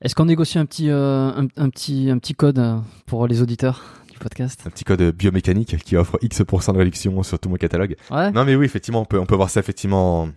[0.00, 3.82] Est-ce qu'on négocie un petit, euh, un, petit, un petit code euh, pour les auditeurs
[4.12, 4.62] du podcast?
[4.64, 7.96] Un petit code biomécanique qui offre X% de réduction sur tout mon catalogue.
[8.10, 8.30] Ouais.
[8.30, 10.28] Non mais oui, effectivement, on peut, on peut voir ça effectivement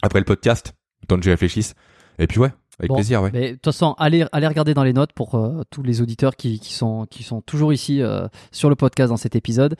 [0.00, 0.74] après le podcast,
[1.08, 1.74] tant que j'y réfléchisse.
[2.20, 3.30] Et puis ouais, avec plaisir, ouais.
[3.32, 6.36] Mais de toute façon, allez, allez regarder dans les notes pour euh, tous les auditeurs
[6.36, 9.76] qui, qui, sont, qui sont toujours ici euh, sur le podcast dans cet épisode.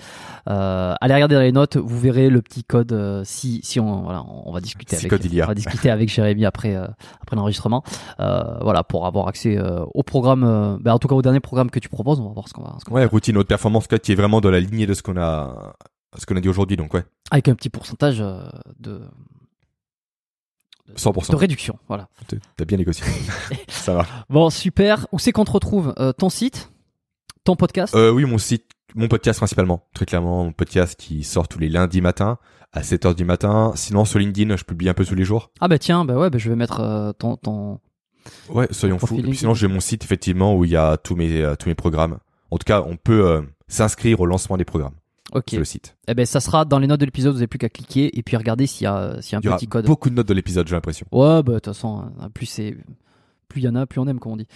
[0.48, 4.02] Euh, allez regarder dans les notes, vous verrez le petit code euh, si, si on,
[4.02, 7.84] voilà, on va discuter si avec, on va discuter avec Jérémy après, après l'enregistrement.
[8.18, 9.58] voilà, pour avoir accès
[9.94, 12.48] au programme, ben, en tout cas au dernier programme que tu proposes, on va voir
[12.48, 12.76] ce qu'on va.
[12.90, 15.74] ouais, routine haute performance, qui est vraiment dans la lignée de ce qu'on a,
[16.16, 17.04] ce qu'on a dit aujourd'hui, donc ouais.
[17.30, 19.00] Avec un petit pourcentage de
[20.96, 21.30] 100%.
[21.30, 22.08] De réduction, voilà.
[22.56, 23.04] T'as bien négocié.
[23.68, 24.06] Ça va.
[24.28, 25.06] Bon, super.
[25.12, 26.70] Où c'est qu'on te retrouve euh, Ton site?
[27.44, 27.94] Ton podcast?
[27.94, 29.86] Euh, Oui, mon site, mon podcast principalement.
[29.94, 32.38] Très clairement, mon podcast qui sort tous les lundis matins
[32.72, 33.72] à 7h du matin.
[33.74, 35.50] Sinon, sur LinkedIn, je publie un peu tous les jours.
[35.60, 37.80] Ah bah tiens, bah ouais, bah je vais mettre euh, ton, ton,
[38.50, 39.22] Ouais, soyons fous.
[39.34, 42.18] Sinon, j'ai mon site effectivement où il y a tous mes tous mes programmes.
[42.50, 44.94] En tout cas, on peut s'inscrire au lancement des programmes
[45.32, 45.50] Ok.
[45.50, 45.96] sur le site.
[46.08, 47.32] Eh ben, ça sera dans les notes de l'épisode.
[47.32, 49.40] Vous n'avez plus qu'à cliquer et puis regarder s'il y a, s'il y a un
[49.42, 49.86] Il y aura petit code.
[49.86, 51.06] beaucoup de notes de l'épisode, j'ai l'impression.
[51.12, 52.76] Ouais, bah de toute façon, hein, plus c'est,
[53.48, 54.46] plus il y en a, plus on aime, comme on dit.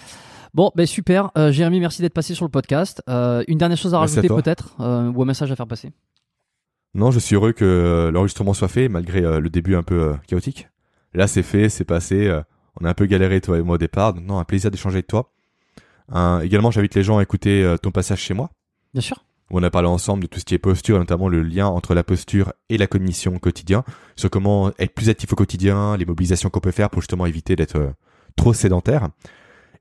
[0.55, 1.31] Bon, ben super.
[1.39, 3.03] Euh, Jérémy, merci d'être passé sur le podcast.
[3.09, 4.43] Euh, une dernière chose à Merci à rajouter toi.
[4.43, 5.93] peut-être, euh, ou un message à faire passer?
[6.95, 9.95] Non, je suis heureux que euh, l'enregistrement soit fait malgré euh, le début un peu
[10.11, 10.69] euh, chaotique.
[11.15, 12.27] Là, c'est fait, c'est passé.
[12.27, 12.43] euh,
[12.81, 14.13] on a un peu galéré toi et moi au départ.
[14.15, 15.31] Donc, non, un plaisir d'échanger avec toi.
[16.11, 18.51] Un- également, j'invite les gens à écouter euh, ton passage chez moi.
[18.93, 19.25] Bien sûr.
[19.53, 22.03] On a parlé ensemble de tout ce qui est posture, notamment le lien entre la
[22.03, 23.85] posture et la cognition au quotidien,
[24.17, 27.55] sur comment être plus actif au quotidien, les mobilisations qu'on peut faire pour justement éviter
[27.55, 27.91] d'être euh,
[28.35, 29.09] trop sédentaire.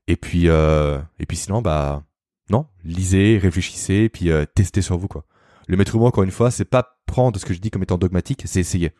[0.08, 2.02] Et puis, euh, et puis sinon, bah
[2.50, 5.24] non, lisez, réfléchissez, puis euh, testez sur vous quoi.
[5.68, 7.98] Le maître mot, encore une fois, c'est pas prendre ce que je dis comme étant
[7.98, 8.92] dogmatique, c'est essayer.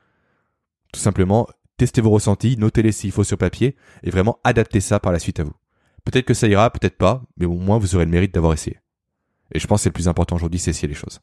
[0.93, 5.13] Tout simplement, testez vos ressentis, notez-les s'il faut sur papier, et vraiment adaptez ça par
[5.13, 5.55] la suite à vous.
[6.05, 8.82] Peut-être que ça ira, peut-être pas, mais au moins vous aurez le mérite d'avoir essayé.
[9.55, 11.21] Et je pense que c'est le plus important aujourd'hui, c'est essayer les choses.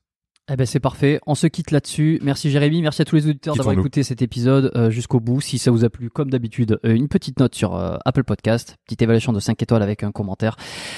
[0.52, 1.20] Eh ben c'est parfait.
[1.28, 2.20] On se quitte là-dessus.
[2.24, 5.42] Merci Jérémy, merci à tous les auditeurs d'avoir écouté cet épisode euh, jusqu'au bout.
[5.42, 8.78] Si ça vous a plu, comme d'habitude, euh, une petite note sur euh, Apple Podcast,
[8.86, 10.56] petite évaluation de 5 étoiles avec un commentaire.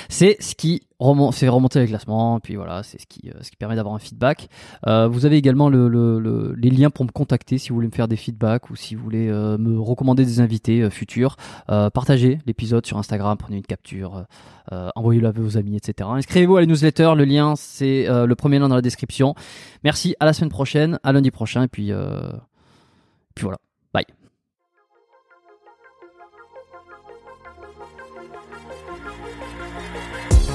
[0.07, 0.83] C'est ce qui
[1.31, 2.39] fait remonter les classements.
[2.39, 4.49] Puis voilà, c'est ce qui, euh, permet d'avoir un feedback.
[4.87, 7.87] Euh, vous avez également le, le- le- les liens pour me contacter si vous voulez
[7.87, 11.35] me faire des feedbacks ou si vous voulez euh, me recommander des invités futurs.
[11.67, 14.25] Partagez l'épisode sur Instagram, prenez une capture.
[14.95, 16.09] envoyez-le à vos amis, etc.
[16.13, 19.35] Inscrivez-vous à la newsletter, le lien c'est le premier lien dans la description.
[19.83, 21.91] Merci, à la semaine prochaine, à lundi prochain, et puis,
[23.35, 23.57] puis voilà.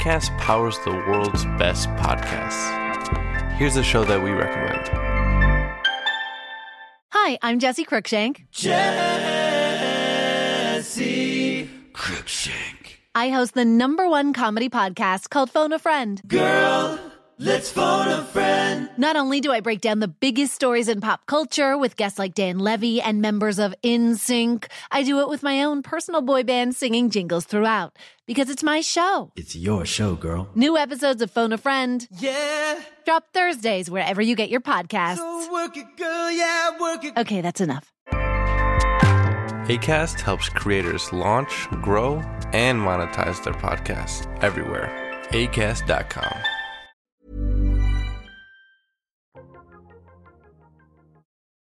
[0.00, 2.72] ACAST powers the world's best podcasts.
[3.56, 4.88] Here's a show that we recommend.
[7.10, 8.46] Hi, I'm Jesse Cruikshank.
[8.50, 8.78] Jesse
[11.92, 12.96] Cruikshank.
[13.14, 16.18] I host the number one comedy podcast called Phone a Friend.
[16.26, 16.98] Girl,
[17.38, 18.88] let's phone a friend.
[18.96, 22.34] Not only do I break down the biggest stories in pop culture with guests like
[22.34, 26.74] Dan Levy and members of InSync, I do it with my own personal boy band
[26.74, 27.98] singing jingles throughout
[28.30, 29.32] because it's my show.
[29.34, 30.48] It's your show, girl.
[30.54, 32.78] New episodes of Phone a Friend Yeah.
[33.04, 35.16] drop Thursdays wherever you get your podcasts.
[35.16, 36.30] So work it, girl.
[36.30, 37.16] Yeah, work it.
[37.18, 37.92] Okay, that's enough.
[39.66, 44.88] ACAST helps creators launch, grow, and monetize their podcasts everywhere.
[45.32, 46.34] ACAST.com.